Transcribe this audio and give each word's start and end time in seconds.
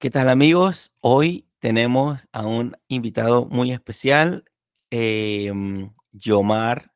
¿Qué 0.00 0.10
tal 0.10 0.28
amigos? 0.28 0.92
Hoy 1.00 1.48
tenemos 1.58 2.28
a 2.30 2.46
un 2.46 2.76
invitado 2.86 3.46
muy 3.46 3.72
especial. 3.72 4.44
Em, 4.90 5.92
Yomar 6.12 6.92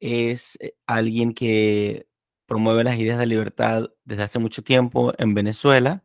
es 0.00 0.58
eh, 0.60 0.74
alguien 0.86 1.32
que 1.32 2.06
promueve 2.46 2.84
las 2.84 2.98
ideas 2.98 3.18
de 3.18 3.26
libertad 3.26 3.88
desde 4.04 4.24
hace 4.24 4.38
mucho 4.38 4.62
tiempo 4.62 5.14
en 5.16 5.32
Venezuela 5.32 6.04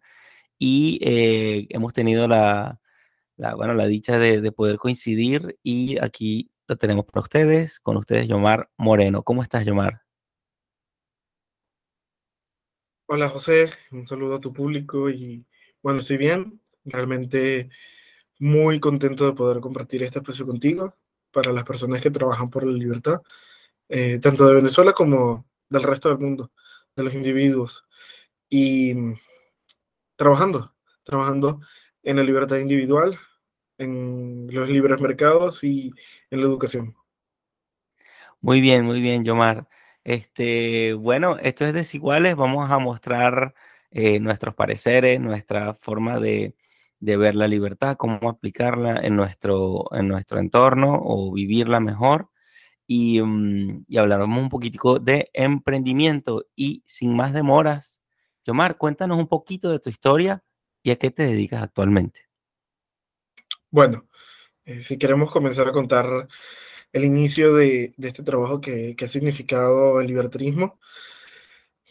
y 0.57 0.99
eh, 1.03 1.67
hemos 1.71 1.91
tenido 1.91 2.29
la, 2.29 2.79
bueno, 3.57 3.73
la 3.73 3.87
dicha 3.87 4.17
de, 4.17 4.39
de 4.39 4.51
poder 4.53 4.77
coincidir 4.77 5.59
y 5.63 5.97
aquí 5.99 6.49
lo 6.67 6.77
tenemos 6.77 7.03
para 7.05 7.23
ustedes, 7.23 7.79
con 7.81 7.97
ustedes 7.97 8.29
Yomar 8.29 8.71
Moreno. 8.77 9.23
¿Cómo 9.23 9.43
estás, 9.43 9.65
Yomar? 9.65 10.03
Hola 13.07 13.27
José, 13.27 13.69
un 13.91 14.07
saludo 14.07 14.35
a 14.35 14.39
tu 14.39 14.53
público 14.53 15.09
y 15.09 15.45
bueno, 15.81 15.99
estoy 15.99 16.17
bien, 16.17 16.61
realmente 16.85 17.69
muy 18.39 18.79
contento 18.79 19.25
de 19.25 19.33
poder 19.33 19.59
compartir 19.59 20.03
este 20.03 20.19
espacio 20.19 20.45
contigo 20.45 20.95
para 21.31 21.53
las 21.53 21.63
personas 21.63 22.01
que 22.01 22.11
trabajan 22.11 22.49
por 22.49 22.65
la 22.65 22.73
libertad, 22.73 23.21
eh, 23.89 24.19
tanto 24.19 24.47
de 24.47 24.55
Venezuela 24.55 24.93
como 24.93 25.45
del 25.69 25.83
resto 25.83 26.09
del 26.09 26.19
mundo, 26.19 26.51
de 26.95 27.03
los 27.03 27.13
individuos. 27.13 27.85
Y 28.49 28.95
trabajando, 30.15 30.73
trabajando 31.03 31.61
en 32.03 32.17
la 32.17 32.23
libertad 32.23 32.57
individual, 32.57 33.17
en 33.77 34.47
los 34.51 34.69
libres 34.69 34.99
mercados 34.99 35.63
y 35.63 35.91
en 36.29 36.39
la 36.41 36.45
educación. 36.45 36.95
Muy 38.39 38.59
bien, 38.59 38.85
muy 38.85 39.01
bien, 39.01 39.23
Yomar. 39.23 39.67
Este, 40.03 40.93
bueno, 40.93 41.37
esto 41.41 41.65
es 41.65 41.73
Desiguales. 41.73 42.35
Vamos 42.35 42.69
a 42.69 42.79
mostrar 42.79 43.53
eh, 43.91 44.19
nuestros 44.19 44.55
pareceres, 44.55 45.19
nuestra 45.19 45.75
forma 45.75 46.19
de, 46.19 46.55
ver 46.99 47.35
la 47.35 47.47
libertad, 47.47 47.97
cómo 47.97 48.29
aplicarla 48.29 48.95
en 49.03 49.15
nuestro, 49.15 49.85
en 49.93 50.07
nuestro 50.07 50.39
entorno 50.39 50.99
o 51.03 51.33
vivirla 51.33 51.79
mejor. 51.79 52.29
Y, 52.87 53.21
mm, 53.21 53.85
y 53.87 53.97
hablaremos 53.97 54.41
un 54.41 54.49
poquitico 54.49 54.99
de 54.99 55.29
emprendimiento. 55.33 56.45
Y 56.55 56.83
sin 56.85 57.15
más 57.15 57.33
demoras, 57.33 58.01
Yomar, 58.45 58.77
cuéntanos 58.77 59.17
un 59.17 59.27
poquito 59.27 59.69
de 59.71 59.79
tu 59.79 59.89
historia 59.89 60.43
y 60.83 60.91
a 60.91 60.95
qué 60.95 61.11
te 61.11 61.23
dedicas 61.23 61.61
actualmente. 61.61 62.27
Bueno, 63.69 64.07
eh, 64.65 64.81
si 64.83 64.97
queremos 64.97 65.31
comenzar 65.31 65.67
a 65.67 65.71
contar 65.71 66.27
el 66.91 67.05
inicio 67.05 67.53
de, 67.53 67.93
este 67.97 68.23
trabajo 68.23 68.61
que, 68.61 68.95
que, 68.95 69.05
ha 69.05 69.07
significado 69.07 70.01
el 70.01 70.07
libertarismo, 70.07 70.79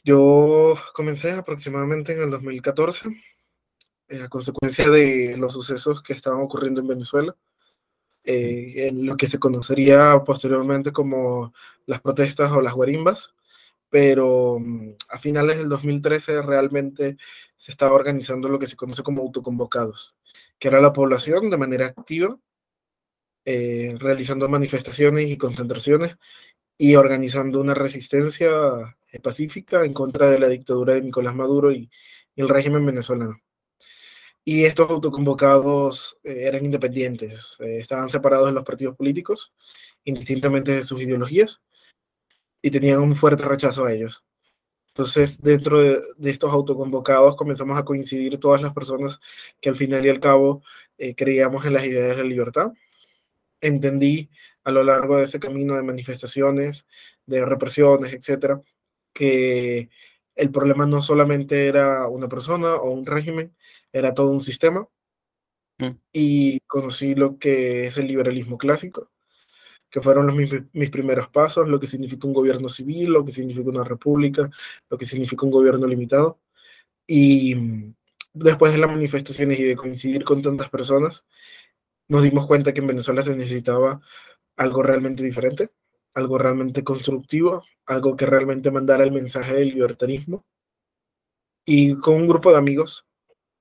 yo 0.04 0.76
comencé 0.94 1.32
aproximadamente 1.32 2.12
en 2.12 2.22
el 2.22 2.30
2014, 2.30 3.10
eh, 4.08 4.22
a 4.22 4.28
consecuencia 4.28 4.88
de 4.88 5.36
los 5.38 5.52
sucesos 5.52 6.02
que 6.02 6.12
estaban 6.12 6.40
ocurriendo 6.40 6.80
en 6.80 6.88
Venezuela, 6.88 7.36
eh, 8.24 8.88
en 8.88 9.06
lo 9.06 9.16
que 9.16 9.28
se 9.28 9.38
conocería 9.38 10.22
posteriormente 10.24 10.92
como 10.92 11.54
las 11.86 12.00
protestas 12.00 12.52
o 12.52 12.60
las 12.60 12.74
guarimbas, 12.74 13.34
pero 13.90 14.58
mm, 14.60 14.92
a 15.10 15.18
finales 15.18 15.58
del 15.58 15.68
2013 15.68 16.42
realmente 16.42 17.16
se 17.56 17.72
estaba 17.72 17.92
organizando 17.94 18.48
lo 18.48 18.58
que 18.58 18.66
se 18.66 18.76
conoce 18.76 19.02
como 19.02 19.22
autoconvocados, 19.22 20.16
que 20.58 20.68
era 20.68 20.80
la 20.80 20.92
población 20.92 21.50
de 21.50 21.58
manera 21.58 21.86
activa, 21.86 22.38
eh, 23.44 23.96
realizando 23.98 24.48
manifestaciones 24.48 25.26
y 25.30 25.38
concentraciones 25.38 26.16
y 26.82 26.94
organizando 26.96 27.60
una 27.60 27.74
resistencia 27.74 28.48
eh, 29.12 29.20
pacífica 29.20 29.84
en 29.84 29.92
contra 29.92 30.30
de 30.30 30.38
la 30.38 30.48
dictadura 30.48 30.94
de 30.94 31.02
Nicolás 31.02 31.34
Maduro 31.34 31.70
y, 31.70 31.90
el 32.36 32.48
régimen 32.48 32.86
venezolano. 32.86 33.38
Y 34.46 34.64
estos 34.64 34.88
autoconvocados 34.88 36.16
eh, 36.24 36.44
eran 36.46 36.64
independientes, 36.64 37.58
eh, 37.60 37.80
estaban 37.80 38.08
separados 38.08 38.48
de 38.48 38.54
los 38.54 38.64
partidos 38.64 38.96
políticos, 38.96 39.52
indistintamente 40.04 40.72
de 40.72 40.84
sus 40.86 41.02
ideologías, 41.02 41.60
y 42.62 42.70
tenían 42.70 43.00
un 43.00 43.14
fuerte 43.14 43.44
rechazo 43.44 43.84
a 43.84 43.92
ellos. 43.92 44.24
Entonces, 44.88 45.38
dentro 45.42 45.80
de, 45.82 46.00
de, 46.16 46.30
estos 46.30 46.50
autoconvocados 46.50 47.36
comenzamos 47.36 47.76
a 47.78 47.84
coincidir 47.84 48.40
todas 48.40 48.62
las 48.62 48.72
personas 48.72 49.20
que 49.60 49.68
al 49.68 49.76
final 49.76 50.06
y 50.06 50.08
al 50.08 50.20
cabo 50.20 50.62
creíamos 51.14 51.66
en 51.66 51.74
las 51.74 51.84
ideas 51.84 52.16
de 52.16 52.22
la 52.22 52.28
libertad. 52.28 52.72
Entendí 53.60 54.30
a 54.64 54.70
lo 54.70 54.84
largo 54.84 55.18
de 55.18 55.24
ese 55.24 55.40
camino 55.40 55.74
de 55.74 55.82
manifestaciones, 55.82 56.86
de 57.26 57.44
represiones, 57.46 58.12
etcétera, 58.14 58.60
que 59.12 59.90
el 60.34 60.50
problema 60.50 60.86
no 60.86 61.02
solamente 61.02 61.68
era 61.68 62.08
una 62.08 62.28
persona 62.28 62.74
o 62.76 62.90
un 62.90 63.06
régimen, 63.06 63.54
era 63.92 64.14
todo 64.14 64.30
un 64.30 64.42
sistema. 64.42 64.88
Mm. 65.78 65.90
Y 66.12 66.60
conocí 66.60 67.14
lo 67.14 67.38
que 67.38 67.86
es 67.86 67.98
el 67.98 68.06
liberalismo 68.06 68.58
clásico, 68.58 69.10
que 69.90 70.00
fueron 70.00 70.26
los, 70.26 70.36
mis, 70.36 70.52
mis, 70.72 70.90
primeros 70.90 71.28
pasos, 71.28 71.68
lo 71.68 71.80
que 71.80 71.86
significa 71.86 72.26
un 72.26 72.34
gobierno 72.34 72.68
civil, 72.68 73.12
lo 73.12 73.24
que 73.24 73.32
significa 73.32 73.68
una 73.70 73.84
república, 73.84 74.48
lo 74.90 74.98
que 74.98 75.06
significa 75.06 75.44
un 75.44 75.52
gobierno 75.52 75.86
limitado. 75.86 76.40
Y 77.06 77.54
mm, 77.56 77.94
después 78.34 78.72
de 78.72 78.78
las 78.78 78.90
manifestaciones 78.90 79.58
y 79.60 79.64
de 79.64 79.76
coincidir 79.76 80.24
con 80.24 80.42
tantas 80.42 80.70
personas, 80.70 81.24
nos 82.08 82.22
dimos 82.22 82.46
cuenta 82.46 82.72
que 82.72 82.80
en 82.80 82.88
Venezuela 82.88 83.22
se 83.22 83.36
necesitaba 83.36 84.00
algo 84.60 84.82
realmente 84.82 85.22
diferente, 85.22 85.70
algo 86.12 86.36
realmente 86.36 86.84
constructivo, 86.84 87.64
algo 87.86 88.14
que 88.14 88.26
realmente 88.26 88.70
mandara 88.70 89.04
el 89.04 89.10
mensaje 89.10 89.54
del 89.54 89.70
libertarismo. 89.70 90.44
Y 91.64 91.96
con 91.96 92.16
un 92.16 92.28
grupo 92.28 92.52
de 92.52 92.58
amigos 92.58 93.06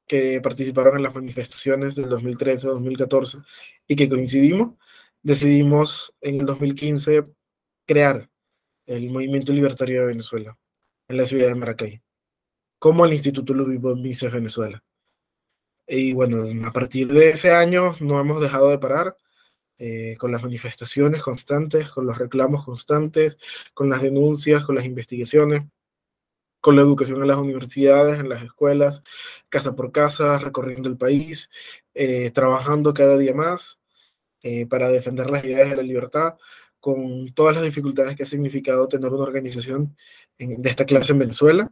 que 0.06 0.42
participaron 0.42 0.98
en 0.98 1.04
las 1.04 1.16
manifestaciones 1.16 1.96
del 1.96 2.10
2013-2014 2.10 3.46
y 3.88 3.96
que 3.96 4.10
coincidimos, 4.10 4.74
decidimos 5.24 6.14
en 6.20 6.42
el 6.42 6.46
2015 6.46 7.26
crear 7.86 8.30
el 8.86 9.10
Movimiento 9.10 9.54
Libertario 9.54 10.02
de 10.02 10.08
Venezuela 10.08 10.58
en 11.08 11.16
la 11.16 11.26
ciudad 11.26 11.48
de 11.48 11.56
Maracay, 11.56 12.02
como 12.78 13.06
el 13.06 13.14
Instituto 13.14 13.54
Luis 13.54 13.80
Mises 13.80 14.34
Venezuela. 14.34 14.84
Y 15.88 16.12
bueno, 16.12 16.44
a 16.68 16.74
partir 16.74 17.08
de 17.08 17.30
ese 17.30 17.54
año 17.54 17.96
no 18.02 18.20
hemos 18.20 18.42
dejado 18.42 18.70
de 18.70 18.80
parar 18.80 19.16
eh, 19.80 20.18
con 20.18 20.32
las 20.32 20.44
manifestaciones 20.44 21.22
constantes, 21.22 21.90
con 21.90 22.06
los 22.06 22.18
reclamos 22.18 22.66
constantes, 22.66 23.38
con 23.74 23.90
las 23.90 24.02
denuncias, 24.02 24.66
con 24.66 24.76
las 24.76 24.86
investigaciones, 24.86 25.64
con 26.62 26.76
la 26.76 26.82
educación 26.82 27.22
en 27.22 27.28
las 27.28 27.38
universidades, 27.38 28.20
en 28.20 28.30
las 28.30 28.44
escuelas, 28.44 29.04
casa 29.48 29.76
por 29.76 29.92
casa, 29.94 30.38
recorriendo 30.40 30.90
el 30.90 30.98
país, 30.98 31.50
eh, 31.94 32.32
trabajando 32.32 32.94
cada 32.94 33.18
día 33.18 33.34
más 33.34 33.80
eh, 34.44 34.66
para 34.68 34.90
defender 34.90 35.30
las 35.30 35.46
ideas 35.46 35.70
de 35.70 35.78
la 35.78 35.84
libertad, 35.84 36.36
con 36.80 37.34
todas 37.34 37.56
las 37.56 37.64
dificultades 37.64 38.16
que 38.16 38.24
ha 38.24 38.26
significado 38.26 38.88
tener 38.88 39.12
una 39.12 39.24
organización 39.24 39.96
de 40.38 40.70
esta 40.70 40.86
clase 40.86 41.14
en 41.14 41.20
Venezuela, 41.20 41.72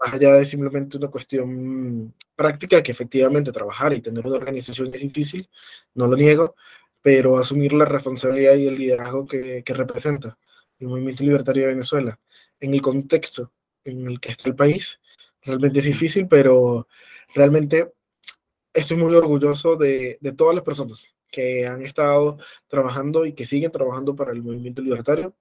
más 0.00 0.14
allá 0.14 0.34
de 0.34 0.44
simplemente 0.44 0.96
una 0.96 1.08
cuestión 1.08 2.14
práctica, 2.34 2.82
que 2.82 2.92
efectivamente 2.92 3.52
trabajar 3.52 3.92
y 3.92 4.00
tener 4.00 4.26
una 4.26 4.36
organización 4.36 4.90
es 4.94 5.00
difícil, 5.00 5.48
no 5.94 6.06
lo 6.08 6.16
niego, 6.16 6.54
pero 7.02 7.38
asumir 7.38 7.72
la 7.72 7.84
responsabilidad 7.84 8.54
y 8.54 8.66
el 8.66 8.76
liderazgo 8.76 9.26
que, 9.26 9.62
que 9.64 9.74
representa 9.74 10.38
el 10.78 10.88
movimiento 10.88 11.22
libertario 11.24 11.62
de 11.62 11.74
Venezuela 11.74 12.18
en 12.60 12.74
el 12.74 12.82
contexto 12.82 13.52
en 13.84 14.06
el 14.06 14.20
que 14.20 14.32
está 14.32 14.48
el 14.48 14.56
país, 14.56 15.00
realmente 15.42 15.78
es 15.78 15.86
difícil, 15.86 16.28
pero 16.28 16.86
realmente 17.34 17.92
estoy 18.74 18.96
muy 18.96 19.14
orgulloso 19.14 19.76
de, 19.76 20.18
de, 20.20 20.32
todas 20.32 20.54
las 20.54 20.64
personas 20.64 21.08
que 21.30 21.66
han 21.66 21.82
estado 21.82 22.38
trabajando 22.68 23.24
y 23.24 23.32
que 23.32 23.46
siguen 23.46 23.70
trabajando 23.70 24.14
para 24.14 24.32
el 24.32 24.42
movimiento 24.42 24.82
libertario. 24.82 25.34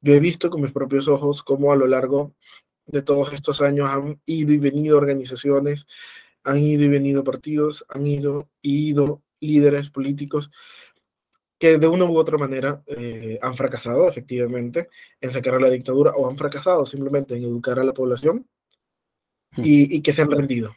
Yo 0.00 0.14
he 0.14 0.20
visto 0.20 0.48
con 0.48 0.62
mis 0.62 0.72
propios 0.72 1.08
ojos 1.08 1.42
cómo 1.42 1.72
a 1.72 1.76
lo 1.76 1.86
largo 1.86 2.34
de 2.86 3.02
todos 3.02 3.32
estos 3.32 3.60
años 3.60 3.88
han 3.90 4.20
ido 4.24 4.52
y 4.52 4.58
venido 4.58 4.96
organizaciones, 4.96 5.86
han 6.42 6.58
ido 6.58 6.84
y 6.84 6.88
venido 6.88 7.22
partidos, 7.22 7.84
han 7.88 8.06
ido 8.06 8.48
y 8.62 8.90
ido 8.90 9.22
líderes 9.40 9.90
políticos 9.90 10.50
que 11.58 11.76
de 11.76 11.86
una 11.86 12.06
u 12.06 12.16
otra 12.16 12.38
manera 12.38 12.82
eh, 12.86 13.38
han 13.42 13.54
fracasado 13.54 14.08
efectivamente 14.08 14.88
en 15.20 15.30
sacar 15.30 15.54
a 15.54 15.60
la 15.60 15.68
dictadura 15.68 16.12
o 16.12 16.28
han 16.28 16.38
fracasado 16.38 16.86
simplemente 16.86 17.36
en 17.36 17.44
educar 17.44 17.78
a 17.78 17.84
la 17.84 17.92
población 17.92 18.48
hmm. 19.56 19.62
y, 19.62 19.96
y, 19.96 20.00
que 20.00 20.12
se 20.12 20.22
han 20.22 20.30
rendido 20.30 20.74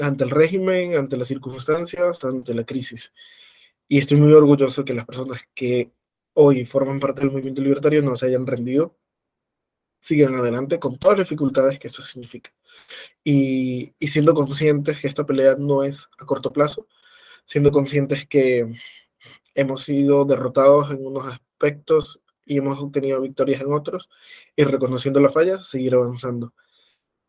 ante 0.00 0.24
el 0.24 0.30
régimen, 0.30 0.96
ante 0.96 1.16
las 1.16 1.28
circunstancias, 1.28 2.24
ante 2.24 2.54
la 2.54 2.64
crisis. 2.64 3.12
Y 3.88 3.98
estoy 3.98 4.18
muy 4.18 4.32
orgulloso 4.32 4.84
que 4.84 4.94
las 4.94 5.06
personas 5.06 5.40
que 5.54 5.92
hoy 6.34 6.64
forman 6.64 7.00
parte 7.00 7.20
del 7.20 7.30
movimiento 7.30 7.62
libertario 7.62 8.02
no 8.02 8.16
se 8.16 8.26
hayan 8.26 8.46
rendido, 8.46 8.96
sigan 10.00 10.34
adelante 10.34 10.78
con 10.78 10.98
todas 10.98 11.18
las 11.18 11.28
dificultades 11.28 11.78
que 11.78 11.88
esto 11.88 12.02
significa. 12.02 12.52
Y, 13.24 13.94
y 13.98 14.08
siendo 14.08 14.34
conscientes 14.34 15.00
que 15.00 15.08
esta 15.08 15.24
pelea 15.24 15.56
no 15.58 15.84
es 15.84 16.08
a 16.18 16.26
corto 16.26 16.52
plazo, 16.52 16.86
siendo 17.44 17.70
conscientes 17.70 18.26
que 18.26 18.72
hemos 19.54 19.82
sido 19.82 20.24
derrotados 20.24 20.90
en 20.90 21.06
unos 21.06 21.26
aspectos 21.26 22.22
y 22.44 22.58
hemos 22.58 22.78
obtenido 22.80 23.20
victorias 23.20 23.62
en 23.62 23.72
otros, 23.72 24.08
y 24.56 24.64
reconociendo 24.64 25.20
las 25.20 25.32
fallas, 25.32 25.68
seguir 25.68 25.94
avanzando. 25.94 26.54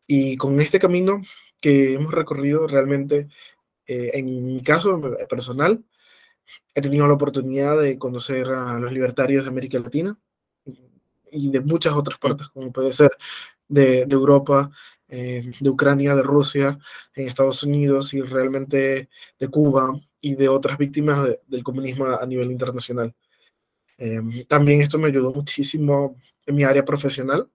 Y 0.06 0.36
con 0.36 0.60
este 0.60 0.78
camino 0.78 1.22
que 1.60 1.94
hemos 1.94 2.12
recorrido 2.12 2.66
realmente, 2.66 3.28
eh, 3.86 4.10
en 4.14 4.44
mi 4.46 4.62
caso 4.62 5.00
personal, 5.28 5.84
he 6.74 6.80
tenido 6.80 7.06
la 7.06 7.14
oportunidad 7.14 7.80
de 7.80 7.98
conocer 7.98 8.48
a 8.48 8.78
los 8.78 8.92
libertarios 8.92 9.44
de 9.44 9.50
América 9.50 9.78
Latina 9.78 10.18
y 11.30 11.50
de 11.50 11.60
muchas 11.60 11.94
otras 11.94 12.18
partes, 12.18 12.48
como 12.48 12.72
puede 12.72 12.92
ser 12.92 13.10
de, 13.68 14.06
de 14.06 14.14
Europa, 14.14 14.70
eh, 15.08 15.52
de 15.60 15.70
Ucrania, 15.70 16.14
de 16.14 16.22
Rusia, 16.22 16.78
en 17.14 17.28
Estados 17.28 17.62
Unidos 17.62 18.14
y 18.14 18.22
realmente 18.22 19.08
de 19.38 19.48
Cuba 19.48 19.92
y 20.20 20.34
de 20.34 20.48
otras 20.48 20.78
víctimas 20.78 21.22
del 21.46 21.62
comunismo 21.62 22.06
a 22.06 22.26
nivel 22.26 22.50
internacional. 22.50 23.14
Eh, 23.98 24.44
también 24.48 24.80
esto 24.80 24.98
me 24.98 25.08
ayudó 25.08 25.32
muchísimo 25.32 26.16
en 26.46 26.56
mi 26.56 26.64
área 26.64 26.84
profesional, 26.84 27.48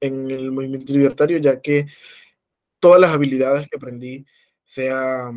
en 0.00 0.30
el 0.30 0.50
movimiento 0.50 0.92
libertario, 0.92 1.38
ya 1.38 1.60
que 1.60 1.86
todas 2.80 3.00
las 3.00 3.12
habilidades 3.12 3.68
que 3.68 3.76
aprendí, 3.76 4.26
sea, 4.64 5.30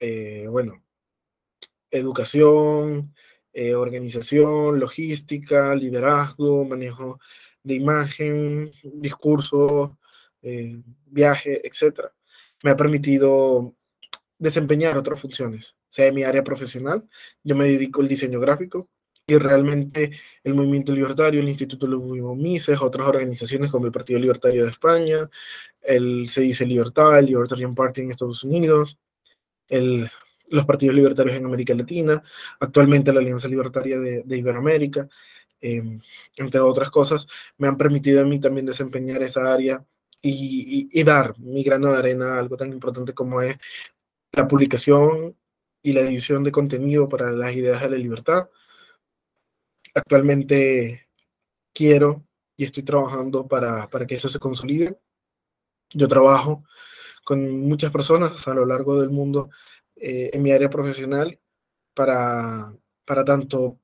eh, 0.00 0.46
bueno, 0.48 0.82
educación, 1.90 3.14
eh, 3.52 3.74
organización, 3.74 4.80
logística, 4.80 5.74
liderazgo, 5.74 6.64
manejo 6.64 7.20
de 7.62 7.74
imagen, 7.74 8.72
discurso, 8.82 9.98
eh, 10.42 10.82
viaje, 11.06 11.66
etc. 11.66 12.10
Me 12.62 12.70
ha 12.70 12.76
permitido 12.76 13.74
desempeñar 14.38 14.96
otras 14.98 15.20
funciones, 15.20 15.76
sea 15.88 16.06
en 16.06 16.14
mi 16.14 16.24
área 16.24 16.42
profesional, 16.42 17.08
yo 17.44 17.54
me 17.54 17.66
dedico 17.66 18.00
al 18.00 18.08
diseño 18.08 18.40
gráfico, 18.40 18.88
y 19.26 19.36
realmente 19.38 20.10
el 20.42 20.54
Movimiento 20.54 20.92
Libertario, 20.92 21.40
el 21.40 21.48
Instituto 21.48 21.86
Luis 21.86 22.22
Mises, 22.36 22.80
otras 22.80 23.06
organizaciones 23.06 23.70
como 23.70 23.86
el 23.86 23.92
Partido 23.92 24.18
Libertario 24.18 24.64
de 24.64 24.70
España, 24.70 25.28
el 25.80 26.28
se 26.28 26.40
dice 26.40 26.66
Libertad, 26.66 27.18
el 27.18 27.26
Libertarian 27.26 27.74
Party 27.74 28.02
en 28.02 28.10
Estados 28.10 28.42
Unidos, 28.44 28.98
el, 29.68 30.10
los 30.48 30.64
partidos 30.66 30.94
libertarios 30.94 31.36
en 31.36 31.46
América 31.46 31.74
Latina, 31.74 32.22
actualmente 32.60 33.12
la 33.12 33.20
Alianza 33.20 33.48
Libertaria 33.48 33.98
de, 33.98 34.22
de 34.24 34.36
Iberoamérica, 34.36 35.08
em, 35.62 36.00
entre 36.36 36.60
otras 36.60 36.90
cosas, 36.90 37.26
me 37.58 37.68
han 37.68 37.78
permitido 37.78 38.22
a 38.22 38.24
mí 38.26 38.40
también 38.40 38.66
desempeñar 38.66 39.22
esa 39.22 39.52
área 39.52 39.84
y, 40.20 41.02
dar 41.04 41.38
mi 41.38 41.64
grano 41.64 41.92
de 41.92 41.98
arena 41.98 42.36
a 42.36 42.38
algo 42.40 42.56
tan 42.56 42.72
importante 42.72 43.14
como 43.14 43.42
es 43.42 43.56
la 44.32 44.46
publicación 44.48 45.36
y 45.82 45.92
la 45.92 46.00
edición 46.02 46.44
de 46.44 46.52
contenido 46.52 47.08
para 47.08 47.32
las 47.32 47.54
ideas 47.54 47.80
de 47.82 47.90
la 47.90 47.96
libertad, 47.96 48.48
Actualmente 49.94 51.08
quiero 51.74 52.26
y 52.56 52.64
estoy 52.64 52.82
trabajando 52.82 53.46
para, 53.46 53.88
para 53.90 54.06
que 54.06 54.14
eso 54.14 54.28
se 54.28 54.38
consolide. 54.38 54.98
Yo 55.90 56.08
trabajo 56.08 56.64
con 57.24 57.60
muchas 57.60 57.90
personas 57.90 58.46
a 58.48 58.54
lo 58.54 58.64
largo 58.64 59.00
del 59.00 59.10
mundo 59.10 59.50
eh, 59.96 60.30
en 60.32 60.42
mi 60.42 60.50
área 60.50 60.70
profesional 60.70 61.38
para, 61.94 62.74
para 63.04 63.24
tanto 63.24 63.78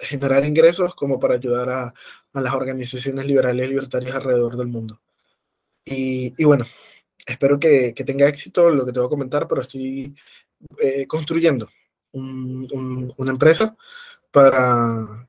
generar 0.00 0.44
ingresos 0.44 0.94
como 0.94 1.18
para 1.18 1.34
ayudar 1.34 1.70
a, 1.70 1.94
a 2.32 2.40
las 2.40 2.54
organizaciones 2.54 3.26
liberales 3.26 3.66
y 3.66 3.70
libertarias 3.70 4.14
alrededor 4.14 4.56
del 4.56 4.68
mundo. 4.68 5.00
Y, 5.84 6.34
y 6.36 6.44
bueno, 6.44 6.66
espero 7.26 7.58
que, 7.58 7.94
que, 7.94 8.04
tenga 8.04 8.28
éxito 8.28 8.70
lo 8.70 8.84
que 8.84 8.92
te 8.92 9.00
voy 9.00 9.06
a 9.06 9.10
comentar, 9.10 9.46
pero 9.48 9.60
estoy 9.62 10.14
eh, 10.80 11.06
construyendo 11.06 11.68
un, 12.12 12.68
un, 12.72 13.14
una 13.16 13.30
empresa 13.30 13.76
para, 14.30 15.28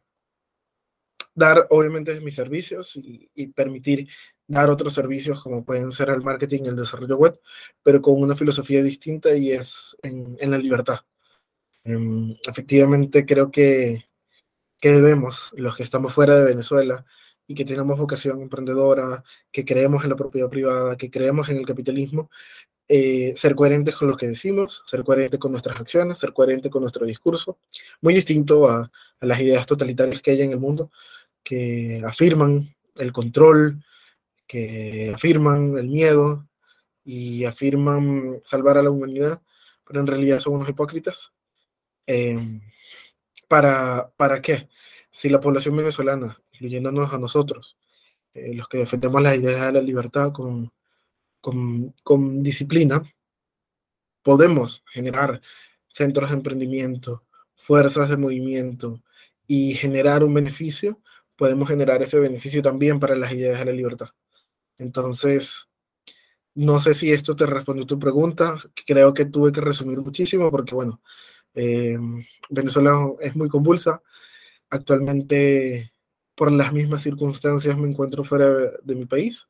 dar 1.37 1.67
obviamente 1.69 2.19
mis 2.21 2.33
servicios 2.33 2.95
y, 2.95 3.29
y, 3.35 3.47
permitir 3.47 4.09
dar 4.47 4.71
otros 4.71 4.93
servicios 4.93 5.43
como 5.43 5.63
pueden 5.63 5.91
ser 5.91 6.09
el 6.09 6.23
marketing 6.23 6.63
y 6.65 6.67
el 6.69 6.75
desarrollo 6.75 7.15
web, 7.15 7.39
pero 7.83 8.01
con 8.01 8.19
una 8.19 8.35
filosofía 8.35 8.81
distinta 8.81 9.35
y 9.35 9.51
es 9.51 9.95
en, 10.01 10.35
en 10.39 10.49
la 10.49 10.57
libertad. 10.57 11.01
Um, 11.85 12.35
efectivamente 12.49 13.23
creo 13.23 13.51
que, 13.51 14.06
debemos, 14.89 15.51
los 15.55 15.75
que 15.75 15.83
estamos 15.83 16.13
fuera 16.13 16.35
de 16.35 16.45
Venezuela 16.45 17.05
y 17.47 17.55
que 17.55 17.65
tenemos 17.65 17.97
vocación 17.97 18.41
emprendedora, 18.41 19.23
que 19.51 19.65
creemos 19.65 20.03
en 20.03 20.09
la 20.09 20.15
propiedad 20.15 20.49
privada, 20.49 20.97
que 20.97 21.09
creemos 21.09 21.49
en 21.49 21.57
el 21.57 21.65
capitalismo, 21.65 22.29
eh, 22.89 23.33
ser 23.35 23.55
coherentes 23.55 23.95
con 23.95 24.09
lo 24.09 24.17
que 24.17 24.27
decimos, 24.27 24.83
ser 24.85 25.03
coherentes 25.03 25.39
con 25.39 25.51
nuestras 25.51 25.79
acciones, 25.79 26.17
ser 26.17 26.33
coherentes 26.33 26.71
con 26.71 26.81
nuestro 26.81 27.05
discurso, 27.05 27.59
muy 28.01 28.13
distinto 28.13 28.69
a, 28.69 28.91
las 29.19 29.39
ideas 29.41 29.65
totalitarias 29.65 30.21
que 30.21 30.31
hay 30.31 30.41
en 30.43 30.51
el 30.51 30.59
mundo, 30.59 30.91
que 31.43 32.03
afirman 32.05 32.75
el 32.95 33.11
control, 33.11 33.83
que 34.45 35.11
afirman 35.15 35.77
el 35.77 35.87
miedo 35.87 36.47
y 37.03 37.45
afirman 37.45 38.39
salvar 38.43 38.77
a 38.77 38.83
la 38.83 38.91
humanidad, 38.91 39.41
pero 39.85 40.01
en 40.01 40.07
realidad 40.07 40.39
son 40.39 40.53
unos 40.55 40.69
hipócritas. 40.69 41.33
Eh, 42.05 42.37
¿para, 43.47 44.11
¿Para 44.15 44.41
qué? 44.41 44.69
Si 45.17 45.29
la 45.29 45.39
población 45.39 45.75
venezolana, 45.75 46.39
incluyéndonos 46.51 47.11
a 47.11 47.17
nosotros, 47.17 47.75
eh, 48.35 48.53
los 48.53 48.67
que 48.67 48.77
defendemos 48.77 49.19
las 49.19 49.35
ideas 49.35 49.65
de 49.65 49.73
la 49.73 49.81
libertad 49.81 50.31
con, 50.31 50.71
con, 51.41 51.91
con 52.03 52.43
disciplina, 52.43 53.01
podemos 54.21 54.83
generar 54.93 55.41
centros 55.87 56.29
de 56.29 56.35
emprendimiento, 56.35 57.25
fuerzas 57.55 58.09
de 58.09 58.17
movimiento 58.17 59.01
y 59.47 59.73
generar 59.73 60.23
un 60.23 60.35
beneficio, 60.35 61.01
podemos 61.35 61.67
generar 61.67 62.03
ese 62.03 62.19
beneficio 62.19 62.61
también 62.61 62.99
para 62.99 63.15
las 63.15 63.31
ideas 63.31 63.57
de 63.57 63.65
la 63.65 63.71
libertad. 63.71 64.09
Entonces, 64.77 65.67
no 66.53 66.79
sé 66.79 66.93
si 66.93 67.11
esto 67.11 67.35
te 67.35 67.47
respondió 67.47 67.87
tu 67.87 67.97
pregunta, 67.97 68.55
creo 68.85 69.15
que 69.15 69.25
tuve 69.25 69.51
que 69.51 69.61
resumir 69.61 69.97
muchísimo 69.97 70.51
porque, 70.51 70.75
bueno, 70.75 71.01
eh, 71.55 71.97
Venezuela 72.51 72.95
es 73.19 73.35
muy 73.35 73.49
convulsa. 73.49 74.03
Actualmente, 74.69 75.91
por 76.35 76.51
las 76.51 76.73
mismas 76.73 77.03
circunstancias, 77.03 77.77
me 77.77 77.89
encuentro 77.89 78.23
fuera 78.23 78.47
de 78.83 78.95
mi 78.95 79.05
país, 79.05 79.47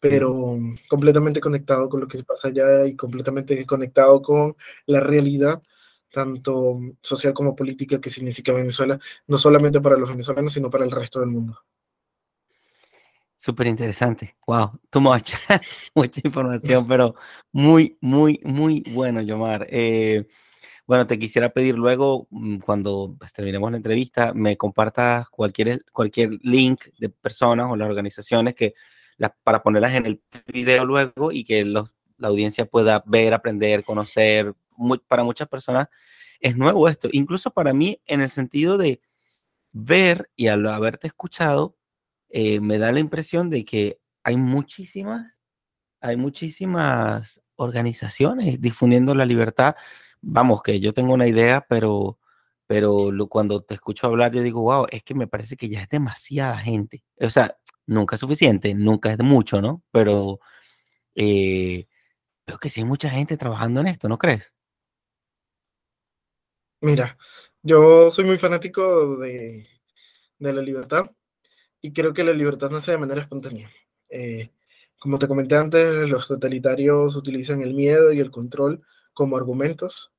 pero 0.00 0.58
completamente 0.88 1.40
conectado 1.40 1.88
con 1.88 2.00
lo 2.00 2.08
que 2.08 2.22
pasa 2.24 2.48
allá 2.48 2.86
y 2.86 2.96
completamente 2.96 3.64
conectado 3.66 4.22
con 4.22 4.56
la 4.86 5.00
realidad 5.00 5.62
tanto 6.12 6.80
social 7.02 7.34
como 7.34 7.54
política 7.54 8.00
que 8.00 8.08
significa 8.08 8.52
Venezuela, 8.52 8.98
no 9.26 9.36
solamente 9.36 9.82
para 9.82 9.98
los 9.98 10.08
venezolanos, 10.08 10.52
sino 10.52 10.70
para 10.70 10.84
el 10.84 10.90
resto 10.90 11.20
del 11.20 11.28
mundo. 11.28 11.58
Súper 13.36 13.66
interesante. 13.66 14.34
Wow, 14.46 14.80
too 14.88 15.00
much. 15.00 15.34
Mucha 15.94 16.20
información, 16.24 16.86
pero 16.88 17.14
muy, 17.52 17.98
muy, 18.00 18.40
muy 18.44 18.82
bueno, 18.92 19.20
Yomar. 19.20 19.66
Eh, 19.68 20.26
bueno, 20.86 21.06
te 21.06 21.18
quisiera 21.18 21.50
pedir 21.50 21.76
luego, 21.76 22.28
mm, 22.30 22.58
cuando 22.58 23.16
pues, 23.18 23.32
terminemos 23.32 23.70
la 23.70 23.78
entrevista, 23.78 24.32
me 24.34 24.56
compartas 24.56 25.28
cualquier, 25.30 25.84
cualquier 25.92 26.38
link 26.42 26.86
de 26.98 27.08
personas 27.08 27.70
o 27.70 27.76
las 27.76 27.88
organizaciones 27.88 28.54
que 28.54 28.74
para 29.42 29.62
ponerlas 29.62 29.94
en 29.94 30.06
el 30.06 30.22
video 30.46 30.84
luego 30.84 31.32
y 31.32 31.44
que 31.44 31.64
la 31.64 31.84
audiencia 32.22 32.66
pueda 32.66 33.02
ver, 33.06 33.34
aprender, 33.34 33.82
conocer, 33.84 34.54
para 35.08 35.24
muchas 35.24 35.48
personas 35.48 35.88
es 36.40 36.56
nuevo 36.56 36.88
esto, 36.88 37.08
incluso 37.12 37.50
para 37.50 37.72
mí 37.72 38.00
en 38.06 38.20
el 38.20 38.30
sentido 38.30 38.76
de 38.76 39.00
ver 39.72 40.30
y 40.36 40.48
al 40.48 40.66
haberte 40.66 41.06
escuchado, 41.06 41.76
eh, 42.28 42.60
me 42.60 42.78
da 42.78 42.92
la 42.92 43.00
impresión 43.00 43.50
de 43.50 43.64
que 43.64 43.98
hay 44.22 44.36
muchísimas, 44.36 45.40
hay 46.00 46.16
muchísimas 46.16 47.42
organizaciones 47.56 48.60
difundiendo 48.60 49.14
la 49.14 49.24
libertad. 49.24 49.76
Vamos, 50.28 50.60
que 50.62 50.80
yo 50.80 50.92
tengo 50.92 51.14
una 51.14 51.28
idea, 51.28 51.64
pero, 51.68 52.18
pero 52.66 53.12
lo, 53.12 53.28
cuando 53.28 53.62
te 53.62 53.74
escucho 53.74 54.08
hablar, 54.08 54.32
yo 54.32 54.42
digo, 54.42 54.60
wow, 54.62 54.86
es 54.90 55.04
que 55.04 55.14
me 55.14 55.28
parece 55.28 55.56
que 55.56 55.68
ya 55.68 55.82
es 55.82 55.88
demasiada 55.88 56.58
gente. 56.58 57.04
O 57.20 57.30
sea, 57.30 57.56
nunca 57.86 58.16
es 58.16 58.20
suficiente, 58.20 58.74
nunca 58.74 59.12
es 59.12 59.18
mucho, 59.20 59.62
¿no? 59.62 59.84
Pero 59.92 60.40
eh, 61.14 61.86
creo 62.44 62.58
que 62.58 62.70
sí 62.70 62.80
hay 62.80 62.86
mucha 62.86 63.08
gente 63.08 63.36
trabajando 63.36 63.80
en 63.80 63.86
esto, 63.86 64.08
¿no 64.08 64.18
crees? 64.18 64.52
Mira, 66.80 67.16
yo 67.62 68.10
soy 68.10 68.24
muy 68.24 68.38
fanático 68.38 69.18
de, 69.18 69.68
de 70.40 70.52
la 70.52 70.60
libertad 70.60 71.12
y 71.80 71.92
creo 71.92 72.12
que 72.12 72.24
la 72.24 72.32
libertad 72.32 72.70
nace 72.70 72.90
de 72.90 72.98
manera 72.98 73.20
espontánea. 73.20 73.70
Eh, 74.08 74.50
como 74.98 75.20
te 75.20 75.28
comenté 75.28 75.54
antes, 75.56 76.08
los 76.10 76.26
totalitarios 76.26 77.14
utilizan 77.14 77.62
el 77.62 77.74
miedo 77.74 78.12
y 78.12 78.18
el 78.18 78.32
control 78.32 78.82
como 79.12 79.36
argumentos, 79.36 80.12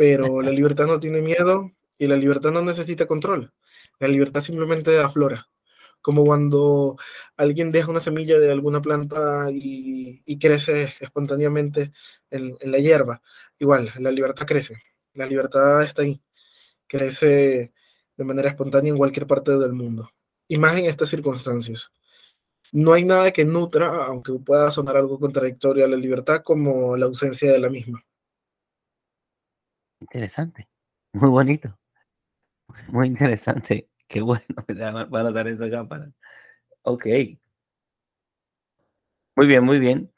pero 0.00 0.40
la 0.40 0.50
libertad 0.50 0.86
no 0.86 0.98
tiene 0.98 1.20
miedo 1.20 1.72
y 1.98 2.06
la 2.06 2.16
libertad 2.16 2.52
no 2.52 2.62
necesita 2.62 3.06
control. 3.06 3.52
La 3.98 4.08
libertad 4.08 4.40
simplemente 4.40 4.98
aflora, 4.98 5.46
como 6.00 6.24
cuando 6.24 6.96
alguien 7.36 7.70
deja 7.70 7.90
una 7.90 8.00
semilla 8.00 8.38
de 8.38 8.50
alguna 8.50 8.80
planta 8.80 9.48
y, 9.52 10.38
crece 10.38 10.94
espontáneamente 11.00 11.92
en, 12.30 12.56
en 12.60 12.72
la 12.72 12.78
hierba. 12.78 13.20
Igual, 13.58 13.92
la 13.98 14.10
libertad 14.10 14.46
crece. 14.46 14.82
La 15.12 15.26
libertad 15.26 15.82
está 15.82 16.00
ahí, 16.00 16.22
crece 16.86 17.74
de 18.16 18.24
manera 18.24 18.48
espontánea 18.48 18.92
en 18.92 18.98
cualquier 18.98 19.26
parte 19.26 19.58
del 19.58 19.74
mundo, 19.74 20.10
y 20.48 20.56
más 20.58 20.78
en 20.78 20.86
estas 20.86 21.10
circunstancias. 21.10 21.92
no 22.72 22.94
hay 22.94 23.04
nada 23.04 23.32
que 23.32 23.44
nutra, 23.44 24.06
aunque 24.06 24.32
pueda 24.34 24.70
sonar 24.72 24.96
algo 24.96 25.20
contradictorio 25.20 25.84
a 25.84 25.88
la 25.88 25.96
libertad, 25.96 26.42
como 26.42 26.96
la 26.96 27.06
ausencia 27.06 27.52
de 27.52 27.58
la 27.60 27.68
misma. 27.70 28.04
Interesante, 30.00 30.68
muy 31.12 31.30
bonito, 31.30 31.78
muy 32.88 33.08
interesante. 33.08 33.88
Qué 34.08 34.20
bueno, 34.20 34.44
van 35.08 35.26
a 35.26 35.30
dar 35.30 35.46
eso 35.46 35.66
ya 35.68 35.84
para... 35.84 36.10
Ok. 36.82 37.06
Muy 39.36 39.46
bien, 39.46 39.64
muy 39.64 39.78
bien. 39.78 40.12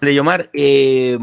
Leyomar, 0.00 0.50
eh, 0.52 1.16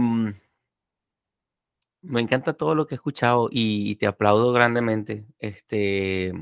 me 2.02 2.22
encanta 2.22 2.54
todo 2.54 2.76
lo 2.76 2.88
que 2.88 2.96
he 2.96 2.98
escuchado 2.98 3.50
y, 3.52 3.96
te 3.98 4.08
aplaudo 4.08 4.54
grandemente. 4.54 5.26
Este, 5.40 6.34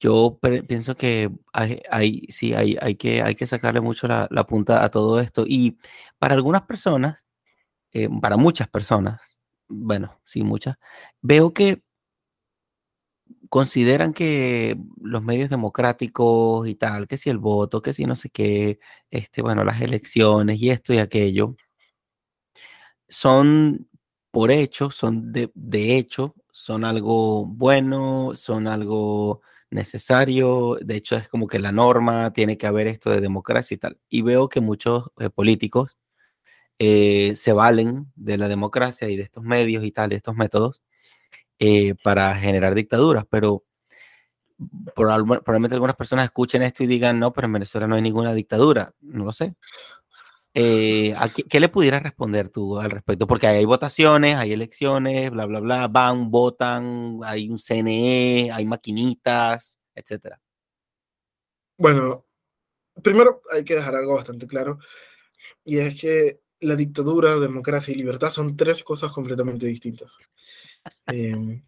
yo 0.00 0.38
pienso 0.68 0.96
que 0.96 1.30
hay, 1.52 2.26
sí, 2.28 2.52
hay, 2.54 2.76
hay, 2.80 2.96
que, 2.96 3.22
hay 3.22 3.34
que 3.34 3.46
sacarle 3.46 3.80
mucho 3.80 4.06
la, 4.06 4.28
punta 4.46 4.84
a 4.84 4.90
todo 4.90 5.20
esto. 5.20 5.44
Y 5.46 5.78
para 6.18 6.34
algunas 6.34 6.62
personas, 6.62 7.26
eh, 7.92 8.08
para 8.20 8.36
muchas 8.36 8.68
personas, 8.68 9.35
bueno, 9.68 10.20
sí, 10.24 10.42
muchas, 10.42 10.76
veo 11.22 11.52
que 11.52 11.82
consideran 13.48 14.12
que 14.12 14.76
los 15.00 15.22
medios 15.22 15.50
democráticos 15.50 16.68
y 16.68 16.74
tal, 16.74 17.06
que 17.06 17.16
si 17.16 17.30
el 17.30 17.38
voto, 17.38 17.82
que 17.82 17.92
si 17.92 18.04
no 18.04 18.16
sé 18.16 18.30
qué, 18.30 18.78
este, 19.10 19.42
bueno, 19.42 19.64
las 19.64 19.80
elecciones 19.80 20.60
y 20.60 20.70
esto 20.70 20.92
y 20.94 20.98
aquello, 20.98 21.56
son 23.08 23.88
por 24.30 24.50
hecho, 24.50 24.90
son 24.90 25.32
de, 25.32 25.50
de 25.54 25.96
hecho, 25.96 26.34
son 26.50 26.84
algo 26.84 27.46
bueno, 27.46 28.32
son 28.34 28.66
algo 28.66 29.40
necesario, 29.70 30.76
de 30.82 30.96
hecho 30.96 31.16
es 31.16 31.28
como 31.28 31.46
que 31.46 31.58
la 31.58 31.72
norma, 31.72 32.32
tiene 32.32 32.58
que 32.58 32.66
haber 32.66 32.86
esto 32.86 33.10
de 33.10 33.20
democracia 33.20 33.74
y 33.74 33.78
tal. 33.78 33.98
Y 34.08 34.22
veo 34.22 34.48
que 34.48 34.60
muchos 34.60 35.10
eh, 35.18 35.30
políticos 35.30 35.96
eh, 36.78 37.34
se 37.34 37.52
valen 37.52 38.12
de 38.14 38.38
la 38.38 38.48
democracia 38.48 39.08
y 39.08 39.16
de 39.16 39.22
estos 39.22 39.42
medios 39.42 39.84
y 39.84 39.92
tal, 39.92 40.10
de 40.10 40.16
estos 40.16 40.36
métodos, 40.36 40.82
eh, 41.58 41.94
para 42.02 42.34
generar 42.34 42.74
dictaduras, 42.74 43.24
pero 43.30 43.64
probablemente 44.94 45.74
algunas 45.74 45.96
personas 45.96 46.24
escuchen 46.24 46.62
esto 46.62 46.82
y 46.82 46.86
digan, 46.86 47.18
no, 47.18 47.32
pero 47.32 47.46
en 47.46 47.54
Venezuela 47.54 47.86
no 47.86 47.94
hay 47.94 48.02
ninguna 48.02 48.34
dictadura, 48.34 48.94
no 49.00 49.24
lo 49.24 49.32
sé. 49.32 49.54
Eh, 50.54 51.14
qué, 51.50 51.60
le 51.60 51.68
pudieras 51.68 52.02
responder 52.02 52.48
tú 52.48 52.78
al 52.78 52.90
respecto? 52.90 53.26
Porque 53.26 53.46
hay, 53.46 53.64
votaciones, 53.66 54.36
hay 54.36 54.54
elecciones, 54.54 55.30
bla, 55.30 55.44
bla, 55.44 55.60
bla, 55.60 55.88
van, 55.88 56.30
votan, 56.30 57.20
hay 57.24 57.50
un 57.50 57.58
CNE, 57.58 58.50
hay 58.50 58.64
maquinitas, 58.64 59.78
etcétera. 59.94 60.40
Bueno, 61.76 62.24
primero 63.02 63.42
hay 63.52 63.64
que 63.64 63.74
dejar 63.74 63.96
algo 63.96 64.14
bastante 64.14 64.46
claro, 64.46 64.78
y 65.62 65.78
es 65.78 66.00
que 66.00 66.40
la 66.60 66.76
dictadura, 66.76 67.38
democracia 67.38 67.92
y 67.92 67.96
libertad 67.96 68.30
son 68.30 68.56
tres 68.56 68.82
cosas 68.82 69.12
completamente 69.12 69.66
distintas. 69.66 70.18
Em, 71.06 71.64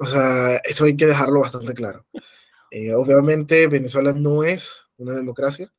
o 0.00 0.06
sea, 0.06 0.56
eso 0.56 0.84
hay 0.84 0.96
que 0.96 1.06
dejarlo 1.06 1.40
bastante 1.40 1.72
claro. 1.72 2.04
Eh, 2.70 2.92
obviamente 2.94 3.68
Venezuela 3.68 4.12
no 4.12 4.42
es 4.42 4.86
una 4.96 5.14
democracia 5.14 5.72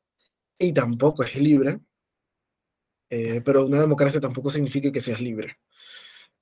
y 0.58 0.72
tampoco 0.72 1.22
es 1.22 1.36
libre, 1.36 1.80
eh, 3.10 3.40
pero 3.44 3.66
una 3.66 3.80
democracia 3.80 4.20
tampoco 4.20 4.50
significa 4.50 4.90
que 4.90 5.00
seas 5.00 5.20
libre. 5.20 5.58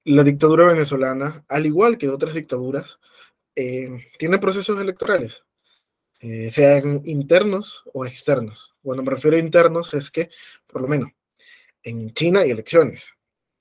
La 0.04 0.22
dictadura 0.22 0.66
venezolana, 0.66 1.44
al 1.48 1.66
igual 1.66 1.98
que 1.98 2.08
otras 2.08 2.34
dictaduras, 2.34 3.00
eh, 3.56 3.88
tiene 4.18 4.38
procesos 4.38 4.80
electorales, 4.80 5.44
eh, 6.20 6.50
sean 6.50 7.02
internos 7.04 7.82
o 7.92 8.06
externos. 8.06 8.74
Cuando 8.82 9.02
me 9.02 9.10
refiero 9.10 9.36
a 9.36 9.40
internos 9.40 9.94
es 9.94 10.10
que, 10.10 10.30
por 10.66 10.82
lo 10.82 10.88
menos, 10.88 11.10
en 11.86 12.12
China 12.12 12.40
hay 12.40 12.50
elecciones, 12.50 13.12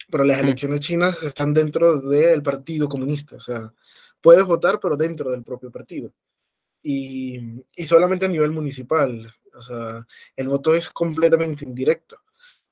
pero 0.09 0.23
las 0.23 0.39
elecciones 0.39 0.79
chinas 0.79 1.21
están 1.23 1.53
dentro 1.53 2.01
del 2.01 2.41
Partido 2.41 2.89
Comunista, 2.89 3.35
o 3.35 3.39
sea, 3.39 3.71
puedes 4.19 4.43
votar, 4.45 4.79
pero 4.79 4.97
dentro 4.97 5.29
del 5.29 5.43
propio 5.43 5.71
partido. 5.71 6.11
Y, 6.81 7.39
y 7.75 7.83
solamente 7.85 8.25
a 8.25 8.29
nivel 8.29 8.51
municipal, 8.51 9.31
o 9.55 9.61
sea, 9.61 10.05
el 10.35 10.47
voto 10.47 10.73
es 10.73 10.89
completamente 10.89 11.65
indirecto. 11.65 12.17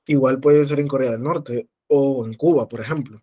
Igual 0.06 0.40
puede 0.40 0.64
ser 0.64 0.80
en 0.80 0.88
Corea 0.88 1.12
del 1.12 1.22
Norte 1.22 1.68
o 1.86 2.26
en 2.26 2.34
Cuba, 2.34 2.68
por 2.68 2.80
ejemplo. 2.80 3.22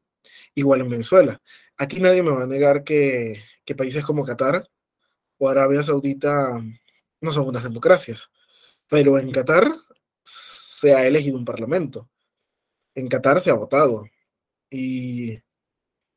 Igual 0.55 0.81
en 0.81 0.89
Venezuela. 0.89 1.41
Aquí 1.77 2.00
nadie 2.00 2.23
me 2.23 2.31
va 2.31 2.43
a 2.43 2.47
negar 2.47 2.83
que, 2.83 3.41
países 3.77 4.03
como 4.03 4.25
Qatar 4.25 4.67
o 5.38 5.47
Arabia 5.50 5.81
Saudita 5.83 6.61
no 7.21 7.31
son 7.31 7.47
unas 7.47 7.63
democracias. 7.63 8.29
Pero 8.88 9.17
en 9.19 9.31
Qatar 9.31 9.71
se 10.23 10.93
ha 10.95 11.05
elegido 11.05 11.38
un 11.38 11.45
parlamento. 11.45 12.09
En 12.95 13.07
Qatar 13.07 13.41
se 13.41 13.50
ha 13.50 13.53
votado. 13.53 14.05
Y, 14.69 15.38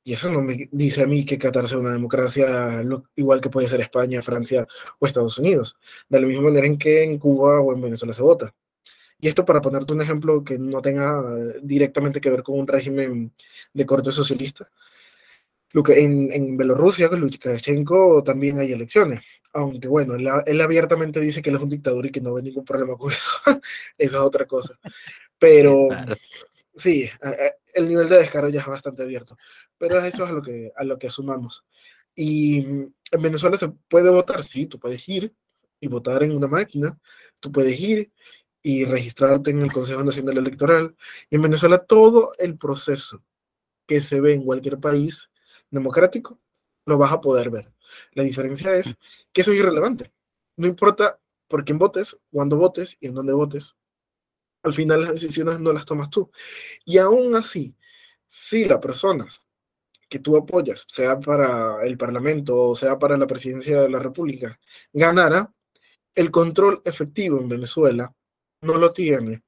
y 0.04 0.12
eso 0.12 0.30
no 0.30 0.42
me 0.42 0.68
dice 0.70 1.02
a 1.02 1.06
mí 1.06 1.24
que 1.24 1.38
Qatar 1.38 1.66
sea 1.66 1.78
una 1.78 1.92
democracia 1.92 2.82
igual 3.16 3.40
que 3.40 3.50
puede 3.50 3.68
ser 3.68 3.80
España, 3.80 4.22
Francia 4.22 4.66
o 4.98 5.06
Estados 5.06 5.38
Unidos. 5.38 5.76
De 6.08 6.20
la 6.20 6.26
misma 6.26 6.44
manera 6.44 6.66
en 6.66 6.78
que 6.78 7.02
en 7.02 7.18
Cuba 7.18 7.60
o 7.60 7.72
en 7.72 7.80
Venezuela 7.80 8.12
se 8.12 8.22
vota. 8.22 8.54
Y 9.18 9.28
esto 9.28 9.44
para 9.46 9.62
ponerte 9.62 9.94
un 9.94 10.02
ejemplo 10.02 10.44
que 10.44 10.58
no 10.58 10.82
tenga 10.82 11.22
directamente 11.62 12.20
que 12.20 12.28
ver 12.28 12.42
con 12.42 12.58
un 12.58 12.66
régimen 12.66 13.32
de 13.72 13.86
corte 13.86 14.12
socialista. 14.12 14.68
En, 15.72 16.30
en 16.32 16.56
Bielorrusia, 16.56 17.08
con 17.08 17.20
Lukashenko, 17.20 18.22
también 18.22 18.60
hay 18.60 18.72
elecciones. 18.72 19.20
Aunque 19.54 19.88
bueno, 19.88 20.14
él, 20.14 20.60
abiertamente 20.60 21.20
dice 21.20 21.40
que 21.40 21.50
él 21.50 21.56
es 21.56 21.62
un 21.62 21.70
dictador 21.70 22.06
y 22.06 22.10
que 22.12 22.20
no 22.20 22.34
ve 22.34 22.42
ningún 22.42 22.64
problema 22.64 22.96
con 22.96 23.10
eso. 23.10 23.30
Esa 23.98 24.16
es 24.18 24.22
otra 24.22 24.46
cosa. 24.46 24.78
Pero 25.38 25.88
sí, 26.74 27.08
el 27.74 27.88
nivel 27.88 28.08
de 28.08 28.18
descaro 28.18 28.48
ya 28.48 28.60
es 28.60 28.66
bastante 28.66 29.02
abierto. 29.02 29.36
Pero 29.78 29.98
eso 29.98 30.24
es 30.24 30.30
a 30.30 30.32
lo 30.32 30.42
que, 30.42 30.72
a 30.76 30.84
lo 30.84 30.98
que 30.98 31.08
asumamos. 31.08 31.64
Y 32.14 32.64
en 32.64 33.22
Venezuela 33.22 33.58
se 33.58 33.68
puede 33.88 34.10
votar, 34.10 34.42
sí, 34.44 34.66
tú 34.66 34.78
puedes 34.78 35.08
ir 35.08 35.34
y 35.80 35.88
votar 35.88 36.22
en 36.22 36.36
una 36.36 36.46
máquina, 36.46 36.98
tú 37.40 37.50
puedes 37.50 37.78
ir 37.78 38.12
y 38.62 38.84
registrarte 38.84 39.50
en 39.50 39.60
el 39.60 39.72
Consejo 39.72 40.02
Nacional 40.02 40.38
Electoral. 40.38 40.96
Y 41.28 41.36
en 41.36 41.42
Venezuela 41.42 41.78
todo 41.78 42.34
el 42.38 42.56
proceso 42.56 43.22
que 43.86 44.00
se 44.00 44.20
ve 44.20 44.32
en 44.32 44.44
cualquier 44.44 44.78
país 44.78 45.30
democrático 45.70 46.40
lo 46.86 46.98
vas 46.98 47.12
a 47.12 47.20
poder 47.20 47.50
ver. 47.50 47.72
La 48.12 48.22
diferencia 48.22 48.74
es 48.74 48.94
que 49.32 49.42
eso 49.42 49.52
es 49.52 49.58
irrelevante. 49.58 50.12
No 50.56 50.66
importa 50.66 51.18
por 51.48 51.64
quién 51.64 51.78
votes, 51.78 52.18
cuándo 52.30 52.56
votes 52.56 52.96
y 53.00 53.08
en 53.08 53.14
dónde 53.14 53.32
votes. 53.32 53.76
Al 54.64 54.72
final 54.72 55.02
las 55.02 55.14
decisiones 55.14 55.60
no 55.60 55.72
las 55.72 55.84
tomas 55.84 56.10
tú. 56.10 56.30
Y 56.84 56.98
aún 56.98 57.36
así, 57.36 57.76
si 58.26 58.64
la 58.64 58.80
persona 58.80 59.26
que 60.08 60.18
tú 60.18 60.36
apoyas, 60.36 60.84
sea 60.88 61.18
para 61.20 61.84
el 61.84 61.96
Parlamento 61.96 62.56
o 62.56 62.74
sea 62.74 62.98
para 62.98 63.16
la 63.16 63.26
presidencia 63.26 63.82
de 63.82 63.88
la 63.88 63.98
República, 63.98 64.58
ganara, 64.92 65.52
el 66.14 66.30
control 66.30 66.80
efectivo 66.84 67.40
en 67.40 67.48
Venezuela 67.48 68.14
no 68.60 68.78
lo 68.78 68.92
tiene 68.92 69.42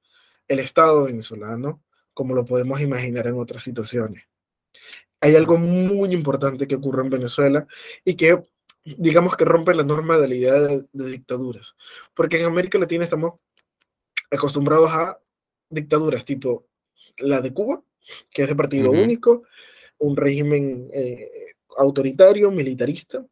el 0.49 0.59
Estado 0.61 1.05
venezolano 1.05 1.83
como 2.13 2.35
lo 2.35 2.45
podemos 2.45 2.81
imaginar 2.81 3.27
en 3.27 3.39
otras 3.39 3.63
situaciones. 3.63 4.25
Hay 5.21 5.37
algo 5.37 5.59
muy 5.59 6.13
importante 6.13 6.67
que 6.67 6.77
ocurre 6.77 7.03
en 7.03 7.11
Venezuela 7.11 7.67
y 8.05 8.15
que 8.15 8.45
digamos 8.85 9.37
que 9.37 9.45
rompe 9.45 9.75
la 9.75 9.83
norma 9.83 10.17
de 10.19 10.29
la 10.29 10.35
idea 10.35 10.55
de, 10.55 10.87
dictaduras, 10.93 11.75
porque 12.15 12.39
en 12.39 12.47
América 12.47 12.79
Latina 12.79 13.05
estamos 13.05 13.35
acostumbrados 14.31 14.91
a 14.91 15.21
dictaduras 15.69 16.25
tipo 16.25 16.67
la 17.19 17.41
de 17.41 17.53
Cuba, 17.53 17.83
que 18.31 18.43
es 18.43 18.49
de 18.49 18.57
partido 18.57 18.91
único, 18.91 19.45
un 19.99 20.17
régimen 20.17 20.89
eh, 20.93 21.55
autoritario, 21.77 22.51
militarista, 22.51 23.27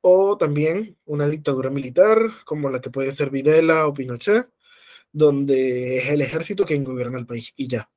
o 0.00 0.36
también 0.36 0.96
una 1.04 1.28
dictadura 1.28 1.70
militar 1.70 2.18
como 2.44 2.70
la 2.70 2.80
que 2.80 2.90
puede 2.90 3.12
ser 3.12 3.30
Videla 3.30 3.86
o 3.86 3.94
Pinochet, 3.94 4.48
donde 5.12 5.98
es 5.98 6.08
el 6.10 6.22
ejército 6.22 6.64
quien 6.64 6.84
gobierna 6.84 7.18
el 7.18 7.26
país 7.26 7.52
y 7.56 7.68
ya. 7.68 7.90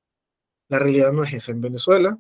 La 0.68 0.80
realidad 0.80 1.12
no 1.14 1.24
es 1.24 1.34
esa. 1.34 1.52
En 1.52 1.62
Venezuela, 1.62 2.18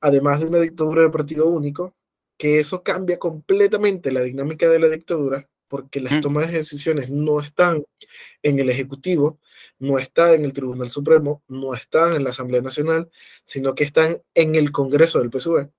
además 0.00 0.40
de 0.40 0.46
una 0.46 0.60
dictadura 0.60 1.02
de 1.02 1.10
partido 1.10 1.46
único, 1.46 1.94
que 2.36 2.60
eso 2.60 2.82
cambia 2.82 3.18
completamente 3.18 4.12
la 4.12 4.22
dinámica 4.22 4.68
de 4.68 4.78
la 4.78 4.88
dictadura, 4.88 5.48
porque 5.68 6.00
las 6.00 6.20
tomas 6.20 6.50
de 6.50 6.58
decisiones 6.58 7.10
no 7.10 7.40
están 7.40 7.84
en 8.42 8.58
el 8.58 8.70
Ejecutivo, 8.70 9.38
no 9.78 9.98
están 9.98 10.34
en 10.34 10.44
el 10.44 10.52
Tribunal 10.52 10.90
Supremo, 10.90 11.42
no 11.48 11.74
están 11.74 12.16
en 12.16 12.24
la 12.24 12.30
Asamblea 12.30 12.62
Nacional, 12.62 13.10
sino 13.46 13.74
que 13.74 13.84
están 13.84 14.22
en 14.34 14.54
el 14.54 14.72
Congreso 14.72 15.20
del 15.20 15.30
PSUV, 15.30 15.70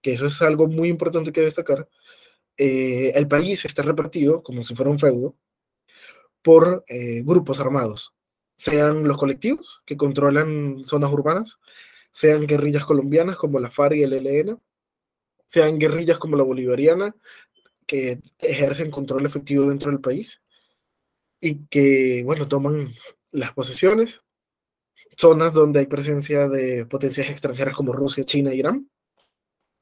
que 0.00 0.14
eso 0.14 0.26
es 0.26 0.42
algo 0.42 0.66
muy 0.66 0.88
importante 0.88 1.32
que 1.32 1.42
destacar. 1.42 1.88
Eh, 2.56 3.12
el 3.14 3.28
país 3.28 3.64
está 3.64 3.82
repartido 3.82 4.42
como 4.42 4.62
si 4.62 4.74
fuera 4.74 4.90
un 4.90 4.98
feudo, 4.98 5.36
por 6.42 6.84
eh, 6.88 7.22
grupos 7.24 7.58
armados, 7.60 8.14
sean 8.56 9.08
los 9.08 9.16
colectivos 9.16 9.82
que 9.86 9.96
controlan 9.96 10.82
zonas 10.84 11.10
urbanas, 11.10 11.58
sean 12.12 12.46
guerrillas 12.46 12.84
colombianas 12.84 13.36
como 13.36 13.58
la 13.58 13.70
FARC 13.70 13.96
y 13.96 14.02
el 14.02 14.12
ELN, 14.12 14.60
sean 15.46 15.78
guerrillas 15.78 16.18
como 16.18 16.36
la 16.36 16.42
bolivariana 16.42 17.14
que 17.86 18.20
ejercen 18.38 18.90
control 18.90 19.26
efectivo 19.26 19.68
dentro 19.68 19.90
del 19.90 20.00
país, 20.00 20.42
y 21.40 21.66
que, 21.66 22.22
bueno, 22.24 22.48
toman 22.48 22.88
las 23.30 23.52
posesiones, 23.52 24.22
zonas 25.16 25.52
donde 25.52 25.80
hay 25.80 25.86
presencia 25.86 26.48
de 26.48 26.86
potencias 26.86 27.28
extranjeras 27.28 27.74
como 27.74 27.92
Rusia, 27.92 28.24
China 28.24 28.50
e 28.50 28.56
Irán, 28.56 28.90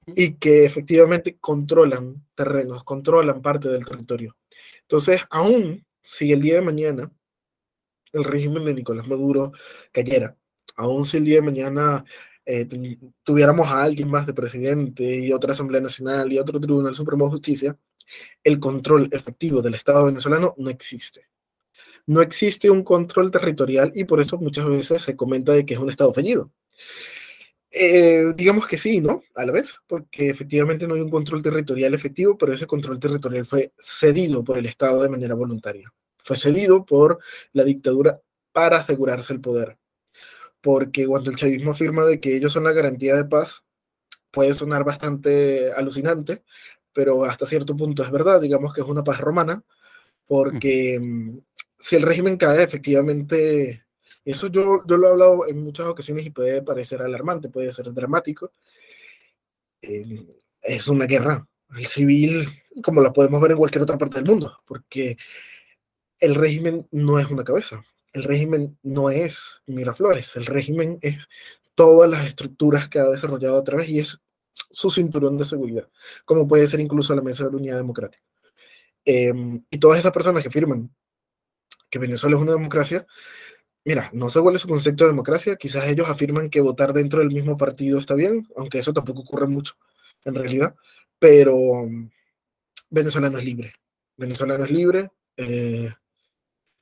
y 0.07 0.35
que 0.35 0.65
efectivamente 0.65 1.39
controlan 1.39 2.27
terrenos, 2.35 2.83
controlan 2.85 3.41
parte 3.41 3.69
del 3.69 3.85
territorio. 3.85 4.37
Entonces, 4.83 5.23
aún 5.31 5.87
si 6.03 6.33
el 6.33 6.43
día 6.43 6.57
de 6.57 6.63
mañana 6.63 7.13
el 8.13 8.25
régimen 8.25 8.65
de 8.65 8.75
Nicolás 8.75 9.07
Maduro 9.07 9.53
cayera, 9.93 10.37
aún 10.77 11.05
si 11.05 11.19
el 11.19 11.25
día 11.25 11.37
de 11.37 11.43
mañana 11.43 12.05
eh, 12.45 12.69
tuviéramos 13.23 13.69
a 13.69 13.83
alguien 13.83 14.09
más 14.09 14.27
de 14.27 14.35
presidente 14.35 15.03
y 15.21 15.33
otra 15.33 15.53
Asamblea 15.53 15.81
Nacional 15.81 16.33
y 16.33 16.39
otro 16.39 16.61
Tribunal 16.61 16.95
Supremo 16.95 17.27
de 17.27 17.33
Justicia, 17.33 17.79
el 18.43 18.59
control 18.59 19.09
efectivo 19.13 19.63
del 19.63 19.75
Estado 19.75 20.07
venezolano 20.07 20.55
no 20.59 20.71
existe. 20.71 21.29
No 22.07 22.21
existe 22.21 22.69
un 22.69 22.83
control 22.83 23.31
territorial 23.31 23.93
y 23.95 24.05
por 24.05 24.21
eso 24.21 24.39
muchas 24.39 24.69
veces 24.69 25.03
se 25.03 25.17
comenta 25.17 25.53
de 25.53 25.65
que 25.65 25.75
es 25.75 25.81
un 25.81 25.91
Estado 25.91 26.13
fallido. 26.13 26.53
Eh, 27.71 28.35
digamos 28.37 28.67
que 28.67 28.77
sí, 28.77 29.01
¿no? 29.01 29.23
A 29.35 29.47
la 29.47 29.53
vez, 29.53 29.79
porque 29.87 30.29
efectivamente 30.29 30.87
no 30.87 30.95
hay 30.95 31.01
un 31.01 31.11
control 31.11 31.43
territorial 31.43 31.95
efectivo, 31.95 32.37
pero 32.37 32.53
ese 32.53 32.67
control 32.67 32.99
territorial 32.99 33.47
fue 33.47 33.73
cedido 33.79 34.45
por 34.45 34.59
el 34.59 34.67
Estado 34.67 35.03
de 35.03 35.09
manera 35.09 35.35
voluntaria. 35.35 35.91
Fue 36.25 36.37
cedido 36.37 36.85
por 36.85 37.21
la 37.53 37.65
dictadura 37.65 38.21
para 38.53 38.79
asegurarse 38.79 39.33
el 39.33 39.41
poder 39.41 39.79
porque 40.63 41.07
cuando 41.07 41.31
el 41.31 41.37
chavismo 41.37 41.73
afirma 41.73 42.05
de 42.07 42.21
que 42.21 42.37
ellos 42.37 42.53
son 42.53 42.65
la 42.65 42.73
garantía 42.73 43.17
de 43.17 43.25
paz, 43.27 43.65
puede 44.31 44.55
sonar 44.55 44.85
bastante 44.85 45.73
alucinante, 45.73 46.45
pero 46.93 47.25
hasta 47.25 47.47
cierto 47.47 47.77
punto 47.77 48.03
es 48.03 48.11
verdad, 48.11 48.41
digamos 48.41 48.73
que 48.73 48.81
es 48.81 48.87
una 48.87 49.05
paz 49.05 49.21
romana, 49.21 49.63
porque 50.27 50.99
mm, 51.01 51.39
si 51.79 51.97
el 51.97 52.03
régimen 52.03 52.37
cae, 52.37 52.63
efectivamente, 52.63 53.85
eso 54.25 54.47
yo, 54.49 54.83
yo 54.87 54.97
lo 54.97 55.09
he 55.09 55.11
hablado 55.11 55.49
en 55.49 55.63
muchas 55.63 55.87
ocasiones 55.87 56.25
y 56.27 56.31
puede 56.31 56.63
parecer 56.63 57.03
alarmante, 57.03 57.49
puede 57.49 57.73
ser 57.73 57.93
dramático, 57.93 58.53
eh, 59.83 60.27
es 60.63 60.89
una 60.89 61.07
guerra 61.07 61.47
civil, 61.89 62.47
como 62.83 63.03
la 63.03 63.13
podemos 63.13 63.41
ver 63.41 63.53
en 63.53 63.59
cualquier 63.59 63.83
otra 63.83 63.99
parte 63.99 64.17
del 64.17 64.27
mundo, 64.27 64.61
porque 64.67 65.17
el 66.21 66.35
régimen 66.37 66.87
no 66.93 67.19
es 67.19 67.27
una 67.27 67.45
cabeza, 67.45 67.85
el 68.13 68.25
régimen 68.25 68.79
no 68.83 69.11
es 69.11 69.63
Miraflores, 69.67 70.37
el 70.37 70.47
régimen 70.47 70.99
es 71.03 71.29
todas 71.75 72.09
las 72.11 72.27
estructuras 72.27 72.89
que 72.89 72.99
ha 72.99 73.09
desarrollado 73.09 73.59
a 73.59 73.65
través 73.65 73.89
y 73.89 74.01
es 74.01 74.21
su 74.53 74.91
cinturón 74.91 75.39
de 75.39 75.45
seguridad, 75.45 75.89
como 76.25 76.47
puede 76.47 76.67
ser 76.67 76.81
incluso 76.81 77.15
la 77.15 77.23
Mesa 77.23 77.45
de 77.45 77.51
la 77.51 77.57
Unidad 77.57 77.77
Democrática. 77.77 78.25
Em, 79.05 79.65
y 79.71 79.79
todas 79.79 79.99
esas 79.99 80.13
personas 80.13 80.43
que 80.43 80.49
afirman 80.49 80.95
que 81.91 81.99
Venezuela 81.99 82.37
es 82.37 82.43
una 82.43 82.53
democracia, 82.53 83.07
mira, 83.85 84.11
no 84.13 84.31
sé 84.31 84.41
cuál 84.41 84.55
es 84.55 84.61
su 84.63 84.69
concepto 84.69 85.05
de 85.05 85.11
democracia, 85.11 85.57
quizás 85.57 85.89
ellos 85.89 86.09
afirman 86.09 86.51
que 86.51 86.61
votar 86.61 86.93
dentro 86.93 87.21
del 87.21 87.31
mismo 87.31 87.57
partido 87.57 87.99
está 87.99 88.15
bien, 88.15 88.47
aunque 88.57 88.79
eso 88.79 88.93
tampoco 88.93 89.23
ocurre 89.23 89.47
mucho 89.47 89.75
en 90.25 90.35
realidad, 90.35 90.75
pero 91.19 91.89
Venezuela 92.91 93.31
no 93.31 93.39
es 93.39 93.45
libre. 93.45 93.75
Venezuela 94.17 94.59
no 94.59 94.65
es 94.65 94.71
libre. 94.71 95.11
Eh, 95.37 95.91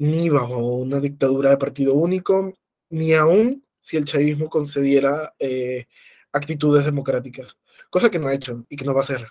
ni 0.01 0.31
bajo 0.31 0.57
una 0.57 0.99
dictadura 0.99 1.51
de 1.51 1.59
partido 1.59 1.93
único, 1.93 2.55
ni 2.89 3.13
aún 3.13 3.63
si 3.81 3.99
el 3.99 4.07
chavismo 4.07 4.49
concediera 4.49 5.35
eh, 5.39 5.87
actitudes 6.33 6.87
democráticas, 6.87 7.59
cosa 7.91 8.11
que 8.11 8.19
no 8.19 8.27
ha 8.27 8.35
hecho 8.35 8.65
y 8.71 8.77
que 8.77 8.85
no 8.87 8.95
va 8.95 9.01
a 9.01 9.05
hacer. 9.05 9.29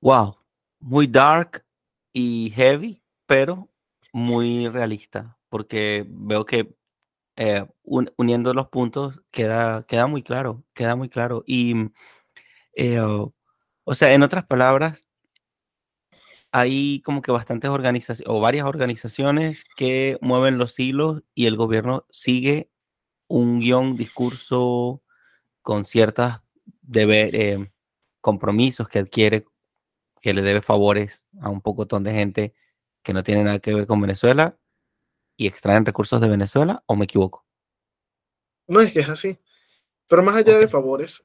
Wow, 0.00 0.38
muy 0.80 1.06
dark 1.06 1.64
y 2.12 2.52
heavy, 2.56 3.00
pero 3.26 3.68
muy 4.12 4.66
realista, 4.66 5.38
porque 5.48 6.04
veo 6.08 6.44
que 6.44 6.74
eh, 7.36 7.64
uniendo 7.84 8.54
los 8.54 8.68
puntos 8.70 9.22
queda, 9.30 9.84
queda 9.86 10.08
muy 10.08 10.24
claro, 10.24 10.64
queda 10.74 10.96
muy 10.96 11.08
claro. 11.08 11.44
Y, 11.46 11.74
eh, 12.74 12.98
o 12.98 13.94
sea, 13.94 14.12
en 14.12 14.24
otras 14.24 14.44
palabras, 14.46 15.09
hay 16.52 17.00
como 17.02 17.22
que 17.22 17.32
bastantes 17.32 17.70
organizaciones 17.70 18.28
o 18.28 18.40
varias 18.40 18.66
organizaciones 18.66 19.64
que 19.76 20.18
mueven 20.20 20.58
los 20.58 20.78
hilos 20.78 21.22
y 21.34 21.46
el 21.46 21.56
gobierno 21.56 22.06
sigue 22.10 22.70
un 23.28 23.60
guion, 23.60 23.96
discurso 23.96 25.02
con 25.62 25.84
ciertos 25.84 26.40
eh, 26.92 27.70
compromisos 28.20 28.88
que 28.88 28.98
adquiere, 28.98 29.44
que 30.20 30.34
le 30.34 30.42
debe 30.42 30.60
favores 30.60 31.24
a 31.40 31.48
un 31.48 31.60
pocotón 31.60 32.02
de 32.02 32.12
gente 32.12 32.54
que 33.02 33.14
no 33.14 33.22
tiene 33.22 33.44
nada 33.44 33.60
que 33.60 33.74
ver 33.74 33.86
con 33.86 34.00
Venezuela 34.00 34.58
y 35.36 35.46
extraen 35.46 35.86
recursos 35.86 36.20
de 36.20 36.28
Venezuela, 36.28 36.82
o 36.86 36.96
me 36.96 37.04
equivoco. 37.04 37.46
No 38.66 38.80
es 38.80 38.92
que 38.92 39.00
es 39.00 39.08
así. 39.08 39.38
Pero 40.06 40.22
más 40.22 40.36
allá 40.36 40.58
de 40.58 40.68
favores, 40.68 41.24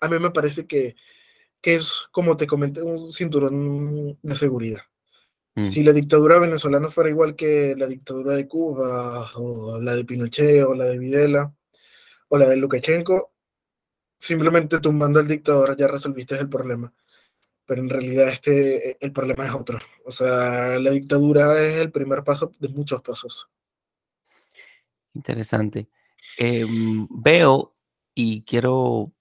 a 0.00 0.08
mí 0.08 0.18
me 0.18 0.30
parece 0.30 0.66
que 0.66 0.96
que 1.60 1.74
es, 1.74 1.92
como 2.10 2.36
te 2.36 2.46
comenté, 2.46 2.82
un 2.82 3.12
cinturón 3.12 4.18
de 4.22 4.34
seguridad. 4.34 4.80
Mm. 5.54 5.64
Si 5.64 5.82
la 5.82 5.92
dictadura 5.92 6.38
venezolana 6.38 6.90
fuera 6.90 7.10
igual 7.10 7.36
que 7.36 7.74
la 7.76 7.86
dictadura 7.86 8.34
de 8.34 8.46
Cuba, 8.46 9.30
o 9.34 9.80
la 9.80 9.94
de 9.94 10.04
Pinochet, 10.04 10.64
o 10.64 10.74
la 10.74 10.84
de 10.86 10.98
Videla, 10.98 11.52
o 12.28 12.38
la 12.38 12.46
de 12.46 12.56
Lukashenko, 12.56 13.32
simplemente 14.18 14.80
tumbando 14.80 15.18
al 15.18 15.28
dictador 15.28 15.76
ya 15.76 15.88
resolviste 15.88 16.36
el 16.36 16.48
problema. 16.48 16.92
Pero 17.66 17.82
en 17.82 17.88
realidad 17.88 18.28
este, 18.28 18.96
el 19.04 19.12
problema 19.12 19.46
es 19.46 19.52
otro. 19.52 19.78
O 20.04 20.12
sea, 20.12 20.78
la 20.78 20.90
dictadura 20.90 21.60
es 21.62 21.76
el 21.76 21.90
primer 21.90 22.24
paso 22.24 22.52
de 22.58 22.68
muchos 22.68 23.00
pasos. 23.00 23.48
Interesante. 25.14 25.88
Em, 26.36 27.06
veo 27.10 27.74
y 28.14 28.42
quiero 28.42 29.12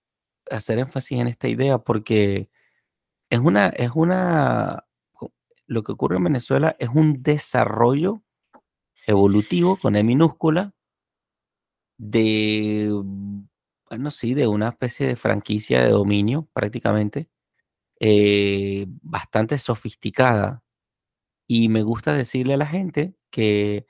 hacer 0.51 0.79
énfasis 0.79 1.19
en 1.19 1.27
esta 1.27 1.47
idea 1.47 1.79
porque 1.79 2.49
es 3.29 3.39
una, 3.39 3.67
es 3.67 3.91
una, 3.95 4.85
lo 5.67 5.83
que 5.83 5.91
ocurre 5.91 6.17
en 6.17 6.25
Venezuela 6.25 6.75
es 6.79 6.89
un 6.89 7.21
desarrollo 7.23 8.23
evolutivo 9.07 9.77
con 9.77 9.95
E 9.95 10.03
minúscula 10.03 10.73
de, 11.97 12.89
bueno, 13.89 14.11
sí, 14.11 14.33
de 14.33 14.47
una 14.47 14.69
especie 14.69 15.07
de 15.07 15.15
franquicia 15.15 15.83
de 15.83 15.91
dominio 15.91 16.47
prácticamente, 16.53 17.29
eh, 17.99 18.85
bastante 19.01 19.57
sofisticada. 19.57 20.63
Y 21.47 21.69
me 21.69 21.83
gusta 21.83 22.13
decirle 22.13 22.55
a 22.55 22.57
la 22.57 22.67
gente 22.67 23.15
que 23.31 23.87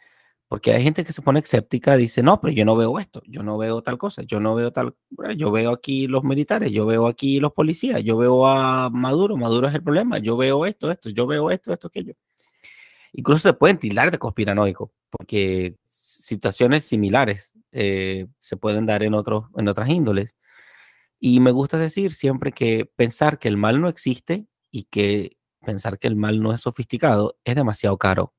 porque 0.49 0.73
hay 0.73 0.83
gente 0.83 1.05
que 1.05 1.13
se 1.13 1.21
pone 1.21 1.39
escéptica, 1.41 1.95
dice, 1.95 2.23
no, 2.23 2.41
pero 2.41 2.51
yo 2.51 2.65
no 2.65 2.75
veo 2.75 2.97
esto, 2.99 3.21
yo 3.27 3.43
no 3.43 3.57
veo 3.59 3.83
tal 3.83 3.99
cosa, 3.99 4.23
yo 4.23 4.39
no 4.39 4.55
veo 4.55 4.73
tal, 4.73 4.95
yo 5.37 5.51
veo 5.51 5.71
aquí 5.71 6.07
los 6.07 6.23
militares, 6.23 6.71
yo 6.71 6.87
veo 6.87 7.05
aquí 7.07 7.39
los 7.39 7.53
policías, 7.53 8.03
yo 8.03 8.17
veo 8.17 8.47
a 8.47 8.89
Maduro, 8.89 9.37
Maduro 9.37 9.67
es 9.67 9.75
el 9.75 9.83
problema, 9.83 10.17
yo 10.17 10.37
veo 10.37 10.65
esto, 10.65 10.91
esto, 10.91 11.09
yo 11.11 11.27
veo 11.27 11.51
esto, 11.51 11.71
esto, 11.71 11.87
aquello. 11.87 12.15
Incluso 13.13 13.49
se 13.49 13.53
pueden 13.53 13.77
tildar 13.77 14.09
de 14.09 14.17
conspiranoico, 14.17 14.91
porque 15.11 15.77
situaciones 15.87 16.83
similares 16.85 17.53
eh, 17.71 18.27
se 18.39 18.57
pueden 18.57 18.87
dar 18.87 19.03
en, 19.03 19.13
otros, 19.13 19.45
en 19.55 19.67
otras 19.67 19.89
índoles. 19.89 20.35
Y 21.19 21.39
me 21.41 21.51
gusta 21.51 21.77
decir 21.77 22.13
siempre 22.13 22.51
que 22.53 22.85
pensar 22.95 23.39
que 23.39 23.49
el 23.49 23.57
mal 23.57 23.81
no 23.81 23.89
existe 23.89 24.47
y 24.71 24.85
que 24.85 25.37
pensar 25.63 25.99
que 25.99 26.07
el 26.07 26.15
mal 26.15 26.41
no 26.41 26.53
es 26.53 26.61
sofisticado 26.61 27.37
es 27.43 27.55
demasiado 27.55 27.97
caro. 27.99 28.33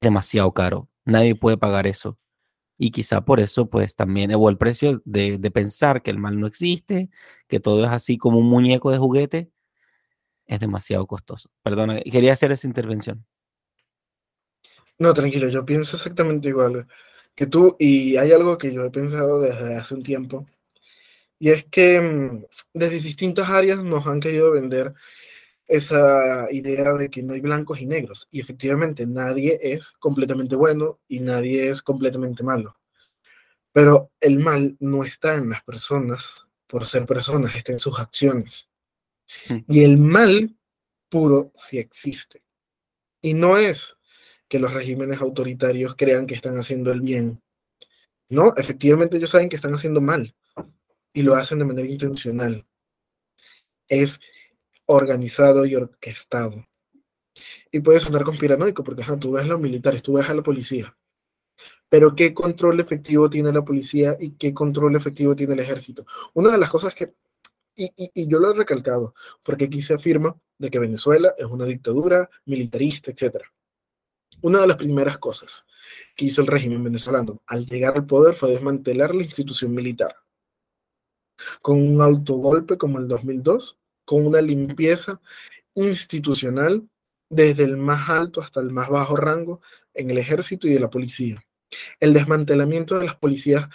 Demasiado 0.00 0.52
caro 0.52 0.90
nadie 1.06 1.34
puede 1.34 1.56
pagar 1.56 1.86
eso. 1.86 2.18
Y 2.78 2.90
quizá 2.90 3.24
por 3.24 3.40
eso, 3.40 3.70
pues 3.70 3.96
también, 3.96 4.34
o 4.34 4.50
el 4.50 4.58
precio 4.58 5.00
de, 5.06 5.38
pensar 5.50 6.02
que 6.02 6.10
el 6.10 6.18
mal 6.18 6.38
no 6.38 6.46
existe, 6.46 7.08
que 7.48 7.58
todo 7.58 7.84
es 7.84 7.90
así 7.90 8.18
como 8.18 8.38
un 8.38 8.50
muñeco 8.50 8.90
de 8.90 8.98
juguete, 8.98 9.50
es 10.46 10.60
demasiado 10.60 11.06
costoso. 11.06 11.50
Perdona, 11.62 12.00
quería 12.02 12.34
hacer 12.34 12.52
esa 12.52 12.66
intervención. 12.66 13.24
No, 14.98 15.14
tranquilo, 15.14 15.48
yo 15.48 15.64
pienso 15.64 15.96
exactamente 15.96 16.48
igual 16.48 16.86
que 17.34 17.46
tú 17.46 17.76
y 17.78 18.16
hay 18.16 18.32
algo 18.32 18.56
que 18.58 18.72
yo 18.72 18.84
he 18.84 18.90
pensado 18.90 19.40
desde 19.40 19.76
hace 19.76 19.94
un 19.94 20.02
tiempo 20.02 20.46
y 21.38 21.50
es 21.50 21.64
que 21.66 22.00
mm, 22.00 22.44
desde 22.72 23.00
distintas 23.00 23.50
áreas 23.50 23.84
nos 23.84 24.06
han 24.06 24.20
querido 24.20 24.52
vender 24.52 24.94
esa 25.66 26.46
idea 26.52 26.92
de 26.92 27.10
que 27.10 27.22
no 27.22 27.34
hay 27.34 27.40
blancos 27.40 27.80
y 27.80 27.86
negros. 27.86 28.28
Y 28.30 28.40
efectivamente, 28.40 29.06
nadie 29.06 29.58
es 29.62 29.92
completamente 29.92 30.56
bueno 30.56 31.00
y 31.08 31.20
nadie 31.20 31.68
es 31.68 31.82
completamente 31.82 32.42
malo. 32.42 32.78
Pero 33.72 34.10
el 34.20 34.38
mal 34.38 34.76
no 34.80 35.04
está 35.04 35.34
en 35.34 35.50
las 35.50 35.62
personas 35.62 36.46
por 36.66 36.84
ser 36.84 37.06
personas, 37.06 37.54
está 37.54 37.72
en 37.72 37.80
sus 37.80 37.98
acciones. 37.98 38.68
Hmm. 39.48 39.58
Y 39.68 39.84
el 39.84 39.98
mal 39.98 40.56
puro 41.08 41.52
sí 41.54 41.78
existe. 41.78 42.42
Y 43.20 43.34
no 43.34 43.56
es 43.56 43.96
que 44.48 44.58
los 44.58 44.72
regímenes 44.72 45.20
autoritarios 45.20 45.96
crean 45.96 46.26
que 46.26 46.34
están 46.34 46.56
haciendo 46.58 46.92
el 46.92 47.00
bien. 47.00 47.42
No, 48.28 48.54
efectivamente 48.56 49.16
ellos 49.16 49.30
saben 49.30 49.48
que 49.48 49.56
están 49.56 49.74
haciendo 49.74 50.00
mal 50.00 50.34
y 51.12 51.22
lo 51.22 51.34
hacen 51.34 51.58
de 51.58 51.64
manera 51.64 51.88
intencional. 51.88 52.66
Es 53.88 54.20
organizado 54.86 55.66
y 55.66 55.74
orquestado. 55.74 56.66
Y 57.70 57.80
puede 57.80 58.00
sonar 58.00 58.24
conspiranoico, 58.24 58.82
porque 58.82 59.04
tú 59.20 59.32
ves 59.32 59.44
a 59.44 59.48
los 59.48 59.60
militares, 59.60 60.02
tú 60.02 60.14
ves 60.14 60.28
a 60.28 60.34
la 60.34 60.42
policía. 60.42 60.96
Pero 61.88 62.14
¿qué 62.14 62.34
control 62.34 62.80
efectivo 62.80 63.30
tiene 63.30 63.52
la 63.52 63.64
policía 63.64 64.16
y 64.18 64.32
qué 64.32 64.52
control 64.52 64.96
efectivo 64.96 65.36
tiene 65.36 65.54
el 65.54 65.60
ejército? 65.60 66.06
Una 66.34 66.52
de 66.52 66.58
las 66.58 66.70
cosas 66.70 66.94
que, 66.94 67.14
y, 67.76 67.92
y 67.96 68.26
yo 68.26 68.38
lo 68.38 68.50
he 68.50 68.54
recalcado, 68.54 69.14
porque 69.42 69.66
aquí 69.66 69.80
se 69.80 69.94
afirma 69.94 70.36
de 70.58 70.70
que 70.70 70.78
Venezuela 70.78 71.34
es 71.36 71.46
una 71.46 71.66
dictadura 71.66 72.28
militarista, 72.44 73.10
etc. 73.10 73.42
Una 74.42 74.60
de 74.60 74.66
las 74.66 74.76
primeras 74.76 75.18
cosas 75.18 75.64
que 76.14 76.26
hizo 76.26 76.40
el 76.40 76.46
régimen 76.46 76.82
venezolano 76.82 77.42
al 77.46 77.66
llegar 77.66 77.96
al 77.96 78.06
poder 78.06 78.34
fue 78.34 78.50
desmantelar 78.50 79.14
la 79.14 79.22
institución 79.22 79.74
militar. 79.74 80.16
Con 81.60 81.80
un 81.80 82.00
autogolpe 82.00 82.78
como 82.78 82.98
el 82.98 83.08
2002, 83.08 83.78
con 84.06 84.26
una 84.26 84.40
limpieza 84.40 85.20
institucional 85.74 86.88
desde 87.28 87.64
el 87.64 87.76
más 87.76 88.08
alto 88.08 88.40
hasta 88.40 88.60
el 88.60 88.70
más 88.70 88.88
bajo 88.88 89.16
rango 89.16 89.60
en 89.92 90.10
el 90.10 90.16
ejército 90.16 90.66
y 90.66 90.72
de 90.72 90.80
la 90.80 90.88
policía. 90.88 91.44
El 92.00 92.14
desmantelamiento 92.14 92.98
de 92.98 93.04
las 93.04 93.16
policías 93.16 93.68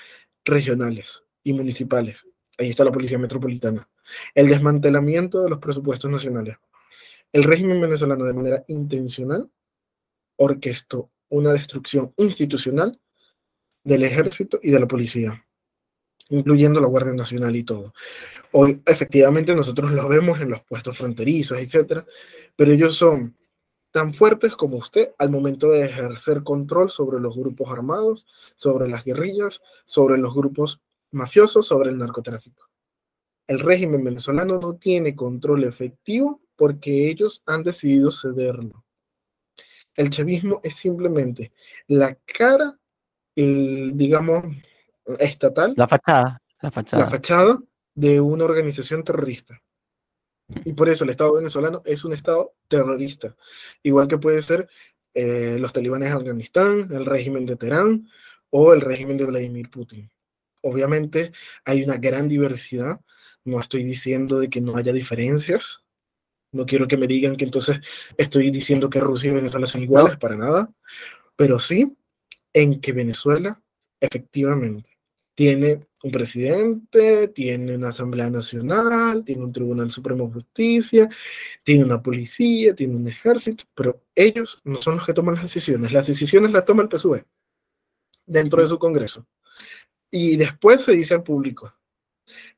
regionales 0.44 1.22
y 1.44 1.54
municipales. 1.54 2.26
Ahí 2.58 2.70
está 2.70 2.84
la 2.84 2.92
policía 2.92 3.20
metropolitana. 3.20 3.88
El 4.34 4.48
desmantelamiento 4.48 5.44
de 5.44 5.50
los 5.50 5.60
presupuestos 5.60 6.10
nacionales. 6.10 6.58
El 7.32 7.44
régimen 7.44 7.80
venezolano 7.80 8.26
de 8.26 8.34
manera 8.34 8.64
intencional 8.68 9.50
orquestó 10.38 11.12
una 11.30 11.52
destrucción 11.52 12.14
institucional 12.18 13.00
del 13.84 14.04
ejército 14.04 14.60
y 14.62 14.72
de 14.72 14.80
la 14.80 14.88
policía, 14.88 15.46
incluyendo 16.32 16.82
la 16.82 16.88
Guardia 16.88 17.14
Nacional 17.14 17.56
y 17.56 17.64
todo. 17.64 17.94
Hoy, 18.52 18.82
efectivamente, 18.86 19.56
nosotros 19.56 19.92
los 19.92 20.10
vemos 20.10 20.42
en 20.42 20.50
los 20.50 20.62
puestos 20.64 20.98
fronterizos, 20.98 21.60
etcétera, 21.60 22.06
pero 22.56 22.72
ellos 22.72 22.96
son 22.96 23.38
tan 23.92 24.14
fuertes 24.14 24.56
como 24.56 24.78
usted 24.78 25.14
al 25.18 25.30
momento 25.30 25.70
de 25.70 25.86
ejercer 25.86 26.44
control 26.44 26.90
sobre 26.90 27.20
los 27.20 27.36
grupos 27.36 27.70
armados, 27.72 28.26
sobre 28.56 28.88
las 28.88 29.04
guerrillas, 29.04 29.62
sobre 29.86 30.18
los 30.18 30.34
grupos 30.34 30.82
mafiosos, 31.12 31.68
sobre 31.68 31.90
el 31.90 31.98
narcotráfico. 31.98 32.70
El 33.48 33.60
régimen 33.60 34.04
venezolano 34.04 34.60
no 34.60 34.76
tiene 34.76 35.16
control 35.16 35.66
efectivo 35.66 36.42
porque 36.56 37.10
ellos 37.10 37.44
han 37.46 37.64
decidido 37.64 38.12
cederlo. 38.12 38.86
El 39.96 40.10
chavismo 40.10 40.62
es 40.64 40.76
simplemente 40.76 41.52
la 41.88 42.16
cara, 42.26 42.80
digamos, 43.36 44.46
estatal. 45.20 45.74
La 45.76 45.88
fachada, 45.88 46.42
la 46.62 46.72
fachada. 46.72 47.04
La 47.04 47.10
fachada 47.10 47.60
de 47.96 48.22
una 48.22 48.46
organización 48.46 49.04
terrorista. 49.04 49.62
Y 50.66 50.74
por 50.74 50.90
eso 50.90 51.04
el 51.04 51.10
Estado 51.10 51.34
venezolano 51.34 51.82
es 51.86 52.04
un 52.04 52.14
Estado 52.14 52.54
terrorista, 52.68 53.36
igual 53.84 54.08
que 54.08 54.18
puede 54.18 54.42
ser 54.42 54.68
eh, 55.14 55.58
los 55.60 55.74
talibanes 55.74 56.10
de 56.10 56.18
Afganistán, 56.18 56.88
el 56.92 57.06
régimen 57.06 57.46
de 57.46 57.56
Teherán 57.56 58.08
o 58.50 58.74
el 58.74 58.82
régimen 58.82 59.18
de 59.18 59.26
Vladimir 59.26 59.70
Putin. 59.70 60.12
Obviamente 60.62 61.32
hay 61.66 61.84
una 61.84 61.98
gran 61.98 62.28
diversidad, 62.28 63.00
no 63.44 63.60
estoy 63.60 63.84
diciendo 63.84 64.40
de 64.40 64.50
que 64.50 64.62
no 64.62 64.76
haya 64.76 64.94
diferencias, 64.94 65.84
no 66.52 66.66
quiero 66.66 66.88
que 66.88 66.98
me 66.98 67.08
digan 67.08 67.38
que 67.38 67.46
entonces 67.46 67.80
estoy 68.18 68.52
diciendo 68.52 68.90
que 68.90 69.00
Rusia 69.00 69.32
y 69.32 69.36
Venezuela 69.36 69.66
son 69.66 69.84
iguales, 69.84 70.18
para 70.18 70.36
nada, 70.36 70.70
pero 71.36 71.60
sí 71.60 71.96
en 72.54 72.82
que 72.82 72.92
Venezuela 72.92 73.62
efectivamente 74.02 74.91
tiene 75.36 75.88
un 76.04 76.12
presidente, 76.12 77.28
tiene 77.30 77.76
una 77.76 77.90
Asamblea 77.90 78.30
Nacional, 78.30 79.24
tiene 79.24 79.44
un 79.44 79.52
Tribunal 79.52 79.90
Supremo 79.90 80.28
de 80.28 80.34
Justicia, 80.34 81.10
tiene 81.64 81.84
una 81.84 82.02
policía, 82.02 82.76
tiene 82.76 82.96
un 82.96 83.08
ejército, 83.08 83.64
pero 83.76 84.04
ellos 84.16 84.62
no 84.64 84.82
son 84.82 84.98
los 84.98 85.06
que 85.06 85.14
toman 85.14 85.36
las 85.36 85.44
decisiones. 85.44 85.92
Las 85.92 86.08
decisiones 86.08 86.52
las 86.52 86.66
toma 86.66 86.84
el 86.84 86.90
PSUV 86.90 87.24
dentro 88.26 88.62
de 88.62 88.68
su 88.68 88.80
Congreso. 88.80 89.28
Y 90.10 90.38
después 90.38 90.82
se 90.84 90.94
dice 90.94 91.14
al 91.14 91.24
público, 91.24 91.74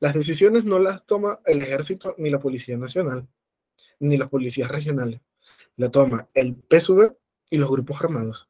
las 0.00 0.14
decisiones 0.14 0.64
no 0.64 0.78
las 0.78 1.04
toma 1.06 1.40
el 1.46 1.62
ejército 1.62 2.14
ni 2.18 2.30
la 2.30 2.40
Policía 2.40 2.76
Nacional 2.78 3.28
ni 4.00 4.16
las 4.16 4.28
policías 4.28 4.70
regionales. 4.70 5.20
La 5.76 5.90
toma 5.90 6.28
el 6.34 6.56
PSUV 6.68 7.16
y 7.50 7.58
los 7.58 7.70
grupos 7.70 8.00
armados. 8.00 8.48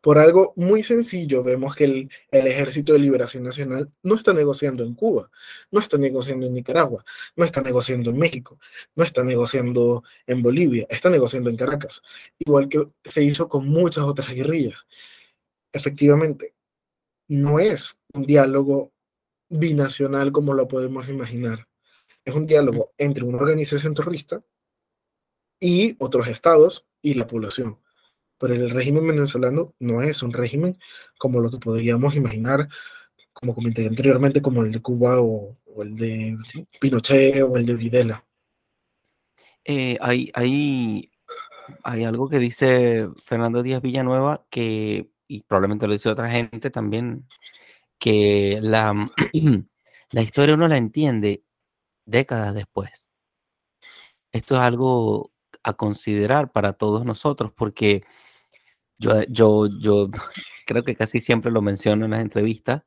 Por 0.00 0.18
algo 0.18 0.52
muy 0.56 0.82
sencillo, 0.82 1.42
vemos 1.42 1.74
que 1.74 1.84
el, 1.84 2.10
Ejército 2.30 2.92
de 2.92 2.98
Liberación 2.98 3.44
Nacional 3.44 3.90
no 4.02 4.14
está 4.14 4.32
negociando 4.32 4.84
en 4.84 4.94
Cuba, 4.94 5.30
no 5.70 5.80
está 5.80 5.98
negociando 5.98 6.46
en 6.46 6.54
Nicaragua, 6.54 7.04
no 7.36 7.44
está 7.44 7.62
negociando 7.62 8.10
en 8.10 8.18
México, 8.18 8.58
no 8.94 9.04
está 9.04 9.22
negociando 9.24 10.02
en 10.26 10.42
Bolivia, 10.42 10.86
está 10.90 11.10
negociando 11.10 11.50
en 11.50 11.56
Caracas, 11.56 12.02
igual 12.38 12.68
que 12.68 12.86
se 13.04 13.22
hizo 13.22 13.48
con 13.48 13.68
muchas 13.68 14.04
otras 14.04 14.34
guerrillas. 14.34 14.86
Efectivamente, 15.72 16.54
no 17.28 17.58
es 17.58 17.96
un 18.12 18.24
diálogo 18.24 18.92
binacional 19.48 20.32
como 20.32 20.54
lo 20.54 20.68
podemos 20.68 21.08
imaginar. 21.08 21.68
Es 22.24 22.34
un 22.34 22.46
diálogo 22.46 22.92
entre 22.98 23.24
una 23.24 23.38
organización 23.38 23.94
terrorista 23.94 24.42
y 25.60 25.96
otros 25.98 26.28
estados 26.28 26.86
y 27.02 27.14
la 27.14 27.26
población. 27.26 27.78
Pero 28.42 28.54
el 28.54 28.70
régimen 28.70 29.06
venezolano 29.06 29.72
no 29.78 30.02
es 30.02 30.20
un 30.24 30.32
régimen 30.32 30.76
como 31.16 31.38
lo 31.38 31.48
que 31.48 31.58
podríamos 31.58 32.16
imaginar, 32.16 32.66
como 33.32 33.54
comenté 33.54 33.86
anteriormente, 33.86 34.42
como 34.42 34.64
el 34.64 34.72
de 34.72 34.82
Cuba 34.82 35.20
o, 35.20 35.56
el 35.80 35.94
de 35.94 36.36
Pinochet 36.80 37.40
o 37.42 37.56
el 37.56 37.64
de 37.64 37.74
Videla. 37.76 38.24
Eh, 39.64 39.96
hay, 40.00 40.32
hay, 40.34 41.12
hay 41.84 42.02
algo 42.02 42.28
que 42.28 42.40
dice 42.40 43.08
Fernando 43.24 43.62
Díaz 43.62 43.80
Villanueva 43.80 44.44
que, 44.50 45.08
y 45.28 45.42
probablemente 45.42 45.86
lo 45.86 45.92
dice 45.92 46.08
otra 46.08 46.28
gente 46.28 46.70
también, 46.70 47.28
que 48.00 48.58
la, 48.60 49.08
la 50.10 50.22
historia 50.22 50.56
uno 50.56 50.66
la 50.66 50.78
entiende 50.78 51.44
décadas 52.06 52.56
después. 52.56 53.08
Esto 54.32 54.56
es 54.56 54.60
algo 54.62 55.30
a 55.62 55.74
considerar 55.74 56.50
para 56.50 56.72
todos 56.72 57.04
nosotros, 57.04 57.52
porque 57.52 58.02
yo, 59.02 59.22
yo, 59.28 59.68
yo 59.80 60.10
creo 60.66 60.84
que 60.84 60.96
casi 60.96 61.20
siempre 61.20 61.50
lo 61.50 61.62
menciono 61.62 62.04
en 62.04 62.12
las 62.12 62.20
entrevistas. 62.20 62.82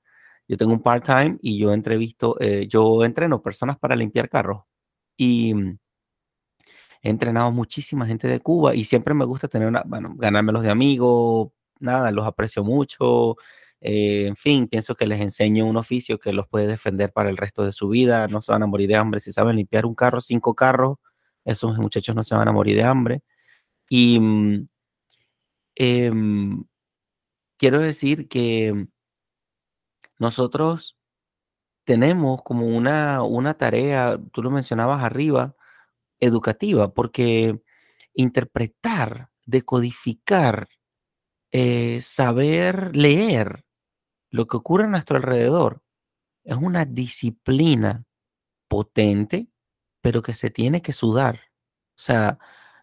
Yo 0.48 0.58
tengo 0.58 0.74
un 0.74 0.82
part-time 0.84 1.38
y 1.42 1.60
yo 1.60 1.74
entrevisto, 1.74 2.38
eh, 2.40 2.68
yo 2.68 3.04
entreno 3.04 3.42
personas 3.42 3.78
para 3.80 3.96
limpiar 3.96 4.30
carros 4.30 4.64
y 5.18 5.54
he 7.02 7.10
entrenado 7.10 7.52
muchísima 7.52 8.06
gente 8.06 8.28
de 8.28 8.40
Cuba 8.40 8.76
y 8.76 8.86
siempre 8.86 9.14
me 9.14 9.26
gusta 9.26 9.48
tener 9.48 9.68
una, 9.68 9.84
bueno, 9.86 10.16
ganármelos 10.18 10.64
de 10.64 10.72
amigos, 10.72 11.50
nada, 11.80 12.12
los 12.12 12.28
aprecio 12.28 12.64
mucho. 12.64 13.38
Eh, 13.82 14.28
en 14.28 14.36
fin, 14.36 14.68
pienso 14.68 14.96
que 14.96 15.08
les 15.08 15.22
enseño 15.22 15.66
un 15.66 15.78
oficio 15.78 16.20
que 16.20 16.34
los 16.34 16.48
puede 16.48 16.68
defender 16.68 17.12
para 17.14 17.30
el 17.30 17.38
resto 17.38 17.64
de 17.64 17.72
su 17.72 17.90
vida. 17.90 18.28
No 18.28 18.42
se 18.42 18.52
van 18.52 18.64
a 18.64 18.68
morir 18.68 18.88
de 18.88 18.96
hambre 18.96 19.20
si 19.20 19.32
saben 19.32 19.56
limpiar 19.58 19.86
un 19.86 19.96
carro, 19.96 20.22
cinco 20.22 20.56
carros 20.56 20.98
esos 21.46 21.78
muchachos 21.78 22.16
no 22.16 22.24
se 22.24 22.36
van 22.36 22.48
a 22.48 22.52
morir 22.52 22.76
de 22.76 22.84
hambre. 22.84 23.24
Y 23.90 24.20
em, 25.76 26.64
quiero 27.58 27.80
decir 27.80 28.28
que 28.30 28.88
nosotros 30.20 30.98
tenemos 31.86 32.42
como 32.44 32.68
una, 32.68 33.24
una 33.24 33.56
tarea, 33.56 34.20
tú 34.34 34.44
lo 34.44 34.52
mencionabas 34.52 35.04
arriba, 35.04 35.56
educativa, 36.20 36.94
porque 36.94 37.62
interpretar, 38.14 39.30
decodificar, 39.46 40.70
eh, 41.52 42.02
saber 42.02 42.96
leer 42.96 43.66
lo 44.32 44.48
que 44.48 44.58
ocurre 44.58 44.86
a 44.86 44.90
nuestro 44.90 45.18
alrededor 45.18 45.84
es 46.44 46.58
una 46.58 46.86
disciplina 46.86 48.06
potente 48.70 49.50
pero 50.06 50.22
que 50.22 50.36
se 50.36 50.52
tiene 50.52 50.84
que 50.84 50.94
sudar. 50.94 51.36
O 51.98 52.00
sea, 52.00 52.38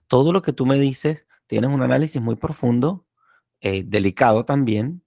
todo 0.09 0.33
lo 0.33 0.43
que 0.43 0.53
tú 0.53 0.67
me 0.67 0.77
dices, 0.77 1.25
tienes 1.53 1.71
un 1.71 1.83
análisis 1.83 2.23
muy 2.23 2.37
profundo, 2.37 3.05
eh, 3.61 3.85
delicado 3.85 4.47
también, 4.47 5.05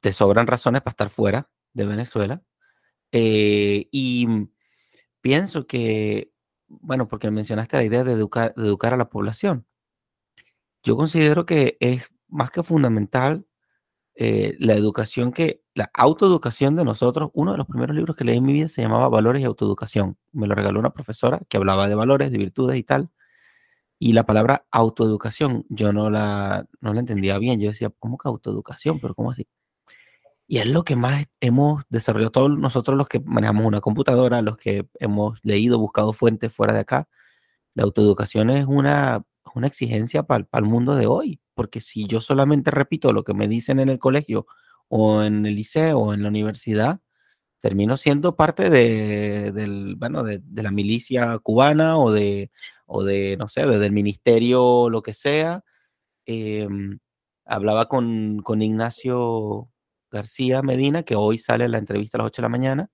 te 0.00 0.12
sobran 0.12 0.48
razones 0.48 0.82
para 0.82 0.90
estar 0.90 1.10
fuera 1.10 1.48
de 1.74 1.86
Venezuela. 1.86 2.42
Eh, 3.12 3.86
y 3.92 4.26
pienso 5.20 5.68
que, 5.68 6.32
bueno, 6.66 7.06
porque 7.06 7.30
mencionaste 7.30 7.76
la 7.76 7.84
idea 7.84 8.02
de 8.02 8.14
educar, 8.14 8.52
a 8.56 8.96
la 8.96 9.08
población. 9.10 9.64
Yo 10.82 10.96
considero 10.96 11.46
que 11.46 11.76
es 11.78 12.02
más 12.26 12.50
que 12.50 12.64
fundamental 12.64 13.46
eh, 14.16 14.56
la 14.58 14.74
educación 14.74 15.30
que, 15.30 15.62
la 15.74 15.88
autoeducación 15.94 16.74
de 16.74 16.84
nosotros, 16.84 17.30
uno 17.32 17.52
de 17.52 17.58
los 17.58 17.68
primeros 17.68 17.94
libros 17.94 18.16
que 18.16 18.24
leí 18.24 18.38
en 18.38 18.44
mi 18.44 18.54
vida 18.54 18.68
se 18.68 18.82
llamaba 18.82 19.08
Valores 19.08 19.40
y 19.40 19.44
Autoeducación. 19.44 20.18
Me 20.32 20.48
lo 20.48 20.56
regaló 20.56 20.80
una 20.80 20.92
profesora 20.92 21.40
que 21.48 21.58
hablaba 21.58 21.86
de 21.86 21.94
valores, 21.94 22.32
de 22.32 22.38
virtudes 22.38 22.76
y 22.76 22.82
tal. 22.82 23.12
Y 24.02 24.14
la 24.14 24.24
palabra 24.24 24.66
autoeducación 24.70 25.66
yo 25.68 25.92
no 25.92 26.08
la, 26.08 26.66
no 26.80 26.94
la 26.94 27.00
entendía 27.00 27.38
bien. 27.38 27.60
Yo 27.60 27.68
decía, 27.68 27.92
¿cómo 27.98 28.16
que 28.16 28.28
autoeducación? 28.28 28.98
Pero 28.98 29.14
¿cómo 29.14 29.30
así? 29.30 29.46
Y 30.48 30.58
es 30.58 30.66
lo 30.66 30.84
que 30.84 30.96
más 30.96 31.26
hemos 31.40 31.84
desarrollado 31.90 32.32
todos 32.32 32.58
nosotros 32.58 32.96
los 32.96 33.08
que 33.08 33.20
manejamos 33.20 33.66
una 33.66 33.82
computadora, 33.82 34.42
los 34.42 34.56
que 34.56 34.88
hemos 34.98 35.38
leído, 35.42 35.78
buscado 35.78 36.14
fuentes 36.14 36.52
fuera 36.52 36.72
de 36.72 36.80
acá. 36.80 37.08
La 37.74 37.84
autoeducación 37.84 38.48
es 38.50 38.66
una, 38.66 39.22
una 39.54 39.66
exigencia 39.66 40.22
para 40.24 40.48
el 40.54 40.64
mundo 40.64 40.96
de 40.96 41.06
hoy, 41.06 41.40
porque 41.54 41.80
si 41.80 42.06
yo 42.06 42.22
solamente 42.22 42.70
repito 42.70 43.12
lo 43.12 43.22
que 43.22 43.34
me 43.34 43.48
dicen 43.48 43.80
en 43.80 43.90
el 43.90 43.98
colegio 43.98 44.46
o 44.88 45.22
en 45.22 45.44
el 45.46 45.56
liceo 45.56 45.98
o 45.98 46.14
en 46.14 46.22
la 46.22 46.28
universidad, 46.30 47.00
termino 47.60 47.96
siendo 47.96 48.36
parte 48.36 48.70
de, 48.70 49.52
del, 49.52 49.96
bueno, 49.96 50.24
de, 50.24 50.42
la 50.54 50.70
milicia 50.70 51.38
cubana 51.38 51.98
o 51.98 52.10
de, 52.12 52.50
o 52.92 53.04
de, 53.04 53.36
no 53.38 53.48
sé, 53.48 53.66
del 53.66 53.92
ministerio, 53.92 54.90
lo 54.90 55.02
que 55.02 55.14
sea. 55.14 55.64
Em, 56.26 56.98
hablaba 57.46 57.88
con, 57.88 58.40
con 58.42 58.62
Ignacio 58.62 59.70
García 60.10 60.62
Medina, 60.62 61.04
que 61.04 61.16
hoy 61.16 61.38
sale 61.38 61.66
en 61.66 61.72
la 61.72 61.78
entrevista 61.78 62.18
a 62.18 62.20
las 62.20 62.26
8 62.28 62.42
de 62.42 62.46
la 62.46 62.48
mañana, 62.50 62.90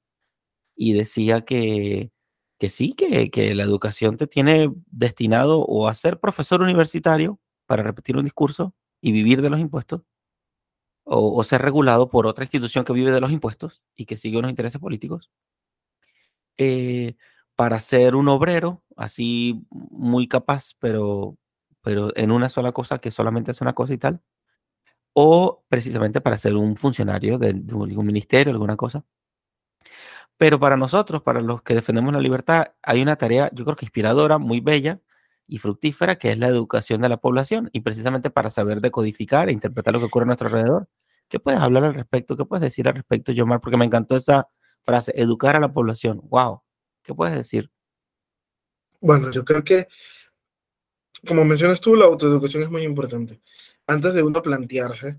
y 0.76 0.92
decía 0.94 1.42
que, 1.42 2.10
que 2.58 2.70
sí, 2.70 2.94
que, 2.94 3.30
que, 3.30 3.54
la 3.54 3.64
educación 3.64 4.18
te 4.18 4.26
tiene 4.26 4.70
destinado 4.86 5.60
o 5.60 5.88
a 5.88 5.94
ser 5.94 6.20
profesor 6.20 6.62
universitario 6.62 7.40
para 7.66 7.82
repetir 7.82 8.16
un 8.18 8.24
discurso 8.24 8.74
y 9.00 9.12
vivir 9.12 9.42
de 9.42 9.50
los 9.50 9.60
impuestos, 9.60 10.02
o, 11.04 11.42
ser 11.44 11.62
regulado 11.62 12.10
por 12.10 12.26
otra 12.26 12.44
institución 12.44 12.84
que 12.84 12.92
vive 12.92 13.12
de 13.12 13.20
los 13.20 13.32
impuestos 13.32 13.82
y 13.94 14.06
que 14.06 14.18
sigue 14.18 14.38
unos 14.38 14.50
intereses 14.50 14.80
políticos, 14.80 15.30
eh, 16.58 17.16
para 17.56 17.80
ser 17.80 18.14
un 18.16 18.28
obrero 18.28 18.82
así 18.96 19.66
muy 19.70 20.28
capaz, 20.28 20.72
pero, 20.80 21.36
pero 21.82 22.10
en 22.16 22.32
una 22.32 22.48
sola 22.48 22.72
cosa 22.72 22.98
que 22.98 23.10
solamente 23.10 23.52
es 23.52 23.60
una 23.60 23.74
cosa 23.74 23.94
y 23.94 23.98
tal, 23.98 24.22
o 25.14 25.64
precisamente 25.68 26.20
para 26.20 26.38
ser 26.38 26.54
un 26.56 26.76
funcionario 26.76 27.38
de, 27.38 27.54
de 27.54 27.72
algún 27.72 28.06
ministerio, 28.06 28.52
alguna 28.52 28.76
cosa. 28.76 29.04
Pero 30.38 30.60
para 30.60 30.76
nosotros, 30.76 31.22
para 31.22 31.40
los 31.40 31.62
que 31.62 31.74
defendemos 31.74 32.12
la 32.12 32.20
libertad, 32.20 32.66
hay 32.82 33.00
una 33.02 33.16
tarea, 33.16 33.50
yo 33.54 33.64
creo 33.64 33.76
que 33.76 33.86
inspiradora, 33.86 34.38
muy 34.38 34.60
bella 34.60 35.00
y 35.46 35.58
fructífera, 35.58 36.16
que 36.18 36.30
es 36.30 36.38
la 36.38 36.48
educación 36.48 37.00
de 37.00 37.08
la 37.08 37.16
población, 37.18 37.70
y 37.72 37.80
precisamente 37.80 38.30
para 38.30 38.50
saber 38.50 38.80
decodificar 38.80 39.48
e 39.48 39.52
interpretar 39.52 39.94
lo 39.94 40.00
que 40.00 40.06
ocurre 40.06 40.24
a 40.24 40.26
nuestro 40.26 40.48
alrededor. 40.48 40.88
¿Qué 41.28 41.40
puedes 41.40 41.60
hablar 41.60 41.84
al 41.84 41.94
respecto? 41.94 42.36
¿Qué 42.36 42.44
puedes 42.44 42.62
decir 42.62 42.86
al 42.88 42.94
respecto, 42.94 43.32
Yomar? 43.32 43.60
Porque 43.60 43.76
me 43.78 43.84
encantó 43.86 44.16
esa 44.16 44.48
frase, 44.84 45.12
educar 45.16 45.56
a 45.56 45.60
la 45.60 45.68
población. 45.70 46.20
¡Wow! 46.24 46.62
¿Qué 47.02 47.14
puedes 47.14 47.34
decir? 47.34 47.70
Bueno, 49.06 49.30
yo 49.30 49.44
creo 49.44 49.62
que, 49.62 49.86
como 51.28 51.44
mencionas 51.44 51.80
tú, 51.80 51.94
la 51.94 52.06
autoeducación 52.06 52.64
es 52.64 52.70
muy 52.70 52.82
importante. 52.82 53.40
Antes 53.86 54.14
de 54.14 54.22
uno 54.24 54.42
plantearse 54.42 55.18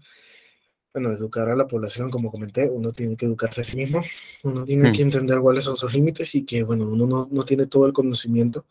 bueno, 0.94 1.12
educar 1.12 1.48
a 1.48 1.56
la 1.56 1.68
población, 1.68 2.10
como 2.10 2.30
comenté, 2.30 2.70
uno 2.70 2.92
tiene 2.92 3.16
que 3.16 3.28
educarse 3.28 3.62
a 3.62 3.64
sí 3.64 3.78
mismo, 3.78 4.02
uno 4.44 4.66
tiene 4.66 4.92
que 4.92 5.04
hmm. 5.04 5.08
entender 5.08 5.40
cuáles 5.40 5.64
son 5.64 5.78
sus 5.78 5.94
límites 5.94 6.36
y 6.36 6.44
que, 6.44 6.64
bueno, 6.64 6.88
uno 6.88 7.08
no, 7.08 7.30
no, 7.32 7.46
tiene 7.46 7.68
todo 7.68 7.86
el 7.86 7.94
conocimiento, 7.94 8.66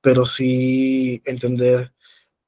pero 0.00 0.24
sí 0.24 1.20
entender 1.26 1.92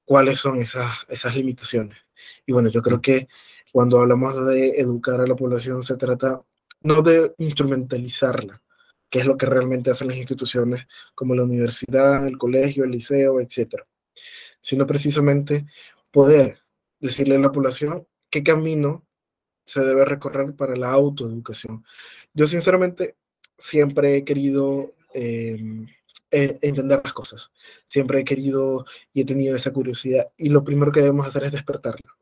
cuáles 0.04 0.38
son 0.38 0.60
esas, 0.60 1.04
esas 1.08 1.34
limitaciones. 1.36 1.98
Y 2.46 2.52
bueno, 2.52 2.70
yo 2.70 2.80
creo 2.80 2.98
hmm. 2.98 3.02
que 3.02 3.28
cuando 3.70 4.00
hablamos 4.00 4.46
de 4.46 4.78
educar 4.80 5.20
a 5.20 5.26
la 5.26 5.36
población 5.36 5.82
se 5.82 5.96
trata 5.96 6.40
no 6.80 7.02
de 7.02 7.34
instrumentalizarla, 7.38 8.62
que 9.14 9.20
es 9.20 9.26
lo 9.26 9.36
que 9.36 9.46
realmente 9.46 9.92
hacen 9.92 10.08
las 10.08 10.16
instituciones 10.16 10.88
como 11.14 11.36
la 11.36 11.44
universidad, 11.44 12.26
el 12.26 12.36
colegio, 12.36 12.82
el 12.82 12.90
liceo, 12.90 13.40
etcétera, 13.40 13.86
sino 14.60 14.88
precisamente 14.88 15.66
poder 16.10 16.58
decirle 16.98 17.36
a 17.36 17.38
la 17.38 17.52
población 17.52 18.08
qué 18.28 18.42
camino 18.42 19.06
se 19.64 19.84
debe 19.84 20.04
recorrer 20.04 20.56
para 20.56 20.74
la 20.74 20.90
autoeducación. 20.90 21.84
Yo 22.32 22.48
sinceramente 22.48 23.14
siempre 23.56 24.16
he 24.16 24.24
querido 24.24 24.94
em, 25.12 25.86
e, 26.32 26.58
entender 26.62 27.00
las 27.04 27.12
cosas, 27.12 27.52
siempre 27.86 28.18
he 28.18 28.24
querido 28.24 28.84
y 29.12 29.20
he 29.20 29.24
tenido 29.24 29.54
esa 29.54 29.72
curiosidad 29.72 30.26
y 30.36 30.48
lo 30.48 30.64
primero 30.64 30.90
que 30.90 31.02
debemos 31.02 31.28
hacer 31.28 31.44
es 31.44 31.52
despertarla. 31.52 32.16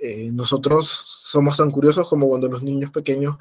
Eh, 0.00 0.30
nosotros 0.32 0.88
somos 0.88 1.58
tan 1.58 1.70
curiosos 1.70 2.08
como 2.08 2.28
cuando 2.28 2.48
los 2.48 2.62
niños 2.62 2.90
pequeños 2.90 3.36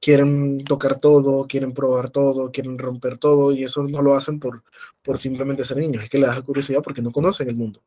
quieren 0.00 0.64
tocar 0.64 1.00
todo, 1.00 1.46
quieren 1.46 1.72
probar 1.72 2.10
todo, 2.10 2.50
quieren 2.52 2.78
romper 2.78 3.18
todo 3.18 3.52
y 3.52 3.64
eso 3.64 3.82
no 3.82 4.02
lo 4.02 4.14
hacen 4.16 4.38
por, 4.38 4.62
por 5.02 5.18
simplemente 5.18 5.64
ser 5.64 5.78
niños, 5.78 6.04
es 6.04 6.10
que 6.10 6.18
les 6.18 6.28
da 6.28 6.42
curiosidad 6.42 6.82
porque 6.82 7.02
no 7.02 7.10
conocen 7.12 7.48
el 7.48 7.56
mundo. 7.56 7.82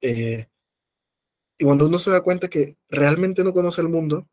Eh, 0.00 0.46
y 1.58 1.64
cuando 1.64 1.86
uno 1.86 1.98
se 1.98 2.10
da 2.10 2.22
cuenta 2.22 2.48
que 2.48 2.74
realmente 2.88 3.44
no 3.44 3.52
conoce 3.52 3.80
el 3.80 3.88
mundo, 3.88 4.28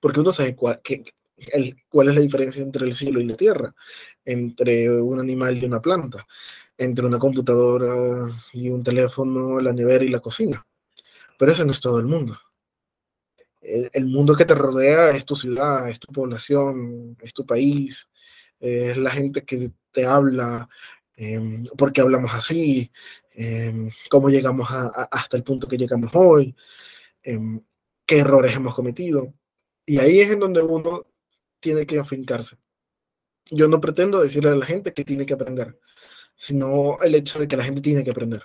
porque 0.00 0.20
uno 0.20 0.32
sabe 0.32 0.54
cuál, 0.54 0.80
cuál 1.88 2.08
es 2.08 2.14
la 2.14 2.20
diferencia 2.20 2.62
entre 2.62 2.86
el 2.86 2.94
cielo 2.94 3.20
y 3.20 3.26
la 3.26 3.36
tierra, 3.36 3.74
entre 4.24 4.90
un 4.90 5.18
animal 5.18 5.56
y 5.56 5.64
una 5.66 5.80
planta, 5.80 6.26
entre 6.76 7.06
una 7.06 7.18
computadora 7.18 8.28
y 8.52 8.68
un 8.70 8.82
teléfono, 8.82 9.60
la 9.60 9.72
nevera 9.72 10.04
y 10.04 10.08
la 10.08 10.20
cocina. 10.20 10.66
Pero 11.38 11.52
ese 11.52 11.64
no 11.64 11.72
es 11.72 11.80
todo 11.80 11.98
el 11.98 12.06
mundo. 12.06 12.38
El, 13.60 14.06
mundo 14.06 14.34
que 14.34 14.44
te 14.44 14.54
rodea 14.54 15.10
es 15.10 15.24
tu 15.24 15.36
ciudad, 15.36 15.88
es 15.88 16.00
tu 16.00 16.12
población, 16.12 17.16
es 17.20 17.32
tu 17.34 17.44
país, 17.44 18.08
es 18.58 18.96
la 18.96 19.10
gente 19.10 19.44
que 19.44 19.70
te 19.92 20.06
habla, 20.06 20.68
eh, 21.16 21.62
porque 21.76 22.00
hablamos 22.00 22.32
así, 22.34 22.90
Em, 23.42 23.90
cómo 24.10 24.28
llegamos 24.28 24.68
hasta 24.70 25.36
el 25.36 25.44
punto 25.44 25.66
que 25.66 25.78
llegamos 25.78 26.10
hoy, 26.14 26.54
em, 27.22 27.62
qué 28.06 28.18
errores 28.18 28.54
hemos 28.54 28.74
cometido. 28.74 29.32
Y 29.86 29.98
ahí 29.98 30.20
es 30.20 30.30
en 30.30 30.40
donde 30.40 30.62
uno 30.62 31.06
tiene 31.60 31.86
que 31.86 31.98
afincarse. 31.98 32.58
Yo 33.50 33.68
no 33.68 33.80
pretendo 33.80 34.20
decirle 34.20 34.50
a 34.50 34.56
la 34.56 34.66
gente 34.66 34.92
que 34.92 35.04
tiene 35.04 35.26
que 35.26 35.34
aprender, 35.34 35.78
sino 36.36 36.98
el 37.02 37.14
hecho 37.14 37.38
de 37.38 37.48
que 37.48 37.56
la 37.56 37.64
gente 37.64 37.80
tiene 37.80 38.04
que 38.04 38.10
aprender. 38.10 38.42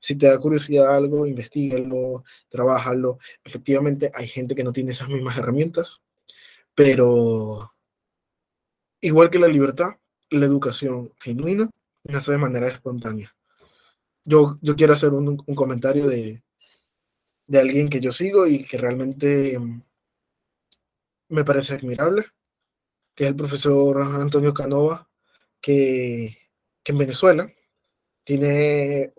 Si 0.00 0.16
te 0.16 0.26
da 0.26 0.38
curiosidad 0.38 0.94
algo, 0.94 1.26
investigalo, 1.26 2.24
trabájalo. 2.48 3.18
Efectivamente, 3.44 4.10
hay 4.14 4.28
gente 4.28 4.54
que 4.54 4.64
no 4.64 4.72
tiene 4.72 4.92
esas 4.92 5.08
mismas 5.08 5.38
herramientas, 5.38 6.00
pero 6.74 7.74
igual 9.00 9.30
que 9.30 9.38
la 9.38 9.48
libertad, 9.48 9.96
la 10.30 10.46
educación 10.46 11.12
genuina 11.20 11.70
nace 12.04 12.32
de 12.32 12.38
manera 12.38 12.68
espontánea 12.68 13.36
yo, 14.26 14.58
quiero 14.76 14.92
hacer 14.94 15.12
un, 15.14 15.36
comentario 15.54 16.08
de, 16.08 16.42
alguien 17.54 17.88
que 17.88 18.00
yo 18.00 18.12
sigo 18.12 18.46
y 18.46 18.64
que 18.64 18.76
realmente 18.76 19.58
mm, 19.58 19.82
me 21.28 21.44
parece 21.44 21.74
admirable, 21.74 22.26
que 23.14 23.24
es 23.24 23.30
el 23.30 23.36
profesor 23.36 24.02
Antonio 24.02 24.52
Canova, 24.52 25.08
que, 25.60 26.38
en 26.84 26.98
Venezuela 26.98 27.52
tiene, 28.24 29.12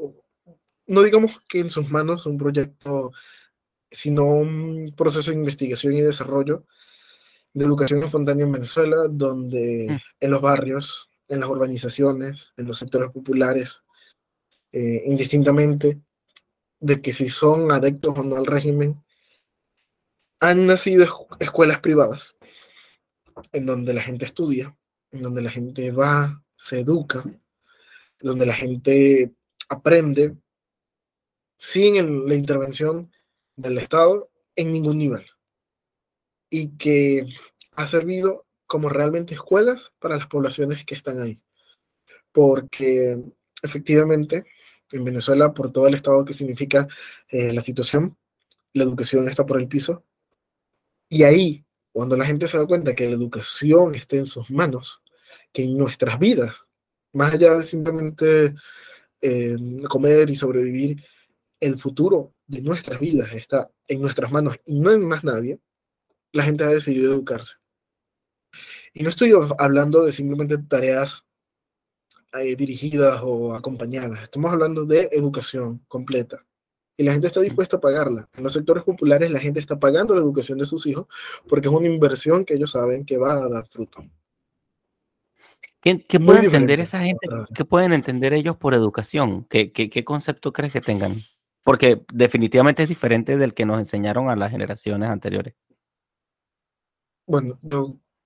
no 0.88 1.04
digamos 1.04 1.42
que 1.48 1.60
en 1.60 1.70
sus 1.70 1.90
manos 1.90 2.26
un 2.26 2.38
proyecto, 2.38 3.12
sino 3.92 4.26
un 4.26 4.94
proceso 4.96 5.32
de 5.32 5.38
investigación 5.38 5.94
y 5.94 6.02
desarrollo 6.02 6.66
de 7.54 7.66
educación 7.66 8.04
espontánea 8.04 8.46
en 8.46 8.52
Venezuela, 8.52 8.98
donde 9.10 9.88
mm. 9.90 9.98
en 10.20 10.32
los 10.32 10.42
barrios, 10.42 11.10
en 11.28 11.40
las 11.40 11.50
urbanizaciones, 11.50 12.54
en 12.58 12.68
los 12.68 12.78
sectores 12.78 13.12
populares, 13.12 13.84
eh, 14.72 15.04
indistintamente 15.06 16.00
de 16.80 17.02
que 17.02 17.14
si 17.14 17.30
son 17.30 17.72
adeptos 17.72 18.18
o 18.18 18.24
no 18.24 18.38
al 18.38 18.46
régimen, 18.46 19.04
han 20.40 20.68
nacido 20.68 21.06
escuelas 21.40 21.80
privadas 21.80 22.36
en 23.52 23.66
donde 23.66 23.94
la 23.94 24.02
gente 24.02 24.26
estudia, 24.26 24.78
en 25.12 25.24
donde 25.24 25.42
la 25.42 25.50
gente 25.50 25.92
va, 25.92 26.44
se 26.58 26.82
educa, 26.82 27.24
donde 28.20 28.46
la 28.46 28.54
gente 28.54 29.34
aprende 29.70 30.36
sin 31.58 32.28
la 32.28 32.36
intervención 32.36 33.12
del 33.56 33.78
Estado 33.78 34.30
en 34.56 34.72
ningún 34.72 34.98
nivel. 34.98 35.26
Y 36.50 36.78
que 36.78 37.26
ha 37.74 37.88
servido 37.88 38.46
como 38.66 38.90
realmente 38.90 39.34
escuelas 39.34 39.94
para 40.00 40.18
las 40.18 40.28
poblaciones 40.28 40.86
que 40.86 40.96
están 40.96 41.20
ahí. 41.20 41.42
Porque 42.32 43.18
efectivamente 43.64 44.46
en 44.92 45.04
Venezuela 45.04 45.54
por 45.54 45.72
todo 45.72 45.88
el 45.88 45.96
estado 45.96 46.24
que 46.26 46.34
significa 46.34 46.88
eh, 47.30 47.52
la 47.54 47.62
situación, 47.62 48.18
la 48.74 48.84
educación 48.84 49.28
está 49.28 49.46
por 49.46 49.60
el 49.60 49.68
piso. 49.68 50.06
Y 51.10 51.24
ahí, 51.24 51.66
cuando 51.92 52.18
la 52.18 52.26
gente 52.26 52.48
se 52.48 52.58
da 52.58 52.66
cuenta 52.66 52.96
que 52.96 53.06
la 53.06 53.16
educación 53.16 53.96
está 53.96 54.18
en 54.18 54.28
sus 54.28 54.50
manos, 54.52 55.02
que 55.52 55.64
en 55.64 55.78
nuestras 55.78 56.20
vidas, 56.20 56.56
más 57.14 57.34
allá 57.34 57.56
de 57.56 57.64
simplemente 57.64 58.56
eh, 59.22 59.56
comer 59.90 60.30
y 60.30 60.36
sobrevivir, 60.36 61.04
el 61.60 61.78
futuro 61.78 62.34
de 62.46 62.62
nuestras 62.62 63.00
vidas 63.00 63.32
está 63.34 63.70
en 63.88 64.02
nuestras 64.02 64.32
manos 64.32 64.60
y 64.66 64.80
no 64.80 64.92
en 64.92 65.06
más 65.06 65.24
nadie, 65.24 65.60
la 66.32 66.44
gente 66.44 66.64
ha 66.64 66.70
decidido 66.70 67.14
educarse. 67.14 67.56
Y 68.94 69.04
no 69.04 69.10
estoy 69.10 69.34
hablando 69.60 70.06
de 70.06 70.12
simplemente 70.12 70.58
tareas 70.58 71.26
eh, 72.34 72.56
dirigidas 72.56 73.22
o 73.24 73.54
acompañadas. 73.54 74.24
Estamos 74.24 74.52
hablando 74.52 74.86
de 74.86 75.10
educación 75.12 75.84
completa. 75.88 76.44
Y 76.98 77.04
la 77.04 77.12
gente 77.12 77.28
está 77.28 77.42
dispuesta 77.42 77.78
a 77.78 77.80
pagarla. 77.80 78.28
En 78.36 78.44
los 78.44 78.54
sectores 78.54 78.84
populares 78.84 79.30
la 79.30 79.40
gente 79.40 79.60
está 79.60 79.80
pagando 79.80 80.16
la 80.16 80.22
educación 80.22 80.58
de 80.58 80.66
sus 80.66 80.86
hijos 80.88 81.06
porque 81.48 81.68
es 81.68 81.74
una 81.74 81.88
inversión 81.88 82.44
que 82.44 82.56
ellos 82.56 82.72
saben 82.72 83.06
que 83.06 83.18
va 83.18 83.34
a 83.34 83.48
dar 83.48 83.68
fruto. 83.68 84.04
¿Qué, 85.80 86.04
qué 86.06 86.20
pueden 86.20 86.46
entender 86.46 86.80
esa 86.80 87.00
gente? 87.02 87.28
¿Qué 87.54 87.64
pueden 87.66 87.94
entender 87.94 88.34
ellos 88.34 88.58
por 88.58 88.74
educación? 88.74 89.46
¿Qué, 89.46 89.72
qué, 89.72 89.92
qué 89.92 90.04
concepto 90.04 90.52
crees 90.52 90.74
que 90.74 90.82
tengan? 90.82 91.22
Porque 91.68 92.06
definitivamente 92.14 92.84
es 92.84 92.88
diferente 92.88 93.36
del 93.36 93.54
que 93.54 93.66
nos 93.66 93.78
enseñaron 93.78 94.30
a 94.30 94.38
las 94.38 94.52
generaciones 94.52 95.10
anteriores. 95.10 95.54
Bueno, 97.26 97.60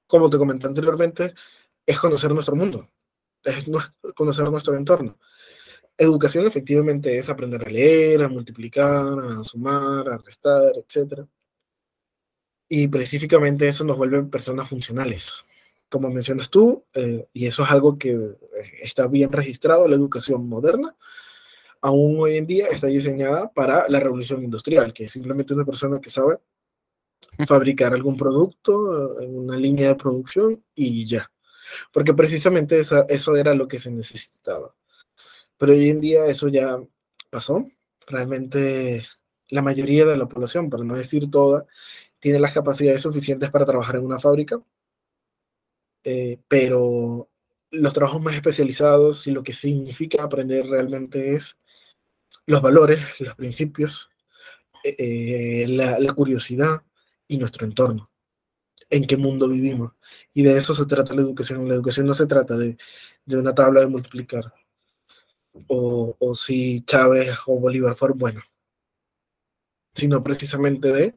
como 0.06 0.30
te 0.30 0.38
comenté 0.38 0.68
anteriormente, 0.68 1.34
es 1.84 1.98
conocer 1.98 2.32
nuestro 2.36 2.56
mundo, 2.56 2.88
es 3.44 3.68
conocer 4.14 4.48
nuestro 4.52 4.78
entorno. 4.78 5.18
Educación 5.98 6.46
efectivamente 6.46 7.18
es 7.18 7.30
aprender 7.30 7.68
a 7.68 7.72
leer, 7.72 8.22
a 8.22 8.30
multiplicar, 8.30 9.18
a 9.18 9.44
sumar, 9.44 10.08
a 10.08 10.20
restar, 10.20 10.74
etc. 10.78 11.26
Y 12.70 12.84
específicamente 12.84 13.66
eso 13.66 13.84
nos 13.84 13.98
vuelve 13.98 14.22
personas 14.22 14.70
funcionales. 14.70 15.44
Como 15.90 16.12
mencionas 16.12 16.52
tú, 16.52 16.86
eh, 16.94 17.26
y 17.34 17.48
eso 17.48 17.64
es 17.64 17.72
algo 17.72 17.98
que 17.98 18.12
eh, 18.12 18.38
está 18.84 19.08
bien 19.08 19.32
registrado, 19.32 19.88
la 19.88 19.96
educación 19.96 20.48
moderna, 20.48 20.96
aún 21.82 22.20
hoy 22.20 22.38
en 22.38 22.48
día 22.48 22.68
está 22.68 22.88
diseñada 22.88 23.52
para 23.52 23.88
la 23.90 24.00
revolución 24.00 24.44
industrial, 24.44 24.94
que 24.94 25.06
es 25.06 25.12
simplemente 25.12 25.54
una 25.54 25.66
persona 25.66 26.00
que 26.00 26.10
sabe 26.10 26.40
fabricar 27.48 27.94
algún 27.94 28.18
producto 28.18 29.18
una 29.28 29.58
línea 29.58 29.90
de 29.90 29.96
producción 29.96 30.64
y 30.76 31.06
ya. 31.06 31.32
Porque 31.92 32.14
precisamente 32.14 32.80
eso 32.80 33.36
era 33.36 33.56
lo 33.56 33.68
que 33.68 33.80
se 33.80 33.92
necesitaba. 33.92 34.76
Pero 35.58 35.74
hoy 35.74 35.90
en 35.90 36.02
día 36.02 36.26
eso 36.26 36.48
ya 36.48 36.80
pasó. 37.30 37.68
Realmente 38.08 39.06
la 39.50 39.62
mayoría 39.62 40.06
de 40.06 40.18
la 40.18 40.28
población, 40.28 40.70
para 40.70 40.84
no 40.84 40.96
decir 40.96 41.30
toda, 41.30 41.66
tiene 42.20 42.40
las 42.40 42.54
capacidades 42.54 43.02
suficientes 43.02 43.50
para 43.50 43.66
trabajar 43.66 43.98
en 43.98 44.06
una 44.06 44.20
fábrica. 44.20 44.62
Eh, 46.04 46.40
pero 46.48 47.30
los 47.72 47.94
trabajos 47.94 48.22
más 48.22 48.36
especializados 48.36 49.28
y 49.28 49.32
lo 49.32 49.44
que 49.44 49.54
significa 49.54 50.24
aprender 50.24 50.66
realmente 50.68 51.36
es 51.36 51.58
los 52.46 52.62
valores, 52.62 53.00
los 53.20 53.36
principios, 53.36 54.10
eh, 54.84 54.96
eh, 55.00 55.68
la, 55.68 56.14
curiosidad, 56.14 56.82
y 57.28 57.38
nuestro 57.38 57.66
entorno, 57.66 58.12
en 58.90 59.06
qué 59.06 59.18
mundo 59.18 59.48
vivimos. 59.48 59.94
Y 60.34 60.44
de 60.44 60.58
eso 60.58 60.76
se 60.76 60.86
trata 60.86 61.14
la 61.14 61.22
educación. 61.22 61.68
La 61.68 61.76
educación 61.76 62.06
no 62.06 62.14
se 62.14 62.28
trata 62.28 62.58
de, 62.58 62.78
de 63.26 63.38
una 63.38 63.56
tabla 63.56 63.82
de 63.82 63.88
multiplicar 63.88 64.52
o, 65.68 66.16
o 66.20 66.36
si 66.36 66.82
Chávez 66.82 67.38
o 67.46 67.60
Bolívar 67.60 67.96
fueron 67.96 68.18
buenos, 68.18 68.44
sino 69.94 70.24
precisamente 70.24 70.92
de 70.92 71.16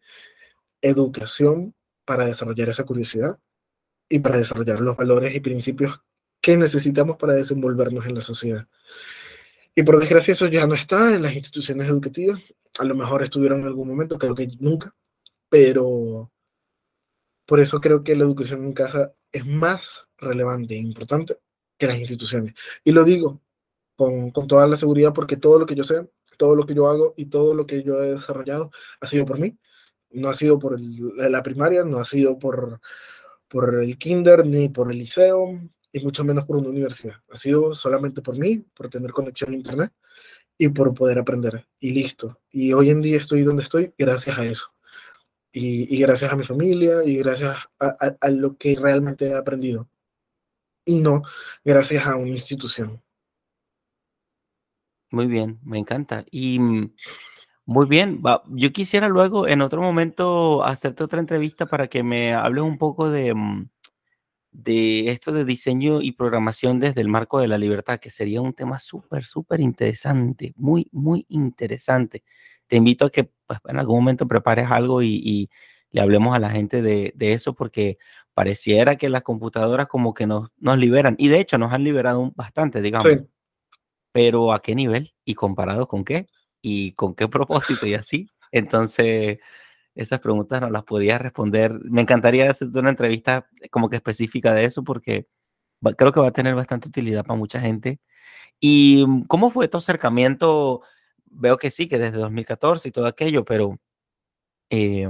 educación 0.83 1.75
para 2.05 2.27
desarrollar 2.27 2.69
esa 2.69 2.85
curiosidad 2.85 3.39
y 4.09 4.19
para 4.19 4.37
desarrollar 4.39 4.81
los 4.81 4.97
valores 4.97 5.35
y 5.35 5.41
principios 5.41 6.01
que 6.41 6.57
necesitamos 6.57 7.17
para 7.17 7.33
desenvolvernos 7.35 8.07
en 8.07 8.15
la 8.15 8.21
sociedad. 8.21 8.67
Y 9.75 9.83
por 9.83 9.99
desgracia 9.99 10.33
eso 10.33 10.47
ya 10.47 10.67
no 10.67 10.75
está 10.75 11.15
en 11.15 11.23
las 11.23 11.35
instituciones 11.35 11.89
educativas. 11.89 12.55
A 12.79 12.85
lo 12.85 12.95
mejor 12.95 13.23
estuvieron 13.23 13.61
en 13.61 13.67
algún 13.67 13.89
momento, 13.89 14.19
creo 14.19 14.35
que 14.35 14.49
nunca, 14.61 14.95
pero 15.49 16.31
por 17.47 17.61
eso 17.61 17.81
creo 17.81 18.03
que 18.05 18.15
la 18.17 18.25
educación 18.25 18.65
en 18.65 18.73
casa 18.73 19.15
es 19.33 19.45
más 19.47 20.09
relevante 20.19 20.75
e 20.75 20.79
importante 20.79 21.39
que 21.79 21.87
las 21.87 21.99
instituciones. 21.99 22.55
Y 22.85 22.93
lo 22.93 23.05
digo 23.05 23.43
con, 23.97 24.31
con, 24.31 24.47
toda 24.47 24.67
la 24.67 24.77
seguridad 24.77 25.13
porque 25.13 25.37
todo 25.37 25.59
lo 25.59 25.67
que 25.67 25.75
yo 25.75 25.85
sé, 25.85 26.09
todo 26.39 26.57
lo 26.57 26.67
que 26.67 26.75
yo 26.75 26.89
hago 26.89 27.15
y 27.17 27.27
todo 27.27 27.55
lo 27.55 27.67
que 27.67 27.83
yo 27.83 28.03
he 28.03 28.13
desarrollado 28.13 28.71
ha 29.01 29.07
sido 29.07 29.27
por 29.27 29.39
mí. 29.39 29.59
No 30.11 30.29
ha 30.29 30.35
sido 30.35 30.59
por 30.61 30.81
la 30.81 31.43
primaria, 31.43 31.85
no 31.85 31.99
ha 31.99 32.05
sido 32.05 32.39
por, 32.39 32.81
por 33.49 33.75
el 33.83 33.99
kinder 33.99 34.47
ni 34.47 34.69
por 34.69 34.93
el 34.93 34.99
liceo 34.99 35.61
y 35.95 36.05
mucho 36.05 36.25
menos 36.25 36.45
por 36.45 36.57
una 36.57 36.71
universidad. 36.71 37.15
Ha 37.31 37.37
sido 37.37 37.73
solamente 37.73 38.21
por 38.21 38.37
mí, 38.37 38.59
por 38.59 38.89
tener 38.91 39.13
conexión 39.13 39.53
a 39.53 39.55
internet 39.55 39.93
y 40.59 40.69
por 40.69 40.93
poder 40.93 41.21
aprender. 41.21 41.69
Y 41.79 41.93
listo. 41.93 42.41
Y 42.51 42.73
hoy 42.73 42.91
en 42.91 43.01
día 43.01 43.17
estoy 43.17 43.43
donde 43.43 43.63
estoy 43.63 43.95
gracias 43.97 44.37
a 44.37 44.45
eso 44.45 44.75
y, 45.53 45.97
gracias 46.01 46.33
a 46.33 46.37
mi 46.37 46.43
familia 46.43 47.05
y 47.05 47.19
gracias 47.19 47.57
a, 47.79 48.29
lo 48.29 48.57
que 48.57 48.75
realmente 48.75 49.29
he 49.29 49.35
aprendido 49.35 49.89
y 50.85 50.97
no 50.97 51.23
gracias 51.65 52.09
a 52.09 52.17
una 52.17 52.33
institución. 52.33 53.01
Muy 55.13 55.29
bien, 55.29 55.61
me 55.63 55.79
encanta. 55.79 56.25
Y 56.29 56.59
mm, 56.59 56.93
muy 57.67 57.87
bien, 57.87 58.21
yo 58.49 58.73
quisiera 58.73 59.09
luego 59.09 59.47
en 59.47 59.63
otro 59.63 59.81
momento 59.81 60.65
hacerte 60.65 61.05
otra 61.05 61.21
entrevista 61.21 61.67
para 61.67 61.87
que 61.87 62.03
me 62.03 62.35
hables 62.35 62.65
un 62.65 62.79
poco 62.79 63.13
de, 63.13 63.33
mm, 63.33 63.69
de 64.55 65.11
esto 65.11 65.33
de 65.33 65.45
diseño 65.45 66.01
y 66.01 66.13
programación 66.13 66.81
desde 66.81 67.03
el 67.03 67.09
marco 67.09 67.41
de 67.41 67.49
la 67.49 67.59
libertad, 67.59 67.99
que 67.99 68.09
sería 68.09 68.41
un 68.41 68.55
tema 68.55 68.79
súper, 68.79 69.27
súper 69.27 69.61
interesante, 69.61 70.55
muy, 70.57 70.89
muy 70.93 71.27
interesante 71.29 72.25
te 72.67 72.77
invito 72.77 73.07
a 73.07 73.11
que 73.11 73.31
pues, 73.47 73.61
en 73.69 73.79
algún 73.79 74.01
momento 74.01 74.27
prepares 74.27 74.71
algo 74.71 75.03
y, 75.03 75.51
le 75.91 76.01
hablemos 76.01 76.35
a 76.35 76.41
la 76.41 76.51
gente 76.51 76.83
de, 76.83 77.15
eso, 77.21 77.55
porque 77.55 77.99
pareciera 78.35 78.97
que 78.97 79.09
las 79.09 79.23
computadoras 79.23 79.87
como 79.87 80.13
que 80.13 80.27
nos, 80.27 80.51
nos 80.59 80.77
liberan, 80.77 81.15
y 81.19 81.29
de 81.29 81.39
hecho 81.39 81.57
nos 81.57 81.73
han 81.73 81.85
liberado 81.85 82.33
bastante, 82.35 82.83
digamos. 82.83 83.07
Pero 84.11 84.53
¿a 84.53 84.61
qué 84.61 84.75
nivel? 84.75 85.15
¿Y 85.25 85.35
comparado 85.37 85.87
con 85.87 86.05
qué? 86.05 86.27
¿Y 86.61 86.95
con 86.95 87.15
qué 87.15 87.29
propósito? 87.29 87.87
Y 87.87 87.95
así. 87.95 88.29
Entonces, 88.51 89.39
esas 89.95 90.21
preguntas 90.21 90.61
no 90.61 90.71
las 90.71 90.85
podría 90.85 91.19
responder. 91.19 91.73
Me 91.85 92.03
encantaría 92.03 92.51
hacer 92.51 92.69
una 92.75 92.91
entrevista 92.91 93.49
como 93.71 93.89
que 93.89 93.97
específica 93.97 94.55
de 94.55 94.65
eso, 94.65 94.85
porque 94.85 95.27
creo 95.97 96.13
que 96.13 96.21
va 96.21 96.29
a 96.29 96.33
tener 96.33 96.55
bastante 96.55 96.89
utilidad 96.89 97.25
para 97.25 97.39
mucha 97.39 97.61
gente. 97.61 98.01
¿Y 98.61 99.05
cómo 99.29 99.51
fue 99.51 99.69
tu 99.69 99.79
acercamiento? 99.79 100.83
veo 101.35 101.59
que 101.59 101.71
sí, 101.71 101.89
que 101.89 101.99
desde 101.99 102.19
2014 102.19 102.89
y 102.89 102.93
todo 102.93 103.07
aquello, 103.07 103.45
pero 103.45 103.81
eh, 104.71 105.09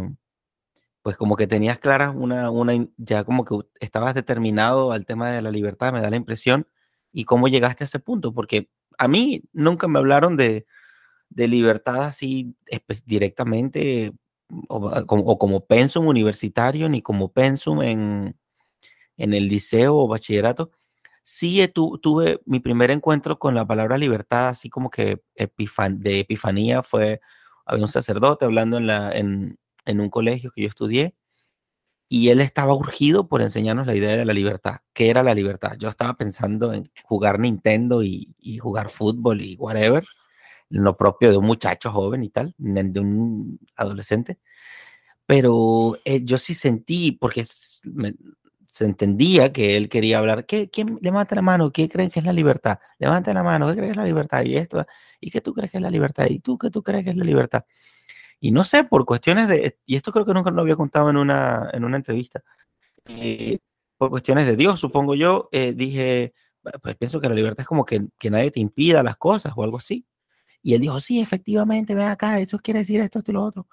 pues 1.03 1.17
como 1.17 1.37
que 1.37 1.47
tenías 1.47 1.79
claras 1.79 2.15
una, 2.15 2.51
una, 2.51 2.73
ya 2.97 3.25
como 3.25 3.45
que 3.45 3.57
estabas 3.81 4.15
determinado 4.15 4.93
al 4.93 5.07
tema 5.07 5.31
de 5.31 5.43
la 5.43 5.51
libertad, 5.51 5.93
me 5.93 6.01
da 6.01 6.11
la 6.11 6.17
impresión, 6.17 6.67
y 7.13 7.25
cómo 7.25 7.49
llegaste 7.49 7.85
a 7.85 7.87
ese 7.87 8.01
punto, 8.01 8.33
porque 8.35 8.71
a 8.99 9.09
mí 9.09 9.43
nunca 9.53 9.89
me 9.89 9.99
hablaron 9.99 10.37
de, 10.37 10.67
de 11.31 11.49
libertad 11.49 12.05
así 12.05 12.57
directamente 13.07 14.13
o, 14.69 15.05
o, 15.07 15.39
como 15.39 15.67
pensum 15.67 16.07
universitario, 16.07 16.89
ni 16.89 17.03
como 17.03 17.33
pensum 17.33 17.83
en, 17.83 18.37
en 19.17 19.35
el 19.35 19.49
liceo 19.49 19.97
o 19.97 20.09
bachillerato 20.09 20.71
sí 21.25 21.67
tuve 21.73 22.41
mi 22.45 22.61
primer 22.61 22.91
encuentro 22.93 23.39
con 23.39 23.55
la 23.55 23.67
palabra 23.67 23.99
libertad, 23.99 24.49
así 24.49 24.71
como 24.71 24.91
que 24.91 25.23
de 25.35 26.21
epifanía, 26.21 26.83
fue, 26.83 27.21
había 27.65 27.83
un 27.85 27.89
sacerdote 27.89 28.45
hablando 28.45 28.77
en, 28.77 28.87
la, 28.87 29.11
en, 29.13 29.59
un 29.87 30.11
colegio 30.11 30.51
que 30.55 30.63
yo 30.63 30.69
estudié, 30.69 31.17
y 32.09 32.29
él 32.29 32.41
estaba 32.41 32.75
urgido 32.75 33.29
por 33.29 33.43
enseñarnos 33.43 33.87
la 33.87 33.95
idea 33.95 34.17
de 34.17 34.25
la 34.25 34.35
libertad. 34.35 34.81
¿Qué 34.93 35.11
era 35.11 35.23
la 35.23 35.35
libertad? 35.35 35.77
Yo 35.79 35.89
estaba 35.89 36.15
pensando 36.15 36.73
en 36.75 36.91
jugar 37.05 37.41
Nintendo 37.41 38.03
y, 38.03 38.35
jugar 38.61 38.91
fútbol 38.91 39.41
y 39.41 39.57
whatever, 39.57 40.05
lo 40.75 40.97
propio 40.97 41.31
de 41.31 41.37
un 41.39 41.47
muchacho 41.47 41.93
joven 41.93 42.25
y 42.25 42.31
tal, 42.31 42.55
de 42.59 43.01
un 43.01 43.61
adolescente. 43.77 44.39
Pero 45.27 45.97
eh, 46.05 46.23
yo 46.25 46.39
sí 46.39 46.55
sentí, 46.55 47.13
porque 47.13 47.45
se 47.45 48.85
entendía 48.85 49.53
que 49.53 49.77
él 49.77 49.89
quería 49.89 50.19
hablar. 50.19 50.47
¿Qué, 50.47 50.69
¿Quién 50.69 50.99
levanta 51.01 51.35
la 51.37 51.43
mano? 51.43 51.73
¿Qué 51.73 51.89
creen 51.89 52.11
que 52.11 52.21
es 52.21 52.27
la 52.27 52.33
libertad? 52.33 52.79
Levanta 52.99 53.33
la 53.33 53.43
mano, 53.43 53.69
¿qué 53.69 53.75
crees 53.77 53.89
que 53.89 53.91
es 53.93 53.97
la 53.97 54.05
libertad? 54.05 54.43
Y 54.45 54.57
esto, 54.57 54.85
¿y 55.21 55.31
qué 55.31 55.41
tú 55.41 55.55
crees 55.55 55.71
que 55.71 55.79
es 55.79 55.83
la 55.83 55.91
libertad? 55.91 56.27
¿Y 56.29 56.41
tú 56.41 56.59
qué 56.59 56.71
tú 56.71 56.83
crees 56.83 57.05
que 57.05 57.11
es 57.11 57.17
la 57.17 57.25
libertad? 57.25 57.65
Y 58.41 58.51
no 58.51 58.65
sé, 58.65 58.85
por 58.85 59.05
cuestiones 59.07 59.49
de, 59.49 59.79
y 59.87 59.97
esto 59.97 60.13
creo 60.13 60.27
que 60.27 60.35
nunca 60.35 60.51
lo 60.51 60.61
había 60.63 60.77
contado 60.77 61.11
en 61.11 61.17
una, 61.17 61.71
en 61.73 61.85
una 61.85 61.97
entrevista, 61.97 62.43
eh, 63.07 63.59
por 63.97 64.11
cuestiones 64.11 64.47
de 64.47 64.57
Dios, 64.57 64.81
supongo 64.81 65.15
yo, 65.15 65.49
eh, 65.53 65.73
dije, 65.75 66.35
pues 66.83 66.97
pienso 66.97 67.21
que 67.21 67.29
la 67.29 67.35
libertad 67.35 67.63
es 67.63 67.69
como 67.69 67.85
que, 67.85 68.09
que 68.19 68.31
nadie 68.31 68.51
te 68.51 68.61
impida 68.61 69.03
las 69.03 69.17
cosas 69.17 69.53
o 69.57 69.63
algo 69.63 69.79
así. 69.79 70.07
Y 70.65 70.75
él 70.75 70.81
dijo, 70.81 70.99
sí, 70.99 71.21
efectivamente, 71.21 71.95
ven 71.95 72.09
acá, 72.09 72.41
eso 72.41 72.59
quiere 72.59 72.81
decir 72.81 72.99
esto, 72.99 73.19
esto 73.19 73.31
y 73.31 73.35
lo 73.35 73.43
otro. 73.45 73.69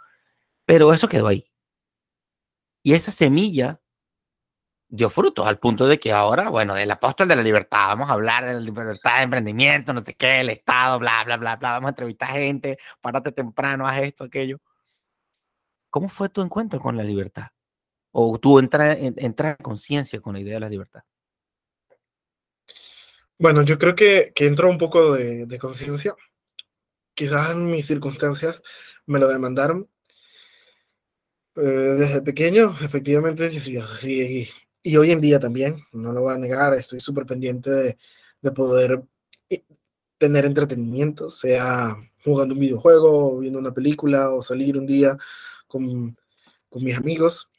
Pero 0.66 0.94
eso 0.94 1.08
quedó 1.08 1.28
ahí. 1.28 1.46
Y 2.84 2.94
esa 2.94 3.14
semilla 3.14 3.80
dio 4.90 5.10
frutos 5.10 5.48
al 5.48 5.58
punto 5.58 5.88
de 5.88 6.02
que 6.02 6.12
ahora, 6.12 6.50
bueno, 6.50 6.76
del 6.76 6.92
apóstol 6.92 7.30
de 7.30 7.38
la 7.38 7.44
libertad, 7.44 7.88
vamos 7.88 8.10
a 8.10 8.14
hablar 8.14 8.46
de 8.46 8.56
la 8.56 8.60
libertad 8.60 9.18
de 9.18 9.24
emprendimiento, 9.24 9.94
no 9.94 10.02
sé 10.02 10.16
qué, 10.16 10.42
el 10.42 10.50
Estado, 10.50 11.00
bla, 11.00 11.24
bla, 11.24 11.38
bla, 11.38 11.56
bla, 11.56 11.72
vamos 11.72 11.88
a 11.88 11.92
entrevistar 11.92 12.32
gente, 12.32 12.78
párate 13.00 13.32
temprano, 13.32 13.88
haz 13.88 14.02
esto, 14.02 14.26
aquello. 14.26 14.60
¿Cómo 15.90 16.10
fue 16.10 16.28
tu 16.28 16.42
encuentro 16.42 16.82
con 16.82 16.98
la 16.98 17.04
libertad? 17.04 17.48
¿O 18.12 18.38
tú 18.38 18.60
entrar 18.60 18.98
en 19.00 19.34
conciencia 19.64 20.20
con 20.20 20.34
la 20.34 20.42
idea 20.42 20.56
de 20.56 20.60
la 20.60 20.70
libertad? 20.70 21.04
Bueno, 23.40 23.62
yo 23.62 23.80
creo 23.80 23.96
que, 23.96 24.34
que 24.36 24.46
entró 24.46 24.70
un 24.70 24.78
poco 24.78 25.14
de, 25.14 25.46
de 25.46 25.58
conciencia. 25.58 26.14
Quizás 27.22 27.52
en 27.52 27.70
mis 27.70 27.86
circunstancias 27.86 28.64
me 29.06 29.20
lo 29.20 29.28
demandaron. 29.28 29.88
Eh, 31.56 31.62
desde 31.62 32.24
pequeño, 32.24 32.76
efectivamente, 32.82 33.48
sí, 33.52 33.80
sí, 34.00 34.50
y 34.82 34.98
hoy 34.98 35.12
en 35.12 35.22
día 35.22 35.38
también, 35.38 35.84
no 35.92 36.14
lo 36.14 36.22
voy 36.22 36.34
a 36.34 36.40
negar, 36.40 36.74
estoy 36.74 37.00
súper 37.00 37.28
pendiente 37.28 37.70
de, 37.70 37.98
de 38.42 38.52
poder 38.52 39.04
eh, 39.52 39.64
tener 40.18 40.46
entretenimiento, 40.46 41.30
sea 41.30 41.96
jugando 42.24 42.56
un 42.56 42.60
videojuego, 42.60 43.38
viendo 43.38 43.60
una 43.60 43.72
película 43.72 44.32
o 44.32 44.42
salir 44.42 44.76
un 44.76 44.88
día 44.88 45.16
con, 45.68 46.18
con 46.70 46.84
mis 46.84 46.98
amigos. 46.98 47.52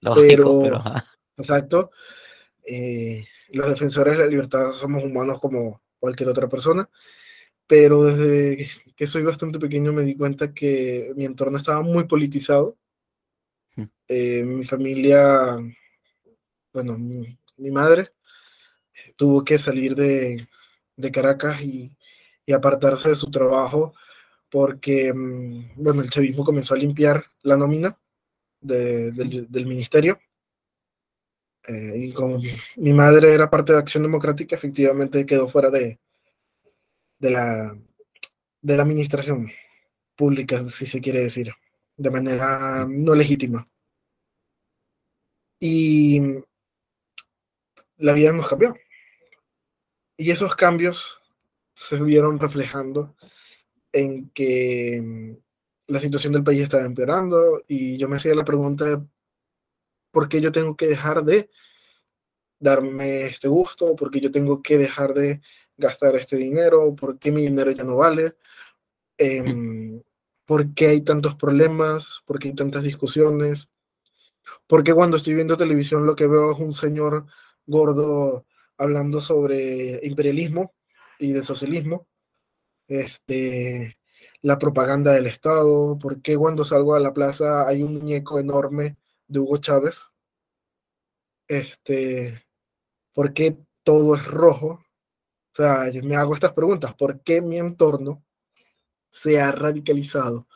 Lógico, 0.00 0.62
pero, 0.62 0.84
exacto. 1.36 1.90
Eh, 2.64 3.26
los 3.48 3.68
defensores 3.70 4.16
de 4.16 4.22
la 4.22 4.30
libertad 4.30 4.70
somos 4.70 5.02
humanos 5.02 5.40
como 5.40 5.82
cualquier 5.98 6.28
otra 6.28 6.48
persona, 6.48 6.88
pero 7.68 8.04
desde 8.04 8.66
que 8.96 9.06
soy 9.06 9.22
bastante 9.22 9.60
pequeño 9.60 9.92
me 9.92 10.02
di 10.02 10.16
cuenta 10.16 10.52
que 10.52 11.12
mi 11.14 11.24
entorno 11.24 11.58
estaba 11.58 11.82
muy 11.82 12.04
politizado. 12.04 12.76
Hmm. 13.76 13.84
Eh, 14.08 14.42
mi 14.42 14.64
familia, 14.64 15.56
bueno, 16.72 16.98
mi, 16.98 17.70
madre 17.70 18.10
tuvo 19.16 19.44
que 19.44 19.58
salir 19.58 19.94
de, 19.94 20.48
de 20.96 21.12
Caracas 21.12 21.60
y, 21.62 21.96
y, 22.46 22.52
apartarse 22.52 23.10
de 23.10 23.14
su 23.14 23.30
trabajo 23.30 23.94
porque, 24.50 25.12
mm, 25.12 25.74
bueno, 25.76 26.02
el 26.02 26.10
chavismo 26.10 26.44
comenzó 26.44 26.74
a 26.74 26.78
limpiar 26.78 27.24
la 27.42 27.56
nómina 27.56 27.98
de, 28.60 29.12
del, 29.12 29.46
del, 29.50 29.66
ministerio. 29.66 30.18
Eh, 31.68 31.94
y 31.96 32.12
como 32.12 32.38
mi 32.76 32.92
madre 32.92 33.34
era 33.34 33.50
parte 33.50 33.72
de 33.72 33.78
Acción 33.78 34.02
Democrática, 34.04 34.56
efectivamente 34.56 35.26
quedó 35.26 35.48
fuera 35.48 35.70
de, 35.70 36.00
de, 37.18 37.30
la, 37.30 37.78
de 38.60 38.76
la 38.76 38.82
administración 38.82 39.50
pública, 40.16 40.58
si 40.68 40.86
se 40.86 41.00
quiere 41.00 41.20
decir, 41.20 41.52
de 41.96 42.10
manera 42.10 42.86
no 42.88 43.14
legítima. 43.14 43.68
Y 45.60 46.20
la 47.96 48.12
vida 48.12 48.32
nos 48.32 48.48
cambió. 48.48 48.76
Y 50.16 50.30
esos 50.30 50.54
cambios 50.54 51.20
se 51.74 51.96
vieron 52.02 52.38
reflejando 52.38 53.16
en 53.92 54.30
que 54.30 55.38
la 55.86 56.00
situación 56.00 56.32
del 56.32 56.44
país 56.44 56.62
estaba 56.62 56.84
empeorando 56.84 57.64
y 57.66 57.96
yo 57.96 58.08
me 58.08 58.16
hacía 58.16 58.34
la 58.34 58.44
pregunta 58.44 59.04
por 60.10 60.28
qué 60.28 60.40
yo 60.40 60.52
tengo 60.52 60.76
que 60.76 60.86
dejar 60.86 61.24
de 61.24 61.50
darme 62.60 63.22
este 63.22 63.48
gusto, 63.48 63.94
por 63.94 64.10
qué 64.10 64.20
yo 64.20 64.30
tengo 64.30 64.62
que 64.62 64.76
dejar 64.76 65.14
de 65.14 65.40
gastar 65.78 66.16
este 66.16 66.36
dinero, 66.36 66.94
por 66.94 67.18
qué 67.18 67.32
mi 67.32 67.42
dinero 67.42 67.70
ya 67.70 67.84
no 67.84 67.96
vale, 67.96 68.34
eh, 69.16 70.02
por 70.44 70.74
qué 70.74 70.88
hay 70.88 71.00
tantos 71.02 71.36
problemas, 71.36 72.22
por 72.26 72.38
qué 72.38 72.48
hay 72.48 72.54
tantas 72.54 72.82
discusiones, 72.82 73.68
por 74.66 74.84
qué 74.84 74.92
cuando 74.92 75.16
estoy 75.16 75.34
viendo 75.34 75.56
televisión 75.56 76.06
lo 76.06 76.16
que 76.16 76.26
veo 76.26 76.52
es 76.52 76.58
un 76.58 76.74
señor 76.74 77.26
gordo 77.66 78.46
hablando 78.76 79.20
sobre 79.20 80.00
imperialismo 80.04 80.74
y 81.18 81.32
de 81.32 81.42
socialismo, 81.42 82.06
este, 82.88 83.98
la 84.42 84.58
propaganda 84.58 85.12
del 85.12 85.26
Estado, 85.26 85.98
por 85.98 86.22
qué 86.22 86.36
cuando 86.36 86.64
salgo 86.64 86.94
a 86.94 87.00
la 87.00 87.12
plaza 87.14 87.66
hay 87.66 87.82
un 87.82 87.94
muñeco 87.94 88.38
enorme 88.38 88.96
de 89.26 89.40
Hugo 89.40 89.58
Chávez, 89.58 90.10
este, 91.48 92.46
por 93.12 93.32
qué 93.34 93.58
todo 93.82 94.14
es 94.14 94.24
rojo, 94.26 94.84
sea, 95.62 95.90
me 96.02 96.16
hago 96.16 96.34
estas 96.34 96.52
preguntas, 96.52 96.94
¿por 96.94 97.20
qué 97.22 97.42
mi 97.42 97.58
entorno 97.58 98.24
se 99.10 99.40
ha 99.40 99.52
radicalizado? 99.52 100.46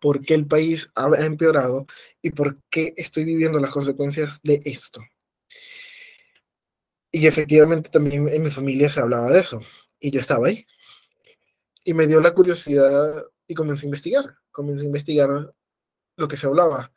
¿Por 0.00 0.22
qué 0.22 0.34
el 0.34 0.46
país 0.46 0.90
ha 0.94 1.08
empeorado? 1.24 1.86
¿Y 2.20 2.30
por 2.30 2.58
qué 2.70 2.94
estoy 2.96 3.24
viviendo 3.24 3.60
las 3.60 3.70
consecuencias 3.70 4.40
de 4.42 4.60
esto? 4.64 5.00
Y 7.10 7.26
efectivamente 7.26 7.90
también 7.90 8.28
en 8.28 8.42
mi 8.42 8.50
familia 8.50 8.88
se 8.88 9.00
hablaba 9.00 9.30
de 9.30 9.40
eso. 9.40 9.60
Y 10.00 10.10
yo 10.10 10.20
estaba 10.20 10.48
ahí. 10.48 10.66
Y 11.84 11.94
me 11.94 12.06
dio 12.06 12.20
la 12.20 12.34
curiosidad 12.34 13.24
y 13.46 13.54
comencé 13.54 13.86
a 13.86 13.88
investigar. 13.88 14.36
Comencé 14.50 14.82
a 14.82 14.86
investigar 14.86 15.54
lo 16.16 16.28
que 16.28 16.36
se 16.36 16.46
hablaba 16.46 16.92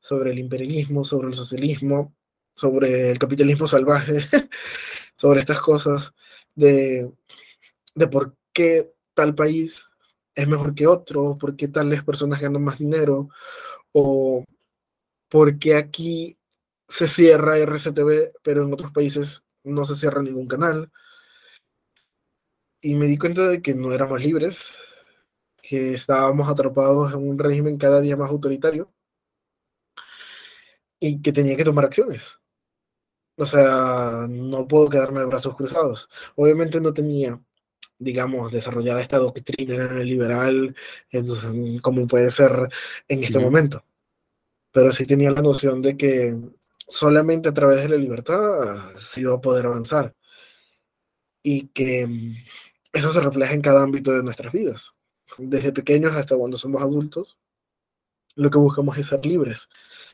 sobre 0.00 0.30
el 0.30 0.38
imperialismo, 0.38 1.04
sobre 1.04 1.28
el 1.28 1.34
socialismo, 1.34 2.16
sobre 2.56 3.10
el 3.10 3.18
capitalismo 3.18 3.66
salvaje, 3.66 4.18
sobre 5.16 5.40
estas 5.40 5.60
cosas 5.60 6.14
de, 6.60 7.12
de 7.94 8.06
por 8.08 8.36
qué 8.52 8.92
tal 9.14 9.34
país 9.34 9.90
es 10.34 10.46
mejor 10.46 10.74
que 10.74 10.86
otro, 10.86 11.38
por 11.38 11.56
qué 11.56 11.68
tales 11.68 12.04
personas 12.04 12.40
ganan 12.40 12.62
más 12.62 12.78
dinero, 12.78 13.28
o 13.92 14.44
por 15.28 15.58
qué 15.58 15.76
aquí 15.76 16.38
se 16.88 17.08
cierra 17.08 17.58
RCTV, 17.58 18.32
pero 18.42 18.64
en 18.64 18.72
otros 18.72 18.92
países 18.92 19.42
no 19.64 19.84
se 19.84 19.94
cierra 19.96 20.22
ningún 20.22 20.48
canal. 20.48 20.90
Y 22.82 22.94
me 22.94 23.06
di 23.06 23.18
cuenta 23.18 23.48
de 23.48 23.62
que 23.62 23.74
no 23.74 23.92
éramos 23.92 24.20
libres, 24.22 24.70
que 25.62 25.94
estábamos 25.94 26.48
atrapados 26.48 27.12
en 27.12 27.28
un 27.28 27.38
régimen 27.38 27.78
cada 27.78 28.00
día 28.00 28.16
más 28.16 28.30
autoritario 28.30 28.92
y 30.98 31.20
que 31.22 31.32
tenía 31.32 31.56
que 31.56 31.64
tomar 31.64 31.84
acciones. 31.84 32.39
O 33.40 33.46
sea, 33.46 34.26
no 34.28 34.68
puedo 34.68 34.90
quedarme 34.90 35.20
de 35.20 35.26
brazos 35.26 35.56
cruzados. 35.56 36.10
Obviamente 36.36 36.78
no 36.78 36.92
tenía, 36.92 37.40
digamos, 37.98 38.52
desarrollada 38.52 39.00
esta 39.00 39.16
doctrina 39.16 39.88
liberal 40.00 40.76
como 41.80 42.06
puede 42.06 42.30
ser 42.30 42.68
en 43.08 43.24
este 43.24 43.38
momento. 43.38 43.82
Pero 44.72 44.92
sí 44.92 45.06
tenía 45.06 45.30
la 45.30 45.40
noción 45.40 45.80
de 45.80 45.96
que 45.96 46.36
solamente 46.86 47.48
a 47.48 47.54
través 47.54 47.82
de 47.82 47.88
la 47.88 47.96
libertad 47.96 48.90
se 48.98 49.22
iba 49.22 49.34
a 49.34 49.40
poder 49.40 49.64
avanzar. 49.64 50.14
Y 51.42 51.68
que 51.68 52.06
mm, 52.06 52.36
eso 52.92 53.10
se 53.10 53.20
refleja 53.22 53.54
en 53.54 53.62
cada 53.62 53.82
ámbito 53.82 54.12
de 54.12 54.22
nuestras 54.22 54.52
vidas. 54.52 54.94
Desde 55.38 55.72
pequeños 55.72 56.12
hasta 56.12 56.36
cuando 56.36 56.58
somos 56.58 56.82
adultos, 56.82 57.38
lo 58.34 58.50
que 58.50 58.58
buscamos 58.58 58.98
es 58.98 59.06
ser 59.06 59.24
libres. 59.24 59.70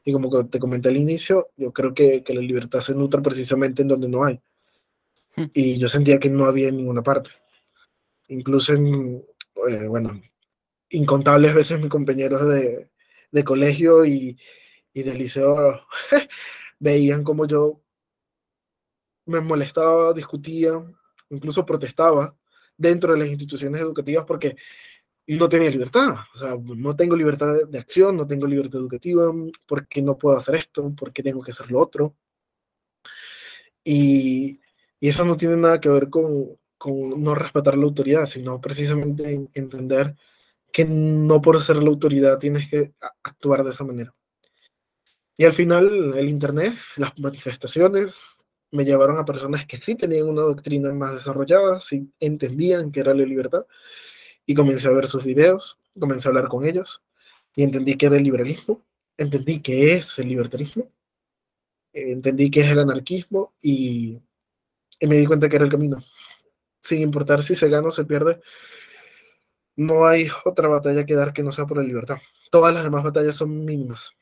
Y 0.09 0.12
como 0.12 0.46
te 0.46 0.61
comenté 0.61 0.88
al 0.88 0.96
inicio, 0.96 1.50
yo 1.57 1.72
creo 1.72 1.92
que, 1.92 2.22
que 2.22 2.32
la 2.32 2.40
libertad 2.40 2.78
se 2.78 2.94
nutre 2.94 3.20
precisamente 3.20 3.82
en 3.82 3.88
donde 3.88 4.09
no 4.09 4.22
hay. 4.22 4.40
Hmm. 5.34 5.46
Y 5.52 5.78
yo 5.78 5.88
sentía 5.88 6.20
que 6.20 6.30
no 6.30 6.44
había 6.44 6.68
en 6.68 6.76
ninguna 6.76 7.02
parte. 7.02 7.30
Incluso 8.28 8.72
en, 8.72 9.24
eh, 9.68 9.88
bueno, 9.88 10.22
incontables 10.90 11.52
veces 11.52 11.80
mis 11.80 11.90
compañeros 11.90 12.46
de, 12.46 12.88
de 13.32 13.44
colegio 13.44 14.07
y, 14.07 14.38
y 14.94 15.02
de 15.02 15.14
liceo 15.14 15.84
veían 16.78 17.24
como 17.24 17.44
yo 17.48 17.82
me 19.24 19.40
molestaba, 19.40 20.12
discutía, 20.12 20.70
incluso 21.30 21.66
protestaba 21.66 22.36
dentro 22.76 23.12
de 23.12 23.18
las 23.18 23.28
instituciones 23.28 23.80
educativas 23.80 24.24
porque 24.24 24.54
no 25.26 25.48
tenía 25.48 25.70
libertad. 25.70 26.16
O 26.34 26.38
sea, 26.38 26.56
no 26.56 26.96
tengo 26.96 27.16
libertad 27.16 27.54
de 27.68 27.78
acción, 27.78 28.16
no 28.16 28.26
tengo 28.26 28.46
libertad 28.46 28.80
educativa, 28.80 29.32
porque 29.66 30.02
no 30.02 30.16
puedo 30.16 30.36
hacer 30.36 30.56
esto, 30.56 30.92
porque 30.96 31.22
tengo 31.22 31.42
que 31.42 31.50
hacer 31.50 31.70
lo 31.70 31.80
otro. 31.80 32.14
Y, 33.84 34.60
y 35.00 35.08
eso 35.08 35.24
no 35.24 35.36
tiene 35.36 35.56
nada 35.56 35.80
que 35.80 35.88
ver 35.88 36.10
con, 36.10 36.58
con, 36.78 37.22
no 37.22 37.34
respetar 37.34 37.76
la 37.76 37.84
autoridad, 37.84 38.26
sino 38.26 38.60
precisamente 38.60 39.48
entender 39.54 40.16
que 40.72 40.84
no 40.84 41.40
por 41.40 41.60
ser 41.60 41.82
la 41.82 41.88
autoridad 41.88 42.38
tienes 42.38 42.68
que 42.68 42.92
actuar 43.22 43.64
de 43.64 43.70
esa 43.70 43.84
manera. 43.84 44.14
Y 45.36 45.44
al 45.44 45.52
final 45.52 46.14
el 46.16 46.28
Internet, 46.28 46.74
las 46.96 47.18
manifestaciones, 47.18 48.20
me 48.72 48.84
llevaron 48.84 49.18
a 49.18 49.24
personas 49.24 49.66
que 49.66 49.76
sí 49.76 49.94
tenían 49.94 50.28
una 50.28 50.42
doctrina 50.42 50.92
más 50.92 51.14
desarrollada, 51.14 51.80
sí 51.80 52.10
entendían 52.20 52.90
que 52.90 53.00
era 53.00 53.14
la 53.14 53.24
libertad, 53.24 53.64
y 54.47 54.55
comencé 54.55 54.88
a 54.88 54.92
ver 54.92 55.07
sus 55.07 55.24
videos, 55.24 55.78
comencé 55.99 56.28
a 56.28 56.30
hablar 56.30 56.49
con 56.49 56.64
ellos, 56.64 57.03
y 57.55 57.62
entendí 57.62 57.97
que 57.97 58.07
era 58.07 58.16
el 58.16 58.22
liberalismo, 58.22 58.86
entendí 59.16 59.61
que 59.61 59.94
es 59.94 60.18
el 60.18 60.28
libertarismo, 60.28 60.90
entendí 61.92 62.51
que 62.51 62.61
es 62.61 62.70
el 62.70 62.78
anarquismo, 62.78 63.55
y, 63.61 64.20
me 65.01 65.16
di 65.16 65.26
cuenta 65.26 65.49
que 65.49 65.57
era 65.57 65.64
el 65.64 65.70
camino. 65.70 65.99
Sin 66.80 67.01
importar 67.01 67.42
si 67.42 67.55
se 67.55 67.68
gana 67.68 67.88
o 67.88 67.90
se 67.90 68.05
pierde, 68.05 68.40
no 69.76 70.07
hay 70.07 70.28
otra 70.44 70.68
batalla 70.68 71.05
que 71.05 71.14
dar 71.14 71.32
que 71.32 71.42
no 71.42 71.53
sea 71.53 71.66
por 71.66 71.78
la 71.78 71.82
libertad. 71.82 72.18
Todas 72.51 72.72
las 72.72 72.84
demás 72.84 73.03
batallas 73.03 73.36
son 73.36 73.64
mínimas 73.64 74.16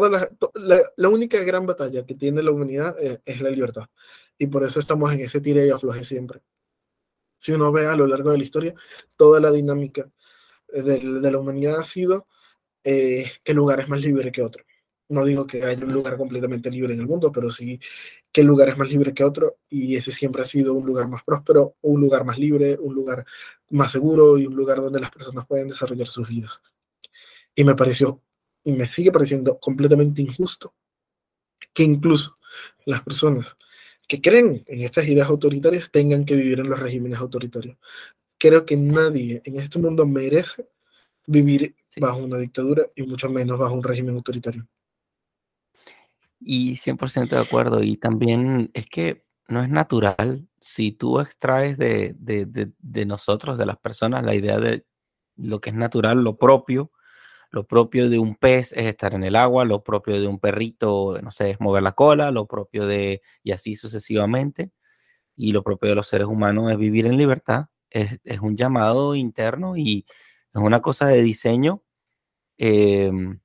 la, 0.00 0.90
la, 0.96 1.08
única 1.08 1.38
gran 1.42 1.66
batalla 1.66 2.04
que 2.04 2.14
tiene 2.14 2.42
la 2.42 2.50
humanidad 2.50 2.96
es, 3.00 3.20
es, 3.24 3.40
la 3.40 3.50
libertad. 3.50 3.84
Y 4.38 4.46
por 4.46 4.64
eso 4.64 4.80
estamos 4.80 5.12
en 5.12 5.20
ese 5.20 5.40
tire 5.40 5.66
y 5.66 5.70
afloje 5.70 6.04
siempre. 6.04 6.40
Si 7.42 7.50
uno 7.50 7.72
ve 7.72 7.86
a 7.86 7.96
lo 7.96 8.06
largo 8.06 8.30
de 8.30 8.38
la 8.38 8.44
historia, 8.44 8.72
toda 9.16 9.40
la 9.40 9.50
dinámica 9.50 10.08
de, 10.68 11.00
de 11.00 11.30
la 11.32 11.38
humanidad 11.40 11.80
ha 11.80 11.82
sido 11.82 12.28
eh, 12.84 13.32
lugar 13.46 13.80
es 13.80 13.88
más 13.88 14.00
libre 14.00 14.30
que 14.30 14.42
otro. 14.42 14.64
No 15.08 15.24
digo 15.24 15.44
que 15.44 15.64
haya 15.64 15.84
un 15.84 15.92
lugar 15.92 16.16
completamente 16.16 16.70
libre 16.70 16.94
en 16.94 17.00
el 17.00 17.08
mundo, 17.08 17.32
pero 17.32 17.50
sí 17.50 17.80
qué 18.30 18.44
lugar 18.44 18.68
es 18.68 18.78
más 18.78 18.88
libre 18.88 19.12
que 19.12 19.24
otro. 19.24 19.58
Y 19.68 19.96
ese 19.96 20.12
siempre 20.12 20.42
ha 20.42 20.44
sido 20.44 20.72
un 20.74 20.86
lugar 20.86 21.08
más 21.08 21.24
próspero, 21.24 21.74
un 21.80 22.00
lugar 22.00 22.24
más 22.24 22.38
libre, 22.38 22.78
un 22.80 22.94
lugar 22.94 23.24
más 23.70 23.90
seguro 23.90 24.38
y 24.38 24.46
un 24.46 24.54
lugar 24.54 24.80
donde 24.80 25.00
las 25.00 25.10
personas 25.10 25.44
pueden 25.48 25.66
desarrollar 25.66 26.06
sus 26.06 26.28
vidas. 26.28 26.62
Y 27.56 27.64
me 27.64 27.74
pareció 27.74 28.22
y 28.62 28.70
me 28.70 28.86
sigue 28.86 29.10
pareciendo 29.10 29.58
completamente 29.58 30.22
injusto 30.22 30.76
que 31.74 31.82
incluso 31.82 32.38
las 32.86 33.02
personas 33.02 33.56
que 34.06 34.20
creen 34.20 34.64
en 34.66 34.82
estas 34.82 35.06
ideas 35.06 35.28
autoritarias 35.28 35.90
tengan 35.90 36.24
que 36.24 36.36
vivir 36.36 36.60
en 36.60 36.70
los 36.70 36.80
regímenes 36.80 37.18
autoritarios. 37.18 37.76
Creo 38.38 38.66
que 38.66 38.76
nadie 38.76 39.40
en 39.44 39.60
este 39.60 39.78
mundo 39.78 40.06
merece 40.06 40.68
vivir 41.26 41.76
bajo 41.96 42.18
una 42.18 42.38
dictadura 42.38 42.84
y 42.96 43.02
mucho 43.04 43.28
menos 43.28 43.58
bajo 43.58 43.74
un 43.74 43.82
régimen 43.82 44.16
autoritario. 44.16 44.66
Y 46.40 46.76
100% 46.76 47.28
de 47.28 47.38
acuerdo. 47.38 47.82
Y 47.82 47.96
también 47.96 48.70
es 48.74 48.86
que 48.88 49.24
no 49.48 49.62
es 49.62 49.68
natural 49.68 50.48
si 50.60 50.92
tú 50.92 51.20
extraes 51.20 51.78
de, 51.78 52.14
de, 52.18 53.04
nosotros, 53.04 53.58
de 53.58 53.66
las 53.66 53.78
personas, 53.78 54.24
la 54.24 54.34
idea 54.34 54.58
de 54.58 54.84
lo 55.36 55.60
que 55.60 55.70
es 55.70 55.76
natural, 55.76 56.22
lo 56.22 56.36
propio. 56.36 56.90
Lo 57.52 57.66
propio 57.66 58.08
de 58.08 58.18
un 58.18 58.36
pez 58.36 58.72
es 58.72 58.86
estar 58.86 59.14
en 59.14 59.24
el 59.24 59.36
agua, 59.36 59.66
lo 59.66 59.84
propio 59.84 60.20
de 60.20 60.26
un 60.26 60.38
perrito, 60.38 61.18
no 61.22 61.30
sé, 61.32 61.50
es 61.50 61.60
mover 61.60 61.82
la 61.82 61.92
cola, 61.92 62.30
lo 62.30 62.46
propio 62.46 62.86
de, 62.86 63.22
y 63.42 63.52
así 63.52 63.76
sucesivamente. 63.76 64.72
Y 65.36 65.52
lo 65.52 65.62
propio 65.64 65.90
de 65.90 65.96
los 65.96 66.08
seres 66.08 66.28
humanos 66.28 66.72
es 66.72 66.78
vivir 66.78 67.06
en 67.06 67.18
libertad. 67.18 67.66
Es, 67.90 68.20
un 68.40 68.56
llamado 68.56 69.14
interno 69.16 69.76
y 69.76 70.06
es 70.54 70.62
una 70.62 70.80
cosa 70.82 71.06
de 71.08 71.22
diseño. 71.22 71.82
Em, 72.58 73.40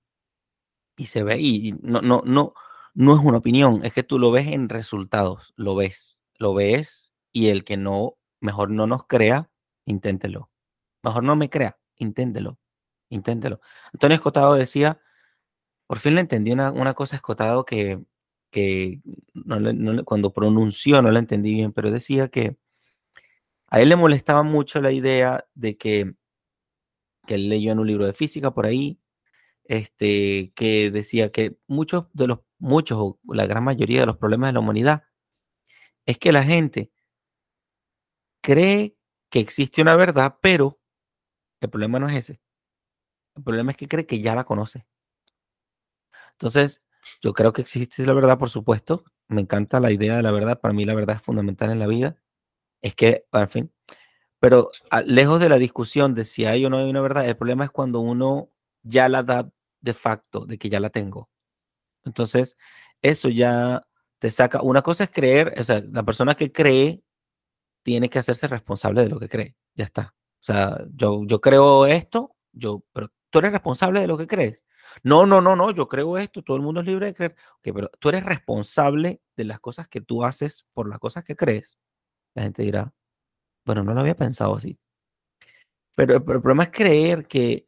y 0.97 1.05
se 1.07 1.23
ve, 1.23 1.39
y 1.39 1.73
no, 1.81 2.01
no, 2.01 2.23
no, 2.25 2.53
no 2.93 3.13
es 3.13 3.19
una 3.23 3.37
opinión, 3.39 3.85
es 3.85 3.93
que 3.93 4.03
tú 4.03 4.19
lo 4.19 4.31
ves 4.31 4.47
en 4.47 4.69
resultados, 4.69 5.53
lo 5.55 5.75
ves, 5.75 6.19
lo 6.39 6.53
ves 6.53 7.11
y 7.31 7.49
el 7.49 7.63
que 7.63 7.77
no, 7.77 8.17
mejor 8.41 8.71
no 8.71 8.87
nos 8.87 9.05
crea, 9.05 9.51
inténtelo. 9.85 10.49
Mejor 11.03 11.23
no 11.23 11.35
me 11.35 11.49
crea, 11.49 11.77
inténtelo, 11.97 12.57
inténtelo. 13.09 13.61
Antonio 13.93 14.15
Escotado 14.15 14.55
decía, 14.55 14.99
por 15.87 15.99
fin 15.99 16.15
le 16.15 16.21
entendí 16.21 16.51
una, 16.51 16.93
cosa 16.93 17.15
Escotado 17.15 17.65
que, 17.65 17.99
que 18.51 19.01
cuando 20.05 20.33
pronunció 20.33 21.01
no 21.01 21.11
la 21.11 21.19
entendí 21.19 21.53
bien, 21.53 21.73
pero 21.73 21.91
decía 21.91 22.29
que 22.29 22.57
a 23.67 23.81
él 23.81 23.89
le 23.89 23.95
molestaba 23.95 24.43
mucho 24.43 24.81
la 24.81 24.91
idea 24.91 25.45
de 25.53 25.77
que, 25.77 26.15
que 27.25 27.35
él 27.35 27.49
leyó 27.49 27.71
en 27.71 27.79
un 27.79 27.87
libro 27.87 28.05
de 28.05 28.13
física 28.13 28.53
por 28.53 28.65
ahí, 28.65 28.99
este, 29.65 30.53
que 30.55 30.91
decía 30.91 31.31
que 31.31 31.57
muchos 31.67 32.05
de 32.13 32.27
los, 32.27 32.39
muchos 32.57 32.97
o 32.99 33.19
la 33.25 33.45
gran 33.45 33.63
mayoría 33.63 34.01
de 34.01 34.05
los 34.05 34.17
problemas 34.17 34.49
de 34.49 34.53
la 34.53 34.59
humanidad 34.61 35.03
es 36.05 36.17
que 36.17 36.31
la 36.31 36.43
gente 36.43 36.91
cree 38.41 38.95
que 39.29 39.39
existe 39.39 39.81
una 39.81 39.95
verdad, 39.95 40.37
pero 40.41 40.79
el 41.59 41.69
problema 41.69 41.99
no 41.99 42.07
es 42.07 42.15
ese. 42.15 42.41
El 43.37 43.43
problema 43.43 43.71
es 43.71 43.77
que 43.77 43.87
cree 43.87 44.05
que 44.05 44.19
ya 44.19 44.35
la 44.35 44.43
conoce. 44.43 44.85
Entonces, 46.33 46.83
yo 47.21 47.33
creo 47.33 47.53
que 47.53 47.61
existe 47.61 48.05
la 48.05 48.13
verdad, 48.13 48.37
por 48.37 48.49
supuesto. 48.49 49.03
Me 49.27 49.41
encanta 49.41 49.79
la 49.79 49.91
idea 49.91 50.17
de 50.17 50.23
la 50.23 50.31
verdad. 50.31 50.59
Para 50.59 50.73
mí 50.73 50.85
la 50.85 50.93
verdad 50.95 51.17
es 51.17 51.21
fundamental 51.21 51.71
en 51.71 51.79
la 51.79 51.87
vida. 51.87 52.17
Es 52.81 52.95
que, 52.95 53.25
en 53.33 53.49
fin, 53.49 53.73
pero 54.39 54.71
lejos 55.05 55.39
de 55.39 55.49
la 55.49 55.57
discusión 55.57 56.13
de 56.15 56.25
si 56.25 56.45
hay 56.45 56.65
o 56.65 56.69
no 56.69 56.77
hay 56.77 56.89
una 56.89 57.01
verdad, 57.01 57.27
el 57.27 57.37
problema 57.37 57.65
es 57.65 57.71
cuando 57.71 57.99
uno 58.01 58.51
ya 58.83 59.09
la 59.09 59.23
da 59.23 59.49
de 59.81 59.93
facto 59.93 60.45
de 60.45 60.57
que 60.57 60.69
ya 60.69 60.79
la 60.79 60.89
tengo. 60.89 61.29
Entonces, 62.05 62.57
eso 63.01 63.29
ya 63.29 63.87
te 64.19 64.29
saca. 64.29 64.61
Una 64.61 64.81
cosa 64.81 65.05
es 65.05 65.11
creer, 65.11 65.55
o 65.59 65.63
sea, 65.63 65.81
la 65.91 66.03
persona 66.03 66.35
que 66.35 66.51
cree 66.51 67.03
tiene 67.83 68.09
que 68.09 68.19
hacerse 68.19 68.47
responsable 68.47 69.03
de 69.03 69.09
lo 69.09 69.19
que 69.19 69.29
cree. 69.29 69.55
Ya 69.75 69.85
está. 69.85 70.15
O 70.39 70.43
sea, 70.43 70.85
yo, 70.93 71.23
yo 71.25 71.41
creo 71.41 71.85
esto, 71.87 72.35
yo, 72.53 72.83
pero 72.93 73.11
tú 73.29 73.39
eres 73.39 73.51
responsable 73.51 73.99
de 73.99 74.07
lo 74.07 74.17
que 74.17 74.27
crees. 74.27 74.65
No, 75.03 75.25
no, 75.25 75.41
no, 75.41 75.55
no, 75.55 75.71
yo 75.71 75.87
creo 75.87 76.17
esto, 76.17 76.43
todo 76.43 76.57
el 76.57 76.63
mundo 76.63 76.81
es 76.81 76.87
libre 76.87 77.07
de 77.07 77.13
creer. 77.13 77.35
Ok, 77.57 77.69
pero 77.73 77.89
tú 77.99 78.09
eres 78.09 78.23
responsable 78.23 79.21
de 79.35 79.43
las 79.45 79.59
cosas 79.59 79.87
que 79.87 80.01
tú 80.01 80.23
haces 80.23 80.65
por 80.73 80.89
las 80.89 80.99
cosas 80.99 81.23
que 81.23 81.35
crees. 81.35 81.77
La 82.35 82.43
gente 82.43 82.63
dirá, 82.63 82.93
bueno, 83.65 83.83
no 83.83 83.93
lo 83.93 84.01
había 84.01 84.15
pensado 84.15 84.55
así. 84.55 84.79
Pero, 85.95 86.15
el 86.15 86.23
problema 86.23 86.63
es 86.63 86.71
creer 86.71 87.27
que 87.27 87.67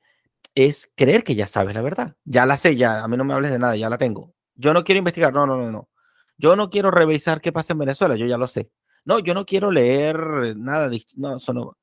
es 0.56 0.92
creer 0.96 1.24
que 1.24 1.36
ya 1.36 1.48
sabes 1.48 1.74
la 1.74 1.82
verdad. 1.82 2.16
Ya 2.26 2.46
la 2.46 2.58
sé, 2.58 2.76
ya, 2.76 3.04
a 3.04 3.08
mí 3.08 3.18
no 3.18 3.24
me 3.24 3.34
hables 3.34 3.52
de 3.52 3.60
nada, 3.60 3.76
ya 3.76 3.90
la 3.90 3.98
tengo. 3.98 4.34
Yo 4.56 4.74
no 4.74 4.84
quiero 4.84 5.00
investigar, 5.00 5.34
no, 5.34 5.46
no, 5.46 5.58
no, 5.58 5.72
no. 5.72 5.90
Yo 6.38 6.56
no 6.56 6.70
quiero 6.70 6.92
revisar 6.92 7.42
qué 7.42 7.52
pasa 7.52 7.74
en 7.74 7.80
Venezuela, 7.80 8.16
yo 8.16 8.26
ya 8.26 8.38
lo 8.38 8.48
sé. 8.48 8.72
No, 9.06 9.20
yo 9.20 9.34
no 9.34 9.46
quiero 9.46 9.72
leer 9.72 10.56
nada, 10.58 10.90
no, 11.16 11.38
eso 11.38 11.54
no. 11.54 11.78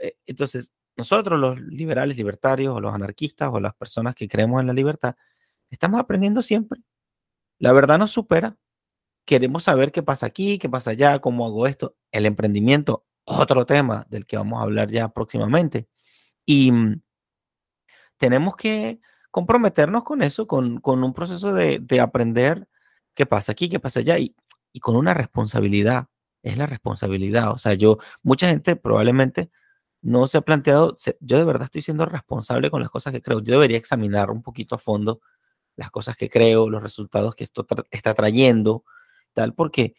Eh, 0.00 0.16
entonces, 0.26 0.72
nosotros 0.98 1.38
los 1.40 1.60
liberales, 1.60 2.16
libertarios, 2.16 2.76
o 2.76 2.80
los 2.80 2.92
anarquistas, 2.92 3.50
o 3.52 3.60
las 3.60 3.74
personas 3.74 4.16
que 4.16 4.28
creemos 4.28 4.60
en 4.60 4.66
la 4.66 4.72
libertad, 4.72 5.14
estamos 5.70 6.00
aprendiendo 6.00 6.42
siempre. 6.42 6.80
La 7.58 7.72
verdad 7.72 7.98
nos 7.98 8.10
supera. 8.10 8.56
Queremos 9.24 9.64
saber 9.64 9.92
qué 9.92 10.02
pasa 10.02 10.26
aquí, 10.26 10.58
qué 10.58 10.68
pasa 10.68 10.90
allá, 10.90 11.20
cómo 11.20 11.46
hago 11.46 11.66
esto. 11.68 11.96
El 12.12 12.26
emprendimiento, 12.26 13.06
otro 13.24 13.64
tema 13.66 14.06
del 14.10 14.26
que 14.26 14.36
vamos 14.36 14.60
a 14.60 14.64
hablar 14.64 14.90
ya 14.90 15.08
próximamente. 15.10 15.88
Y, 16.44 16.72
mm, 16.72 17.02
tenemos 18.18 18.56
que 18.56 19.00
comprometernos 19.30 20.02
con 20.04 20.22
eso, 20.22 20.46
con, 20.48 20.80
un 20.84 21.14
proceso 21.14 21.54
de, 21.54 22.00
aprender 22.00 22.68
qué 23.14 23.26
pasa 23.26 23.52
aquí, 23.52 23.68
qué 23.68 23.78
pasa 23.80 24.00
allá 24.00 24.18
y, 24.18 24.34
y 24.72 24.80
con 24.80 24.96
una 24.96 25.14
responsabilidad. 25.14 26.08
Es 26.42 26.58
la 26.58 26.66
responsabilidad. 26.66 27.52
O 27.52 27.58
sea, 27.58 27.74
yo, 27.74 27.98
mucha 28.22 28.48
gente 28.48 28.76
probablemente 28.76 29.50
no 30.08 30.26
se 30.26 30.38
ha 30.38 30.40
planteado, 30.40 30.96
yo 31.20 31.36
de 31.36 31.44
verdad 31.44 31.64
estoy 31.64 31.82
siendo 31.82 32.06
responsable 32.06 32.70
con 32.70 32.80
las 32.80 32.90
cosas 32.90 33.12
que 33.12 33.20
creo. 33.20 33.40
Yo 33.40 33.52
debería 33.52 33.76
examinar 33.76 34.30
un 34.30 34.42
poquito 34.42 34.74
a 34.74 34.78
fondo 34.78 35.20
las 35.76 35.90
cosas 35.90 36.16
que 36.16 36.30
creo, 36.30 36.70
los 36.70 36.82
resultados 36.82 37.34
que 37.34 37.44
esto 37.44 37.66
está 37.90 38.14
trayendo, 38.14 38.84
tal, 39.34 39.54
porque 39.54 39.94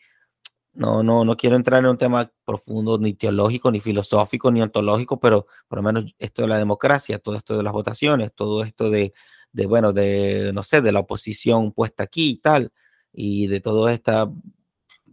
no, 0.73 1.03
no, 1.03 1.25
no 1.25 1.37
quiero 1.37 1.55
entrar 1.55 1.79
en 1.79 1.91
un 1.91 1.97
tema 1.97 2.31
profundo, 2.43 2.97
ni 2.97 3.13
teológico, 3.13 3.71
ni 3.71 3.79
filosófico, 3.79 4.51
ni 4.51 4.61
ontológico, 4.61 5.19
pero 5.19 5.45
por 5.67 5.77
lo 5.79 5.83
menos 5.83 6.15
esto 6.17 6.41
de 6.41 6.47
la 6.47 6.57
democracia, 6.57 7.19
todo 7.19 7.35
esto 7.37 7.55
de 7.55 7.63
las 7.63 7.73
votaciones, 7.73 8.33
todo 8.33 8.63
esto 8.63 8.89
de, 8.89 9.13
de 9.51 9.65
bueno, 9.67 9.93
de, 9.93 10.51
no 10.53 10.63
sé, 10.63 10.81
de 10.81 10.91
la 10.91 11.01
oposición 11.01 11.71
puesta 11.71 12.03
aquí 12.03 12.31
y 12.31 12.37
tal, 12.37 12.73
y 13.13 13.47
de 13.47 13.61
toda 13.61 13.93
esta 13.93 14.27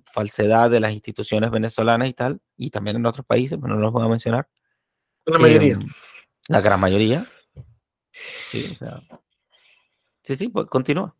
falsedad 0.07 0.71
de 0.71 0.81
las 0.81 0.93
instituciones 0.93 1.51
venezolanas 1.51 2.09
y 2.09 2.15
tal, 2.15 2.41
y 2.57 2.71
también 2.71 2.97
en 2.97 3.07
otros 3.07 3.27
países, 3.27 3.59
pero 3.61 3.75
no 3.75 3.81
los 3.81 3.93
voy 3.93 4.05
a 4.05 4.09
mencionar. 4.09 4.49
La 5.27 5.39
mayoría. 5.39 5.75
Em, 5.75 5.87
la 6.49 6.61
gran 6.61 6.81
mayoría. 6.81 7.31
Sí, 8.51 8.71
o 8.73 8.75
sea. 8.77 9.03
Sí, 10.23 10.37
sí, 10.37 10.49
pues 10.49 10.67
continúa. 10.67 11.15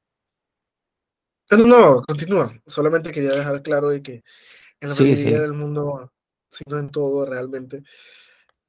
No, 1.51 1.59
no, 1.59 2.03
continúa. 2.03 2.53
Solamente 2.67 3.13
quería 3.13 3.33
dejar 3.33 3.63
claro 3.63 3.91
de 3.91 4.03
que 4.03 4.25
en 4.81 4.89
la 4.89 4.95
mayoría 4.95 5.41
del 5.41 5.53
mundo, 5.53 6.13
sino 6.51 6.79
en 6.79 6.91
todo 6.91 7.27
realmente, 7.27 7.83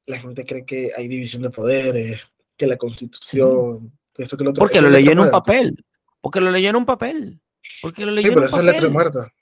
la 0.05 0.19
gente 0.19 0.45
cree 0.45 0.65
que 0.65 0.91
hay 0.95 1.07
división 1.07 1.41
de 1.41 1.49
poderes, 1.49 2.21
que 2.55 2.67
la 2.67 2.77
constitución, 2.77 3.97
que 4.13 4.23
esto 4.23 4.37
que 4.37 4.43
lo 4.43 4.51
otro. 4.51 4.61
Porque 4.61 4.81
lo 4.81 4.89
leyó 4.89 5.11
en 5.11 5.19
un 5.19 5.31
papel. 5.31 5.85
Porque 6.21 6.41
lo 6.41 6.51
leyó 6.51 6.69
en 6.69 6.75
un 6.75 6.85
papel. 6.85 7.41
Porque 7.81 8.05
lo 8.05 8.11
leyó 8.11 8.29
sí, 8.29 8.33
pero 8.33 8.45
esa 8.47 8.57
es 8.57 8.63
letra 8.63 8.89
muerta. 8.89 9.33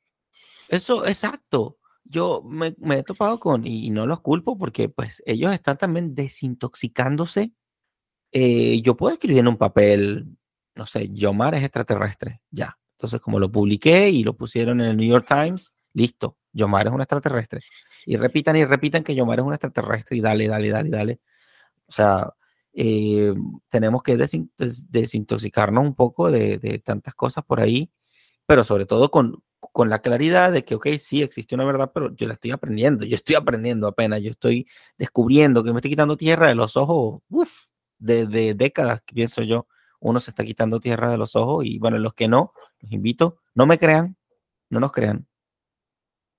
Eso, 0.68 1.06
exacto. 1.06 1.78
Yo 2.06 2.44
me, 2.44 2.76
he 2.92 3.04
topado 3.04 3.40
con, 3.40 3.66
y, 3.66 3.90
no 3.90 4.06
los 4.06 4.22
culpo 4.22 4.58
porque 4.58 4.90
pues 4.90 5.24
ellos 5.26 5.54
están 5.54 5.78
también 5.78 6.14
desintoxicándose. 6.16 7.52
Eh, 8.32 8.82
yo 8.82 8.96
puedo 8.96 9.14
escribir 9.14 9.40
en 9.40 9.48
un 9.48 9.58
papel, 9.58 10.28
no 10.76 10.86
sé, 10.86 11.10
Yomar 11.12 11.56
es 11.56 11.64
extraterrestre, 11.64 12.42
ya. 12.52 12.78
Entonces, 12.98 13.20
como 13.22 13.40
lo 13.40 13.52
publiqué 13.52 14.10
y 14.10 14.24
lo 14.24 14.36
pusieron 14.38 14.82
en 14.82 14.88
el 14.88 14.98
New 14.98 15.10
York 15.10 15.26
Times, 15.28 15.74
listo, 15.94 16.38
Yomar 16.54 16.88
es 16.88 16.94
un 16.94 17.02
extraterrestre. 17.02 17.62
Y 18.06 18.18
repitan 18.18 18.56
y 18.56 18.66
repitan 18.66 19.04
que 19.04 19.16
Yomar 19.16 19.40
es 19.40 19.46
un 19.46 19.54
extraterrestre 19.54 20.18
y 20.18 20.22
dale, 20.22 20.48
dale, 20.48 20.70
dale, 20.70 20.90
dale. 20.90 21.22
O 21.88 21.92
sea, 21.92 22.34
eh, 22.78 23.34
tenemos 23.70 24.04
que 24.04 24.18
desintoxicarnos 24.18 25.84
un 25.84 25.96
poco 25.96 26.30
de, 26.30 26.82
tantas 26.84 27.16
cosas 27.16 27.46
por 27.46 27.62
ahí, 27.62 27.90
pero 28.46 28.64
sobre 28.64 28.86
todo 28.86 29.10
con, 29.12 29.44
con 29.72 29.90
la 29.90 30.02
claridad 30.02 30.52
de 30.52 30.64
que, 30.66 30.76
ok, 30.76 30.88
sí, 31.00 31.22
existe 31.22 31.56
una 31.56 31.66
verdad, 31.66 31.92
pero 31.94 32.16
yo 32.16 32.28
la 32.28 32.34
estoy 32.34 32.52
aprendiendo, 32.52 33.06
yo 33.06 33.16
estoy 33.16 33.36
aprendiendo 33.36 33.88
apenas, 33.88 34.22
yo 34.22 34.32
estoy 34.32 34.68
descubriendo 34.98 35.64
que 35.64 35.72
me 35.72 35.78
estoy 35.78 35.92
quitando 35.92 36.18
tierra 36.18 36.48
de 36.48 36.56
los 36.56 36.78
ojos, 36.78 37.22
uff, 37.30 37.68
de, 37.98 38.28
de 38.28 38.54
décadas, 38.54 39.02
pienso 39.06 39.42
yo 39.42 39.68
uno 40.00 40.20
se 40.20 40.32
está 40.32 40.44
quitando 40.44 40.80
tierra 40.80 41.10
de 41.10 41.18
los 41.18 41.36
ojos 41.36 41.66
y 41.66 41.80
bueno, 41.80 41.98
los 41.98 42.14
que 42.14 42.28
no, 42.28 42.54
los 42.80 42.92
invito, 42.92 43.38
no 43.56 43.66
me 43.66 43.78
crean, 43.78 44.18
no 44.70 44.80
nos 44.80 44.92
crean, 44.92 45.28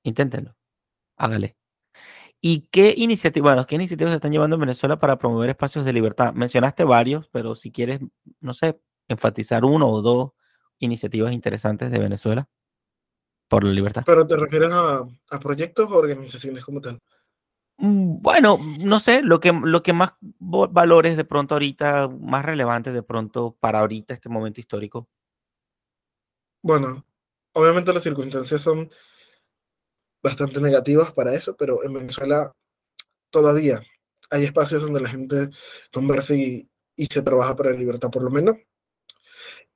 inténtenlo, 0.03 0.57
hágale. 1.17 1.57
¿Y 2.41 2.69
qué 2.69 2.95
iniciativas, 2.97 3.55
bueno, 3.55 3.67
qué 3.67 3.77
iniciativas 3.77 4.13
se 4.13 4.17
están 4.17 4.33
llevando 4.33 4.57
en 4.57 4.61
Venezuela 4.61 4.99
para 4.99 5.19
promover 5.19 5.51
espacios 5.51 5.85
de 5.85 5.93
libertad? 5.93 6.33
Mencionaste 6.35 6.85
varios, 6.85 7.29
pero 7.33 7.55
si 7.55 7.73
quieres, 7.73 8.01
no 8.41 8.55
sé, 8.55 8.81
enfatizar 9.09 9.65
uno 9.65 9.89
o 9.89 10.03
dos 10.03 10.33
iniciativas 10.79 11.33
interesantes 11.33 11.91
de 11.91 11.99
Venezuela 11.99 12.49
por 13.49 13.65
la 13.65 13.71
libertad. 13.71 14.03
¿Pero 14.05 14.27
te 14.27 14.37
refieres 14.37 14.73
a, 14.73 15.07
a 15.31 15.41
proyectos 15.41 15.91
o 15.91 15.97
organizaciones 15.97 16.65
como 16.65 16.81
tal? 16.81 16.99
Mm, 17.79 18.23
bueno, 18.23 18.59
no 18.81 19.01
sé, 19.01 19.23
lo 19.23 19.39
que, 19.41 19.53
lo 19.53 19.83
que 19.83 19.93
más 19.93 20.15
valores 20.21 21.17
de 21.17 21.25
pronto 21.25 21.55
ahorita, 21.55 22.09
más 22.09 22.45
relevantes 22.45 22.95
de 22.95 23.03
pronto 23.03 23.57
para 23.61 23.81
ahorita, 23.81 24.15
este 24.15 24.29
momento 24.29 24.61
histórico. 24.61 25.09
Bueno, 26.63 27.05
obviamente 27.53 27.93
las 27.93 28.03
circunstancias 28.03 28.61
son 28.61 28.91
bastante 30.23 30.61
negativas 30.61 31.13
para 31.13 31.35
eso, 31.35 31.55
pero 31.57 31.85
en 31.85 31.93
Venezuela 31.93 32.53
todavía 33.31 33.83
hay 34.31 34.45
espacios 34.45 34.83
donde 34.83 35.01
la 35.01 35.09
gente 35.09 35.51
conversa 35.93 36.35
y, 36.35 36.69
y 36.97 37.07
se 37.07 37.23
trabaja 37.23 37.55
para 37.55 37.71
la 37.71 37.79
libertad, 37.79 38.11
por 38.11 38.23
lo 38.23 38.31
menos. 38.31 38.57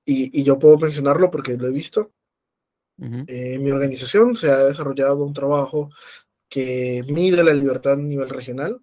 Y, 0.04 0.40
y 0.40 0.42
yo 0.42 0.58
puedo 0.58 0.78
mencionarlo 0.78 1.30
porque 1.30 1.56
lo 1.56 1.68
he 1.68 1.72
visto. 1.72 2.12
Eh, 3.00 3.54
en 3.54 3.62
mi 3.62 3.70
organización 3.70 4.36
se 4.36 4.50
ha 4.50 4.58
desarrollado 4.58 5.24
un 5.24 5.32
trabajo 5.32 5.90
que 6.48 7.02
mide 7.08 7.42
la 7.42 7.54
libertad 7.54 7.94
a 7.94 7.96
nivel 7.96 8.28
regional, 8.28 8.80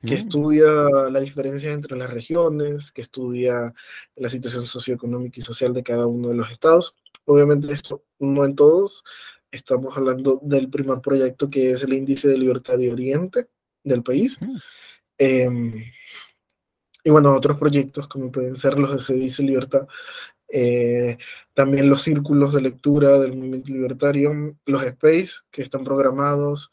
que 0.00 0.14
mm. 0.14 0.18
estudia 0.18 0.64
la 1.10 1.20
diferencia 1.20 1.72
entre 1.72 1.96
las 1.96 2.10
regiones, 2.10 2.92
que 2.92 3.02
estudia 3.02 3.74
la 4.14 4.28
situación 4.28 4.64
socioeconómica 4.64 5.40
y 5.40 5.42
social 5.42 5.72
de 5.74 5.82
cada 5.82 6.06
uno 6.06 6.28
de 6.28 6.36
los 6.36 6.50
estados. 6.50 6.94
Obviamente 7.24 7.72
esto 7.72 8.04
no 8.18 8.44
en 8.44 8.54
todos, 8.54 9.02
estamos 9.50 9.96
hablando 9.96 10.38
del 10.42 10.70
primer 10.70 11.00
proyecto 11.00 11.50
que 11.50 11.72
es 11.72 11.82
el 11.82 11.94
Índice 11.94 12.28
de 12.28 12.38
Libertad 12.38 12.78
de 12.78 12.92
Oriente 12.92 13.48
del 13.82 14.02
país. 14.02 14.38
Em, 15.18 15.82
y 17.02 17.10
bueno, 17.10 17.34
otros 17.34 17.56
proyectos 17.58 18.06
como 18.08 18.30
pueden 18.30 18.56
ser 18.56 18.78
los 18.78 18.92
de 18.92 18.98
Se 18.98 19.14
dice 19.14 19.42
Libertad, 19.42 19.86
eh, 20.48 21.16
también 21.56 21.88
los 21.88 22.02
círculos 22.02 22.52
de 22.52 22.60
lectura 22.60 23.18
del 23.18 23.34
movimiento 23.34 23.72
libertario, 23.72 24.58
los 24.66 24.84
space 24.84 25.36
que 25.50 25.62
están 25.62 25.84
programados 25.84 26.70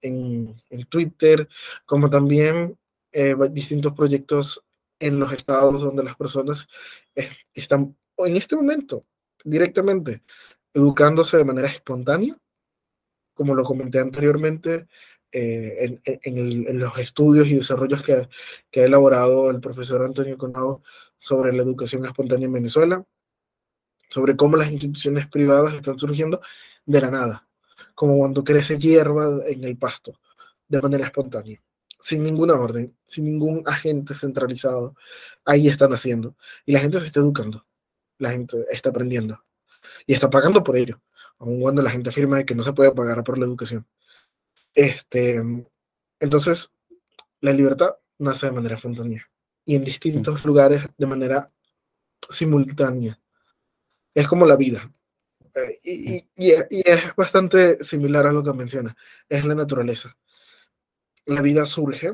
en, 0.00 0.60
en 0.68 0.84
Twitter, 0.86 1.48
como 1.84 2.10
también 2.10 2.76
eh, 3.12 3.36
distintos 3.52 3.92
proyectos 3.92 4.64
en 4.98 5.20
los 5.20 5.32
estados 5.32 5.80
donde 5.80 6.02
las 6.02 6.16
personas 6.16 6.66
eh, 7.14 7.28
están 7.54 7.96
en 8.18 8.36
este 8.36 8.56
momento 8.56 9.06
directamente 9.44 10.24
educándose 10.74 11.36
de 11.36 11.44
manera 11.44 11.68
espontánea, 11.68 12.36
como 13.32 13.54
lo 13.54 13.62
comenté 13.62 14.00
anteriormente, 14.00 14.88
en, 15.30 16.00
en, 16.04 16.66
en, 16.66 16.78
los 16.78 16.98
estudios 16.98 17.46
y 17.46 17.56
desarrollos 17.56 18.02
que, 18.02 18.28
que, 18.70 18.80
ha 18.80 18.84
elaborado 18.86 19.50
el 19.50 19.60
profesor 19.60 20.02
Antonio 20.02 20.38
Conado 20.38 20.82
sobre 21.18 21.52
la 21.52 21.62
educación 21.62 22.06
espontánea 22.06 22.46
en 22.46 22.54
Venezuela, 22.54 23.04
sobre 24.08 24.36
cómo 24.36 24.56
las 24.56 24.70
instituciones 24.70 25.26
privadas 25.26 25.74
están 25.74 25.98
surgiendo 25.98 26.40
de 26.84 27.00
la 27.00 27.10
nada, 27.10 27.48
como 27.94 28.18
cuando 28.18 28.44
crece 28.44 28.78
hierba 28.78 29.28
en 29.48 29.64
el 29.64 29.76
pasto, 29.76 30.18
de 30.68 30.82
manera 30.82 31.06
espontánea, 31.06 31.60
sin 32.00 32.22
ninguna 32.22 32.54
orden, 32.54 32.96
sin 33.06 33.24
ningún 33.24 33.62
agente 33.66 34.14
centralizado. 34.14 34.94
Ahí 35.44 35.68
están 35.68 35.92
haciendo. 35.92 36.36
Y 36.64 36.72
la 36.72 36.80
gente 36.80 37.00
se 37.00 37.06
está 37.06 37.20
educando, 37.20 37.66
la 38.18 38.30
gente 38.30 38.64
está 38.70 38.90
aprendiendo 38.90 39.42
y 40.06 40.14
está 40.14 40.30
pagando 40.30 40.62
por 40.62 40.76
ello, 40.76 41.00
aun 41.38 41.60
cuando 41.60 41.82
la 41.82 41.90
gente 41.90 42.10
afirma 42.10 42.44
que 42.44 42.54
no 42.54 42.62
se 42.62 42.72
puede 42.72 42.92
pagar 42.92 43.22
por 43.24 43.38
la 43.38 43.46
educación. 43.46 43.86
Este, 44.74 45.42
entonces, 46.20 46.72
la 47.40 47.52
libertad 47.52 47.96
nace 48.18 48.46
de 48.46 48.52
manera 48.52 48.76
espontánea 48.76 49.28
y 49.64 49.74
en 49.74 49.84
distintos 49.84 50.44
lugares 50.44 50.88
de 50.96 51.06
manera 51.06 51.50
simultánea. 52.30 53.18
Es 54.16 54.26
como 54.26 54.46
la 54.46 54.56
vida. 54.56 54.90
Eh, 55.54 55.78
y, 55.84 56.24
y, 56.36 56.52
es 56.86 57.14
bastante 57.14 57.84
similar 57.84 58.26
a 58.26 58.32
lo 58.32 58.42
que 58.42 58.54
menciona. 58.54 58.96
Es 59.28 59.44
la 59.44 59.54
naturaleza. 59.54 60.16
La 61.26 61.42
vida 61.42 61.66
surge 61.66 62.12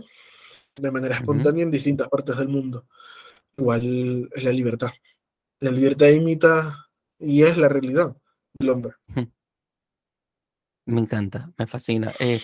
de 0.74 0.90
manera 0.90 1.18
espontánea 1.18 1.62
en 1.62 1.70
distintas 1.70 2.08
partes 2.08 2.36
del 2.36 2.48
mundo. 2.48 2.88
Igual 3.56 4.28
es 4.34 4.42
la 4.42 4.50
libertad. 4.50 4.90
La 5.60 5.70
libertad 5.70 6.08
imita 6.08 6.88
y 7.20 7.44
es 7.44 7.56
la 7.56 7.68
realidad 7.68 8.16
del 8.54 8.70
hombre. 8.70 8.94
Me 10.86 11.00
encanta, 11.00 11.52
me 11.56 11.68
fascina. 11.68 12.12
Eh, 12.18 12.40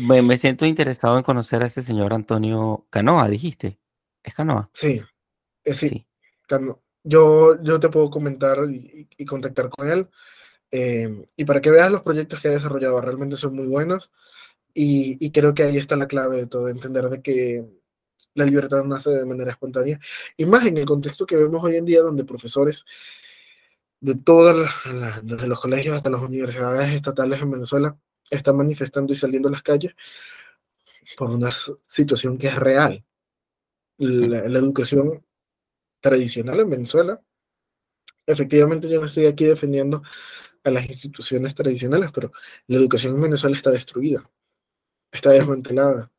me, 0.00 0.20
me, 0.20 0.36
siento 0.36 0.66
interesado 0.66 1.16
en 1.16 1.22
conocer 1.22 1.62
a 1.62 1.66
ese 1.66 1.82
señor 1.82 2.12
Antonio 2.12 2.88
Canoa, 2.90 3.28
dijiste. 3.28 3.78
¿Es 4.24 4.34
Canoa? 4.34 4.68
Sí, 4.74 5.00
eh, 5.62 5.74
sí. 5.74 6.04
Yo, 7.02 7.62
yo 7.62 7.80
te 7.80 7.88
puedo 7.88 8.10
comentar 8.10 8.58
y, 8.70 9.24
contactar 9.24 9.70
con 9.70 9.88
él. 9.88 10.08
Em, 10.70 11.24
y 11.36 11.44
para 11.44 11.60
que 11.60 11.70
veas 11.70 11.90
los 11.90 12.02
proyectos 12.02 12.40
que 12.40 12.48
ha 12.48 12.52
desarrollado, 12.52 13.00
realmente 13.00 13.36
son 13.36 13.54
muy 13.56 13.66
buenos. 13.66 14.10
Y, 14.74 15.16
y, 15.24 15.30
creo 15.32 15.54
que 15.54 15.64
ahí 15.64 15.76
está 15.76 15.96
la 15.96 16.06
clave 16.08 16.36
de 16.38 16.46
todo, 16.46 16.68
entender 16.68 17.08
de 17.08 17.22
que 17.22 17.64
la 18.34 18.44
libertad 18.46 18.84
nace 18.84 19.10
de 19.10 19.26
manera 19.26 19.52
espontánea. 19.52 19.98
Y 20.36 20.46
más 20.46 20.66
en 20.66 20.78
el 20.78 20.86
contexto 20.86 21.26
que 21.26 21.36
vemos 21.36 21.62
hoy 21.64 21.76
en 21.76 21.84
día, 21.86 22.02
donde 22.02 22.24
profesores 22.24 22.84
de 24.00 24.14
todas 24.16 24.56
las, 24.86 25.24
desde 25.24 25.46
los 25.48 25.60
colegios 25.60 25.96
hasta 25.96 26.10
las 26.10 26.22
universidades 26.22 26.94
estatales 26.94 27.42
en 27.42 27.50
Venezuela, 27.50 27.96
están 28.30 28.56
manifestando 28.56 29.12
y 29.12 29.16
saliendo 29.16 29.48
a 29.48 29.52
las 29.52 29.62
calles 29.62 29.94
por 31.16 31.30
una 31.30 31.50
situación 31.50 32.38
que 32.38 32.48
es 32.48 32.56
real 32.56 33.04
la, 34.00 34.58
educación 34.58 35.24
tradicional 36.00 36.60
en 36.60 36.70
Venezuela. 36.70 37.22
Efectivamente, 38.26 38.88
yo 38.88 39.00
no 39.00 39.06
estoy 39.06 39.26
aquí 39.26 39.44
defendiendo 39.44 40.02
a 40.64 40.70
las 40.70 40.88
instituciones 40.88 41.54
tradicionales, 41.54 42.10
pero 42.12 42.32
la 42.66 42.78
educación 42.78 43.14
en 43.14 43.22
Venezuela 43.22 43.56
está 43.56 43.70
destruida, 43.70 44.28
está 45.10 45.30
desmantelada, 45.30 46.12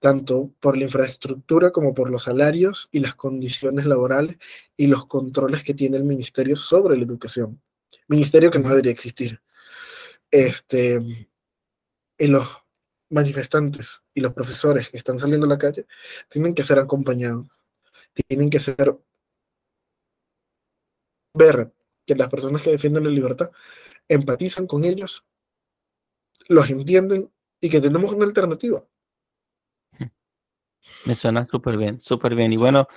tanto 0.00 0.52
por 0.60 0.76
la 0.76 0.84
infraestructura 0.84 1.70
como 1.70 1.94
por 1.94 2.10
los 2.10 2.22
salarios 2.22 2.88
y 2.92 3.00
las 3.00 3.14
condiciones 3.14 3.86
laborales 3.86 4.38
y 4.76 4.86
los 4.86 5.06
controles 5.06 5.62
que 5.62 5.74
tiene 5.74 5.96
el 5.96 6.04
ministerio 6.04 6.56
sobre 6.56 6.96
la 6.96 7.04
educación. 7.04 7.60
Ministerio 8.08 8.50
que 8.50 8.58
no 8.58 8.68
debería 8.68 8.92
existir. 8.92 9.40
Este, 10.30 10.98
y 12.18 12.26
los 12.26 12.46
manifestantes 13.10 14.02
y 14.12 14.20
los 14.20 14.32
profesores 14.32 14.88
que 14.90 14.96
están 14.96 15.18
saliendo 15.18 15.46
a 15.46 15.50
la 15.50 15.58
calle 15.58 15.86
tienen 16.28 16.54
que 16.54 16.64
ser 16.64 16.78
acompañados, 16.78 17.48
tienen 18.14 18.50
que 18.50 18.60
ser 18.60 18.96
ver 21.34 21.72
que 22.06 22.14
las 22.14 22.28
personas 22.28 22.62
que 22.62 22.70
defienden 22.70 23.04
la 23.04 23.10
libertad 23.10 23.50
empatizan 24.08 24.66
con 24.66 24.84
ellos, 24.84 25.24
los 26.48 26.70
entienden 26.70 27.30
y 27.60 27.70
que 27.70 27.80
tenemos 27.80 28.12
una 28.12 28.26
alternativa. 28.26 28.84
Me 31.06 31.14
suena 31.14 31.46
súper 31.46 31.76
bien, 31.76 31.98
súper 31.98 32.34
bien. 32.34 32.52
Y 32.52 32.56
bueno, 32.56 32.88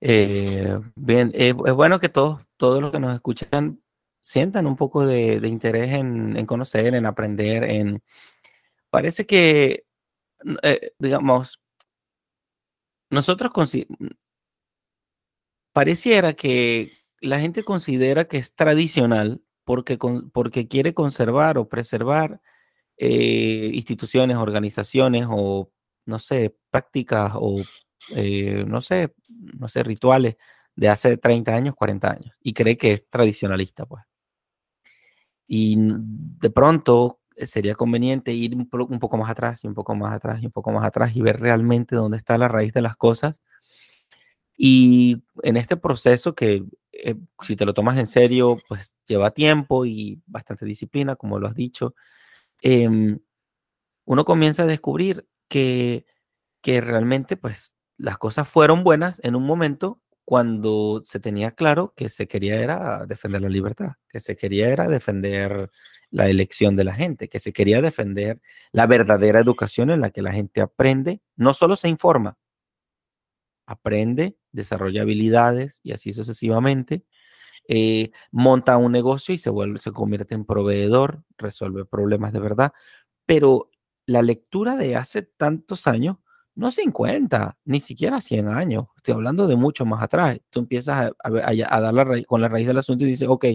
eh, 0.00 0.78
bien, 0.94 1.30
eh, 1.34 1.54
es 1.66 1.72
bueno 1.72 1.98
que 1.98 2.08
todos, 2.08 2.42
todos 2.56 2.82
los 2.82 2.92
que 2.92 2.98
nos 2.98 3.14
escuchan 3.14 3.82
sientan 4.20 4.66
un 4.66 4.76
poco 4.76 5.06
de, 5.06 5.36
interés 5.48 5.92
en, 5.94 6.36
en, 6.36 6.46
conocer, 6.46 6.94
en 6.94 7.06
aprender, 7.06 7.64
en, 7.64 8.02
parece 8.90 9.26
que, 9.26 9.86
eh, 10.62 10.92
digamos, 10.98 11.61
nosotros 13.12 13.52
pareciera 15.72 16.32
que 16.32 16.90
la 17.20 17.38
gente 17.38 17.62
considera 17.62 18.26
que 18.26 18.38
es 18.38 18.54
tradicional 18.54 19.42
porque, 19.64 19.98
porque 20.32 20.66
quiere 20.66 20.94
conservar 20.94 21.58
o 21.58 21.68
preservar 21.68 22.40
eh, 22.96 23.70
instituciones, 23.74 24.38
organizaciones 24.38 25.26
o, 25.28 25.70
no 26.06 26.18
sé, 26.18 26.56
prácticas 26.70 27.32
o, 27.36 27.56
eh, 28.16 28.64
no 28.66 28.80
sé, 28.80 29.14
no 29.28 29.68
sé, 29.68 29.82
rituales 29.82 30.36
de 30.74 30.88
hace 30.88 31.18
30 31.18 31.54
años, 31.54 31.74
40 31.76 32.10
años 32.10 32.34
y 32.40 32.54
cree 32.54 32.78
que 32.78 32.94
es 32.94 33.08
tradicionalista, 33.08 33.84
pues. 33.86 34.02
Y 35.46 35.76
de 35.76 36.50
pronto 36.50 37.20
sería 37.36 37.74
conveniente 37.74 38.32
ir 38.32 38.54
un, 38.54 38.68
poco 38.68 39.16
más 39.16 39.30
atrás 39.30 39.64
y 39.64 39.68
un 39.68 39.74
poco 39.74 39.94
más 39.94 40.12
atrás 40.12 40.42
y 40.42 40.46
un 40.46 40.52
poco 40.52 40.72
más 40.72 40.84
atrás 40.84 41.16
y 41.16 41.22
ver 41.22 41.40
realmente 41.40 41.96
dónde 41.96 42.16
está 42.16 42.38
la 42.38 42.48
raíz 42.48 42.72
de 42.72 42.82
las 42.82 42.96
cosas. 42.96 43.42
Y 44.56 45.22
en 45.42 45.56
este 45.56 45.76
proceso 45.76 46.34
que 46.34 46.64
eh, 46.92 47.14
si 47.42 47.56
te 47.56 47.64
lo 47.64 47.74
tomas 47.74 47.98
en 47.98 48.06
serio, 48.06 48.58
pues 48.68 48.94
lleva 49.06 49.30
tiempo 49.30 49.86
y 49.86 50.20
bastante 50.26 50.66
disciplina, 50.66 51.16
como 51.16 51.38
lo 51.38 51.48
has 51.48 51.54
dicho, 51.54 51.94
em, 52.62 53.18
uno 54.04 54.24
comienza 54.24 54.64
a 54.64 54.66
descubrir 54.66 55.26
que, 55.48 56.06
que 56.62 56.80
realmente 56.80 57.36
pues 57.36 57.74
las 57.96 58.18
cosas 58.18 58.48
fueron 58.48 58.84
buenas 58.84 59.20
en 59.24 59.36
un 59.36 59.44
momento 59.46 60.01
cuando 60.24 61.02
se 61.04 61.20
tenía 61.20 61.52
claro 61.52 61.94
que 61.96 62.08
se 62.08 62.28
quería 62.28 62.60
era 62.60 63.06
defender 63.06 63.42
la 63.42 63.48
libertad, 63.48 63.92
que 64.08 64.20
se 64.20 64.36
quería 64.36 64.68
era 64.70 64.88
defender 64.88 65.70
la 66.10 66.28
elección 66.28 66.76
de 66.76 66.84
la 66.84 66.94
gente, 66.94 67.28
que 67.28 67.40
se 67.40 67.52
quería 67.52 67.80
defender 67.82 68.40
la 68.72 68.86
verdadera 68.86 69.40
educación 69.40 69.90
en 69.90 70.00
la 70.00 70.10
que 70.10 70.22
la 70.22 70.32
gente 70.32 70.60
aprende, 70.60 71.20
no 71.36 71.54
solo 71.54 71.76
se 71.76 71.88
informa, 71.88 72.38
aprende, 73.66 74.36
desarrolla 74.52 75.02
habilidades 75.02 75.80
y 75.82 75.92
así 75.92 76.12
sucesivamente, 76.12 77.04
eh, 77.68 78.10
monta 78.30 78.76
un 78.76 78.92
negocio 78.92 79.34
y 79.34 79.38
se 79.38 79.50
vuelve, 79.50 79.78
se 79.78 79.92
convierte 79.92 80.34
en 80.34 80.44
proveedor, 80.44 81.24
resuelve 81.38 81.84
problemas 81.84 82.32
de 82.32 82.40
verdad, 82.40 82.72
pero 83.26 83.70
la 84.06 84.22
lectura 84.22 84.76
de 84.76 84.96
hace 84.96 85.22
tantos 85.22 85.86
años, 85.86 86.18
no 86.54 86.70
50, 86.70 87.58
ni 87.64 87.80
siquiera 87.80 88.20
100 88.20 88.48
años, 88.48 88.86
estoy 88.96 89.14
hablando 89.14 89.46
de 89.46 89.56
mucho 89.56 89.84
más 89.84 90.02
atrás, 90.02 90.38
tú 90.50 90.60
empiezas 90.60 91.12
a, 91.22 91.80
dar 91.80 91.94
la 91.94 92.22
con 92.24 92.40
la 92.40 92.48
raíz 92.48 92.66
del 92.66 92.78
asunto 92.78 93.04
y 93.04 93.08
dices, 93.08 93.28
ok, 93.28 93.46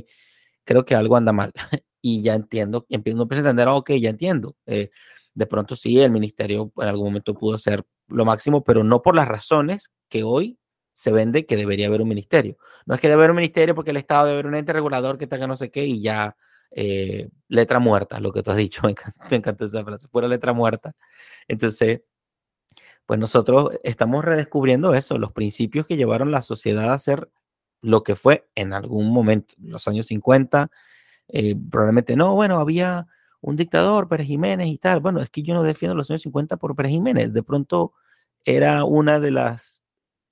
creo 0.63 0.85
que 0.85 0.95
algo 0.95 1.15
anda 1.15 1.31
mal. 1.31 1.51
y 2.01 2.21
ya 2.21 2.35
entiendo, 2.35 2.85
empiezo, 2.89 3.21
a 3.21 3.37
entender, 3.37 3.67
ok, 3.67 3.91
ya 3.93 4.09
entiendo. 4.09 4.55
Eh, 4.65 4.89
de 5.33 5.45
pronto 5.45 5.75
sí, 5.75 5.99
el 5.99 6.11
ministerio 6.11 6.71
en 6.77 6.87
algún 6.87 7.05
momento 7.05 7.33
pudo 7.35 7.57
ser 7.57 7.85
lo 8.07 8.25
máximo, 8.25 8.63
pero 8.63 8.83
no 8.83 9.01
por 9.01 9.15
las 9.15 9.27
razones 9.27 9.91
que 10.09 10.23
hoy 10.23 10.57
se 10.93 11.11
vende 11.11 11.45
que 11.45 11.55
debería 11.55 11.87
haber 11.87 12.01
un 12.01 12.09
ministerio. 12.09 12.57
No 12.87 12.95
es 12.95 13.01
que 13.01 13.07
debe 13.07 13.19
haber 13.19 13.31
un 13.31 13.37
ministerio 13.37 13.75
porque 13.75 13.91
el 13.91 13.97
Estado 13.97 14.25
debe 14.25 14.39
haber 14.39 14.47
un 14.47 14.55
ente 14.55 14.73
regulador 14.73 15.17
que 15.17 15.27
tenga 15.27 15.45
no 15.45 15.55
sé 15.55 15.69
qué 15.69 15.85
y 15.85 16.01
ya 16.01 16.35
eh, 16.71 17.29
letra 17.47 17.79
muerta, 17.79 18.19
lo 18.19 18.31
que 18.31 18.41
tú 18.41 18.51
has 18.51 18.57
dicho, 18.57 18.81
me 18.83 18.91
encanta, 18.91 19.27
me 19.29 19.37
encanta 19.37 19.65
esa 19.65 19.83
frase, 19.83 20.07
pura 20.07 20.27
letra 20.27 20.53
muerta. 20.53 20.95
Entonces, 21.47 22.01
pues 23.07 23.19
nosotros 23.19 23.71
estamos 23.83 24.23
redescubriendo 24.23 24.93
eso, 24.93 25.17
los 25.17 25.31
principios 25.31 25.87
que 25.87 25.97
llevaron 25.97 26.29
la 26.29 26.41
sociedad 26.43 26.93
a 26.93 26.99
ser 26.99 27.31
lo 27.81 28.03
que 28.03 28.15
fue 28.15 28.47
en 28.53 28.73
algún 28.73 29.11
momento, 29.13 29.55
los 29.59 29.87
años 29.87 30.07
50, 30.07 30.69
eh, 31.29 31.55
probablemente 31.71 32.15
no, 32.17 32.35
bueno, 32.35 32.59
había 32.59 33.07
un 33.39 33.55
dictador, 33.55 34.09
Pérez 34.09 34.27
Jiménez 34.27 34.67
y 34.67 34.77
tal. 34.77 34.99
Bueno, 34.99 35.21
es 35.21 35.29
que 35.29 35.41
yo 35.43 35.53
no 35.53 35.63
defiendo 35.63 35.95
los 35.95 36.09
años 36.09 36.21
50 36.23 36.57
por 36.57 36.75
Pérez 36.75 36.91
Jiménez. 36.91 37.31
De 37.33 37.43
pronto 37.43 37.93
era 38.45 38.83
una 38.83 39.19
de 39.19 39.31
las 39.31 39.83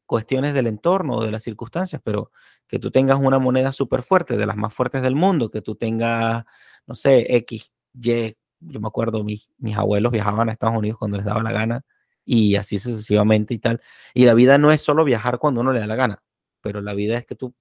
cuestiones 0.06 0.54
del 0.54 0.68
entorno 0.68 1.16
o 1.16 1.24
de 1.24 1.32
las 1.32 1.44
circunstancias, 1.44 2.02
pero 2.04 2.32
que 2.68 2.80
tú 2.80 2.92
tengas 2.92 3.20
una 3.20 3.40
moneda 3.40 3.72
súper 3.72 4.02
fuerte, 4.02 4.38
de 4.38 4.46
las 4.46 4.58
más 4.58 4.74
fuertes 4.74 5.02
del 5.02 5.16
mundo, 5.16 5.50
que 5.50 5.62
tú 5.62 5.76
tengas, 5.76 6.44
no 6.88 6.96
sé, 6.96 7.36
X, 7.38 7.72
Y, 7.94 8.36
yo 8.60 8.80
me 8.82 8.88
acuerdo, 8.88 9.24
mis, 9.24 9.50
mis 9.58 9.78
abuelos 9.78 10.12
viajaban 10.12 10.50
a 10.50 10.52
Estados 10.52 10.78
Unidos 10.78 10.98
cuando 11.00 11.18
les 11.18 11.26
daba 11.26 11.44
la 11.44 11.52
gana 11.52 11.86
y 12.26 12.56
así 12.56 12.80
sucesivamente 12.80 13.54
y 13.54 13.60
tal. 13.60 13.82
Y 14.14 14.26
la 14.26 14.34
vida 14.34 14.58
no 14.58 14.72
es 14.72 14.82
solo 14.82 15.04
viajar 15.06 15.40
cuando 15.40 15.62
uno 15.62 15.74
le 15.74 15.80
da 15.80 15.88
la 15.88 15.96
gana, 15.96 16.24
pero 16.62 16.82
la 16.82 16.94
vida 16.94 17.18
es 17.18 17.26
que 17.26 17.36
tú 17.36 17.56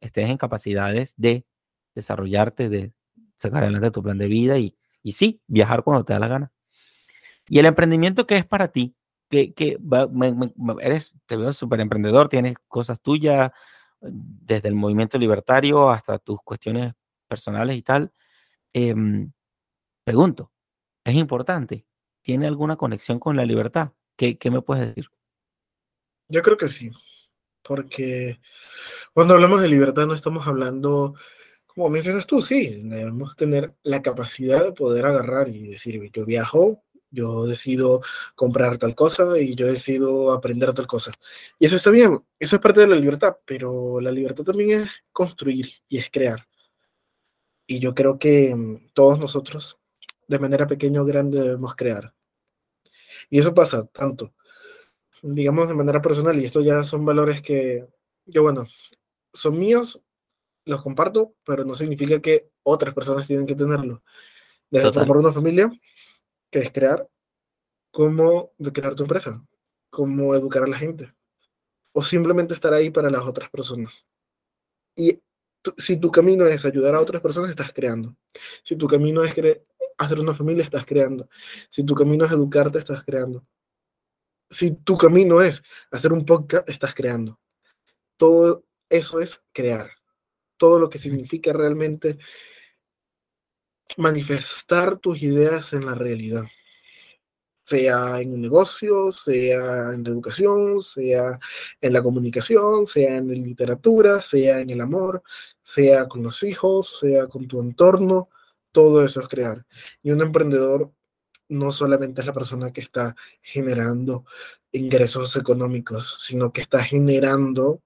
estés 0.00 0.30
en 0.30 0.36
capacidades 0.38 1.14
de 1.16 1.46
desarrollarte, 1.94 2.68
de 2.68 2.92
sacar 3.36 3.64
adelante 3.64 3.90
tu 3.90 4.02
plan 4.02 4.18
de 4.18 4.28
vida 4.28 4.58
y, 4.58 4.76
y 5.02 5.12
sí, 5.12 5.42
viajar 5.46 5.82
cuando 5.84 6.04
te 6.04 6.12
da 6.12 6.18
la 6.20 6.28
gana. 6.28 6.52
Y 7.48 7.58
el 7.58 7.66
emprendimiento 7.66 8.26
que 8.26 8.36
es 8.36 8.46
para 8.46 8.68
ti, 8.68 8.96
que, 9.28 9.52
que 9.54 9.78
eres, 10.80 11.14
te 11.26 11.36
veo 11.36 11.52
súper 11.52 11.80
emprendedor, 11.80 12.28
tienes 12.28 12.56
cosas 12.68 13.00
tuyas, 13.00 13.50
desde 14.00 14.68
el 14.68 14.74
movimiento 14.74 15.18
libertario 15.18 15.90
hasta 15.90 16.18
tus 16.18 16.38
cuestiones 16.42 16.92
personales 17.28 17.76
y 17.76 17.82
tal. 17.82 18.12
Em, 18.72 19.32
pregunto, 20.04 20.52
¿es 21.04 21.14
importante? 21.14 21.86
¿Tiene 22.22 22.46
alguna 22.46 22.76
conexión 22.76 23.18
con 23.18 23.36
la 23.36 23.46
libertad? 23.46 23.92
¿Qué, 24.16 24.38
¿Qué 24.38 24.50
me 24.50 24.62
puedes 24.62 24.88
decir? 24.88 25.08
Yo 26.28 26.42
creo 26.42 26.56
que 26.56 26.68
sí, 26.68 26.90
porque 27.62 28.40
cuando 29.12 29.34
hablamos 29.34 29.60
de 29.60 29.68
libertad 29.68 30.06
no 30.06 30.14
estamos 30.14 30.46
hablando 30.46 31.14
como 31.74 31.90
mencionas 31.90 32.26
tú, 32.26 32.40
sí, 32.40 32.82
debemos 32.84 33.34
tener 33.34 33.74
la 33.82 34.00
capacidad 34.00 34.64
de 34.64 34.72
poder 34.72 35.06
agarrar 35.06 35.48
y 35.48 35.70
decir, 35.70 36.00
yo 36.12 36.24
viajo, 36.24 36.84
yo 37.10 37.46
decido 37.46 38.00
comprar 38.36 38.78
tal 38.78 38.94
cosa 38.94 39.38
y 39.40 39.56
yo 39.56 39.66
decido 39.66 40.32
aprender 40.32 40.72
tal 40.72 40.86
cosa. 40.86 41.12
Y 41.58 41.66
eso 41.66 41.76
está 41.76 41.90
bien, 41.90 42.22
eso 42.38 42.56
es 42.56 42.62
parte 42.62 42.80
de 42.80 42.86
la 42.86 42.96
libertad, 42.96 43.36
pero 43.44 44.00
la 44.00 44.12
libertad 44.12 44.44
también 44.44 44.82
es 44.82 44.90
construir 45.12 45.68
y 45.88 45.98
es 45.98 46.08
crear. 46.10 46.46
Y 47.66 47.80
yo 47.80 47.94
creo 47.94 48.18
que 48.18 48.54
mm, 48.54 48.90
todos 48.94 49.18
nosotros, 49.18 49.78
de 50.28 50.38
manera 50.38 50.66
pequeña 50.68 51.02
o 51.02 51.04
grande, 51.04 51.40
debemos 51.40 51.74
crear. 51.74 52.14
Y 53.30 53.40
eso 53.40 53.54
pasa 53.54 53.86
tanto, 53.86 54.34
digamos, 55.22 55.68
de 55.68 55.74
manera 55.74 56.00
personal, 56.00 56.38
y 56.40 56.44
esto 56.44 56.60
ya 56.60 56.84
son 56.84 57.04
valores 57.04 57.42
que, 57.42 57.86
yo 58.26 58.42
bueno, 58.42 58.66
son 59.32 59.58
míos 59.58 60.00
los 60.64 60.82
comparto, 60.82 61.34
pero 61.44 61.64
no 61.64 61.74
significa 61.74 62.20
que 62.20 62.50
otras 62.62 62.94
personas 62.94 63.26
tienen 63.26 63.46
que 63.46 63.54
tenerlo. 63.54 64.02
Desde 64.70 64.92
formar 64.92 65.18
una 65.18 65.32
familia, 65.32 65.70
que 66.50 66.60
es 66.60 66.72
crear, 66.72 67.08
cómo 67.90 68.52
de 68.58 68.72
crear 68.72 68.94
tu 68.94 69.02
empresa, 69.02 69.44
cómo 69.90 70.34
educar 70.34 70.64
a 70.64 70.66
la 70.66 70.78
gente, 70.78 71.12
o 71.92 72.02
simplemente 72.02 72.54
estar 72.54 72.72
ahí 72.74 72.90
para 72.90 73.10
las 73.10 73.22
otras 73.22 73.50
personas. 73.50 74.06
Y 74.96 75.20
si 75.76 75.96
tu 75.96 76.10
camino 76.10 76.46
es 76.46 76.64
ayudar 76.64 76.94
a 76.94 77.00
otras 77.00 77.22
personas, 77.22 77.50
estás 77.50 77.72
creando. 77.72 78.16
Si 78.62 78.76
tu 78.76 78.86
camino 78.86 79.22
es 79.22 79.34
hacer 79.98 80.20
una 80.20 80.34
familia, 80.34 80.64
estás 80.64 80.84
creando. 80.86 81.28
Si 81.70 81.84
tu 81.84 81.94
camino 81.94 82.24
es 82.24 82.32
educarte, 82.32 82.78
estás 82.78 83.04
creando. 83.04 83.46
Si 84.50 84.72
tu 84.72 84.96
camino 84.96 85.42
es 85.42 85.62
hacer 85.90 86.12
un 86.12 86.24
podcast, 86.24 86.68
estás 86.68 86.94
creando. 86.94 87.40
Todo 88.16 88.64
eso 88.88 89.20
es 89.20 89.42
crear 89.52 89.90
todo 90.56 90.78
lo 90.78 90.88
que 90.88 90.98
significa 90.98 91.52
realmente 91.52 92.18
manifestar 93.96 94.98
tus 94.98 95.22
ideas 95.22 95.72
en 95.72 95.86
la 95.86 95.94
realidad, 95.94 96.44
sea 97.64 98.20
en 98.20 98.32
un 98.32 98.42
negocio, 98.42 99.12
sea 99.12 99.92
en 99.92 100.04
la 100.04 100.10
educación, 100.10 100.82
sea 100.82 101.38
en 101.80 101.92
la 101.92 102.02
comunicación, 102.02 102.86
sea 102.86 103.16
en 103.16 103.28
la 103.28 103.34
literatura, 103.34 104.20
sea 104.20 104.60
en 104.60 104.70
el 104.70 104.80
amor, 104.80 105.22
sea 105.62 106.08
con 106.08 106.22
los 106.22 106.42
hijos, 106.42 106.98
sea 107.00 107.26
con 107.26 107.46
tu 107.46 107.60
entorno, 107.60 108.30
todo 108.74 109.04
eso 109.04 109.20
es 109.20 109.28
crear. 109.28 109.64
Y 110.02 110.10
un 110.10 110.20
emprendedor 110.20 110.92
no 111.48 111.70
solamente 111.70 112.20
es 112.20 112.26
la 112.26 112.32
persona 112.32 112.72
que 112.72 112.80
está 112.80 113.14
generando 113.40 114.26
ingresos 114.72 115.36
económicos, 115.36 116.18
sino 116.20 116.52
que 116.52 116.60
está 116.60 116.82
generando 116.82 117.80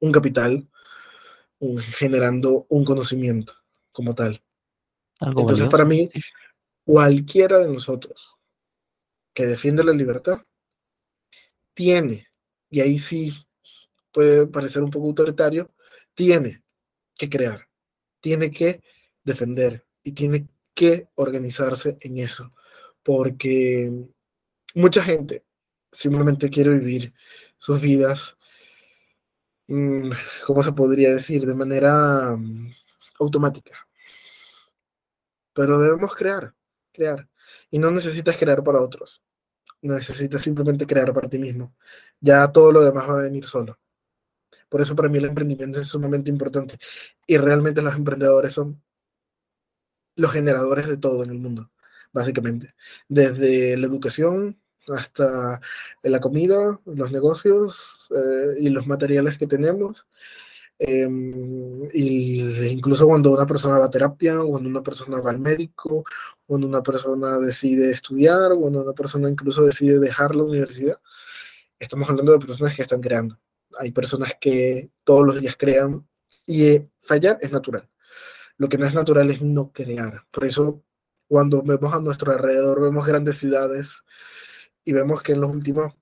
un 0.00 0.10
capital, 0.10 0.66
generando 1.98 2.66
un 2.70 2.84
conocimiento 2.84 3.52
como 3.92 4.14
tal. 4.14 4.42
Entonces, 5.20 5.68
para 5.68 5.84
mí, 5.84 6.08
cualquiera 6.84 7.58
de 7.58 7.68
nosotros 7.68 8.36
que 9.34 9.46
defiende 9.46 9.84
la 9.84 9.92
libertad 9.92 10.38
tiene, 11.74 12.28
y 12.70 12.80
ahí 12.80 12.98
sí 12.98 13.32
puede 14.12 14.46
parecer 14.46 14.82
un 14.82 14.90
poco 14.90 15.08
autoritario, 15.08 15.70
tiene 16.14 16.62
que 17.14 17.28
crear, 17.28 17.68
tiene 18.20 18.50
que 18.50 18.80
defender 19.28 19.86
y 20.02 20.12
tiene 20.12 20.48
que 20.74 21.08
organizarse 21.14 21.98
en 22.00 22.18
eso, 22.18 22.52
porque 23.02 23.92
mucha 24.74 25.02
gente 25.02 25.44
simplemente 25.92 26.50
quiere 26.50 26.70
vivir 26.70 27.14
sus 27.56 27.80
vidas 27.80 28.38
Mm, 29.68 30.10
¿cómo 30.46 30.62
se 30.62 30.72
podría 30.72 31.10
decir? 31.10 31.44
De 31.46 31.54
manera 31.54 32.34
mm, 32.36 32.70
automática. 33.20 33.86
Pero 35.52 35.78
debemos 35.78 36.14
crear, 36.14 36.54
crear. 36.92 37.28
Y 37.70 37.78
no 37.78 37.90
necesitas 37.90 38.36
crear 38.36 38.62
para 38.64 38.80
otros. 38.80 39.22
Necesitas 39.82 40.42
simplemente 40.42 40.86
crear 40.86 41.12
para 41.12 41.28
ti 41.28 41.38
mismo. 41.38 41.74
Ya 42.20 42.50
todo 42.50 42.72
lo 42.72 42.82
demás 42.82 43.08
va 43.08 43.18
a 43.20 43.22
venir 43.22 43.44
solo. 43.44 43.78
Por 44.68 44.80
eso 44.80 44.96
para 44.96 45.08
mí 45.08 45.18
el 45.18 45.26
emprendimiento 45.26 45.80
es 45.80 45.88
sumamente 45.88 46.30
importante. 46.30 46.78
Y 47.26 47.36
realmente 47.38 47.82
los 47.82 47.94
emprendedores 47.94 48.54
son 48.54 48.82
los 50.18 50.32
generadores 50.32 50.88
de 50.88 50.96
todo 50.98 51.22
en 51.22 51.30
el 51.30 51.38
mundo, 51.38 51.70
básicamente. 52.12 52.74
Desde 53.08 53.76
la 53.76 53.86
educación, 53.86 54.58
hasta 54.88 55.60
la 56.02 56.20
comida, 56.20 56.80
los 56.86 57.12
negocios 57.12 58.08
eh, 58.14 58.56
y 58.60 58.68
los 58.70 58.86
materiales 58.86 59.38
que 59.38 59.46
tenemos. 59.46 60.06
Em, 60.80 61.88
y 61.92 62.40
incluso 62.68 63.06
cuando 63.06 63.32
una 63.32 63.46
persona 63.46 63.78
va 63.78 63.86
a 63.86 63.90
terapia, 63.90 64.38
cuando 64.38 64.68
una 64.68 64.82
persona 64.82 65.20
va 65.20 65.30
al 65.30 65.40
médico, 65.40 66.04
cuando 66.46 66.66
una 66.66 66.82
persona 66.82 67.38
decide 67.38 67.90
estudiar, 67.90 68.54
cuando 68.56 68.82
una 68.82 68.92
persona 68.92 69.28
incluso 69.28 69.64
decide 69.64 69.98
dejar 69.98 70.34
la 70.34 70.44
universidad, 70.44 71.00
estamos 71.78 72.08
hablando 72.08 72.32
de 72.32 72.38
personas 72.46 72.74
que 72.76 72.82
están 72.82 73.00
creando. 73.00 73.38
Hay 73.78 73.92
personas 73.92 74.32
que 74.40 74.90
todos 75.04 75.26
los 75.26 75.40
días 75.40 75.56
crean 75.58 76.06
y 76.46 76.64
eh, 76.66 76.88
fallar 77.02 77.38
es 77.40 77.52
natural. 77.52 77.88
Lo 78.58 78.68
que 78.68 78.78
no 78.78 78.86
es 78.86 78.94
natural 78.94 79.30
es 79.30 79.40
no 79.40 79.72
crear. 79.72 80.26
Por 80.30 80.44
eso, 80.44 80.84
cuando 81.26 81.62
vemos 81.62 81.94
a 81.94 82.00
nuestro 82.00 82.32
alrededor, 82.32 82.82
vemos 82.82 83.06
grandes 83.06 83.38
ciudades, 83.38 84.04
y 84.88 84.92
vemos 84.92 85.22
que 85.22 85.32
en 85.32 85.42
los 85.42 85.50
últimos, 85.50 85.92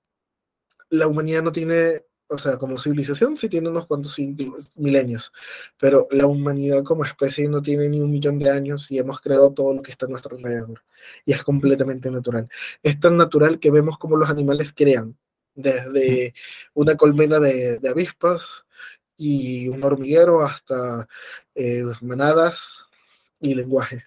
la 0.89 1.07
humanidad 1.07 1.43
no 1.43 1.51
tiene, 1.51 2.05
o 2.29 2.37
sea, 2.37 2.57
como 2.57 2.79
civilización 2.79 3.35
sí 3.35 3.49
tiene 3.49 3.67
unos 3.67 3.85
cuantos 3.85 4.17
milenios, 4.75 5.33
pero 5.77 6.07
la 6.09 6.25
humanidad 6.25 6.85
como 6.85 7.03
especie 7.03 7.49
no 7.49 7.61
tiene 7.61 7.89
ni 7.89 7.99
un 7.99 8.09
millón 8.09 8.39
de 8.39 8.49
años 8.49 8.89
y 8.89 8.97
hemos 8.97 9.19
creado 9.19 9.53
todo 9.53 9.73
lo 9.73 9.81
que 9.81 9.91
está 9.91 10.05
a 10.05 10.09
nuestro 10.09 10.37
alrededor. 10.37 10.85
Y 11.25 11.33
es 11.33 11.43
completamente 11.43 12.09
natural. 12.09 12.47
Es 12.81 12.97
tan 12.97 13.17
natural 13.17 13.59
que 13.59 13.71
vemos 13.71 13.97
como 13.97 14.15
los 14.15 14.29
animales 14.29 14.71
crean, 14.73 15.17
desde 15.53 16.33
una 16.73 16.95
colmena 16.95 17.39
de, 17.39 17.81
avispas 17.89 18.66
y 19.17 19.67
un 19.67 19.83
hormiguero 19.83 20.43
hasta 20.45 21.07
eh, 21.55 21.83
manadas 22.01 22.85
y 23.39 23.55
lenguaje 23.55 24.05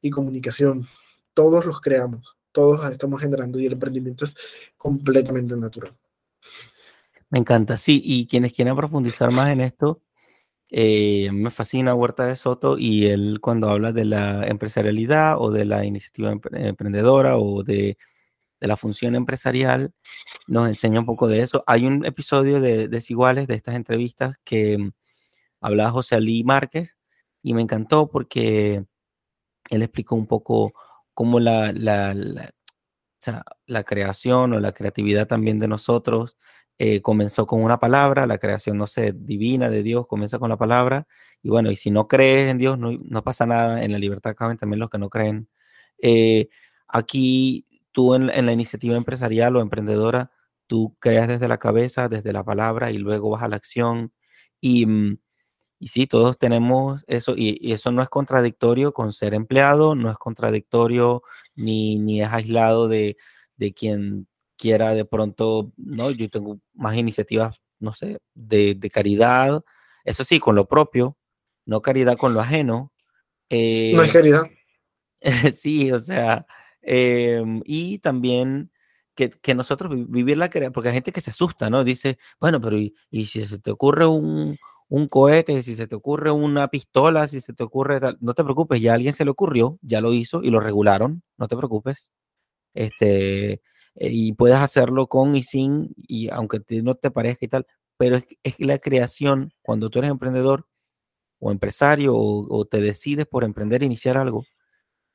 y 0.00 0.10
comunicación. 0.10 0.86
Todos 1.34 1.64
los 1.64 1.80
creamos 1.80 2.36
todos 2.52 2.90
estamos 2.90 3.20
generando 3.20 3.58
y 3.58 3.66
el 3.66 3.72
emprendimiento 3.72 4.24
es 4.24 4.36
completamente 4.76 5.56
natural. 5.56 5.94
Me 7.28 7.38
encanta, 7.38 7.76
sí, 7.76 8.00
y 8.04 8.26
quienes 8.26 8.52
quieran 8.52 8.76
profundizar 8.76 9.30
más 9.32 9.50
en 9.50 9.60
esto, 9.60 10.02
Eh, 10.72 11.30
me 11.32 11.50
fascina 11.50 11.96
Huerta 11.96 12.26
de 12.26 12.36
Soto 12.36 12.78
y 12.78 13.06
él 13.06 13.40
cuando 13.40 13.68
habla 13.68 13.90
de 13.90 14.04
la 14.04 14.46
empresarialidad 14.46 15.34
o 15.36 15.50
de 15.50 15.64
la 15.64 15.84
iniciativa 15.84 16.30
emprendedora 16.30 17.38
o 17.38 17.64
de, 17.64 17.98
la 18.68 18.76
función 18.76 19.14
empresarial, 19.14 19.92
nos 20.46 20.68
enseña 20.68 21.00
un 21.00 21.06
poco 21.06 21.28
de 21.28 21.42
eso. 21.42 21.64
Hay 21.66 21.86
un 21.86 22.04
episodio 22.04 22.60
de 22.60 22.88
Desiguales 22.88 23.46
de 23.46 23.54
estas 23.54 23.74
entrevistas 23.74 24.34
que 24.44 24.78
mm, 24.78 24.90
hablaba 25.60 25.90
José 25.90 26.16
Ali 26.16 26.44
Márquez 26.44 26.96
y 27.42 27.54
me 27.54 27.62
encantó 27.62 28.08
porque 28.10 28.84
él 29.70 29.82
explicó 29.82 30.16
un 30.16 30.26
poco 30.26 30.72
cómo 31.14 31.40
la, 31.40 31.72
la, 31.72 32.14
la 33.66 33.84
creación 33.84 34.52
o 34.52 34.60
la 34.60 34.72
creatividad 34.72 35.26
también 35.26 35.58
de 35.58 35.68
nosotros 35.68 36.36
eh, 36.82 37.02
comenzó 37.02 37.46
con 37.46 37.62
una 37.62 37.78
palabra, 37.78 38.26
la 38.26 38.38
creación, 38.38 38.78
no 38.78 38.86
sé, 38.86 39.12
divina 39.14 39.68
de 39.68 39.82
Dios 39.82 40.06
comienza 40.06 40.38
con 40.38 40.48
la 40.48 40.56
palabra, 40.56 41.06
y 41.42 41.50
bueno, 41.50 41.70
y 41.70 41.76
si 41.76 41.90
no 41.90 42.08
crees 42.08 42.50
en 42.50 42.56
Dios, 42.56 42.78
no, 42.78 42.92
no 42.92 43.22
pasa 43.22 43.44
nada, 43.44 43.84
en 43.84 43.92
la 43.92 43.98
libertad 43.98 44.34
caben 44.34 44.56
también 44.56 44.80
los 44.80 44.88
que 44.88 44.96
no 44.96 45.10
creen. 45.10 45.46
Eh, 45.98 46.48
aquí 46.88 47.66
tú 47.92 48.14
en, 48.14 48.30
en, 48.30 48.46
la 48.46 48.52
iniciativa 48.52 48.96
empresarial 48.96 49.56
o 49.56 49.60
emprendedora, 49.60 50.30
tú 50.66 50.96
creas 51.00 51.28
desde 51.28 51.48
la 51.48 51.58
cabeza, 51.58 52.08
desde 52.08 52.32
la 52.32 52.44
palabra, 52.44 52.90
y 52.90 52.98
luego 52.98 53.30
vas 53.30 53.42
a 53.42 53.48
la 53.48 53.56
acción, 53.56 54.12
y, 54.60 54.86
mm, 54.86 55.18
y 55.80 55.88
sí, 55.88 56.06
todos 56.06 56.38
tenemos 56.38 57.04
eso, 57.08 57.34
y, 57.36 57.58
y, 57.60 57.72
eso 57.72 57.90
no 57.92 58.02
es 58.02 58.08
contradictorio 58.08 58.92
con 58.92 59.12
ser 59.12 59.34
empleado, 59.34 59.94
no 59.94 60.10
es 60.10 60.18
contradictorio 60.18 61.22
ni, 61.54 61.98
ni 61.98 62.22
es 62.22 62.28
aislado 62.30 62.88
de, 62.88 63.16
de 63.56 63.72
quien 63.74 64.28
quiera 64.60 64.94
de 64.94 65.06
pronto, 65.06 65.72
¿no? 65.76 66.10
Yo 66.10 66.28
tengo 66.28 66.60
más 66.74 66.94
iniciativas, 66.94 67.56
no 67.78 67.94
sé, 67.94 68.18
de, 68.34 68.90
caridad, 68.92 69.62
eso 70.04 70.22
sí, 70.22 70.38
con 70.38 70.54
lo 70.54 70.68
propio, 70.68 71.16
no 71.64 71.80
caridad 71.80 72.18
con 72.18 72.34
lo 72.34 72.40
ajeno. 72.40 72.92
no 73.50 74.02
es 74.02 74.08
eh, 74.08 74.12
caridad. 74.12 74.42
sí, 75.52 75.90
o 75.92 75.98
sea, 75.98 76.46
em, 76.82 77.62
y 77.64 77.98
también 77.98 78.70
que, 79.14 79.30
que, 79.30 79.54
nosotros 79.54 79.92
vivir 80.08 80.38
la 80.38 80.50
caridad, 80.50 80.72
porque 80.72 80.88
hay 80.90 80.94
gente 80.94 81.12
que 81.12 81.20
se 81.20 81.30
asusta, 81.30 81.70
¿no? 81.70 81.84
Dice, 81.84 82.18
bueno, 82.40 82.60
pero 82.60 82.78
y, 82.78 82.94
y 83.10 83.26
si 83.26 83.44
se 83.44 83.58
te 83.58 83.70
ocurre 83.70 84.06
un, 84.06 84.56
un 84.90 85.08
cohete, 85.08 85.62
si 85.62 85.76
se 85.76 85.86
te 85.86 85.94
ocurre 85.94 86.30
una 86.32 86.68
pistola, 86.68 87.28
si 87.28 87.40
se 87.40 87.52
te 87.54 87.62
ocurre 87.62 88.00
tal, 88.00 88.18
no 88.20 88.34
te 88.34 88.44
preocupes, 88.44 88.80
ya 88.80 88.92
a 88.92 88.94
alguien 88.96 89.14
se 89.14 89.24
le 89.24 89.30
ocurrió, 89.30 89.78
ya 89.82 90.00
lo 90.00 90.12
hizo 90.12 90.42
y 90.42 90.50
lo 90.50 90.60
regularon, 90.60 91.22
no 91.38 91.48
te 91.48 91.56
preocupes. 91.56 92.10
Este, 92.74 93.52
eh, 93.52 93.60
y 94.10 94.32
puedes 94.34 94.58
hacerlo 94.58 95.06
con 95.08 95.36
y 95.36 95.42
sin, 95.44 95.94
y 95.96 96.30
aunque 96.30 96.60
no 96.82 96.96
te 96.96 97.10
parezca 97.10 97.44
y 97.46 97.48
tal, 97.48 97.66
pero 97.96 98.16
es, 98.16 98.24
es, 98.44 98.54
la 98.60 98.78
creación, 98.78 99.52
cuando 99.62 99.90
tú 99.90 100.00
eres 100.00 100.10
emprendedor 100.10 100.66
o 101.40 101.52
empresario 101.52 102.14
o, 102.16 102.64
te 102.66 102.80
decides 102.80 103.26
por 103.26 103.44
emprender, 103.44 103.82
iniciar 103.82 104.18
algo, 104.18 104.44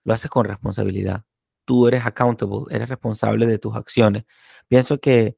lo 0.05 0.13
haces 0.13 0.31
con 0.31 0.45
responsabilidad. 0.45 1.23
Tú 1.65 1.87
eres 1.87 2.05
accountable, 2.05 2.65
eres 2.69 2.89
responsable 2.89 3.45
de 3.47 3.59
tus 3.59 3.75
acciones. 3.75 4.25
Pienso 4.67 4.99
que 4.99 5.37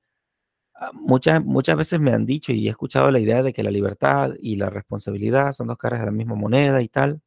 ah, 0.75 0.91
muchas, 0.93 1.43
muchas 1.43 1.77
veces 1.77 1.99
me 1.99 2.11
han 2.13 2.25
dicho 2.25 2.51
y 2.53 2.67
he 2.67 2.71
escuchado 2.71 3.11
la 3.11 3.19
idea 3.19 3.43
de 3.43 3.53
que 3.53 3.63
la 3.63 3.71
libertad 3.71 4.33
y 4.39 4.57
la 4.57 4.69
responsabilidad 4.69 5.53
son 5.53 5.67
dos 5.67 5.77
caras 5.77 6.01
de 6.01 6.07
la 6.07 6.11
misma 6.11 6.35
moneda 6.35 6.81
y 6.81 6.89
tal. 6.89 7.21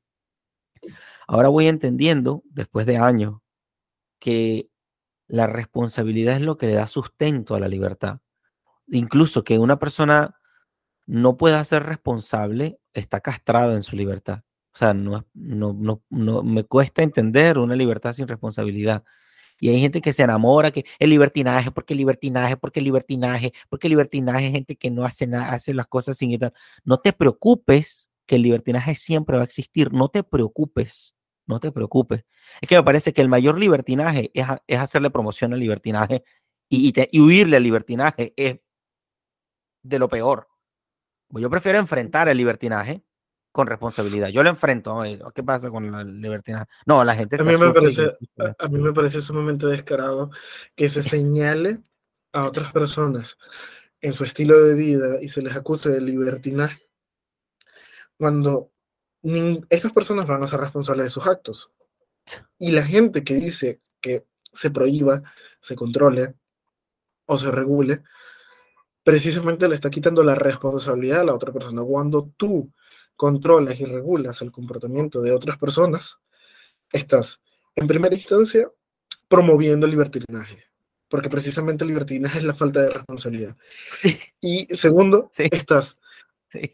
Ahora 1.26 1.48
voy 1.48 1.68
entendiendo, 1.68 2.42
después 2.46 2.86
de 2.86 2.98
años, 2.98 3.40
que 4.18 4.70
la 5.28 5.46
responsabilidad 5.46 6.36
es 6.36 6.42
lo 6.42 6.56
que 6.58 6.66
le 6.66 6.74
da 6.74 6.86
sustento 6.86 7.54
a 7.54 7.60
la 7.60 7.68
libertad. 7.68 8.20
Incluso 8.88 9.44
que 9.44 9.58
una 9.58 9.78
persona 9.78 10.40
no 11.06 11.36
pueda 11.36 11.64
ser 11.64 11.84
responsable 11.84 12.80
está 12.92 13.20
castrado 13.20 13.74
en 13.74 13.82
su 13.82 13.96
libertad. 13.96 14.42
O 14.72 14.78
sea, 14.78 14.94
no, 14.94 15.26
no, 15.34 15.72
no, 15.74 16.02
no, 16.10 16.42
me 16.42 16.64
cuesta 16.64 17.02
entender 17.02 17.58
una 17.58 17.74
libertad 17.76 18.12
sin 18.12 18.28
responsabilidad. 18.28 19.04
Y 19.58 19.68
hay 19.70 19.80
gente 19.80 20.00
que 20.00 20.12
se 20.12 20.22
enamora 20.22 20.70
que 20.70 20.84
el 20.98 21.10
libertinaje, 21.10 21.70
porque 21.70 21.94
el 21.94 21.98
libertinaje, 21.98 22.56
porque 22.56 22.80
el 22.80 22.84
libertinaje, 22.86 23.52
porque 23.68 23.88
el 23.88 23.90
libertinaje 23.92 24.46
es 24.46 24.52
gente 24.52 24.76
que 24.76 24.90
no 24.90 25.04
hace 25.04 25.26
nada, 25.26 25.52
hace 25.52 25.74
las 25.74 25.86
cosas 25.86 26.16
sin 26.18 26.38
tal. 26.38 26.54
No 26.84 26.98
te 26.98 27.12
preocupes 27.12 28.10
que 28.26 28.36
el 28.36 28.42
libertinaje 28.42 28.94
siempre 28.94 29.36
va 29.36 29.42
a 29.42 29.44
existir. 29.44 29.92
No 29.92 30.08
te 30.08 30.22
preocupes 30.22 31.14
no 31.50 31.60
te 31.60 31.70
preocupes. 31.70 32.24
Es 32.62 32.68
que 32.68 32.76
me 32.76 32.82
parece 32.82 33.12
que 33.12 33.20
el 33.20 33.28
mayor 33.28 33.58
libertinaje 33.58 34.30
es, 34.32 34.78
hacerle 34.78 35.10
promoción 35.10 35.52
al 35.52 35.60
libertinaje 35.60 36.24
y, 36.70 36.92
huirle 37.20 37.58
al 37.58 37.62
libertinaje 37.62 38.32
es 38.36 38.60
de 39.82 39.98
lo 39.98 40.08
peor. 40.08 40.48
Yo 41.30 41.50
prefiero 41.50 41.78
enfrentar 41.78 42.28
el 42.28 42.38
libertinaje 42.38 43.02
con 43.52 43.66
responsabilidad. 43.66 44.28
Yo 44.28 44.42
lo 44.42 44.50
enfrento. 44.50 45.02
¿Qué 45.34 45.42
pasa 45.42 45.70
con 45.70 45.94
el 45.94 46.20
libertinaje? 46.20 46.66
No, 46.86 47.04
la 47.04 47.14
gente 47.14 47.36
a 47.40 47.44
mí, 47.44 47.56
me 47.56 47.72
parece, 47.72 48.12
a, 48.58 48.68
mí 48.68 48.78
me 48.78 48.92
parece 48.92 49.20
sumamente 49.20 49.66
descarado 49.66 50.30
que 50.74 50.88
se 50.88 51.02
señale 51.02 51.80
a 52.32 52.46
otras 52.46 52.72
personas 52.72 53.38
en 54.00 54.12
su 54.12 54.24
estilo 54.24 54.62
de 54.62 54.74
vida 54.74 55.20
y 55.20 55.28
se 55.28 55.42
les 55.42 55.56
acuse 55.56 55.90
de 55.90 56.00
libertinaje 56.00 56.80
cuando 58.16 58.70
estas 59.68 59.92
personas 59.92 60.26
van 60.26 60.42
a 60.42 60.46
ser 60.46 60.60
responsables 60.60 61.04
de 61.04 61.10
sus 61.10 61.26
actos. 61.26 61.72
Y 62.58 62.70
la 62.70 62.82
gente 62.82 63.24
que 63.24 63.34
dice 63.34 63.80
que 64.00 64.26
se 64.52 64.70
prohíba, 64.70 65.22
se 65.60 65.74
controle 65.74 66.34
o 67.26 67.38
se 67.38 67.50
regule, 67.50 68.02
precisamente 69.02 69.68
le 69.68 69.74
está 69.74 69.90
quitando 69.90 70.22
la 70.22 70.34
responsabilidad 70.34 71.20
a 71.20 71.24
la 71.24 71.34
otra 71.34 71.52
persona. 71.52 71.82
Cuando 71.82 72.30
tú 72.36 72.70
controlas 73.20 73.78
y 73.78 73.84
regulas 73.84 74.40
el 74.40 74.50
comportamiento 74.50 75.20
de 75.20 75.30
otras 75.30 75.58
personas, 75.58 76.18
estás, 76.90 77.38
en 77.76 77.86
primera 77.86 78.14
instancia, 78.14 78.72
promoviendo 79.28 79.84
el 79.84 79.90
libertinaje, 79.90 80.64
porque 81.06 81.28
precisamente 81.28 81.84
el 81.84 81.88
libertinaje 81.88 82.38
es 82.38 82.44
la 82.44 82.54
falta 82.54 82.80
de 82.80 82.88
responsabilidad. 82.88 83.54
Y 84.40 84.74
segundo, 84.74 85.28
estás 85.36 85.98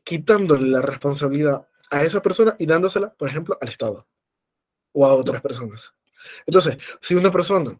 quitándole 0.04 0.68
la 0.68 0.82
responsabilidad 0.82 1.66
a 1.90 2.04
esa 2.04 2.22
persona 2.22 2.54
y 2.60 2.66
dándosela, 2.66 3.12
por 3.12 3.28
ejemplo, 3.28 3.58
al 3.60 3.68
Estado 3.68 4.06
o 4.92 5.04
a 5.04 5.14
otras 5.14 5.42
personas. 5.42 5.94
Entonces, 6.46 6.78
si 7.00 7.16
una 7.16 7.32
persona 7.32 7.76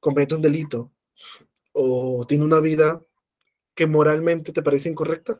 comete 0.00 0.34
un 0.34 0.40
delito 0.40 0.90
o 1.72 2.24
tiene 2.26 2.46
una 2.46 2.60
vida 2.60 3.02
que 3.74 3.86
moralmente 3.86 4.50
te 4.50 4.62
parece 4.62 4.88
incorrecta 4.88 5.38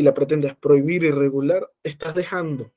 y 0.00 0.02
la 0.02 0.14
pretendes 0.14 0.56
prohibir 0.56 1.04
y 1.04 1.10
regular, 1.10 1.70
estás 1.82 2.14
dejando 2.14 2.72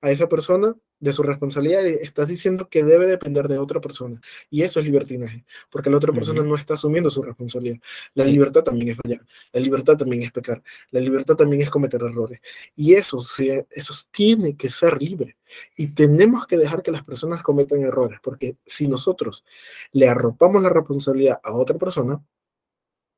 a 0.00 0.12
esa 0.12 0.28
persona 0.28 0.76
de 1.00 1.12
su 1.12 1.24
responsabilidad 1.24 1.84
y 1.84 1.94
estás 1.94 2.28
diciendo 2.28 2.68
que 2.68 2.84
debe 2.84 3.08
depender 3.08 3.48
de 3.48 3.58
otra 3.58 3.80
persona. 3.80 4.20
Y 4.48 4.62
eso 4.62 4.78
es 4.78 4.86
libertinaje, 4.86 5.44
porque 5.70 5.90
la 5.90 5.96
otra 5.96 6.12
persona 6.12 6.44
no 6.44 6.54
está 6.54 6.74
asumiendo 6.74 7.10
su 7.10 7.20
responsabilidad. 7.20 7.78
La 8.14 8.24
libertad 8.24 8.62
también 8.62 8.90
es 8.90 8.96
fallar, 8.96 9.26
la 9.52 9.60
libertad 9.60 9.96
también 9.96 10.22
es 10.22 10.30
pecar, 10.30 10.62
la 10.92 11.00
libertad 11.00 11.34
también 11.34 11.62
es 11.62 11.70
cometer 11.70 12.00
errores. 12.00 12.40
Y 12.76 12.94
eso, 12.94 13.18
eso 13.18 13.94
tiene 14.12 14.56
que 14.56 14.70
ser 14.70 15.02
libre. 15.02 15.36
Y 15.76 15.88
tenemos 15.88 16.46
que 16.46 16.58
dejar 16.58 16.84
que 16.84 16.92
las 16.92 17.02
personas 17.02 17.42
cometan 17.42 17.82
errores, 17.82 18.20
porque 18.22 18.56
si 18.64 18.86
nosotros 18.86 19.44
le 19.90 20.08
arropamos 20.08 20.62
la 20.62 20.70
responsabilidad 20.70 21.40
a 21.42 21.52
otra 21.54 21.76
persona, 21.76 22.24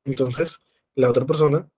entonces 0.03 0.59
la 0.95 1.11
otra 1.11 1.27
persona 1.27 1.69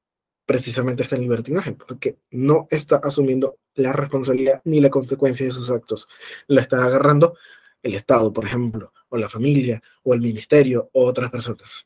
precisamente 0.47 1.03
está 1.03 1.17
en 1.17 1.23
libertinaje, 1.23 1.73
porque 1.73 2.17
no 2.31 2.67
está 2.71 2.95
asumiendo 3.03 3.57
la 3.75 3.91
responsabilidad 3.91 4.61
ni 4.63 4.79
la 4.79 4.89
consecuencia 4.89 5.45
de 5.45 5.51
sus 5.51 5.69
actos. 5.69 6.07
La 6.47 6.61
está 6.61 6.83
agarrando 6.83 7.37
el 7.83 7.93
Estado, 7.93 8.31
por 8.31 8.45
ejemplo, 8.45 8.93
o 9.09 9.17
la 9.17 9.27
familia, 9.27 9.83
o 10.03 10.13
el 10.13 10.21
ministerio, 10.21 10.89
o 10.93 11.05
otras 11.05 11.29
personas. 11.29 11.85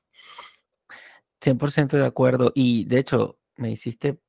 100% 1.41 1.97
de 1.97 2.05
acuerdo. 2.05 2.51
Y 2.53 2.86
de 2.86 2.99
hecho, 2.99 3.39
me 3.57 3.72
hiciste 3.72 4.20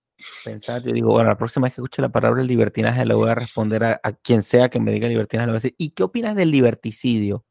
pensar, 0.44 0.82
yo 0.82 0.92
digo, 0.92 1.10
bueno, 1.10 1.28
la 1.28 1.36
próxima 1.36 1.64
vez 1.64 1.74
que 1.74 1.82
escuche 1.82 2.00
la 2.00 2.10
palabra 2.10 2.42
libertinaje 2.42 3.04
le 3.04 3.14
voy 3.14 3.28
a 3.28 3.34
responder 3.34 3.84
a, 3.84 4.00
quien 4.22 4.42
sea 4.42 4.70
que 4.70 4.80
me 4.80 4.92
diga 4.92 5.08
libertinaje, 5.08 5.46
le 5.46 5.52
voy 5.52 5.56
a 5.56 5.60
decir, 5.60 5.74
¿y 5.76 5.90
qué 5.90 6.04
opinas 6.04 6.34
del 6.36 6.50
liberticidio? 6.50 7.44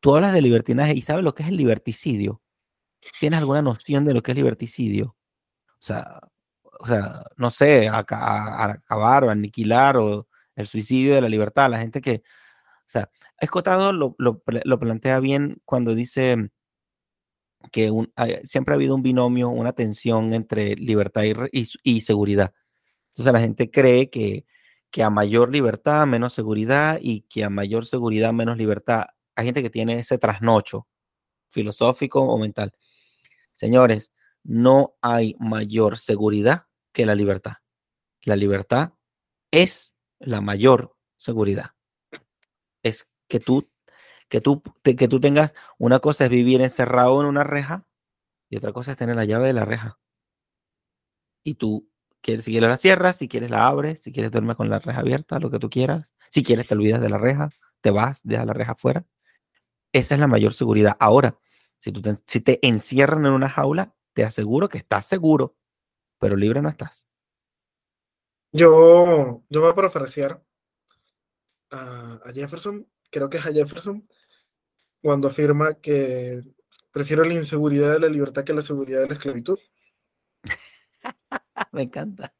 Tú 0.00 0.14
hablas 0.14 0.32
de 0.32 0.40
libertinaje 0.40 0.94
y 0.94 1.02
sabes 1.02 1.22
lo 1.22 1.34
que 1.34 1.42
es 1.42 1.50
el 1.50 1.56
liberticidio. 1.58 2.40
¿Tienes 3.20 3.40
alguna 3.40 3.60
noción 3.60 4.06
de 4.06 4.14
lo 4.14 4.22
que 4.22 4.32
es 4.32 4.36
liberticidio? 4.36 5.16
Sea, 5.84 6.20
o 6.62 6.86
sea 6.86 7.24
no 7.36 7.50
sé, 7.50 7.88
a, 7.88 7.98
acabar 7.98 9.24
o 9.24 9.30
aniquilar 9.30 9.96
o 9.98 10.26
el 10.56 10.66
suicidio 10.66 11.14
de 11.14 11.20
la 11.20 11.28
libertad. 11.28 11.70
La 11.70 11.78
gente 11.78 12.00
que, 12.00 12.22
o 12.24 12.88
sea, 12.88 13.10
Escotado 13.40 13.92
lo, 13.92 14.16
lo, 14.18 14.78
plantea 14.78 15.18
bien 15.20 15.60
cuando 15.64 15.94
dice 15.94 16.50
que 17.72 17.90
siempre 18.44 18.72
ha 18.72 18.76
habido 18.76 18.94
un 18.94 19.02
binomio, 19.02 19.48
una 19.50 19.72
tensión 19.72 20.32
entre 20.32 20.76
libertad 20.76 21.24
y, 21.52 21.68
y, 21.82 22.00
seguridad. 22.02 22.54
Entonces 23.08 23.32
la 23.32 23.40
gente 23.40 23.70
cree 23.70 24.08
que, 24.08 24.46
que 24.90 25.02
a 25.02 25.10
mayor 25.10 25.50
libertad, 25.52 26.06
menos 26.06 26.32
seguridad 26.32 26.98
y 27.02 27.22
que 27.22 27.44
a 27.44 27.50
mayor 27.50 27.86
seguridad, 27.86 28.32
menos 28.32 28.56
libertad. 28.56 29.06
Hay 29.34 29.46
gente 29.46 29.62
que 29.62 29.70
tiene 29.70 29.98
ese 29.98 30.16
trasnocho 30.18 30.86
filosófico 31.50 32.22
o 32.22 32.38
mental. 32.38 32.72
Señores, 33.54 34.12
no 34.44 34.94
hay 35.02 35.34
mayor 35.40 35.98
seguridad 35.98 36.66
que 36.92 37.06
la 37.06 37.14
libertad. 37.14 37.54
la 38.22 38.36
libertad 38.36 38.92
es 39.50 39.94
la 40.18 40.40
mayor 40.40 40.96
seguridad. 41.16 41.70
Es 42.82 43.10
que 43.28 43.40
tú, 43.40 43.70
que 44.28 44.40
tú, 44.40 44.62
que 44.82 45.08
tú 45.08 45.20
tengas, 45.20 45.54
una 45.78 45.98
cosa 45.98 46.24
es 46.24 46.30
vivir 46.30 46.60
encerrado 46.60 47.20
en 47.20 47.26
una 47.26 47.44
reja 47.44 47.86
y 48.48 48.56
otra 48.56 48.72
cosa 48.72 48.92
es 48.92 48.96
tener 48.96 49.16
la 49.16 49.24
llave 49.24 49.48
de 49.48 49.52
la 49.54 49.64
reja. 49.64 49.98
Y 51.42 51.54
tú, 51.54 51.90
quieres, 52.20 52.44
si 52.44 52.52
quieres 52.52 52.70
la 52.70 52.76
cierras, 52.76 53.16
si 53.16 53.28
quieres 53.28 53.50
la 53.50 53.66
abres, 53.66 54.02
si 54.02 54.12
quieres 54.12 54.32
duermes 54.32 54.56
con 54.56 54.70
la 54.70 54.78
reja 54.78 55.00
abierta, 55.00 55.38
lo 55.38 55.50
que 55.50 55.58
tú 55.58 55.68
quieras. 55.70 56.14
Si 56.30 56.42
quieres 56.42 56.66
te 56.66 56.74
olvidas 56.74 57.00
de 57.00 57.10
la 57.10 57.18
reja, 57.18 57.50
te 57.80 57.90
vas, 57.90 58.20
dejas 58.24 58.46
la 58.46 58.54
reja 58.54 58.72
afuera. 58.72 59.04
Esa 59.92 60.14
es 60.14 60.20
la 60.20 60.26
mayor 60.26 60.54
seguridad. 60.54 60.96
Ahora, 60.98 61.38
si, 61.78 61.92
tú 61.92 62.02
si 62.26 62.40
te 62.40 62.66
encierran 62.66 63.26
en 63.26 63.32
una 63.32 63.48
jaula, 63.48 63.94
te 64.14 64.24
aseguro 64.24 64.68
que 64.68 64.78
estás 64.78 65.06
seguro, 65.06 65.56
pero 66.18 66.36
libre 66.36 66.62
no 66.62 66.68
estás. 66.68 67.06
Yo, 68.52 69.42
yo 69.48 69.60
voy 69.60 69.70
a 69.70 69.74
parafrasear 69.74 70.42
a, 71.70 72.20
a 72.24 72.32
Jefferson, 72.32 72.88
creo 73.10 73.28
que 73.28 73.38
es 73.38 73.46
a 73.46 73.52
Jefferson, 73.52 74.08
cuando 75.02 75.28
afirma 75.28 75.74
que 75.74 76.42
prefiero 76.90 77.24
la 77.24 77.34
inseguridad 77.34 77.92
de 77.92 78.00
la 78.00 78.08
libertad 78.08 78.44
que 78.44 78.54
la 78.54 78.62
seguridad 78.62 79.00
de 79.00 79.08
la 79.08 79.14
esclavitud. 79.14 79.58
Me 81.72 81.82
encanta. 81.82 82.32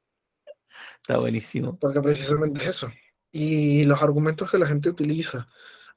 Está 1.02 1.18
buenísimo. 1.18 1.78
Porque 1.78 2.00
precisamente 2.00 2.62
es 2.62 2.70
eso. 2.70 2.90
Y 3.30 3.84
los 3.84 4.00
argumentos 4.00 4.50
que 4.50 4.58
la 4.58 4.66
gente 4.66 4.88
utiliza 4.88 5.48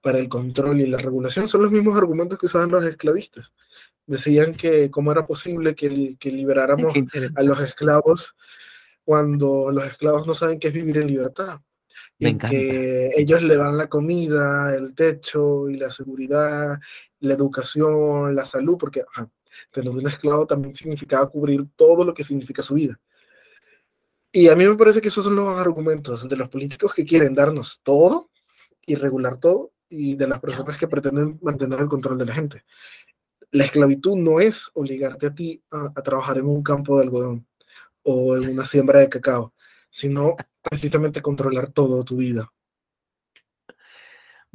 para 0.02 0.20
el 0.20 0.28
control 0.28 0.82
y 0.82 0.88
la 0.88 0.98
regulación 0.98 1.48
son 1.48 1.62
los 1.62 1.72
mismos 1.72 1.96
argumentos 1.96 2.40
que 2.40 2.48
usaban 2.48 2.72
los 2.72 2.84
esclavistas. 2.84 3.54
Decían 4.08 4.56
que 4.56 4.90
cómo 4.90 5.12
era 5.12 5.28
posible 5.28 5.76
que, 5.76 6.16
que 6.18 6.32
liberáramos 6.32 6.94
a 7.36 7.44
los 7.44 7.60
esclavos 7.60 8.36
cuando 9.04 9.72
los 9.72 9.86
esclavos 9.86 10.26
no 10.26 10.34
saben 10.34 10.60
qué 10.60 10.70
es 10.70 10.74
vivir 10.74 10.98
en 10.98 11.08
libertad. 11.08 11.60
y 12.18 12.36
que 12.38 13.12
ellos 13.16 13.44
le 13.44 13.56
dan 13.56 13.78
la 13.78 13.88
comida, 13.88 14.76
el 14.76 14.96
techo 14.96 15.70
y 15.70 15.78
la 15.78 15.92
seguridad, 15.92 16.80
la 17.20 17.34
educación, 17.34 18.36
la 18.36 18.46
salud, 18.46 18.78
porque 18.78 19.04
tener 19.72 19.90
un 19.90 20.08
esclavo 20.08 20.46
también 20.46 20.76
significaba 20.76 21.30
cubrir 21.30 21.66
todo 21.76 22.04
lo 22.04 22.14
que 22.14 22.24
significa 22.24 22.62
su 22.62 22.74
vida. 22.74 23.00
Y 24.32 24.50
a 24.50 24.56
mí 24.56 24.68
me 24.68 24.76
parece 24.76 25.02
que 25.02 25.08
esos 25.08 25.24
son 25.24 25.36
los 25.36 25.48
argumentos 25.48 26.28
de 26.28 26.36
los 26.36 26.50
políticos 26.50 26.94
que 26.94 27.06
quieren 27.06 27.34
darnos 27.34 27.80
todo 27.84 28.30
y 28.86 28.96
regular 28.96 29.38
todo 29.38 29.72
y 29.90 30.16
de 30.16 30.28
las 30.28 30.40
personas 30.40 30.78
que 30.78 30.88
pretenden 30.88 31.40
mantener 31.42 31.80
el 31.80 31.88
control 31.88 32.18
de 32.18 32.26
la 32.26 32.34
gente. 32.34 32.64
La 33.52 33.66
esclavitud 33.66 34.16
no 34.16 34.40
es 34.40 34.70
obligarte 34.74 35.28
a 35.28 35.36
ti 35.36 35.64
a 35.72 36.02
trabajar 36.02 36.38
en 36.38 36.48
un 36.48 36.64
campo 36.64 36.98
de 36.98 37.04
algodón 37.04 37.48
o 38.04 38.36
en 38.36 38.50
una 38.50 38.66
siembra 38.66 39.00
de 39.00 39.10
cacao, 39.10 39.54
sino 39.90 40.36
precisamente 40.62 41.22
controlar 41.22 41.72
todo 41.72 42.04
tu 42.04 42.18
vida. 42.18 42.52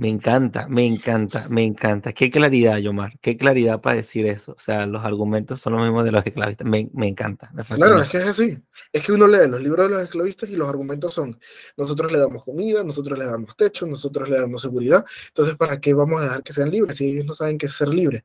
Me 0.02 0.08
encanta, 0.08 0.66
me 0.66 0.84
encanta, 0.84 1.46
me 1.48 1.62
encanta. 1.62 2.12
Qué 2.12 2.28
claridad, 2.28 2.76
Yomar, 2.78 3.20
qué 3.20 3.36
claridad 3.36 3.80
para 3.80 3.98
decir 3.98 4.26
eso. 4.26 4.50
O 4.50 4.60
sea, 4.60 4.84
los 4.84 5.04
argumentos 5.04 5.60
son 5.60 5.74
los 5.74 5.82
mismos 5.82 6.04
de 6.04 6.10
los 6.10 6.26
esclavistas. 6.26 6.66
Me, 6.66 6.90
me 6.92 7.06
encanta, 7.06 7.52
me 7.54 7.62
fascina. 7.62 7.86
Claro, 7.86 8.02
es 8.02 8.08
que 8.08 8.16
es 8.16 8.26
así. 8.26 8.58
Es 8.92 9.00
que 9.00 9.12
uno 9.12 9.28
lee 9.28 9.46
los 9.48 9.62
libros 9.62 9.86
de 9.88 9.94
los 9.94 10.02
esclavistas 10.02 10.50
y 10.50 10.56
los 10.56 10.68
argumentos 10.68 11.14
son, 11.14 11.38
nosotros 11.76 12.10
le 12.10 12.18
damos 12.18 12.42
comida, 12.42 12.82
nosotros 12.82 13.16
le 13.16 13.26
damos 13.26 13.54
techo, 13.54 13.86
nosotros 13.86 14.28
le 14.28 14.40
damos 14.40 14.62
seguridad. 14.62 15.04
Entonces, 15.28 15.54
¿para 15.54 15.80
qué 15.80 15.94
vamos 15.94 16.20
a 16.20 16.24
dejar 16.24 16.42
que 16.42 16.52
sean 16.52 16.72
libres 16.72 16.96
si 16.96 17.08
ellos 17.08 17.24
no 17.24 17.34
saben 17.34 17.56
qué 17.56 17.66
es 17.66 17.72
ser 17.72 17.86
libre? 17.86 18.24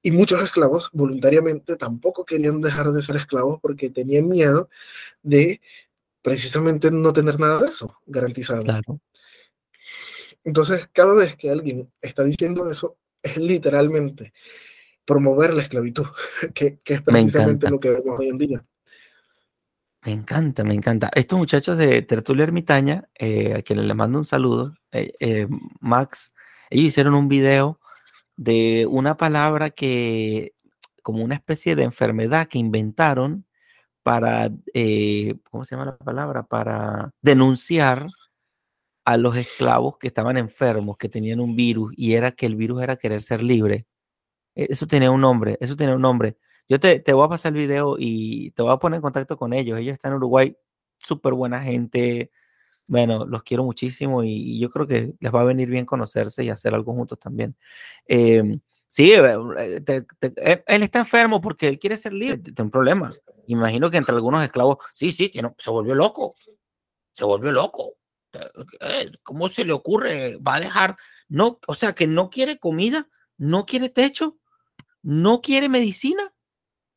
Y 0.00 0.12
muchos 0.12 0.42
esclavos 0.42 0.88
voluntariamente 0.94 1.76
tampoco 1.76 2.24
querían 2.24 2.62
dejar 2.62 2.92
de 2.92 3.02
ser 3.02 3.16
esclavos 3.16 3.58
porque 3.60 3.90
tenían 3.90 4.26
miedo 4.26 4.70
de 5.22 5.60
precisamente 6.22 6.90
no 6.90 7.12
tener 7.12 7.38
nada 7.38 7.60
de 7.60 7.68
eso 7.68 8.00
garantizado. 8.06 8.62
Claro. 8.62 9.00
Entonces, 10.44 10.88
cada 10.92 11.14
vez 11.14 11.36
que 11.36 11.50
alguien 11.50 11.92
está 12.00 12.24
diciendo 12.24 12.70
eso, 12.70 12.96
es 13.22 13.36
literalmente 13.36 14.32
promover 15.04 15.52
la 15.54 15.62
esclavitud, 15.62 16.06
que, 16.54 16.80
es 16.84 17.02
precisamente 17.02 17.68
lo 17.68 17.80
que 17.80 17.90
vemos 17.90 18.18
hoy 18.18 18.28
en 18.28 18.38
día. 18.38 18.64
Me 20.02 20.12
encanta, 20.12 20.64
me 20.64 20.72
encanta. 20.72 21.10
Estos 21.14 21.38
muchachos 21.38 21.76
de 21.76 22.00
Tertulia 22.02 22.44
Ermitaña, 22.44 23.08
eh, 23.18 23.54
a 23.54 23.62
quienes 23.62 23.84
les 23.84 23.96
mando 23.96 24.18
un 24.18 24.24
saludo, 24.24 24.74
eh, 24.92 25.12
eh, 25.20 25.46
Max, 25.80 26.32
ellos 26.70 26.86
hicieron 26.86 27.14
un 27.14 27.28
video 27.28 27.80
de 28.36 28.86
una 28.88 29.18
palabra 29.18 29.70
que, 29.70 30.54
como 31.02 31.22
una 31.22 31.34
especie 31.34 31.76
de 31.76 31.82
enfermedad 31.82 32.48
que 32.48 32.58
inventaron 32.58 33.44
para, 34.02 34.48
¿cómo 35.50 35.66
se 35.66 35.74
llama 35.74 35.84
la 35.84 35.98
palabra? 35.98 36.44
Para 36.44 37.10
denunciar 37.20 38.06
a 39.04 39.16
los 39.16 39.36
esclavos 39.36 39.98
que 39.98 40.08
estaban 40.08 40.36
enfermos, 40.36 40.96
que 40.96 41.08
tenían 41.08 41.40
un 41.40 41.56
virus, 41.56 41.92
y 41.96 42.14
era 42.14 42.32
que 42.32 42.46
el 42.46 42.56
virus 42.56 42.82
era 42.82 42.96
querer 42.96 43.22
ser 43.22 43.42
libre. 43.42 43.86
E, 44.54 44.66
eso 44.70 44.86
tenía 44.86 45.10
un 45.10 45.20
nombre, 45.20 45.58
eso 45.60 45.76
tenía 45.76 45.94
un 45.94 46.02
nombre. 46.02 46.36
Yo 46.68 46.80
te, 46.80 47.00
te 47.00 47.12
voy 47.12 47.26
a 47.26 47.28
pasar 47.28 47.52
el 47.52 47.58
video 47.58 47.96
y 47.98 48.52
te 48.52 48.62
voy 48.62 48.72
a 48.72 48.78
poner 48.78 48.98
en 48.98 49.02
contacto 49.02 49.36
con 49.36 49.52
ellos. 49.52 49.78
Ellos 49.78 49.94
están 49.94 50.12
en 50.12 50.18
Uruguay, 50.18 50.56
súper 50.98 51.34
buena 51.34 51.62
gente. 51.62 52.30
Bueno, 52.86 53.26
los 53.26 53.42
quiero 53.44 53.64
muchísimo 53.64 54.24
y, 54.24 54.58
yo 54.60 54.70
creo 54.70 54.86
que 54.86 55.14
les 55.20 55.34
va 55.34 55.42
a 55.42 55.44
venir 55.44 55.68
bien 55.68 55.86
conocerse 55.86 56.44
y 56.44 56.50
hacer 56.50 56.74
algo 56.74 56.92
juntos 56.94 57.18
también. 57.18 57.56
Em, 58.06 58.60
sí, 58.88 59.12
eh, 59.12 59.36
eh, 59.58 60.64
él, 60.66 60.82
está 60.82 61.00
enfermo 61.00 61.40
porque 61.40 61.68
él 61.68 61.78
quiere 61.78 61.96
ser 61.96 62.12
libre, 62.12 62.38
tiene 62.38 62.62
un 62.62 62.70
problema. 62.70 63.12
Imagino 63.46 63.90
que 63.90 63.96
entre 63.98 64.14
algunos 64.14 64.42
esclavos, 64.42 64.78
sí, 64.94 65.12
sí, 65.12 65.32
se 65.58 65.70
volvió 65.70 65.94
loco, 65.94 66.34
se 67.14 67.24
volvió 67.24 67.52
loco 67.52 67.94
eh, 67.94 67.99
¿Cómo 69.22 69.48
se 69.48 69.64
le 69.64 69.72
ocurre? 69.72 70.36
Va 70.36 70.56
a 70.56 70.60
dejar, 70.60 70.96
no, 71.28 71.58
o 71.66 71.74
sea, 71.74 71.92
que 71.94 72.06
no 72.06 72.30
quiere 72.30 72.58
comida, 72.58 73.08
no 73.36 73.66
quiere 73.66 73.88
techo, 73.88 74.38
no 75.02 75.40
quiere 75.40 75.68
medicina, 75.68 76.34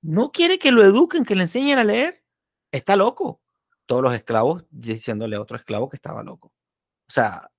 no 0.02 0.32
quiere 0.32 0.60
que 0.60 0.72
lo 0.72 0.84
eduquen, 0.84 1.26
que 1.26 1.36
le 1.36 1.44
enseñen 1.44 1.80
a 1.80 1.84
leer. 1.84 2.24
Está 2.72 2.96
loco. 2.96 3.42
Todos 3.86 4.02
los 4.02 4.14
esclavos 4.14 4.66
diciéndole 4.70 5.36
a 5.36 5.42
otro 5.42 5.58
esclavo 5.58 5.90
que 5.90 5.98
estaba 5.98 6.24
loco. 6.24 6.54
O 7.08 7.12
sea, 7.12 7.52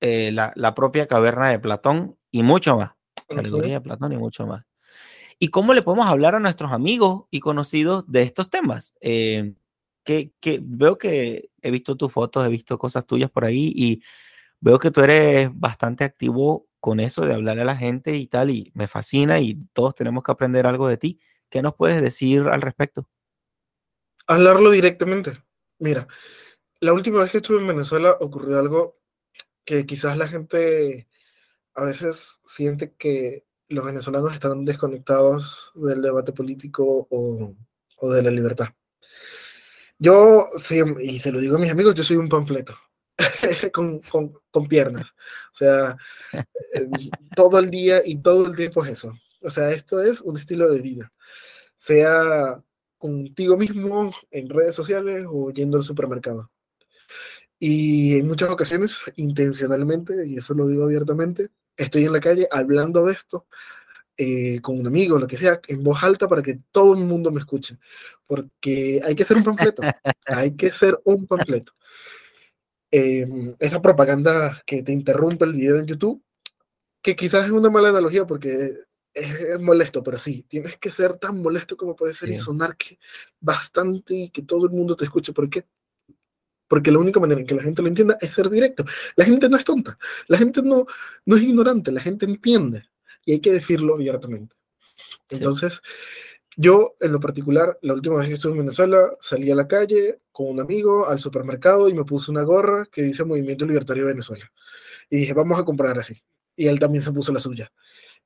eh, 0.00 0.32
la, 0.32 0.52
la, 0.56 0.74
propia 0.74 1.06
caverna 1.06 1.48
de 1.48 1.58
Platón 1.58 2.18
y 2.30 2.42
mucho 2.42 2.76
más. 2.76 2.92
La 3.28 3.40
alegoría 3.40 3.74
de 3.74 3.80
Platón 3.80 4.12
y 4.12 4.16
mucho 4.16 4.46
más. 4.46 4.64
¿Y 5.38 5.48
cómo 5.48 5.74
le 5.74 5.82
podemos 5.82 6.06
hablar 6.06 6.34
a 6.34 6.40
nuestros 6.40 6.72
amigos 6.72 7.24
y 7.30 7.40
conocidos 7.40 8.04
de 8.06 8.22
estos 8.22 8.48
temas? 8.50 8.94
Eh, 9.00 9.54
que, 10.04 10.32
veo 10.62 10.98
que 10.98 11.50
he 11.62 11.70
visto 11.70 11.96
tus 11.96 12.12
fotos, 12.12 12.44
he 12.44 12.48
visto 12.48 12.78
cosas 12.78 13.06
tuyas 13.06 13.30
por 13.30 13.44
ahí 13.44 13.72
y 13.74 14.02
veo 14.60 14.78
que 14.78 14.90
tú 14.90 15.00
eres 15.00 15.50
bastante 15.52 16.04
activo 16.04 16.68
con 16.80 17.00
eso 17.00 17.24
de 17.24 17.34
hablarle 17.34 17.62
a 17.62 17.66
la 17.66 17.76
gente 17.76 18.16
y 18.16 18.26
tal, 18.26 18.50
y 18.50 18.72
me 18.74 18.88
fascina 18.88 19.40
y 19.40 19.56
todos 19.72 19.94
tenemos 19.94 20.24
que 20.24 20.32
aprender 20.32 20.66
algo 20.66 20.88
de 20.88 20.96
ti. 20.96 21.20
¿Qué 21.48 21.62
nos 21.62 21.74
puedes 21.74 22.02
decir 22.02 22.42
al 22.48 22.60
respecto? 22.60 23.08
Hablarlo 24.26 24.70
directamente. 24.70 25.42
Mira, 25.78 26.08
la 26.80 26.92
última 26.92 27.20
vez 27.20 27.30
que 27.30 27.38
estuve 27.38 27.58
en 27.58 27.68
Venezuela 27.68 28.16
ocurrió 28.20 28.58
algo 28.58 28.98
que 29.64 29.86
quizás 29.86 30.16
la 30.16 30.26
gente 30.26 31.08
a 31.74 31.84
veces 31.84 32.40
siente 32.44 32.94
que 32.96 33.46
los 33.68 33.84
venezolanos 33.84 34.32
están 34.32 34.64
desconectados 34.64 35.72
del 35.74 36.02
debate 36.02 36.32
político 36.32 37.06
o, 37.10 37.54
o 37.96 38.12
de 38.12 38.22
la 38.22 38.30
libertad. 38.30 38.68
Yo, 40.02 40.48
y 41.00 41.20
se 41.20 41.30
lo 41.30 41.38
digo 41.38 41.54
a 41.54 41.60
mis 41.60 41.70
amigos, 41.70 41.94
yo 41.94 42.02
soy 42.02 42.16
un 42.16 42.28
panfleto. 42.28 42.76
con, 43.72 44.00
con, 44.00 44.32
con, 44.50 44.66
piernas. 44.66 45.14
O 45.52 45.56
sea, 45.56 45.96
todo 47.36 47.60
el 47.60 47.70
día 47.70 48.02
y 48.04 48.16
todo 48.16 48.46
el 48.46 48.56
tiempo 48.56 48.84
es 48.84 48.92
eso. 48.92 49.12
O 49.40 49.48
sea, 49.48 49.70
esto 49.70 50.02
es 50.02 50.20
un 50.20 50.36
estilo 50.36 50.68
de 50.68 50.80
vida. 50.80 51.12
Sea 51.76 52.60
contigo 52.98 53.56
mismo 53.56 54.12
en 54.32 54.48
redes 54.48 54.74
sociales 54.74 55.24
o 55.28 55.52
yendo 55.52 55.76
al 55.76 55.84
supermercado. 55.84 56.50
Y 57.60 58.18
en 58.18 58.26
muchas 58.26 58.50
ocasiones, 58.50 59.02
intencionalmente, 59.14 60.26
y 60.26 60.38
eso 60.38 60.52
lo 60.52 60.66
digo 60.66 60.82
abiertamente, 60.82 61.50
estoy 61.76 62.06
en 62.06 62.12
la 62.12 62.20
calle 62.20 62.48
hablando 62.50 63.06
de 63.06 63.12
esto, 63.12 63.46
eh, 64.24 64.60
con 64.60 64.78
un 64.78 64.86
amigo, 64.86 65.18
lo 65.18 65.26
que 65.26 65.36
sea, 65.36 65.60
en 65.66 65.82
voz 65.82 66.00
alta 66.04 66.28
para 66.28 66.42
que 66.42 66.60
todo 66.70 66.94
el 66.94 67.04
mundo 67.04 67.32
me 67.32 67.40
escuche. 67.40 67.78
Porque 68.24 69.00
hay 69.04 69.16
que 69.16 69.24
ser 69.24 69.38
un 69.38 69.42
panfleto, 69.42 69.82
hay 70.26 70.54
que 70.54 70.70
ser 70.70 70.96
un 71.04 71.26
panfleto. 71.26 71.72
Eh, 72.92 73.26
esa 73.58 73.82
propaganda 73.82 74.62
que 74.64 74.84
te 74.84 74.92
interrumpe 74.92 75.44
el 75.44 75.54
video 75.54 75.76
en 75.76 75.86
YouTube, 75.86 76.22
que 77.02 77.16
quizás 77.16 77.46
es 77.46 77.50
una 77.50 77.68
mala 77.68 77.88
analogía 77.88 78.24
porque 78.24 78.74
es, 79.12 79.58
molesto, 79.60 80.04
pero 80.04 80.20
sí, 80.20 80.44
tienes 80.48 80.76
que 80.76 80.92
ser 80.92 81.18
tan 81.18 81.42
molesto 81.42 81.76
como 81.76 81.96
puede 81.96 82.14
ser 82.14 82.28
y 82.28 82.36
sonar 82.36 82.76
que 82.76 83.00
bastante 83.40 84.14
y 84.14 84.30
que 84.30 84.42
todo 84.42 84.66
el 84.66 84.70
mundo 84.70 84.94
te 84.94 85.04
escuche. 85.04 85.32
¿Por 85.32 85.50
qué? 85.50 85.66
Porque 86.68 86.92
la 86.92 87.00
única 87.00 87.18
manera 87.18 87.40
en 87.40 87.46
que 87.46 87.56
la 87.56 87.62
gente 87.62 87.82
lo 87.82 87.88
entienda 87.88 88.16
es 88.20 88.32
ser 88.32 88.48
directo. 88.48 88.84
La 89.16 89.24
gente 89.24 89.48
no 89.48 89.56
es 89.56 89.64
tonta, 89.64 89.98
la 90.28 90.38
gente 90.38 90.62
no, 90.62 90.86
no 91.26 91.36
es 91.36 91.42
ignorante, 91.42 91.90
la 91.90 92.00
gente 92.00 92.24
entiende 92.24 92.91
y 93.24 93.32
hay 93.32 93.40
que 93.40 93.52
decirlo 93.52 93.94
abiertamente. 93.94 94.54
Entonces, 95.30 95.80
Yo, 96.56 96.96
en 97.00 97.12
lo 97.12 97.20
particular, 97.20 97.78
la 97.80 97.94
última 97.94 98.18
vez 98.18 98.28
que 98.28 98.34
estuve 98.34 98.52
en 98.52 98.58
Venezuela, 98.58 99.16
salí 99.20 99.50
a 99.50 99.54
la 99.54 99.66
calle 99.66 100.20
con 100.32 100.48
un 100.48 100.60
amigo 100.60 101.08
al 101.08 101.18
supermercado 101.18 101.88
y 101.88 101.94
me 101.94 102.04
puse 102.04 102.30
una 102.30 102.42
gorra 102.42 102.86
que 102.92 103.02
dice 103.02 103.24
Movimiento 103.24 103.64
Libertario 103.64 104.04
de 104.04 104.12
Venezuela. 104.12 104.50
Y 105.08 105.16
dije, 105.18 105.32
vamos 105.32 105.58
a 105.58 105.64
comprar 105.64 105.98
así. 105.98 106.22
Y 106.54 106.66
él 106.66 106.78
también 106.78 107.02
se 107.02 107.12
puso 107.12 107.32
la 107.32 107.40
suya. 107.40 107.72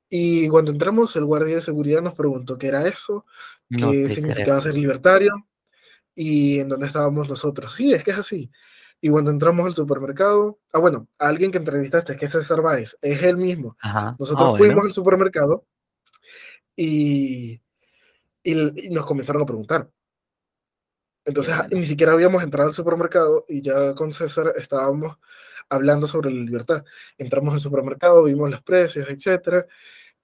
Y 0.09 0.49
cuando 0.49 0.73
entramos, 0.73 1.15
el 1.17 1.25
guardia 1.25 1.57
de 1.57 1.61
seguridad 1.61 2.03
nos 2.03 2.15
preguntó 2.15 2.59
qué 2.59 2.69
era 2.69 2.87
eso, 2.87 3.27
qué 3.71 4.13
significaba 4.15 4.61
ser 4.61 4.77
libertario 4.77 5.33
y 6.15 6.61
en 6.61 6.69
dónde 6.69 6.87
estábamos 6.87 7.29
nosotros. 7.29 7.75
Sí, 7.75 7.93
es 7.93 8.03
que 8.03 8.11
es 8.11 8.19
así. 8.19 8.51
Y 9.01 9.11
cuando 9.11 9.31
entramos 9.31 9.67
al 9.67 9.75
supermercado, 9.75 10.59
ah, 10.73 10.79
bueno, 10.79 11.07
alguien 11.19 11.51
que 11.51 11.59
entrevistaste, 11.59 12.17
que 12.17 12.27
es 12.27 12.33
César 12.33 12.63
Báez, 12.63 12.97
es 13.03 13.23
él 13.23 13.37
mismo. 13.37 13.77
Nosotros 14.19 14.55
ah, 14.55 14.57
fuimos 14.57 14.85
al 14.85 14.93
supermercado 14.93 15.67
y, 16.75 17.61
y, 18.43 18.55
nos 18.91 19.05
comenzaron 19.05 19.43
a 19.43 19.47
preguntar. 19.47 19.91
Entonces, 21.25 21.55
ni 21.73 21.85
siquiera 21.85 22.13
habíamos 22.13 22.43
entrado 22.43 22.69
al 22.69 22.75
supermercado 22.75 23.45
y 23.49 23.61
ya 23.61 23.95
con 23.95 24.13
César 24.13 24.53
estábamos 24.57 25.19
hablando 25.69 26.07
sobre 26.07 26.31
la 26.31 26.43
libertad. 26.43 26.85
Entramos 27.19 27.55
al 27.55 27.61
supermercado, 27.61 28.25
vimos 28.25 28.51
los 28.51 28.63
precios, 28.63 29.09
etcétera. 29.11 29.67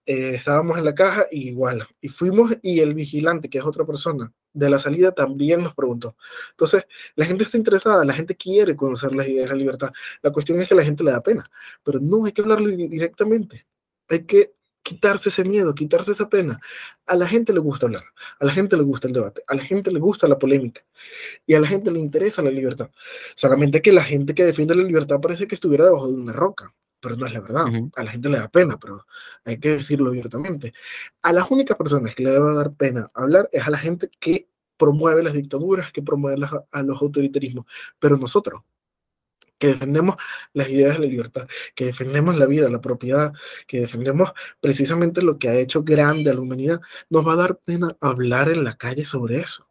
Eh, 0.05 0.35
estábamos 0.35 0.79
en 0.79 0.85
la 0.85 0.95
caja 0.95 1.27
y 1.31 1.49
igual. 1.49 1.87
Y 2.01 2.09
fuimos 2.09 2.57
y 2.63 2.81
el 2.81 2.95
vigilante, 2.95 3.49
que 3.49 3.59
es 3.59 3.65
otra 3.65 3.85
persona 3.85 4.33
de 4.53 4.69
la 4.69 4.79
salida, 4.79 5.13
también 5.13 5.63
nos 5.63 5.75
preguntó. 5.75 6.17
Entonces, 6.51 6.85
la 7.15 7.25
gente 7.25 7.45
está 7.45 7.57
interesada, 7.57 8.05
la 8.05 8.13
gente 8.13 8.37
quiere 8.37 8.77
conocer 8.77 9.15
las 9.15 9.29
ideas 9.29 9.45
de 9.45 9.51
la 9.51 9.57
libertad. 9.57 9.93
La 10.23 10.31
cuestión 10.31 10.61
es 10.61 10.69
que 10.69 10.75
a 10.75 10.77
la 10.77 10.85
gente 10.85 11.05
le 11.05 11.13
da 11.13 11.23
pena, 11.23 11.45
pero 11.85 12.01
no 12.01 12.25
hay 12.25 12.33
que 12.33 12.43
hablarle 12.43 12.77
directamente. 12.77 13.67
Hay 14.09 14.25
que 14.25 14.53
quitarse 14.83 15.29
ese 15.29 15.45
miedo, 15.45 15.75
quitarse 15.75 16.13
esa 16.13 16.29
pena. 16.29 16.59
A 17.07 17.17
la 17.17 17.27
gente 17.27 17.53
le 17.53 17.61
gusta 17.61 17.87
hablar, 17.87 18.05
a 18.41 18.45
la 18.45 18.53
gente 18.53 18.77
le 18.77 18.83
gusta 18.83 19.09
el 19.09 19.15
debate, 19.15 19.43
a 19.47 19.55
la 19.55 19.63
gente 19.63 19.91
le 19.91 20.01
gusta 20.01 20.29
la 20.29 20.39
polémica 20.39 20.83
y 21.47 21.55
a 21.55 21.61
la 21.61 21.67
gente 21.69 21.91
le 21.91 21.99
interesa 21.99 22.43
la 22.43 22.51
libertad. 22.51 22.91
Solamente 23.37 23.81
que 23.81 23.93
la 23.93 24.03
gente 24.03 24.35
que 24.35 24.45
defiende 24.45 24.75
la 24.75 24.83
libertad 24.83 25.21
parece 25.21 25.47
que 25.47 25.55
estuviera 25.55 25.85
debajo 25.85 26.09
de 26.09 26.15
una 26.15 26.33
roca, 26.33 26.75
pero 27.03 27.17
no 27.17 27.27
es 27.27 27.33
la 27.33 27.41
verdad. 27.41 27.67
A 27.97 28.05
la 28.05 28.11
gente 28.13 28.29
le 28.31 28.39
da 28.39 28.49
pena, 28.49 28.79
pero 28.79 29.07
hay 29.45 29.59
que 29.59 29.71
decirlo 29.71 30.11
abiertamente. 30.11 30.73
A 31.21 31.33
las 31.33 31.51
únicas 31.51 31.77
personas 31.77 32.15
que 32.15 32.23
le 32.23 32.31
debe 32.31 32.55
dar 32.55 32.73
pena 32.73 33.11
hablar 33.13 33.51
es 33.53 33.67
a 33.67 33.71
la 33.71 33.79
gente 33.79 34.09
que 34.21 34.49
promueve 34.77 35.23
las 35.23 35.35
dictaduras, 35.35 35.93
que 35.93 36.03
promueve 36.03 36.47
a 36.71 36.83
los 36.83 37.03
autoritarismos, 37.03 37.67
pero 37.99 38.17
nosotros, 38.17 38.63
que 39.59 39.69
defendemos 39.69 40.17
las 40.55 40.69
ideas 40.71 40.97
de 40.97 41.05
la 41.05 41.11
libertad, 41.11 41.49
que 41.75 41.87
defendemos 41.87 42.37
la 42.37 42.47
vida, 42.47 42.69
la 42.69 42.81
propiedad, 42.81 43.33
que 43.67 43.81
defendemos 43.81 44.33
precisamente 44.61 45.23
lo 45.23 45.39
que 45.39 45.49
ha 45.49 45.55
hecho 45.57 45.83
grande 45.83 46.31
a 46.31 46.35
la 46.35 46.41
humanidad, 46.41 46.81
nos 47.11 47.27
va 47.27 47.35
a 47.35 47.37
dar 47.37 47.59
pena 47.59 47.97
hablar 48.01 48.49
en 48.49 48.65
la 48.65 48.77
calle 48.77 49.05
sobre 49.05 49.39
eso. 49.39 49.69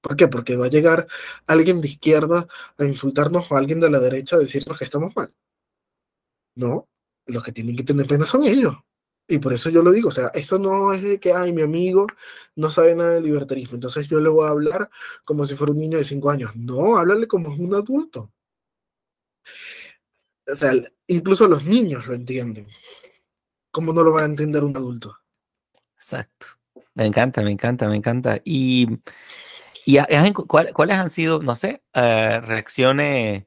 ¿Por 0.00 0.16
qué? 0.16 0.28
Porque 0.28 0.56
va 0.56 0.66
a 0.66 0.70
llegar 0.70 1.06
alguien 1.46 1.80
de 1.80 1.88
izquierda 1.88 2.46
a 2.78 2.84
insultarnos 2.84 3.50
o 3.50 3.56
alguien 3.56 3.80
de 3.80 3.90
la 3.90 4.00
derecha 4.00 4.36
a 4.36 4.40
decirnos 4.40 4.78
que 4.78 4.84
estamos 4.84 5.14
mal. 5.16 5.32
No, 6.54 6.88
los 7.26 7.42
que 7.42 7.52
tienen 7.52 7.76
que 7.76 7.84
tener 7.84 8.06
pena 8.06 8.26
son 8.26 8.44
ellos. 8.44 8.74
Y 9.28 9.38
por 9.38 9.52
eso 9.52 9.70
yo 9.70 9.82
lo 9.82 9.92
digo, 9.92 10.08
o 10.08 10.12
sea, 10.12 10.28
eso 10.34 10.58
no 10.58 10.92
es 10.92 11.02
de 11.02 11.20
que, 11.20 11.32
ay, 11.32 11.52
mi 11.52 11.62
amigo 11.62 12.06
no 12.56 12.70
sabe 12.70 12.94
nada 12.94 13.14
de 13.14 13.20
libertarismo, 13.20 13.76
entonces 13.76 14.08
yo 14.08 14.20
le 14.20 14.28
voy 14.28 14.46
a 14.46 14.50
hablar 14.50 14.90
como 15.24 15.46
si 15.46 15.54
fuera 15.54 15.72
un 15.72 15.78
niño 15.78 15.98
de 15.98 16.04
cinco 16.04 16.30
años. 16.30 16.54
No, 16.56 16.98
háblale 16.98 17.26
como 17.26 17.54
un 17.54 17.74
adulto. 17.74 18.32
O 20.52 20.56
sea, 20.56 20.72
incluso 21.06 21.46
los 21.46 21.64
niños 21.64 22.06
lo 22.06 22.14
entienden. 22.14 22.66
¿Cómo 23.70 23.92
no 23.92 24.02
lo 24.02 24.12
va 24.12 24.22
a 24.22 24.26
entender 24.26 24.64
un 24.64 24.76
adulto? 24.76 25.16
Exacto. 25.94 26.46
Me 26.94 27.06
encanta, 27.06 27.42
me 27.42 27.50
encanta, 27.50 27.88
me 27.88 27.96
encanta. 27.96 28.40
Y, 28.44 28.86
y 29.86 29.98
¿cuáles 30.46 30.96
han 30.96 31.10
sido, 31.10 31.40
no 31.40 31.56
sé, 31.56 31.82
eh, 31.94 32.40
reacciones, 32.40 33.46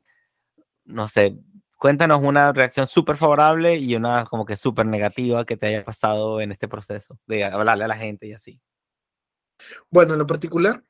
no 0.86 1.08
sé, 1.10 1.38
cuéntanos 1.78 2.22
una 2.22 2.52
reacción 2.52 2.88
súper 2.88 3.18
favorable 3.18 3.76
y 3.78 3.96
una 3.96 4.26
como 4.26 4.46
que 4.46 4.58
súper 4.58 4.86
negativa 4.86 5.46
que 5.46 5.58
te 5.58 5.68
haya 5.68 5.86
pasado 5.86 6.42
en 6.42 6.52
este 6.52 6.68
proceso 6.68 7.20
de 7.28 7.44
hablarle 7.44 7.84
a 7.86 7.90
la 7.90 7.98
gente 7.98 8.28
y 8.28 8.34
así. 8.34 8.62
Bueno, 9.90 10.14
en 10.14 10.20
lo 10.20 10.28
particular, 10.28 10.84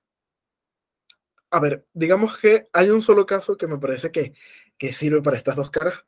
a 1.51 1.59
ver, 1.59 1.86
digamos 1.93 2.38
que 2.38 2.67
hay 2.73 2.89
un 2.89 3.01
solo 3.01 3.25
caso 3.25 3.57
que 3.57 3.67
me 3.67 3.77
parece 3.77 4.11
que, 4.11 4.33
que 4.77 4.93
sirve 4.93 5.21
para 5.21 5.38
estas 5.38 5.55
dos 5.55 5.69
caras. 5.69 6.05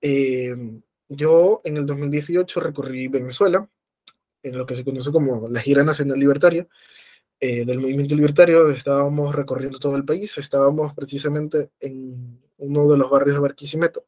Em, 0.00 0.82
yo 1.08 1.60
en 1.64 1.76
el 1.78 1.86
2018 1.86 2.60
recorrí 2.60 3.08
Venezuela, 3.08 3.68
en 4.42 4.58
lo 4.58 4.66
que 4.66 4.76
se 4.76 4.84
conoce 4.84 5.10
como 5.10 5.48
la 5.48 5.60
Gira 5.60 5.84
Nacional 5.84 6.18
Libertaria 6.18 6.68
eh, 7.40 7.64
del 7.64 7.80
Movimiento 7.80 8.14
Libertario. 8.14 8.70
Estábamos 8.70 9.34
recorriendo 9.34 9.78
todo 9.78 9.96
el 9.96 10.04
país, 10.04 10.36
estábamos 10.38 10.92
precisamente 10.94 11.70
en 11.80 12.43
uno 12.58 12.88
de 12.88 12.96
los 12.96 13.10
barrios 13.10 13.34
de 13.34 13.40
Barquisimeto, 13.40 14.06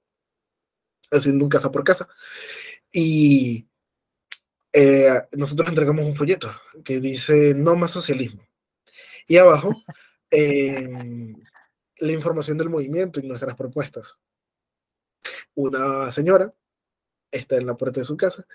haciendo 1.10 1.44
un 1.44 1.50
casa 1.50 1.70
por 1.70 1.84
casa. 1.84 2.08
Y 2.92 3.68
eh, 4.72 5.22
nosotros 5.32 5.68
entregamos 5.68 6.06
un 6.06 6.16
folleto 6.16 6.50
que 6.84 7.00
dice 7.00 7.54
no 7.54 7.76
más 7.76 7.90
socialismo. 7.90 8.42
Y 9.26 9.38
abajo 9.38 9.74
en 10.30 11.42
la 11.98 12.12
información 12.12 12.58
del 12.58 12.70
movimiento 12.70 13.20
y 13.20 13.26
nuestras 13.26 13.56
propuestas. 13.56 14.18
Una 15.54 16.10
señora 16.12 16.54
está 17.30 17.56
en 17.56 17.66
la 17.66 17.76
puerta 17.76 18.00
de 18.00 18.06
su 18.06 18.16
casa, 18.16 18.46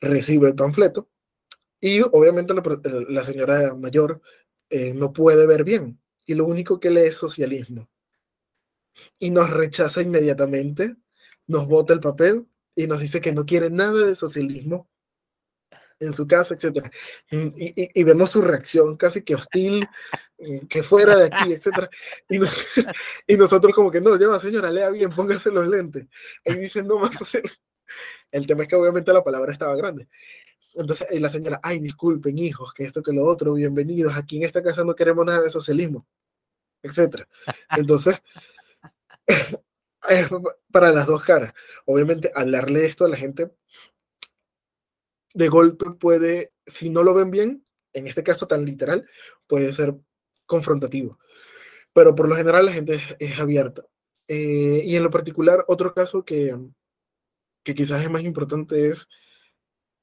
recibe 0.00 0.48
el 0.48 0.54
panfleto 0.54 1.08
y 1.80 2.00
obviamente 2.00 2.54
la, 2.54 3.24
señora 3.24 3.74
mayor 3.74 4.20
eh, 4.70 4.94
no 4.94 5.12
puede 5.12 5.46
ver 5.46 5.64
bien 5.64 6.00
y 6.26 6.34
lo 6.34 6.46
único 6.46 6.80
que 6.80 6.90
lee 6.90 7.08
es 7.08 7.16
socialismo. 7.16 7.88
Y 9.18 9.30
nos 9.30 9.50
rechaza 9.50 10.02
inmediatamente, 10.02 10.96
nos 11.46 11.66
bota 11.66 11.92
el 11.92 12.00
papel 12.00 12.46
y 12.74 12.86
nos 12.86 13.00
dice 13.00 13.20
que 13.20 13.32
no 13.32 13.46
quiere 13.46 13.70
nada 13.70 14.06
de 14.06 14.16
socialismo 14.16 14.88
en 16.00 16.14
su 16.14 16.26
casa, 16.26 16.54
etc. 16.54 16.90
Mm, 17.30 17.48
y, 17.56 18.00
y, 18.00 18.04
vemos 18.04 18.30
su 18.30 18.40
reacción 18.40 18.96
casi 18.96 19.22
que 19.22 19.34
hostil, 19.34 19.86
mm, 20.38 20.66
que 20.66 20.82
fuera 20.82 21.14
de 21.14 21.26
aquí, 21.26 21.52
etc. 21.52 21.88
Y, 22.28 22.38
y 23.34 23.36
nosotros 23.36 23.74
como 23.74 23.90
que 23.90 24.00
no, 24.00 24.16
lleva 24.16 24.40
señora, 24.40 24.70
lea 24.70 24.90
bien, 24.90 25.10
póngase 25.10 25.50
los 25.50 25.68
lentes. 25.68 26.06
Y 26.44 26.54
dicen, 26.54 26.86
no 26.86 26.98
más 26.98 27.20
hacer. 27.20 27.42
El 28.30 28.46
tema 28.46 28.62
es 28.62 28.68
que 28.68 28.76
obviamente 28.76 29.12
la 29.12 29.22
palabra 29.22 29.52
estaba 29.52 29.76
grande. 29.76 30.08
Entonces 30.74 31.08
y 31.10 31.18
la 31.18 31.28
señora, 31.28 31.60
ay, 31.62 31.80
disculpen 31.80 32.38
hijos, 32.38 32.72
que 32.72 32.84
esto, 32.84 33.02
que 33.02 33.12
lo 33.12 33.24
otro, 33.24 33.54
bienvenidos, 33.54 34.16
aquí 34.16 34.36
en 34.36 34.44
esta 34.44 34.62
casa 34.62 34.84
no 34.84 34.94
queremos 34.94 35.26
nada 35.26 35.42
de 35.42 35.50
socialismo, 35.50 36.06
etc. 36.82 37.26
Entonces, 37.76 38.22
para 40.72 40.92
las 40.92 41.06
dos 41.06 41.22
caras. 41.22 41.52
Obviamente, 41.84 42.32
hablarle 42.34 42.86
esto 42.86 43.04
a 43.04 43.08
la 43.08 43.16
gente 43.16 43.50
de 45.34 45.48
golpe 45.48 45.90
puede, 45.92 46.52
si 46.66 46.90
no 46.90 47.02
lo 47.02 47.14
ven 47.14 47.30
bien, 47.30 47.64
en 47.92 48.06
este 48.06 48.22
caso 48.22 48.46
tan 48.46 48.64
literal, 48.64 49.06
puede 49.46 49.72
ser 49.72 49.94
confrontativo. 50.46 51.18
Pero 51.92 52.14
por 52.14 52.28
lo 52.28 52.36
general 52.36 52.66
la 52.66 52.72
gente 52.72 53.00
es, 53.18 53.38
abierta. 53.38 53.84
Eh, 54.28 54.82
y 54.84 54.96
en 54.96 55.02
lo 55.02 55.10
particular, 55.10 55.64
otro 55.68 55.92
caso 55.94 56.24
que, 56.24 56.56
que 57.64 57.74
quizás 57.74 58.02
es 58.02 58.10
más 58.10 58.22
importante 58.22 58.88
es 58.88 59.08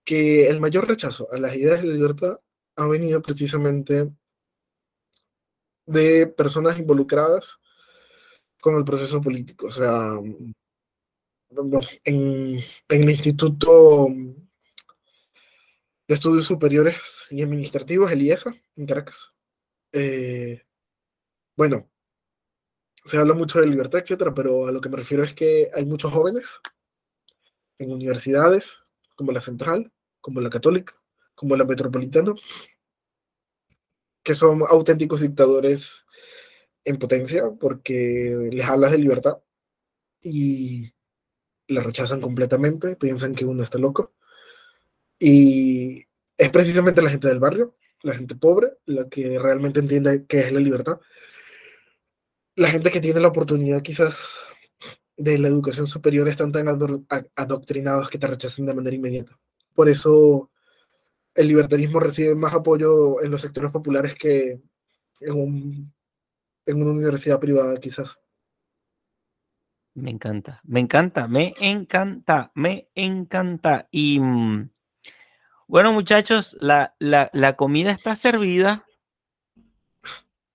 que 0.04 0.48
el 0.50 0.60
mayor 0.60 0.88
rechazo 0.88 1.28
a 1.32 1.38
las 1.38 1.56
ideas 1.56 1.82
de 1.82 1.88
la 1.88 1.94
libertad 1.94 2.40
ha 2.76 2.88
venido 2.88 3.22
precisamente 3.22 4.10
de 5.86 6.28
personas 6.28 6.78
involucradas 6.78 7.60
con 8.68 8.76
el 8.76 8.84
proceso 8.84 9.22
político. 9.22 9.68
O 9.68 9.72
sea, 9.72 10.20
en, 12.04 12.60
en 12.90 13.04
el 13.04 13.10
Instituto 13.10 14.10
de 16.06 16.14
Estudios 16.14 16.46
Superiores 16.46 16.98
y 17.30 17.42
Administrativos, 17.42 18.12
el 18.12 18.24
IESA, 18.24 18.54
en 18.76 18.86
Caracas. 18.86 19.34
Eh, 19.94 20.64
bueno, 21.56 21.90
se 23.06 23.18
habla 23.18 23.34
mucho 23.34 23.62
de 23.62 23.68
libertad, 23.68 24.02
etcétera, 24.02 24.34
pero 24.34 24.68
a 24.68 24.72
lo 24.74 24.82
que 24.82 24.90
me 24.90 24.98
refiero 24.98 25.24
es 25.24 25.34
que 25.34 25.72
hay 25.74 25.86
muchos 25.86 26.12
jóvenes 26.12 26.60
en 27.78 27.94
universidades 27.94 28.86
como 29.16 29.32
la 29.32 29.40
Central, 29.40 29.94
como 30.20 30.42
la 30.42 30.50
Católica, 30.50 30.94
como 31.36 31.56
la 31.56 31.64
Metropolitana, 31.64 32.34
que 34.24 34.36
son 34.36 34.64
auténticos 34.70 35.22
dictadores 35.22 36.06
en 36.84 36.98
potencia 36.98 37.44
porque 37.60 38.50
les 38.52 38.66
hablas 38.66 38.92
de 38.92 38.98
libertad 38.98 39.38
y 40.22 40.94
la 41.68 41.82
rechazan 41.82 42.22
completamente, 42.22 42.96
piensan 42.96 43.36
que 43.36 43.46
uno 43.46 43.64
está 43.64 43.78
loco 43.78 44.14
y 45.20 46.06
es 46.38 46.50
precisamente 46.52 47.02
la 47.02 47.10
gente 47.10 47.28
del 47.28 47.40
barrio, 47.40 47.76
la 48.04 48.14
gente 48.14 48.36
pobre, 48.36 48.74
la 48.86 49.10
que 49.10 49.40
realmente 49.40 49.80
entiende 49.80 50.26
qué 50.28 50.40
es 50.40 50.52
la 50.52 50.60
libertad. 50.60 51.00
La 52.56 52.70
gente 52.70 52.92
que 52.92 53.02
tiene 53.02 53.20
la 53.20 53.28
oportunidad 53.28 53.82
quizás 53.82 54.48
de 55.16 55.38
la 55.40 55.48
educación 55.48 55.88
superior 55.88 56.28
están 56.28 56.52
tan 56.52 56.68
adoctrinados 56.68 58.10
que 58.10 58.20
te 58.20 58.28
rechazan 58.28 58.68
de 58.68 58.74
manera 58.76 58.96
inmediata. 58.96 59.38
Por 59.74 59.90
eso 59.90 60.52
el 61.34 61.48
libertarismo 61.48 62.00
recibe 62.00 62.36
más 62.36 62.54
apoyo 62.54 63.22
en 63.22 63.32
los 63.32 63.42
sectores 63.42 63.72
populares 63.72 64.16
que 64.16 64.60
en, 65.22 65.94
en 66.68 66.82
una 66.82 66.92
universidad 66.92 67.40
privada, 67.40 67.80
quizás. 67.80 68.20
Me 69.96 70.12
encanta, 70.12 70.62
me 70.64 70.80
encanta, 70.80 71.28
me 71.28 71.54
encanta, 71.60 72.52
me 72.54 72.90
encanta. 72.94 73.88
Y 73.90 74.20
mm, 74.20 74.70
bueno, 75.68 75.92
muchachos, 75.92 76.56
la, 76.60 76.96
la, 77.00 77.56
comida 77.56 77.92
está 77.92 78.16
servida. 78.16 78.86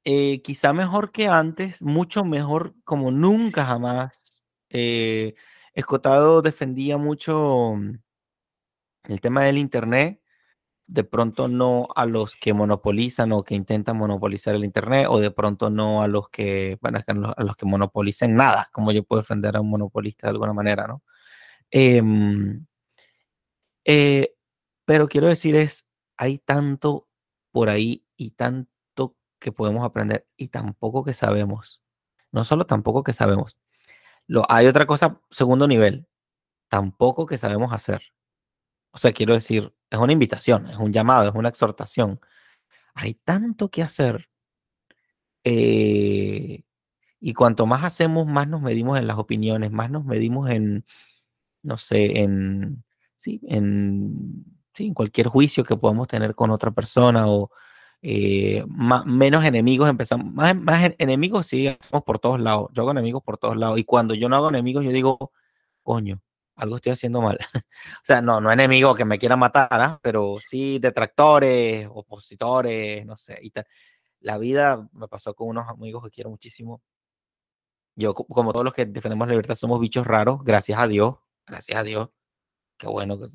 Eh, 0.04 0.42
quizá 0.42 0.72
mejor 0.72 1.10
que 1.10 1.26
antes, 1.26 1.82
mucho 1.82 2.24
mejor, 2.24 2.74
como 2.84 3.10
nunca 3.10 3.66
jamás. 3.66 4.44
Eh, 4.70 5.34
Escotado 5.74 6.42
defendía 6.42 6.96
mucho 6.98 7.74
mm, 7.76 7.98
el 9.08 9.20
tema 9.20 9.44
del 9.44 9.58
Internet 9.58 10.21
de 10.86 11.04
pronto 11.04 11.48
no 11.48 11.88
a 11.96 12.06
los 12.06 12.36
que 12.36 12.52
monopolizan 12.54 13.32
o 13.32 13.44
que 13.44 13.54
intentan 13.54 13.96
monopolizar 13.96 14.54
el 14.54 14.64
Internet, 14.64 15.06
o 15.08 15.20
de 15.20 15.30
pronto 15.30 15.70
no 15.70 16.02
a 16.02 16.08
los 16.08 16.28
que, 16.28 16.78
bueno, 16.80 16.98
a 17.36 17.44
los 17.44 17.56
que 17.56 17.66
monopolicen 17.66 18.34
nada, 18.34 18.68
como 18.72 18.92
yo 18.92 19.04
puedo 19.04 19.22
defender 19.22 19.56
a 19.56 19.60
un 19.60 19.70
monopolista 19.70 20.26
de 20.26 20.32
alguna 20.32 20.52
manera, 20.52 20.86
¿no? 20.86 21.02
Em, 21.70 22.66
eh, 23.84 24.34
pero 24.84 25.08
quiero 25.08 25.28
decir 25.28 25.56
es, 25.56 25.88
hay 26.16 26.38
tanto 26.38 27.08
por 27.52 27.68
ahí 27.70 28.04
y 28.16 28.32
tanto 28.32 29.16
que 29.38 29.52
podemos 29.52 29.84
aprender 29.84 30.26
y 30.36 30.48
tampoco 30.48 31.04
que 31.04 31.14
sabemos. 31.14 31.82
No 32.32 32.44
solo 32.44 32.66
tampoco 32.66 33.02
que 33.04 33.12
sabemos. 33.12 33.58
Lo, 34.26 34.44
hay 34.48 34.66
otra 34.66 34.86
cosa, 34.86 35.20
segundo 35.30 35.68
nivel, 35.68 36.06
tampoco 36.68 37.26
que 37.26 37.38
sabemos 37.38 37.72
hacer. 37.72 38.02
O 38.92 38.98
sea, 38.98 39.12
quiero 39.12 39.34
decir, 39.34 39.74
es 39.92 39.98
una 39.98 40.12
invitación, 40.12 40.68
es 40.68 40.76
un 40.76 40.92
llamado, 40.92 41.28
es 41.28 41.34
una 41.34 41.48
exhortación. 41.48 42.20
Hay 42.94 43.14
tanto 43.14 43.70
que 43.70 43.82
hacer. 43.82 44.28
Eh, 45.44 46.62
y 47.20 47.34
cuanto 47.34 47.66
más 47.66 47.84
hacemos, 47.84 48.26
más 48.26 48.48
nos 48.48 48.62
medimos 48.62 48.98
en 48.98 49.06
las 49.06 49.18
opiniones, 49.18 49.70
más 49.70 49.90
nos 49.90 50.04
medimos 50.04 50.50
en, 50.50 50.84
no 51.62 51.78
sé, 51.78 52.20
en, 52.22 52.84
sí, 53.16 53.40
en, 53.48 54.44
en 54.76 54.94
cualquier 54.94 55.28
juicio 55.28 55.64
que 55.64 55.76
podamos 55.76 56.08
tener 56.08 56.34
con 56.34 56.50
otra 56.50 56.70
persona 56.72 57.28
o 57.28 57.50
eh, 58.02 58.64
menos 59.06 59.44
enemigos 59.44 59.88
empezamos, 59.88 60.32
más, 60.34 60.56
más 60.56 60.92
enemigos 60.98 61.46
sí, 61.46 61.76
por 62.04 62.18
todos 62.18 62.40
lados. 62.40 62.70
Yo 62.72 62.82
hago 62.82 62.90
enemigos 62.92 63.22
por 63.22 63.38
todos 63.38 63.56
lados. 63.56 63.78
Y 63.78 63.84
cuando 63.84 64.14
yo 64.14 64.28
no 64.28 64.36
hago 64.36 64.48
enemigos, 64.48 64.84
yo 64.84 64.90
digo, 64.90 65.32
coño, 65.82 66.20
algo 66.62 66.76
estoy 66.76 66.92
haciendo 66.92 67.20
mal. 67.20 67.38
o 67.64 68.04
sea, 68.04 68.20
no, 68.22 68.40
no 68.40 68.52
enemigo 68.52 68.94
que 68.94 69.04
me 69.04 69.18
quiera 69.18 69.36
matar, 69.36 69.68
¿ah? 69.72 69.98
pero 70.02 70.36
sí 70.40 70.78
detractores, 70.78 71.88
opositores, 71.90 73.04
no 73.04 73.16
sé. 73.16 73.38
Y 73.42 73.52
la 74.20 74.38
vida 74.38 74.88
me 74.92 75.08
pasó 75.08 75.34
con 75.34 75.48
unos 75.48 75.68
amigos 75.68 76.04
que 76.04 76.10
quiero 76.10 76.30
muchísimo. 76.30 76.82
Yo, 77.96 78.14
como 78.14 78.52
todos 78.52 78.64
los 78.64 78.74
que 78.74 78.86
defendemos 78.86 79.26
la 79.26 79.32
libertad, 79.32 79.56
somos 79.56 79.80
bichos 79.80 80.06
raros, 80.06 80.42
gracias 80.44 80.78
a 80.78 80.86
Dios, 80.88 81.16
gracias 81.46 81.78
a 81.78 81.82
Dios. 81.82 82.10
Qué 82.78 82.86
bueno 82.86 83.18
que, 83.18 83.26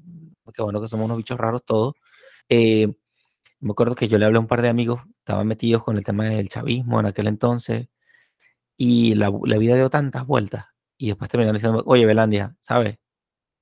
qué 0.53 0.61
bueno 0.63 0.81
que 0.81 0.87
somos 0.87 1.05
unos 1.05 1.17
bichos 1.17 1.37
raros 1.37 1.63
todos. 1.65 1.95
Eh, 2.49 2.87
me 3.59 3.71
acuerdo 3.71 3.95
que 3.95 4.07
yo 4.07 4.17
le 4.17 4.25
hablé 4.25 4.37
a 4.37 4.41
un 4.41 4.47
par 4.47 4.61
de 4.61 4.69
amigos, 4.69 5.01
estaban 5.19 5.47
metidos 5.47 5.83
con 5.83 5.97
el 5.97 6.05
tema 6.05 6.25
del 6.25 6.49
chavismo 6.49 6.99
en 6.99 7.07
aquel 7.07 7.27
entonces, 7.27 7.87
y 8.77 9.15
la, 9.15 9.31
la 9.45 9.57
vida 9.57 9.75
dio 9.75 9.89
tantas 9.89 10.25
vueltas. 10.25 10.65
Y 10.97 11.07
después 11.07 11.29
terminaron 11.29 11.55
diciendo, 11.55 11.83
oye, 11.85 12.05
Belandia, 12.05 12.55
¿sabes? 12.61 12.97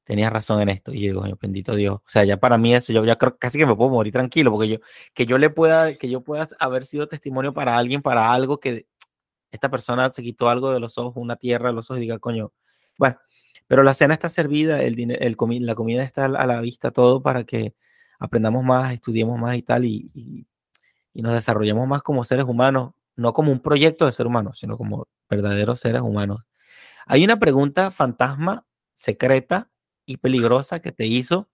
Tenías 0.06 0.32
razón 0.32 0.62
en 0.62 0.70
esto. 0.70 0.94
Y 0.94 1.02
yo 1.02 1.22
digo, 1.22 1.38
bendito 1.42 1.76
Dios. 1.76 1.96
O 1.98 2.10
sea, 2.10 2.24
ya 2.24 2.38
para 2.38 2.58
mí 2.58 2.74
eso, 2.74 2.94
yo 2.94 3.04
ya 3.04 3.18
creo 3.18 3.38
casi 3.38 3.58
que 3.58 3.66
me 3.66 3.76
puedo 3.76 3.90
morir 3.90 4.14
tranquilo, 4.14 4.52
porque 4.52 4.70
yo, 4.70 4.78
que 5.14 5.26
yo 5.26 5.38
le 5.38 5.50
pueda, 5.50 5.96
que 5.98 6.10
yo 6.10 6.22
pueda 6.22 6.48
haber 6.60 6.86
sido 6.86 7.08
testimonio 7.08 7.54
para 7.54 7.78
alguien, 7.78 8.02
para 8.02 8.32
algo 8.32 8.60
que 8.60 8.88
esta 9.52 9.70
persona 9.70 10.10
se 10.10 10.22
quitó 10.24 10.50
algo 10.50 10.72
de 10.72 10.80
los 10.80 10.98
ojos, 10.98 11.14
una 11.18 11.36
tierra 11.36 11.70
de 11.70 11.74
los 11.76 11.90
ojos 11.90 12.00
y 12.00 12.02
diga, 12.02 12.20
coño, 12.20 12.54
bueno, 12.98 13.18
pero 13.68 13.84
la 13.84 13.94
cena 13.94 14.14
está 14.14 14.30
servida, 14.30 14.82
el, 14.84 15.00
el 15.00 15.38
la 15.62 15.76
comida 15.76 16.04
está 16.04 16.26
a 16.26 16.46
la 16.46 16.62
vista, 16.62 16.92
todo 16.92 17.22
para 17.22 17.44
que 17.44 17.76
aprendamos 18.20 18.64
más, 18.64 18.94
estudiemos 18.94 19.40
más 19.40 19.58
y 19.58 19.64
tal, 19.64 19.86
y, 19.86 20.12
y, 20.14 20.48
y 21.14 21.22
nos 21.22 21.34
desarrollemos 21.34 21.88
más 21.88 22.04
como 22.04 22.24
seres 22.24 22.46
humanos, 22.46 22.94
no 23.16 23.34
como 23.34 23.52
un 23.52 23.60
proyecto 23.60 24.06
de 24.06 24.14
ser 24.14 24.28
humano, 24.28 24.54
sino 24.54 24.78
como 24.78 25.08
verdaderos 25.30 25.80
seres 25.80 26.02
humanos. 26.02 26.42
Hay 27.08 27.24
una 27.24 27.38
pregunta 27.40 27.92
fantasma 27.92 28.66
secreta 28.94 29.70
y 30.06 30.18
peligrosa 30.18 30.80
que 30.80 30.92
te 30.92 31.06
hizo 31.06 31.50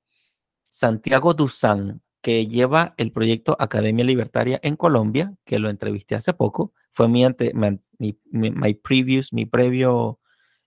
Santiago 0.70 1.34
Duzán, 1.34 2.02
que 2.22 2.48
lleva 2.48 2.94
el 2.98 3.12
proyecto 3.12 3.56
Academia 3.60 4.06
Libertaria 4.06 4.60
en 4.64 4.76
Colombia, 4.76 5.36
que 5.46 5.60
lo 5.60 5.70
entrevisté 5.70 6.16
hace 6.16 6.34
poco. 6.34 6.74
Fue 6.92 7.08
mi, 7.10 7.26
ante, 7.26 7.52
mi, 7.54 8.18
mi, 8.32 8.74
previous, 8.76 9.34
mi 9.34 9.46
previo 9.46 10.20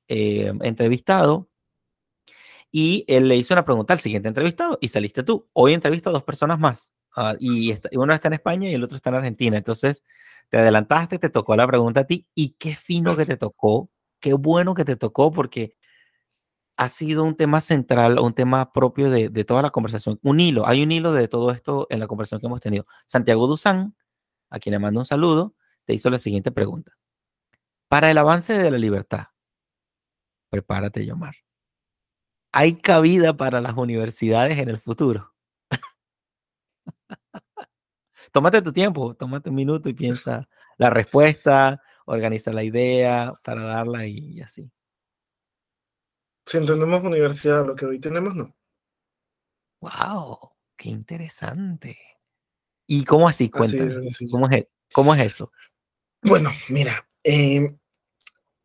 eh, 0.08 0.52
entrevistado. 0.62 1.48
Y 2.70 3.04
él 3.06 3.28
le 3.28 3.36
hizo 3.36 3.54
una 3.54 3.64
pregunta 3.64 3.94
al 3.94 4.00
siguiente 4.00 4.28
entrevistado 4.28 4.78
y 4.80 4.88
saliste 4.88 5.22
tú. 5.22 5.48
Hoy 5.52 5.74
entrevisto 5.74 6.10
a 6.10 6.12
dos 6.12 6.24
personas 6.24 6.58
más. 6.58 6.92
Uh, 7.16 7.36
y, 7.38 7.78
uno 7.92 8.12
está 8.12 8.28
en 8.28 8.34
España 8.34 8.68
y 8.68 8.74
el 8.74 8.82
otro 8.82 8.96
está 8.96 9.10
en 9.10 9.16
Argentina. 9.16 9.56
Entonces, 9.56 10.02
te 10.50 10.58
adelantaste, 10.58 11.18
te 11.18 11.30
tocó 11.30 11.56
la 11.56 11.66
pregunta 11.66 12.00
a 12.00 12.04
ti 12.04 12.26
y 12.34 12.56
qué 12.58 12.74
fino 12.74 13.16
que 13.16 13.26
te 13.26 13.36
tocó, 13.36 13.90
qué 14.20 14.34
bueno 14.34 14.74
que 14.74 14.84
te 14.84 14.96
tocó 14.96 15.30
porque 15.30 15.76
ha 16.76 16.88
sido 16.88 17.24
un 17.24 17.36
tema 17.36 17.60
central, 17.60 18.18
un 18.18 18.34
tema 18.34 18.72
propio 18.72 19.10
de, 19.10 19.30
toda 19.44 19.62
la 19.62 19.70
conversación. 19.70 20.18
Un 20.22 20.40
hilo, 20.40 20.66
hay 20.66 20.82
un 20.82 20.92
hilo 20.92 21.12
de 21.12 21.28
todo 21.28 21.50
esto 21.52 21.86
en 21.90 22.00
la 22.00 22.06
conversación 22.06 22.40
que 22.40 22.46
hemos 22.46 22.60
tenido. 22.60 22.86
Santiago 23.06 23.46
Duzán, 23.46 23.96
a 24.50 24.58
quien 24.58 24.72
le 24.72 24.78
mando 24.78 25.00
un 25.00 25.06
saludo, 25.06 25.54
te 25.84 25.94
hizo 25.94 26.10
la 26.10 26.18
siguiente 26.18 26.50
pregunta. 26.50 26.92
Para 27.88 28.10
el 28.10 28.18
avance 28.18 28.54
de 28.58 28.70
la 28.70 28.78
libertad, 28.78 29.26
prepárate, 30.50 31.06
Yomar. 31.06 31.34
¿Hay 32.52 32.76
cabida 32.76 33.36
para 33.36 33.60
las 33.60 33.74
universidades 33.76 34.58
en 34.58 34.68
el 34.68 34.78
futuro? 34.78 35.34
tómate 38.32 38.62
tu 38.62 38.72
tiempo, 38.72 39.14
tómate 39.14 39.50
un 39.50 39.56
minuto 39.56 39.88
y 39.88 39.94
piensa 39.94 40.48
la 40.78 40.90
respuesta, 40.90 41.82
organiza 42.06 42.52
la 42.52 42.64
idea 42.64 43.32
para 43.42 43.62
darla 43.64 44.06
y 44.06 44.40
así. 44.40 44.70
Si 46.46 46.58
entendemos 46.58 47.02
universidad, 47.02 47.66
lo 47.66 47.74
que 47.74 47.86
hoy 47.86 47.98
tenemos, 47.98 48.34
no. 48.34 48.54
¡Wow! 49.80 50.50
¡Qué 50.76 50.90
interesante! 50.90 51.98
¿Y 52.86 53.04
cómo 53.04 53.28
así? 53.28 53.48
Cuéntame. 53.48 53.94
¿Cómo, 54.30 54.48
es, 54.50 54.66
¿Cómo, 54.92 55.14
es, 55.14 55.22
eso? 55.22 55.52
Bueno, 56.22 56.50
mira, 56.68 57.08
em, 57.22 57.78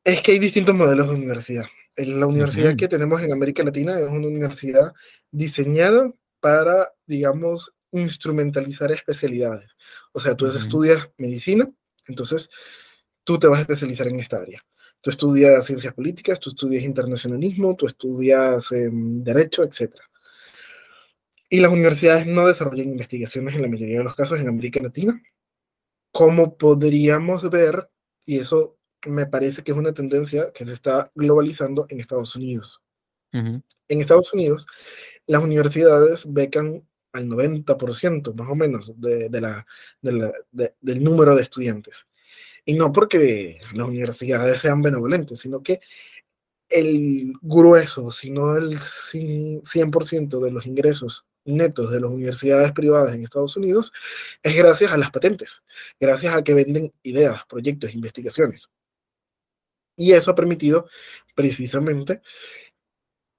es 0.04 0.22
que 0.22 0.34
hay 0.34 0.40
distintos 0.40 0.76
modelos 0.76 1.10
de 1.10 1.16
universidad. 1.16 1.66
La 1.96 2.28
universidad 2.28 2.76
que 2.76 2.88
tenemos 2.88 3.22
en 3.22 3.34
América 3.34 3.64
Latina 3.64 4.00
es 4.00 4.10
una 4.10 4.28
universidad 4.28 4.94
diseñada 5.32 6.12
para, 6.40 6.94
digamos, 7.06 7.74
instrumentalizar 7.92 8.92
especialidades. 8.92 9.76
O 10.14 10.20
sea, 10.20 10.36
tú 10.36 10.48
estudias 10.48 11.10
medicina, 11.18 11.70
entonces 12.08 12.50
tú 13.24 13.38
te 13.38 13.48
vas 13.48 13.60
a 13.60 13.62
especializar 13.62 14.08
en 14.08 14.20
esta 14.20 14.38
área. 14.38 14.64
Tú 15.02 15.10
estudias 15.10 15.66
ciencias 15.66 15.94
políticas, 15.94 16.40
tú 16.40 16.50
estudias 16.50 16.84
internacionalismo, 16.84 17.76
tú 17.76 17.88
estudias 17.88 18.72
em, 18.72 19.24
derecho, 19.24 19.64
etc. 19.64 19.94
Y 21.50 21.60
las 21.62 21.72
universidades 21.72 22.28
no 22.28 22.46
desarrollan 22.46 22.90
investigaciones 22.90 23.56
en 23.56 23.62
la 23.64 23.68
mayoría 23.70 24.00
de 24.00 24.04
los 24.04 24.16
casos 24.16 24.40
en 24.40 24.48
América 24.48 24.82
Latina. 24.82 25.22
Como 26.12 26.58
podríamos 26.58 27.50
ver, 27.50 27.90
y 28.26 28.40
eso 28.40 28.78
me 29.08 29.26
parece 29.26 29.64
que 29.64 29.72
es 29.72 29.78
una 29.78 29.94
tendencia 29.94 30.52
que 30.54 30.66
se 30.66 30.74
está 30.74 31.12
globalizando 31.16 31.86
en 31.90 32.00
Estados 32.00 32.36
Unidos. 32.36 32.82
En 33.32 33.64
Estados 33.88 34.34
Unidos, 34.34 34.66
las 35.28 35.44
universidades 35.44 36.26
becan 36.28 36.84
al 37.14 37.28
90% 37.28 38.34
más 38.34 38.50
o 38.50 38.56
menos 38.56 38.94
de, 39.00 39.30
la, 39.42 39.66
del 40.02 41.04
número 41.04 41.36
de 41.36 41.44
estudiantes. 41.44 42.08
Y 42.66 42.76
no 42.76 42.92
porque 42.92 43.60
las 43.74 43.88
universidades 43.88 44.62
sean 44.62 44.82
benevolentes, 44.82 45.40
sino 45.40 45.64
que 45.64 45.80
el 46.70 47.34
grueso, 47.42 48.12
sino 48.12 48.56
el 48.56 48.80
100% 48.80 50.40
de 50.40 50.52
los 50.52 50.66
ingresos 50.68 51.26
netos 51.46 51.92
de 51.92 52.00
las 52.00 52.12
universidades 52.12 52.72
privadas 52.72 53.16
en 53.16 53.24
Estados 53.24 53.58
Unidos 53.58 53.92
es 54.44 54.56
gracias 54.56 54.92
a 54.92 54.98
las 54.98 55.12
patentes, 55.12 55.64
gracias 56.00 56.36
a 56.36 56.44
que 56.44 56.54
venden 56.54 56.94
ideas, 57.04 57.44
proyectos, 57.48 57.94
investigaciones. 57.94 58.70
Y 59.96 60.14
eso 60.14 60.32
ha 60.32 60.36
permitido 60.36 60.88
precisamente 61.36 62.22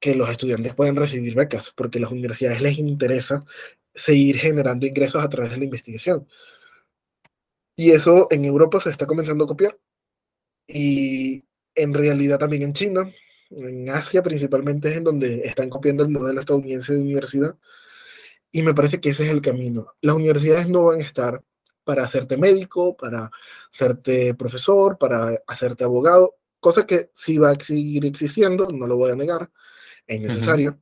que 0.00 0.14
los 0.14 0.30
estudiantes 0.30 0.74
puedan 0.74 0.96
recibir 0.96 1.34
becas, 1.34 1.72
porque 1.74 1.98
a 1.98 2.02
las 2.02 2.10
universidades 2.10 2.60
les 2.60 2.78
interesa 2.78 3.44
seguir 3.94 4.38
generando 4.38 4.86
ingresos 4.86 5.22
a 5.22 5.28
través 5.28 5.52
de 5.52 5.58
la 5.58 5.64
investigación. 5.64 6.26
Y 7.80 7.92
eso 7.92 8.28
en 8.30 8.44
Europa 8.44 8.78
se 8.78 8.90
está 8.90 9.06
comenzando 9.06 9.44
a 9.44 9.46
copiar. 9.46 9.74
Y 10.66 11.46
en 11.74 11.94
realidad 11.94 12.38
también 12.38 12.60
en 12.60 12.74
China, 12.74 13.10
en 13.48 13.88
Asia 13.88 14.22
principalmente 14.22 14.90
es 14.90 14.98
en 14.98 15.04
donde 15.04 15.46
están 15.46 15.70
copiando 15.70 16.02
el 16.02 16.10
modelo 16.10 16.40
estadounidense 16.40 16.92
de 16.92 17.00
universidad. 17.00 17.56
Y 18.52 18.60
me 18.60 18.74
parece 18.74 19.00
que 19.00 19.08
ese 19.08 19.24
es 19.24 19.30
el 19.30 19.40
camino. 19.40 19.94
Las 20.02 20.14
universidades 20.14 20.68
no 20.68 20.84
van 20.84 21.00
a 21.00 21.02
estar 21.02 21.42
para 21.82 22.04
hacerte 22.04 22.36
médico, 22.36 22.98
para 22.98 23.30
hacerte 23.72 24.34
profesor, 24.34 24.98
para 24.98 25.42
hacerte 25.46 25.82
abogado, 25.82 26.36
cosa 26.60 26.84
que 26.84 27.08
sí 27.14 27.38
va 27.38 27.52
a 27.52 27.54
seguir 27.54 28.04
existiendo, 28.04 28.68
no 28.70 28.86
lo 28.86 28.98
voy 28.98 29.12
a 29.12 29.16
negar, 29.16 29.50
es 30.06 30.20
necesario. 30.20 30.78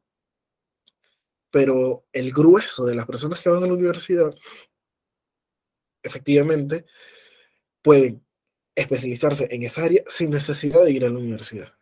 Pero 1.52 2.06
el 2.12 2.32
grueso 2.32 2.86
de 2.86 2.96
las 2.96 3.06
personas 3.06 3.38
que 3.38 3.50
van 3.50 3.62
a 3.62 3.68
la 3.68 3.72
universidad, 3.72 4.34
efectivamente, 6.02 6.86
pueden 7.82 8.24
especializarse 8.74 9.48
en 9.50 9.62
esa 9.64 9.84
área 9.84 10.02
sin 10.08 10.30
necesidad 10.30 10.84
de 10.84 10.92
ir 10.92 11.04
a 11.04 11.10
la 11.10 11.18
universidad. 11.18 11.72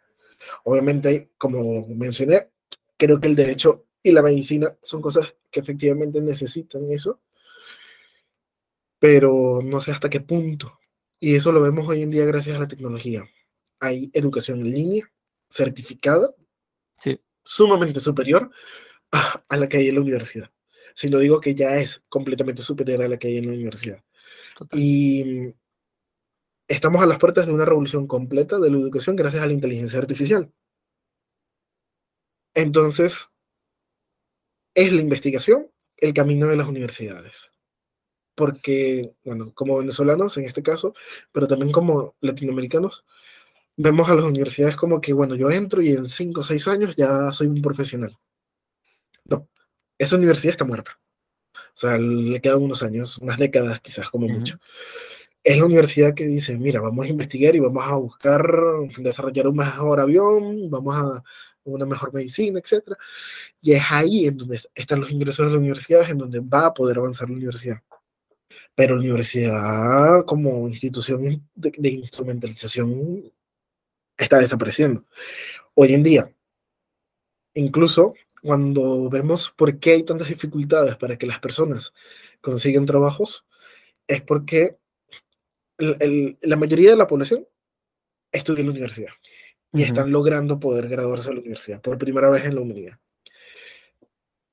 Obviamente, 0.64 1.30
como 1.38 1.86
mencioné, 1.88 2.50
creo 2.96 3.20
que 3.20 3.28
el 3.28 3.36
derecho 3.36 3.86
y 4.02 4.12
la 4.12 4.22
medicina 4.22 4.76
son 4.82 5.02
cosas 5.02 5.36
que 5.50 5.60
efectivamente 5.60 6.20
necesitan 6.20 6.90
eso, 6.90 7.20
pero 8.98 9.60
no 9.62 9.80
sé 9.80 9.92
hasta 9.92 10.08
qué 10.08 10.20
punto. 10.20 10.78
Y 11.18 11.34
eso 11.34 11.52
lo 11.52 11.60
vemos 11.60 11.88
hoy 11.88 12.02
en 12.02 12.10
día 12.10 12.24
gracias 12.24 12.56
a 12.56 12.60
la 12.60 12.68
tecnología. 12.68 13.24
Hay 13.80 14.10
educación 14.12 14.60
en 14.60 14.72
línea, 14.72 15.12
certificada, 15.50 16.34
sumamente 17.44 18.00
superior 18.00 18.50
a, 19.12 19.56
la 19.56 19.68
que 19.68 19.78
hay 19.78 19.88
en 19.88 19.94
la 19.94 20.00
universidad. 20.00 20.50
Si 20.96 21.10
no 21.10 21.18
digo 21.18 21.40
que 21.40 21.54
ya 21.54 21.76
es 21.76 22.02
completamente 22.08 22.62
superior 22.62 23.02
a 23.02 23.08
la 23.08 23.18
que 23.18 23.28
hay 23.28 23.36
en 23.38 23.46
la 23.46 23.52
universidad. 23.52 24.02
Y 24.72 25.54
estamos 26.68 27.02
a 27.02 27.06
las 27.06 27.18
puertas 27.18 27.46
de 27.46 27.52
una 27.52 27.66
revolución 27.66 28.06
completa 28.06 28.58
de 28.58 28.70
la 28.70 28.78
educación 28.78 29.14
gracias 29.16 29.42
a 29.42 29.46
la 29.46 29.52
inteligencia 29.52 29.98
artificial. 29.98 30.50
Entonces, 32.54 33.30
es 34.74 34.92
la 34.92 35.02
investigación 35.02 35.70
el 35.98 36.14
camino 36.14 36.46
de 36.46 36.56
las 36.56 36.68
universidades. 36.68 37.52
Porque, 38.34 39.14
bueno, 39.24 39.52
como 39.54 39.78
venezolanos 39.78 40.36
en 40.36 40.44
este 40.44 40.62
caso, 40.62 40.94
pero 41.32 41.48
también 41.48 41.72
como 41.72 42.16
latinoamericanos, 42.20 43.04
vemos 43.76 44.08
a 44.10 44.14
las 44.14 44.24
universidades 44.24 44.76
como 44.76 45.00
que, 45.00 45.12
bueno, 45.12 45.36
yo 45.36 45.50
entro 45.50 45.82
y 45.82 45.90
en 45.90 46.06
cinco 46.08 46.42
o 46.42 46.44
seis 46.44 46.68
años 46.68 46.96
ya 46.96 47.32
soy 47.32 47.48
un 47.48 47.62
profesional. 47.62 48.18
Esa 49.98 50.16
universidad 50.16 50.52
está 50.52 50.64
muerta. 50.64 50.98
O 51.54 51.78
sea, 51.78 51.98
le 51.98 52.40
quedan 52.40 52.62
unos 52.62 52.82
años, 52.82 53.18
unas 53.18 53.38
décadas 53.38 53.80
quizás 53.80 54.08
como 54.08 54.28
mucho 54.28 54.58
es 55.46 55.58
la 55.58 55.64
universidad 55.64 56.12
que 56.12 56.26
dice, 56.26 56.58
mira, 56.58 56.80
vamos 56.80 57.06
a 57.06 57.08
investigar 57.08 57.54
y 57.54 57.60
vamos 57.60 57.84
a 57.86 57.94
buscar 57.94 58.44
desarrollar 58.98 59.46
un 59.46 59.54
mejor 59.54 60.00
avión, 60.00 60.68
vamos 60.68 60.96
a 60.96 61.22
una 61.62 61.86
mejor 61.86 62.12
medicina, 62.12 62.58
etc. 62.58 62.96
Y 63.62 63.74
es 63.74 63.82
ahí 63.90 64.26
en 64.26 64.38
donde 64.38 64.60
están 64.74 65.00
los 65.00 65.12
ingresos 65.12 65.46
de 65.46 65.52
las 65.52 65.60
universidades, 65.60 66.10
en 66.10 66.18
donde 66.18 66.40
va 66.40 66.66
a 66.66 66.74
poder 66.74 66.98
avanzar 66.98 67.28
la 67.30 67.36
universidad. 67.36 67.80
Pero 68.74 68.96
la 68.96 69.02
universidad 69.02 70.24
como 70.24 70.68
institución 70.68 71.48
de, 71.54 71.72
de 71.78 71.88
instrumentalización 71.90 73.32
está 74.16 74.40
desapareciendo. 74.40 75.04
Hoy 75.74 75.94
en 75.94 76.02
día, 76.02 76.34
incluso 77.54 78.14
cuando 78.46 79.10
vemos 79.10 79.50
por 79.50 79.80
qué 79.80 79.94
hay 79.94 80.04
tantas 80.04 80.28
dificultades 80.28 80.94
para 80.94 81.18
que 81.18 81.26
las 81.26 81.40
personas 81.40 81.92
consigan 82.40 82.86
trabajos, 82.86 83.44
es 84.06 84.22
porque 84.22 84.78
la 85.78 86.56
mayoría 86.56 86.90
de 86.90 86.96
la 86.96 87.08
población 87.08 87.44
estudia 88.30 88.60
en 88.60 88.66
la 88.66 88.70
universidad 88.70 89.10
y 89.72 89.82
están 89.82 90.12
logrando 90.12 90.60
poder 90.60 90.86
graduarse 90.88 91.28
de 91.28 91.34
la 91.34 91.40
universidad 91.40 91.82
por 91.82 91.98
primera 91.98 92.30
vez 92.30 92.44
en 92.44 92.54
la 92.54 92.60
humanidad. 92.60 93.00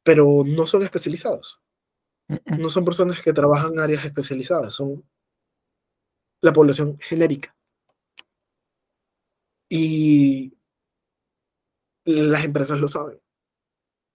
Pero 0.02 0.44
no 0.44 0.66
son 0.66 0.82
especializados. 0.82 1.62
No 2.58 2.72
son 2.72 2.86
personas 2.86 3.22
que 3.22 3.32
trabajan 3.32 3.74
en 3.74 3.80
áreas 3.80 4.06
especializadas, 4.06 4.74
son 4.74 5.08
la 6.42 6.52
población 6.52 6.98
genérica. 7.00 7.56
Y 9.70 10.58
las 12.06 12.44
empresas 12.44 12.80
lo 12.80 12.88
saben. 12.88 13.23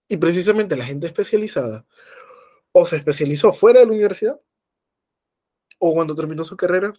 Y 0.09 0.17
precisamente 0.17 0.75
la 0.75 0.85
gente 0.85 1.07
especializada 1.07 1.85
o 2.71 2.85
se 2.85 2.97
especializó 2.97 3.53
fuera 3.53 3.79
de 3.79 3.85
la 3.85 3.91
universidad 3.93 4.39
o 5.79 5.93
cuando 5.93 6.15
terminó 6.15 6.43
su 6.43 6.57
carrera, 6.57 6.93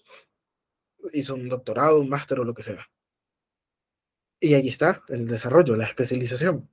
hizo 1.12 1.34
un 1.34 1.48
doctorado, 1.48 2.00
un 2.00 2.08
máster 2.08 2.40
o 2.40 2.44
lo 2.44 2.54
que 2.54 2.62
sea. 2.62 2.88
Y 4.40 4.54
ahí 4.54 4.68
está 4.68 5.02
el 5.08 5.28
desarrollo, 5.28 5.76
la 5.76 5.84
especialización. 5.84 6.68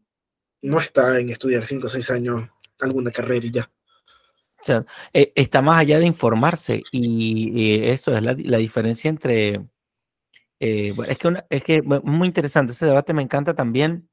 No 0.62 0.80
está 0.80 1.20
en 1.20 1.30
estudiar 1.30 1.66
cinco 1.66 1.88
o 1.88 1.90
seis 1.90 2.10
años 2.10 2.50
alguna 2.80 3.12
carrera 3.12 3.46
y 3.46 3.52
ya. 3.52 3.72
Eh, 5.14 5.32
está 5.36 5.62
más 5.62 5.80
allá 5.80 6.00
de 6.00 6.06
informarse 6.06 6.82
y, 6.92 7.86
eso 7.86 8.16
es 8.16 8.24
la, 8.24 8.34
diferencia 8.34 9.10
entre... 9.10 9.66
Eh, 10.60 10.94
es 11.08 11.18
que, 11.18 11.44
es 11.50 11.64
que 11.64 11.82
muy 11.82 12.28
interesante 12.28 12.72
ese 12.72 12.86
debate, 12.86 13.14
me 13.14 13.22
encanta 13.22 13.54
también. 13.54 14.10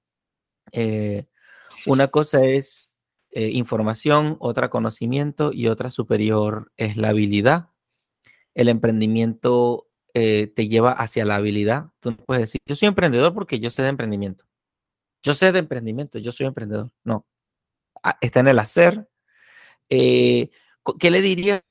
Eh, 0.72 1.26
una 1.86 2.08
cosa 2.08 2.44
es 2.44 2.90
información, 3.36 4.36
otra 4.38 4.70
conocimiento 4.70 5.52
y 5.52 5.66
otra 5.66 5.90
superior 5.90 6.70
es 6.76 6.96
la 6.96 7.08
habilidad 7.08 7.70
el 8.54 8.68
emprendimiento 8.68 9.88
eh, 10.14 10.46
te 10.46 10.68
lleva 10.68 10.92
hacia 10.92 11.24
la 11.24 11.36
habilidad. 11.36 11.90
Tú 12.00 12.12
no 12.12 12.16
puedes 12.16 12.42
decir, 12.42 12.60
yo 12.66 12.76
soy 12.76 12.88
emprendedor 12.88 13.34
porque 13.34 13.58
yo 13.58 13.70
sé 13.70 13.82
de 13.82 13.88
emprendimiento. 13.88 14.44
Yo 15.22 15.34
sé 15.34 15.52
de 15.52 15.58
emprendimiento, 15.58 16.18
yo 16.18 16.32
soy 16.32 16.46
emprendedor. 16.46 16.90
No. 17.02 17.26
Ah, 18.02 18.18
está 18.20 18.40
en 18.40 18.48
el 18.48 18.58
hacer. 18.58 19.08
Eh, 19.88 20.50
¿Qué 20.98 21.10
le 21.10 21.20
dirías 21.20 21.62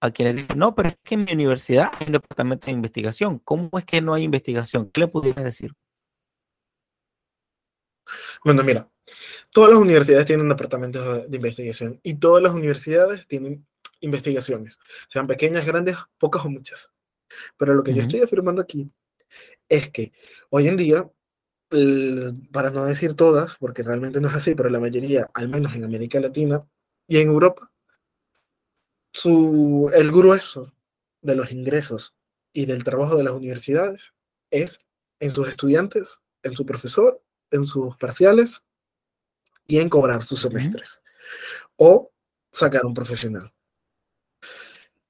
a 0.00 0.10
quienes 0.10 0.36
dicen, 0.36 0.58
no, 0.58 0.74
pero 0.74 0.90
es 0.90 0.96
que 1.02 1.14
en 1.14 1.24
mi 1.24 1.32
universidad 1.32 1.90
hay 1.98 2.06
un 2.06 2.12
departamento 2.12 2.66
de 2.66 2.72
investigación? 2.72 3.38
¿Cómo 3.40 3.70
es 3.78 3.84
que 3.84 4.00
no 4.00 4.14
hay 4.14 4.22
investigación? 4.24 4.90
¿Qué 4.90 5.00
le 5.00 5.08
pudieras 5.08 5.44
decir? 5.44 5.72
Bueno, 8.44 8.62
mira, 8.62 8.88
todas 9.50 9.70
las 9.70 9.78
universidades 9.78 10.26
tienen 10.26 10.46
un 10.46 10.50
departamento 10.50 11.26
de 11.26 11.36
investigación 11.36 12.00
y 12.02 12.14
todas 12.14 12.42
las 12.42 12.52
universidades 12.52 13.26
tienen 13.26 13.66
investigaciones, 14.00 14.78
sean 15.08 15.26
pequeñas, 15.26 15.64
grandes, 15.64 15.96
pocas 16.18 16.44
o 16.44 16.50
muchas. 16.50 16.90
Pero 17.56 17.74
lo 17.74 17.82
que 17.82 17.94
yo 17.94 18.02
estoy 18.02 18.20
afirmando 18.20 18.62
aquí 18.62 18.90
es 19.68 19.90
que 19.90 20.12
hoy 20.50 20.68
en 20.68 20.76
día, 20.76 21.10
para 22.52 22.70
no 22.70 22.84
decir 22.84 23.14
todas, 23.14 23.56
porque 23.56 23.82
realmente 23.82 24.20
no 24.20 24.28
es 24.28 24.34
así, 24.34 24.54
pero 24.54 24.68
la 24.68 24.80
mayoría, 24.80 25.28
al 25.34 25.48
menos 25.48 25.74
en 25.74 25.84
América 25.84 26.20
Latina 26.20 26.64
y 27.08 27.18
en 27.18 27.28
Europa, 27.28 27.70
su, 29.12 29.90
el 29.94 30.10
grueso 30.10 30.72
de 31.22 31.36
los 31.36 31.52
ingresos 31.52 32.14
y 32.52 32.66
del 32.66 32.84
trabajo 32.84 33.16
de 33.16 33.24
las 33.24 33.32
universidades 33.32 34.14
es 34.50 34.80
en 35.20 35.34
sus 35.34 35.48
estudiantes, 35.48 36.20
en 36.42 36.54
su 36.54 36.66
profesor, 36.66 37.22
en 37.50 37.66
sus 37.66 37.96
parciales 37.96 38.63
y 39.66 39.78
en 39.78 39.88
cobrar 39.88 40.22
sus 40.22 40.40
semestres. 40.40 41.00
O 41.76 42.12
sacar 42.52 42.84
un 42.84 42.94
profesional. 42.94 43.52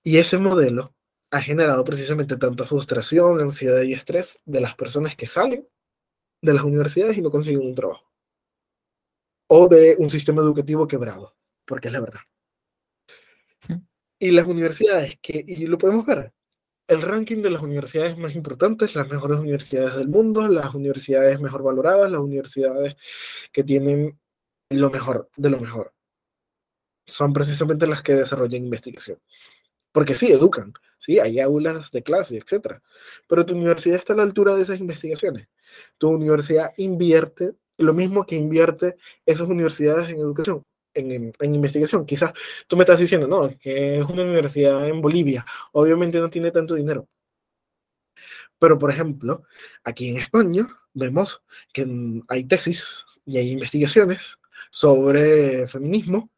Y 0.03 0.19
ese 0.19 0.39
modelo 0.39 0.95
ha 1.31 1.41
generado 1.41 1.85
precisamente 1.85 2.37
tanta 2.37 2.67
frustración, 2.67 3.41
ansiedad 3.41 3.83
y 3.83 3.93
estrés 3.93 4.39
de 4.45 4.61
las 4.61 4.75
personas 4.75 5.17
que 5.17 5.27
salen 5.27 5.69
de 6.41 6.55
las 6.55 6.63
universidades 6.63 7.17
y 7.17 7.23
no 7.23 7.31
consiguen 7.31 7.67
un 7.67 7.75
trabajo. 7.75 8.11
O 9.49 9.69
de 9.69 9.97
un 9.99 10.11
sistema 10.11 10.43
educativo 10.43 10.87
quebrado, 10.87 11.35
porque 11.65 11.89
es 11.89 11.93
la 11.93 12.01
verdad. 12.01 12.21
Y 14.19 14.31
las 14.31 14.47
universidades, 14.47 15.19
que, 15.21 15.45
y 15.47 15.67
lo 15.67 15.77
podemos 15.77 16.07
ver, 16.07 16.33
el 16.87 17.03
ranking 17.03 17.43
de 17.43 17.51
las 17.51 17.63
universidades 17.63 18.17
más 18.17 18.35
importantes, 18.35 18.95
las 18.95 19.09
mejores 19.09 19.39
universidades 19.39 19.97
del 19.97 20.09
mundo, 20.09 20.47
las 20.49 20.75
universidades 20.75 21.41
mejor 21.41 21.63
valoradas, 21.63 22.11
las 22.11 22.21
universidades 22.21 22.97
que 23.53 23.65
tienen 23.65 24.19
lo 24.75 24.91
mejor 24.91 25.31
de 25.37 25.51
lo 25.51 25.61
mejor, 25.61 25.95
son 27.07 27.33
precisamente 27.33 27.87
las 27.87 28.03
que 28.03 28.15
desarrollan 28.15 28.65
investigación. 28.65 29.19
Porque 29.93 30.15
sí, 30.15 30.33
educan, 30.33 30.73
sí, 30.99 31.21
hay 31.21 31.39
aulas 31.41 31.91
de 31.93 32.03
clase, 32.03 32.37
etc. 32.37 32.81
Pero 33.29 33.47
tu 33.47 33.55
universidad 33.55 33.97
está 33.97 34.13
a 34.13 34.17
la 34.17 34.23
altura 34.25 34.55
de 34.57 34.63
esas 34.63 34.81
investigaciones. 34.81 35.49
Tu 35.99 36.09
universidad 36.09 36.73
invierte 36.79 37.55
lo 37.79 37.93
mismo 37.93 38.25
que 38.25 38.37
invierte 38.37 38.97
esas 39.27 39.49
universidades 39.49 40.11
en 40.11 40.19
educación, 40.19 40.65
en, 40.95 41.33
investigación. 41.55 42.07
Quizás 42.07 42.33
tú 42.67 42.77
me 42.77 42.83
estás 42.83 42.99
diciendo, 42.99 43.27
no, 43.27 43.49
que 43.59 43.99
es 43.99 44.05
una 44.05 44.23
universidad 44.23 44.87
en 44.89 45.01
Bolivia, 45.01 45.45
obviamente 45.73 46.19
no 46.19 46.31
tiene 46.31 46.51
tanto 46.51 46.75
dinero. 46.75 47.09
Pero, 48.59 48.79
por 48.79 48.91
ejemplo, 48.91 49.45
aquí 49.83 50.11
en 50.11 50.19
España 50.19 50.67
vemos 50.93 51.43
que 51.73 51.87
hay 52.29 52.45
tesis 52.45 53.05
y 53.27 53.39
hay 53.39 53.51
investigaciones 53.51 54.39
sobre 54.71 55.67
feminismo, 55.69 56.31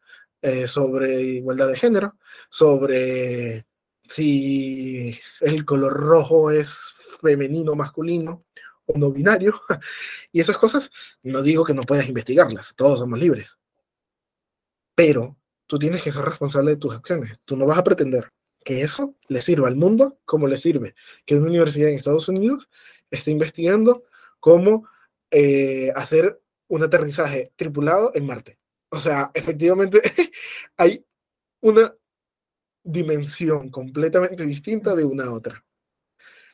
eh, 0.42 0.66
sobre 0.66 1.22
igualdad 1.22 1.68
de 1.68 1.78
género, 1.78 2.18
sobre 2.50 3.66
si 4.08 5.18
el 5.40 5.64
color 5.64 5.94
rojo 5.94 6.50
es 6.50 6.94
femenino, 7.20 7.74
masculino 7.74 8.44
o 8.86 8.98
no 8.98 9.10
binario. 9.10 9.60
Y 10.32 10.40
esas 10.40 10.58
cosas, 10.58 10.90
no 11.22 11.42
digo 11.42 11.64
que 11.64 11.74
no 11.74 11.82
puedas 11.82 12.08
investigarlas, 12.08 12.74
todos 12.76 13.00
somos 13.00 13.18
libres. 13.18 13.58
pero 14.94 15.36
tú 15.66 15.78
tienes 15.78 16.02
que 16.02 16.12
ser 16.12 16.24
responsable 16.24 16.72
de 16.72 16.76
tus 16.78 16.94
acciones. 16.94 17.38
Tú 17.44 17.56
no 17.56 17.66
vas 17.66 17.78
a 17.78 17.84
pretender 17.84 18.30
que 18.64 18.82
eso 18.82 19.16
le 19.28 19.40
sirva 19.40 19.68
al 19.68 19.76
mundo 19.76 20.18
como 20.24 20.46
le 20.48 20.56
sirve 20.56 20.94
que 21.24 21.36
una 21.36 21.48
universidad 21.48 21.88
en 21.88 21.96
Estados 21.96 22.28
Unidos 22.28 22.68
esté 23.10 23.30
investigando 23.30 24.04
cómo 24.40 24.88
eh, 25.30 25.92
hacer 25.94 26.40
un 26.68 26.82
aterrizaje 26.82 27.52
tripulado 27.56 28.10
en 28.14 28.26
Marte. 28.26 28.58
O 28.90 29.00
sea, 29.00 29.30
efectivamente 29.34 30.00
hay 30.76 31.04
una 31.60 31.94
dimensión 32.82 33.70
completamente 33.70 34.44
distinta 34.46 34.94
de 34.94 35.04
una 35.04 35.24
a 35.24 35.32
otra. 35.32 35.64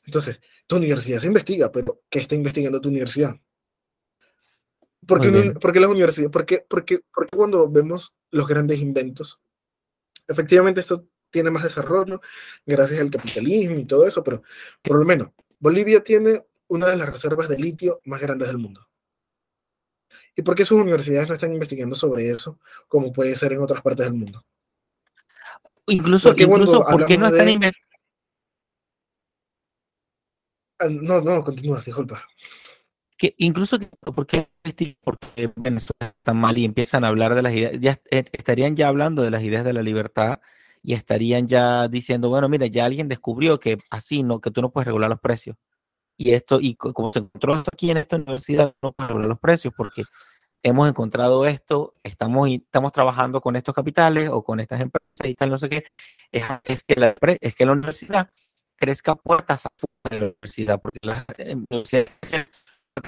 Entonces, 0.05 0.41
tu 0.67 0.77
universidad 0.77 1.19
se 1.19 1.27
investiga, 1.27 1.71
pero 1.71 2.03
¿qué 2.09 2.21
está 2.21 2.35
investigando 2.35 2.81
tu 2.81 2.89
universidad? 2.89 3.37
Porque, 5.07 5.55
porque 5.61 5.81
las 5.81 5.91
universidades, 5.91 6.33
porque, 6.33 6.65
porque, 6.69 7.01
porque 7.13 7.37
cuando 7.37 7.69
vemos 7.69 8.15
los 8.31 8.47
grandes 8.47 8.79
inventos, 8.79 9.41
efectivamente 10.29 10.81
esto 10.81 11.07
tiene 11.31 11.51
más 11.51 11.65
desarrollo 11.65 12.21
gracias 12.65 13.01
al 13.01 13.11
capitalismo 13.11 13.79
y 13.79 13.85
todo 13.85 14.07
eso, 14.07 14.23
pero 14.23 14.43
por 14.83 14.99
lo 14.99 15.05
menos 15.05 15.31
Bolivia 15.59 16.03
tiene 16.05 16.45
una 16.69 16.87
de 16.89 16.97
las 16.97 17.09
reservas 17.09 17.49
de 17.49 17.59
litio 17.59 18.01
más 18.05 18.21
grandes 18.21 18.49
del 18.49 18.59
mundo. 18.59 18.89
¿Y 20.35 20.43
por 20.43 20.55
qué 20.55 20.65
sus 20.65 20.81
universidades 20.81 21.29
no 21.29 21.35
están 21.35 21.53
investigando 21.53 21.95
sobre 21.95 22.31
eso 22.31 22.59
como 22.89 23.13
puede 23.13 23.37
ser 23.37 23.53
en 23.53 23.61
otras 23.61 23.83
partes 23.83 24.07
del 24.07 24.15
mundo? 24.15 24.45
Incluso, 25.87 26.35
incluso 26.37 26.85
¿por 26.85 27.07
qué 27.07 27.19
no 27.19 27.27
están 27.27 27.49
investigando? 27.49 27.93
Ah, 30.79 30.89
no, 30.89 31.21
no, 31.21 31.45
continúa, 31.45 31.81
disculpa. 31.81 32.27
Que 33.17 33.35
incluso, 33.39 33.79
¿por 34.01 34.27
qué 34.27 34.49
porque 35.01 35.53
Venezuela 35.55 36.13
está 36.17 36.33
mal 36.33 36.59
y 36.59 36.65
empiezan 36.65 37.05
a 37.05 37.09
hablar 37.09 37.35
de 37.35 37.43
las 37.43 37.53
ideas? 37.53 37.81
Ya 37.81 38.01
eh, 38.11 38.25
estarían 38.33 38.75
ya 38.75 38.89
hablando 38.89 39.23
de 39.23 39.31
las 39.31 39.43
ideas 39.43 39.65
de 39.65 39.73
la 39.73 39.83
libertad 39.83 40.41
y 40.83 40.95
estarían 40.95 41.47
ya 41.47 41.87
diciendo, 41.87 42.31
bueno, 42.31 42.49
mira, 42.49 42.67
ya 42.67 42.85
alguien 42.85 43.09
descubrió 43.09 43.61
que 43.61 43.79
así, 43.91 44.25
no, 44.25 44.41
que 44.41 44.51
tú 44.51 44.61
no 44.61 44.73
puedes 44.73 44.87
regular 44.87 45.09
los 45.09 45.21
precios. 45.21 45.57
Y 46.25 46.35
esto, 46.35 46.61
y 46.61 46.77
como 46.77 47.13
se 47.13 47.19
encontró 47.19 47.55
esto 47.55 47.71
aquí 47.73 47.91
en 47.91 47.97
esta 47.97 48.15
universidad, 48.15 48.73
no 48.81 48.95
regular 48.97 49.27
los 49.27 49.41
precios 49.41 49.75
porque 49.77 50.05
hemos 50.63 50.89
encontrado 50.89 51.45
esto, 51.47 51.95
estamos, 52.05 52.49
estamos 52.49 52.93
trabajando 52.93 53.41
con 53.41 53.57
estos 53.57 53.75
capitales 53.75 54.29
o 54.29 54.45
con 54.45 54.61
estas 54.61 54.81
empresas 54.81 55.09
y 55.25 55.35
tal, 55.35 55.51
no 55.51 55.59
sé 55.59 55.69
qué, 55.69 55.85
es, 56.31 56.85
que, 56.85 57.01
la, 57.01 57.17
es 57.41 57.57
que 57.57 57.67
la 57.67 57.73
universidad 57.73 58.31
crezca 58.77 59.17
puertas 59.17 59.67
afuera 59.67 60.11
de 60.11 60.21
la 60.21 60.27
universidad, 60.27 60.81
porque 60.81 60.99
la 61.03 61.27
universidad 61.69 62.07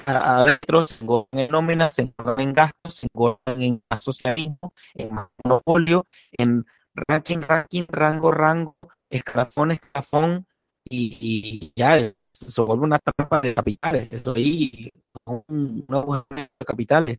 adentro 0.06 0.88
se 0.88 1.04
engordan 1.04 1.40
en 1.40 1.50
nóminas, 1.52 1.94
se 1.94 2.02
engordan 2.02 2.40
en 2.40 2.52
gastos, 2.52 2.94
se 2.96 3.06
engordan 3.14 3.62
en 3.62 3.82
asociacionismo, 3.90 4.74
en 4.94 5.10
monopolio, 5.44 6.08
en 6.32 6.66
ranking, 7.06 7.42
ranking, 7.42 7.84
rango, 7.86 8.32
rango, 8.32 8.76
escalafón, 9.08 9.70
escalafón, 9.70 10.48
y, 10.84 11.72
ya 11.76 12.12
se 12.34 12.60
vuelve 12.60 12.84
una 12.84 12.98
trampa 12.98 13.40
de 13.40 13.54
capitales. 13.54 14.08
Eso 14.10 14.32
ahí, 14.34 14.90
un, 15.24 15.84
nuevo 15.88 16.26
de 16.30 16.48
capitales. 16.66 17.18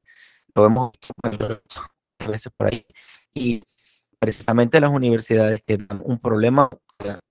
Lo 0.54 0.64
vemos 0.64 0.92
a 1.24 2.28
veces 2.28 2.52
por 2.56 2.68
ahí. 2.68 2.86
Y 3.34 3.64
precisamente 4.20 4.80
las 4.80 4.92
universidades 4.92 5.64
que 5.66 5.78
dan 5.78 6.02
un 6.04 6.20
problema, 6.20 6.70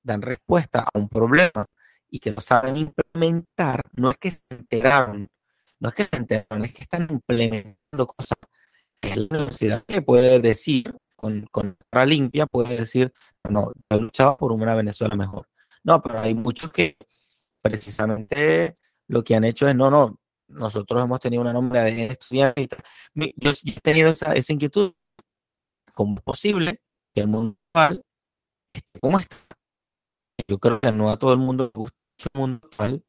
dan 0.03 0.23
respuesta 0.23 0.81
a 0.81 0.99
un 0.99 1.09
problema 1.09 1.67
y 2.11 2.19
que 2.19 2.31
no 2.33 2.41
saben 2.41 2.77
implementar, 2.77 3.83
no 3.93 4.11
es 4.11 4.19
que 4.19 4.31
se 4.31 4.43
enteraron, 4.51 5.29
no 5.81 5.89
es 5.89 5.95
que 5.95 6.05
se 6.05 6.17
enteraron, 6.17 6.65
es 6.65 6.73
que 6.73 6.83
están 6.83 7.09
implementando 7.11 8.07
cosas 8.07 8.39
que 9.01 9.17
la 9.17 9.27
universidad 9.31 9.85
que 9.85 10.03
puede 10.03 10.39
decir 10.41 10.95
con, 11.17 11.47
con 11.51 11.77
cara 11.91 12.07
limpia, 12.07 12.47
puede 12.47 12.77
decir, 12.77 13.13
no, 13.49 13.73
he 13.89 13.97
luchado 13.99 14.37
por 14.37 14.53
una 14.53 14.75
Venezuela 14.75 15.17
mejor. 15.17 15.49
No, 15.83 16.01
pero 16.03 16.21
hay 16.21 16.35
muchos 16.35 16.71
que 16.71 16.97
precisamente 17.65 18.77
lo 19.09 19.25
que 19.25 19.35
han 19.35 19.45
hecho 19.45 19.67
es, 19.67 19.75
no, 19.75 19.91
no, 19.91 20.21
nosotros 20.49 21.03
hemos 21.03 21.19
tenido 21.19 21.41
una 21.41 21.53
nombre 21.53 21.81
de 21.81 22.07
estudiantes. 22.07 22.69
Yo, 23.15 23.51
he 23.51 23.81
tenido 23.81 24.11
esa, 24.11 24.35
inquietud, 24.53 24.93
¿cómo 25.95 26.17
es 26.17 26.23
posible 26.23 26.83
que 27.15 27.23
el 27.23 27.29
mundo 27.29 27.57
actual 27.73 28.05
esté 28.75 29.01
como 29.01 29.19
está? 29.19 29.37
Yo 30.47 30.59
creo 30.59 30.81
que 30.81 30.93
no 30.93 31.11
a 31.11 31.19
todo 31.19 31.33
el 31.33 31.39
mundo 31.39 31.71
le 31.75 31.81
gusta 31.81 31.97
el 32.35 32.41
mundo 32.41 32.61
actual. 32.71 33.05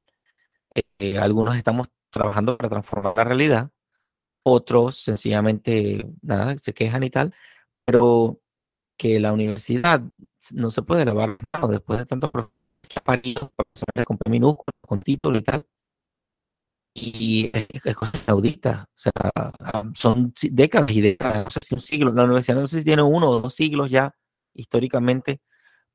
Eh, 1.00 1.18
algunos 1.18 1.58
estamos 1.58 1.90
trabajando 2.10 2.58
para 2.58 2.70
transformar 2.70 3.14
la 3.18 3.24
realidad, 3.26 3.72
otros 4.44 5.04
sencillamente, 5.04 6.08
nada, 6.22 6.58
se 6.58 6.74
quejan 6.74 7.04
y 7.04 7.10
tal, 7.10 7.34
pero 7.86 8.40
que 8.98 9.20
la 9.20 9.34
universidad 9.34 10.02
no 10.54 10.72
se 10.72 10.82
puede 10.82 11.06
lavar 11.06 11.38
después 11.70 12.00
de 12.00 12.06
tanto 12.06 12.32
paridos, 13.04 13.50
con 14.06 14.18
minúsculo, 14.30 14.74
con 14.82 15.02
título 15.02 15.38
y 15.40 15.42
tal. 15.44 15.66
Y 16.94 17.52
es, 17.54 17.96
cosa 17.96 18.14
inaudita, 18.26 18.88
o 18.88 18.94
sea, 18.96 19.12
son 19.96 20.34
décadas 20.52 20.92
y 20.92 21.02
décadas, 21.02 21.58
o 21.58 21.60
si 21.62 21.76
un 21.76 21.82
siglo, 21.82 22.14
la 22.14 22.24
universidad 22.24 22.56
no 22.56 22.68
sé 22.68 22.80
si 22.80 22.86
tiene 22.86 23.02
uno 23.02 23.30
o 23.30 23.42
dos 23.42 23.54
siglos 23.54 23.92
ya 23.92 24.16
históricamente, 24.54 25.42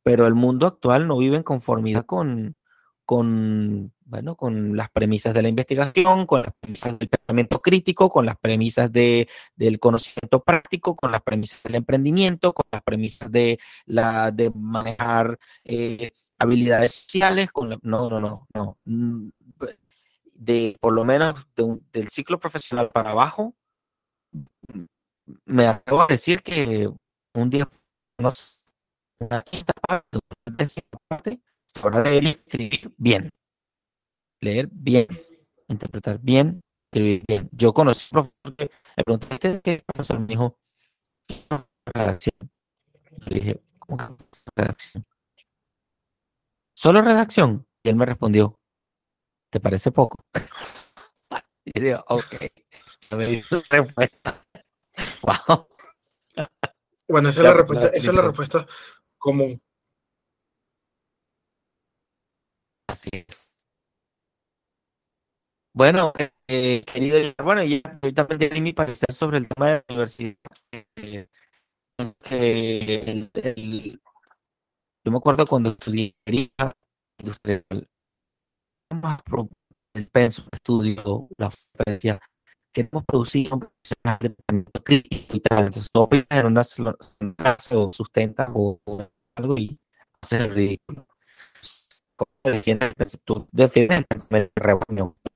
pero 0.02 0.26
el 0.26 0.34
mundo 0.34 0.66
actual 0.66 1.08
no 1.08 1.18
vive 1.18 1.36
en 1.36 1.42
conformidad 1.42 2.04
con, 2.04 2.54
con, 3.10 3.92
bueno, 4.04 4.36
con 4.36 4.76
las 4.76 4.88
premisas 4.90 5.34
de 5.34 5.42
la 5.42 5.48
investigación, 5.48 6.26
con 6.26 6.42
las 6.42 6.52
premisas 6.60 6.96
del 6.98 7.08
pensamiento 7.08 7.60
crítico, 7.60 8.08
con 8.08 8.24
las 8.24 8.36
premisas 8.36 8.92
de, 8.92 9.28
del 9.56 9.80
conocimiento 9.80 10.44
práctico, 10.44 10.94
con 10.94 11.10
las 11.10 11.22
premisas 11.22 11.62
del 11.64 11.74
emprendimiento, 11.74 12.52
con 12.52 12.66
las 12.70 12.82
premisas 12.82 13.32
de, 13.32 13.58
la, 13.86 14.30
de 14.30 14.52
manejar 14.54 15.38
eh, 15.64 16.12
habilidades 16.40 16.94
sociales, 16.94 17.50
con 17.52 17.68
no, 17.68 18.10
no, 18.10 18.20
no, 18.20 18.48
no. 18.54 18.78
Mm, 18.84 19.28
de 20.34 20.76
por 20.80 20.94
lo 20.94 21.04
menos 21.04 21.34
del 21.54 22.08
ciclo 22.08 22.40
profesional 22.40 22.90
para 22.90 23.10
abajo, 23.10 23.54
me 25.44 25.66
atrevo 25.66 26.02
a 26.02 26.06
decir 26.06 26.42
que 26.42 26.90
un 27.34 27.50
día, 27.50 27.68
una 28.18 29.42
quinta 29.42 29.74
parte, 29.86 30.18
una 30.46 30.56
parte, 31.08 31.40
Ahora 31.82 32.02
leer 32.02 32.24
y 32.24 32.28
escribir 32.30 32.94
bien. 32.96 33.30
Leer 34.40 34.68
bien, 34.72 35.06
interpretar 35.68 36.18
bien, 36.20 36.62
escribir 36.86 37.22
bien. 37.28 37.48
Yo 37.52 37.72
conocí 37.74 38.08
a 38.12 38.20
un 38.20 38.30
profesor 38.30 38.56
que 38.56 38.70
le 38.96 39.04
pregunté, 39.04 39.60
qué 39.62 39.82
profesor? 39.86 40.20
Me 40.20 40.26
dijo, 40.26 40.58
redacción. 41.94 42.34
Le 43.26 43.40
dije, 43.40 43.62
¿cómo 43.78 44.16
que 44.16 44.24
redacción? 44.56 45.04
¿Solo 46.81 47.02
redacción? 47.02 47.66
Y 47.82 47.90
él 47.90 47.97
me 47.97 48.07
respondió, 48.07 48.59
¿te 49.51 49.61
parece 49.61 49.93
poco? 49.93 50.16
y 51.66 51.78
digo, 51.78 52.02
ok. 52.09 52.36
Me 53.11 53.27
dijo 53.27 53.61
respuesta. 53.70 54.47
Wow. 55.20 55.66
Bueno, 57.07 57.28
esa 57.28 57.40
es 57.40 57.44
la 57.44 57.52
respuesta, 57.52 57.86
esa 57.89 58.11
es 58.11 58.15
la 58.15 58.23
respuesta 58.23 58.66
común. 59.19 59.61
Así 62.86 63.11
es. 63.12 63.55
Bueno, 65.74 66.15
eh, 66.48 66.82
querido, 66.90 67.19
bueno, 67.44 67.62
yo, 67.62 67.82
también 68.15 68.55
di 68.55 68.61
mi 68.62 68.73
parecer 68.73 69.12
sobre 69.12 69.36
el 69.36 69.48
tema 69.48 69.66
de 69.66 69.74
la 69.74 69.85
universidad. 69.90 70.35
Eh, 70.97 71.28
yo 75.05 75.10
me 75.12 75.18
acuerdo 75.18 75.47
cuando 75.47 75.70
estudié 75.70 76.14
industrial, 77.18 77.64
más 78.90 79.20
el 79.94 80.09
penso 80.09 80.43
de 80.43 80.48
estudio, 80.52 81.28
la 81.36 81.48
oferta, 81.48 82.20
queremos 82.72 83.05
producir 83.05 83.52
un 83.52 83.68
de 84.20 84.35
crítico 84.85 85.36
y 85.36 85.40
tal. 85.40 85.66
Entonces, 85.66 85.90
todo 85.93 86.09
en 86.12 86.47
una 86.47 86.64
clase 87.36 87.77
o 87.77 87.93
sustenta 87.93 88.48
o, 88.55 88.81
algo 89.36 89.59
y 89.59 89.78
hace 90.20 90.36
el 90.36 90.51
ridículo 90.51 91.06
defiendes, 92.44 93.18
tú 93.24 93.48
defiendes 93.52 94.05
el 94.31 94.55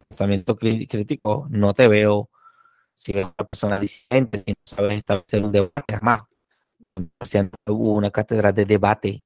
pensamiento 0.08 0.56
crítico, 0.56 1.46
no 1.50 1.74
te 1.74 1.88
veo 1.88 2.30
si 2.94 3.12
eres 3.12 3.24
una 3.24 3.48
persona 3.48 3.78
disidente, 3.78 4.42
si 4.46 4.52
no 4.52 4.56
sabes 4.64 4.98
establecer 4.98 5.44
un 5.44 5.52
debate, 5.52 5.94
además, 5.94 6.22
hubo 7.66 7.92
una 7.92 8.10
cátedra 8.10 8.52
de 8.52 8.64
debate 8.64 9.23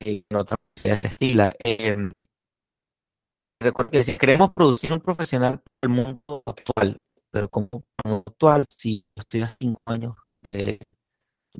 en 0.00 0.24
otra 0.36 0.56
universidad 0.76 1.02
de 1.02 1.08
estilo. 1.08 1.52
Eh, 1.64 2.10
recuerdo 3.60 3.90
que 3.90 4.04
si 4.04 4.18
queremos 4.18 4.52
producir 4.52 4.92
un 4.92 5.00
profesional 5.00 5.60
para 5.60 5.72
el 5.82 5.88
mundo 5.88 6.42
actual, 6.46 6.98
pero 7.30 7.48
como 7.48 7.68
mundo 8.04 8.24
actual, 8.26 8.66
si 8.68 9.00
yo 9.14 9.20
estoy 9.20 9.42
a 9.42 9.56
cinco 9.60 9.80
años 9.86 10.14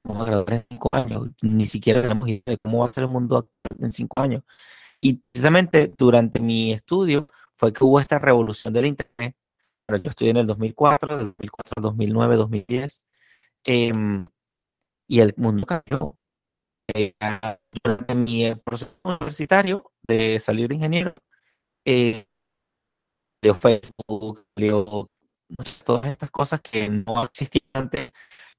vamos 0.05 0.27
a 0.27 0.31
graduar 0.31 0.53
en 0.55 0.67
cinco 0.71 0.89
años, 0.93 1.29
ni 1.43 1.65
siquiera 1.65 2.03
tenemos 2.03 2.29
idea 2.29 2.43
de 2.47 2.59
cómo 2.59 2.81
va 2.81 2.89
a 2.89 2.93
ser 2.93 3.05
el 3.05 3.11
mundo 3.11 3.49
en 3.79 3.93
cinco 3.93 4.21
años. 4.21 4.43
Y 5.01 5.15
precisamente 5.33 5.93
durante 5.97 6.41
mi 6.41 6.73
estudio 6.73 7.29
fue 7.57 7.73
que 7.73 7.85
hubo 7.85 8.01
esta 8.01 8.19
revolución 8.19 8.75
del 8.75 8.87
Internet. 8.87 9.37
Pero 9.87 10.03
yo 10.03 10.11
estudié 10.11 10.31
en 10.33 10.39
el 10.39 10.47
2004, 10.47 11.17
del 11.19 11.27
2004 11.29 11.73
al 11.77 11.83
2009, 11.83 12.37
2010, 12.37 13.03
Em, 13.67 14.27
y 15.09 15.21
el 15.21 15.35
mundo 15.37 15.67
cambió. 15.67 16.17
Eh, 16.95 17.15
durante 17.83 18.15
mi 18.15 18.55
proceso 18.65 18.95
universitario 19.05 19.93
de 20.07 20.39
salir 20.41 20.69
de 20.69 20.77
ingeniero, 20.77 21.15
eh, 21.85 22.27
leo 23.43 23.55
Facebook, 23.55 24.47
leo 24.57 25.11
todas 25.85 26.07
estas 26.07 26.31
cosas 26.31 26.61
que 26.61 26.89
no 26.89 27.25
existían 27.25 27.71
antes. 27.75 28.13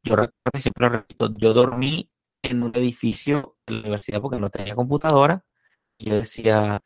Yo 0.04 0.16
recuerdo, 0.16 0.60
siempre 0.60 0.84
lo 0.88 0.90
repito, 0.90 1.34
yo 1.38 1.54
dormí 1.54 2.10
en 2.44 2.64
un 2.64 2.72
edificio 2.76 3.58
de 3.68 3.76
la 3.76 3.80
universidad 3.82 4.22
porque 4.22 4.40
no 4.40 4.49
tenía 4.49 4.76
computadora. 4.76 5.44
Y 5.98 6.10
yo 6.12 6.16
decía, 6.18 6.82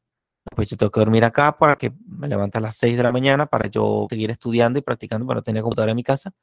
pues 0.55 0.69
yo 0.69 0.77
tengo 0.77 0.91
que 0.91 1.01
dormir 1.01 1.25
acá 1.25 1.57
para 1.57 1.75
que 1.77 1.93
me 2.07 2.27
levante 2.27 2.57
a 2.59 2.61
las 2.61 2.77
6 2.77 2.97
de 2.97 3.03
la 3.03 3.11
mañana 3.11 3.47
para 3.47 3.69
yo 3.69 4.07
seguir 4.09 4.31
estudiando 4.31 4.79
y 4.79 4.81
practicando, 4.83 5.27
pero 5.27 5.39
no 5.39 5.43
tenía 5.43 5.61
computadora 5.63 5.91
en 5.91 5.97
mi 5.97 6.03
casa. 6.03 6.33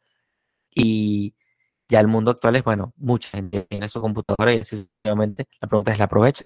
Y 0.75 1.35
ya 1.89 2.01
el 2.01 2.07
mundo 2.07 2.33
actual 2.33 2.57
es, 2.57 2.65
bueno, 2.65 2.93
mucha 2.97 3.31
gente 3.31 3.63
tiene 3.63 3.89
su 3.89 4.01
computadora 4.01 4.53
y 4.53 4.65
sucesivamente. 4.65 5.47
La 5.61 5.69
pregunta 5.69 5.93
es, 5.93 5.99
¿la 5.99 6.05
aprovecha? 6.05 6.45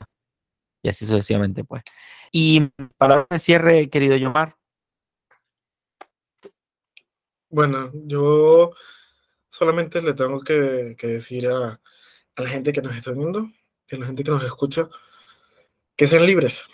Y 0.83 0.89
así 0.89 1.07
sucesivamente, 1.07 1.65
pues. 1.65 1.83
Y 2.31 2.69
para 2.97 3.27
el 3.29 3.41
cierre, 3.41 3.91
querido 3.91 4.17
Yomar. 4.17 4.57
Bueno, 7.51 7.91
yo 7.93 8.73
solamente 9.49 10.01
le 10.01 10.15
tengo 10.15 10.41
que, 10.41 10.97
decir 11.03 11.49
a, 11.49 11.81
la 12.37 12.49
gente 12.49 12.73
que 12.73 12.81
nos 12.83 12.97
está 12.97 13.13
viendo, 13.13 13.41
a 13.91 13.97
la 13.97 14.07
gente 14.07 14.25
que 14.25 14.31
nos 14.31 14.43
escucha, 14.45 14.89
que 15.97 16.07
sean 16.07 16.27
libres. 16.27 16.67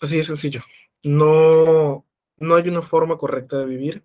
Así 0.00 0.16
de 0.18 0.24
sencillo. 0.24 0.62
No, 1.02 2.06
no 2.36 2.54
hay 2.56 2.68
una 2.68 2.82
forma 2.82 3.16
correcta 3.16 3.58
de 3.58 3.66
vivir, 3.66 4.04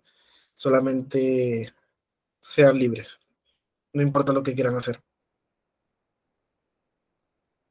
solamente 0.54 1.72
sean 2.40 2.78
libres. 2.78 3.20
No 3.96 4.02
importa 4.02 4.34
lo 4.34 4.42
que 4.42 4.54
quieran 4.54 4.76
hacer. 4.76 5.00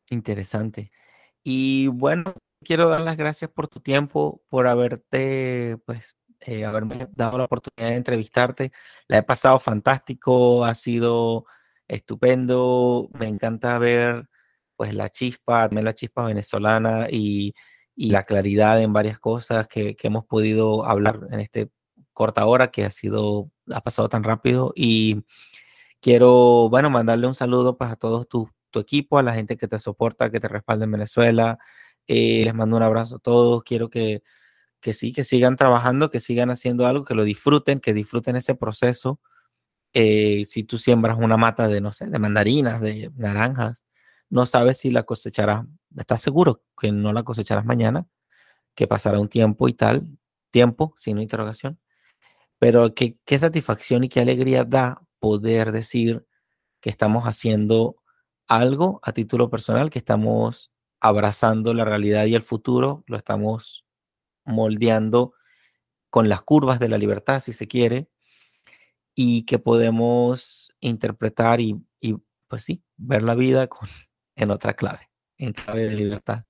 Interesante. 0.09 0.91
Y 1.43 1.85
bueno, 1.85 2.33
quiero 2.63 2.89
dar 2.89 3.01
las 3.01 3.15
gracias 3.15 3.51
por 3.51 3.67
tu 3.67 3.79
tiempo, 3.79 4.41
por 4.49 4.65
haberte, 4.65 5.77
pues, 5.85 6.15
eh, 6.39 6.65
haberme 6.65 7.07
dado 7.11 7.37
la 7.37 7.43
oportunidad 7.45 7.91
de 7.91 7.97
entrevistarte. 7.97 8.71
La 9.07 9.19
he 9.19 9.23
pasado 9.23 9.59
fantástico, 9.59 10.65
ha 10.65 10.73
sido 10.73 11.45
estupendo. 11.87 13.07
Me 13.19 13.27
encanta 13.27 13.77
ver, 13.77 14.27
pues, 14.75 14.95
la 14.95 15.09
chispa, 15.09 15.69
la 15.69 15.93
chispa 15.93 16.25
venezolana 16.25 17.07
y 17.11 17.53
y 17.95 18.11
la 18.11 18.23
claridad 18.23 18.81
en 18.81 18.91
varias 18.91 19.19
cosas 19.19 19.67
que, 19.69 19.95
que 19.95 20.07
hemos 20.07 20.25
podido 20.25 20.85
hablar 20.85 21.21
en 21.31 21.39
este 21.39 21.69
corta 22.11 22.45
hora 22.45 22.71
que 22.71 22.83
ha 22.83 22.89
sido, 22.89 23.51
ha 23.71 23.81
pasado 23.81 24.09
tan 24.09 24.23
rápido 24.23 24.73
y 24.75 25.23
quiero, 26.01 26.69
bueno, 26.69 26.89
mandarle 26.89 27.27
un 27.27 27.35
saludo 27.35 27.77
pues 27.77 27.91
a 27.91 27.95
todos 27.95 28.27
tu, 28.27 28.49
tu 28.71 28.79
equipo, 28.79 29.17
a 29.17 29.23
la 29.23 29.33
gente 29.33 29.57
que 29.57 29.67
te 29.67 29.79
soporta, 29.79 30.31
que 30.31 30.39
te 30.39 30.47
respalda 30.47 30.85
en 30.85 30.91
Venezuela. 30.91 31.59
Eh, 32.07 32.43
les 32.45 32.53
mando 32.53 32.77
un 32.77 32.83
abrazo 32.83 33.17
a 33.17 33.19
todos. 33.19 33.63
Quiero 33.63 33.89
que, 33.89 34.23
que 34.81 34.93
sí, 34.93 35.13
que 35.13 35.23
sigan 35.23 35.55
trabajando, 35.57 36.09
que 36.09 36.19
sigan 36.19 36.51
haciendo 36.51 36.85
algo, 36.87 37.05
que 37.05 37.15
lo 37.15 37.23
disfruten, 37.23 37.79
que 37.79 37.93
disfruten 37.93 38.35
ese 38.35 38.55
proceso. 38.55 39.19
Eh, 39.93 40.45
si 40.45 40.63
tú 40.63 40.77
siembras 40.77 41.17
una 41.19 41.37
mata 41.37 41.67
de, 41.67 41.81
no 41.81 41.93
sé, 41.93 42.07
de 42.07 42.19
mandarinas, 42.19 42.81
de 42.81 43.11
naranjas, 43.15 43.85
no 44.29 44.45
sabes 44.45 44.79
si 44.79 44.91
la 44.91 45.03
cosecharás 45.03 45.65
estás 45.97 46.21
seguro 46.21 46.63
que 46.79 46.91
no 46.91 47.13
la 47.13 47.23
cosecharás 47.23 47.65
mañana, 47.65 48.07
que 48.75 48.87
pasará 48.87 49.19
un 49.19 49.29
tiempo 49.29 49.69
y 49.69 49.73
tal, 49.73 50.07
tiempo, 50.51 50.93
sin 50.97 51.19
interrogación, 51.19 51.79
pero 52.59 52.93
qué, 52.95 53.17
qué 53.25 53.39
satisfacción 53.39 54.03
y 54.03 54.09
qué 54.09 54.21
alegría 54.21 54.63
da 54.65 55.01
poder 55.25 55.71
decir 55.71 56.23
que 56.81 56.91
estamos 56.91 57.23
haciendo 57.23 57.95
algo 58.47 58.99
a 59.01 59.11
título 59.11 59.49
personal, 59.49 59.89
que 59.89 59.97
estamos 59.97 60.71
abrazando 60.99 61.73
la 61.73 61.83
realidad 61.83 62.25
y 62.25 62.35
el 62.35 62.43
futuro, 62.43 63.03
lo 63.07 63.17
estamos 63.17 63.87
moldeando 64.43 65.33
con 66.11 66.29
las 66.29 66.43
curvas 66.43 66.79
de 66.79 66.89
la 66.89 66.99
libertad, 66.99 67.39
si 67.39 67.53
se 67.53 67.67
quiere, 67.67 68.07
y 69.15 69.45
que 69.45 69.57
podemos 69.57 70.75
interpretar 70.79 71.59
y, 71.59 71.83
y 71.99 72.17
pues 72.47 72.61
sí, 72.61 72.83
ver 72.97 73.23
la 73.23 73.33
vida 73.33 73.65
con, 73.65 73.89
en 74.35 74.51
otra 74.51 74.75
clave 74.75 75.09
en 75.39 75.53
clave 75.53 75.87
de 75.87 75.95
libertad. 75.95 76.45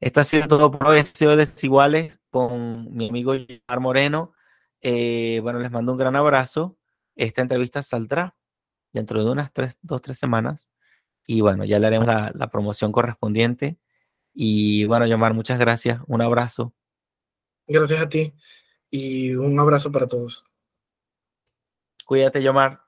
Esto 0.00 0.22
ha 0.22 0.24
sido 0.24 0.48
todo 0.48 0.70
por 0.70 0.88
hoy. 0.88 1.04
desiguales 1.36 2.20
con 2.30 2.92
mi 2.96 3.10
amigo 3.10 3.34
Yomar 3.34 3.80
Moreno. 3.80 4.32
Eh, 4.80 5.40
bueno, 5.42 5.60
les 5.60 5.70
mando 5.70 5.92
un 5.92 5.98
gran 5.98 6.16
abrazo. 6.16 6.76
Esta 7.16 7.42
entrevista 7.42 7.82
saldrá 7.82 8.36
dentro 8.92 9.24
de 9.24 9.30
unas 9.30 9.52
tres, 9.52 9.78
dos, 9.82 10.02
tres 10.02 10.18
semanas. 10.18 10.68
Y 11.26 11.40
bueno, 11.40 11.64
ya 11.64 11.78
le 11.78 11.86
haremos 11.86 12.06
la, 12.06 12.32
la 12.34 12.50
promoción 12.50 12.92
correspondiente. 12.92 13.78
Y 14.34 14.84
bueno, 14.86 15.06
Yomar, 15.06 15.34
muchas 15.34 15.58
gracias. 15.58 16.00
Un 16.06 16.22
abrazo. 16.22 16.74
Gracias 17.66 18.00
a 18.00 18.08
ti 18.08 18.34
y 18.90 19.34
un 19.34 19.58
abrazo 19.58 19.90
para 19.90 20.06
todos. 20.06 20.44
Cuídate, 22.04 22.42
Yomar. 22.42 22.82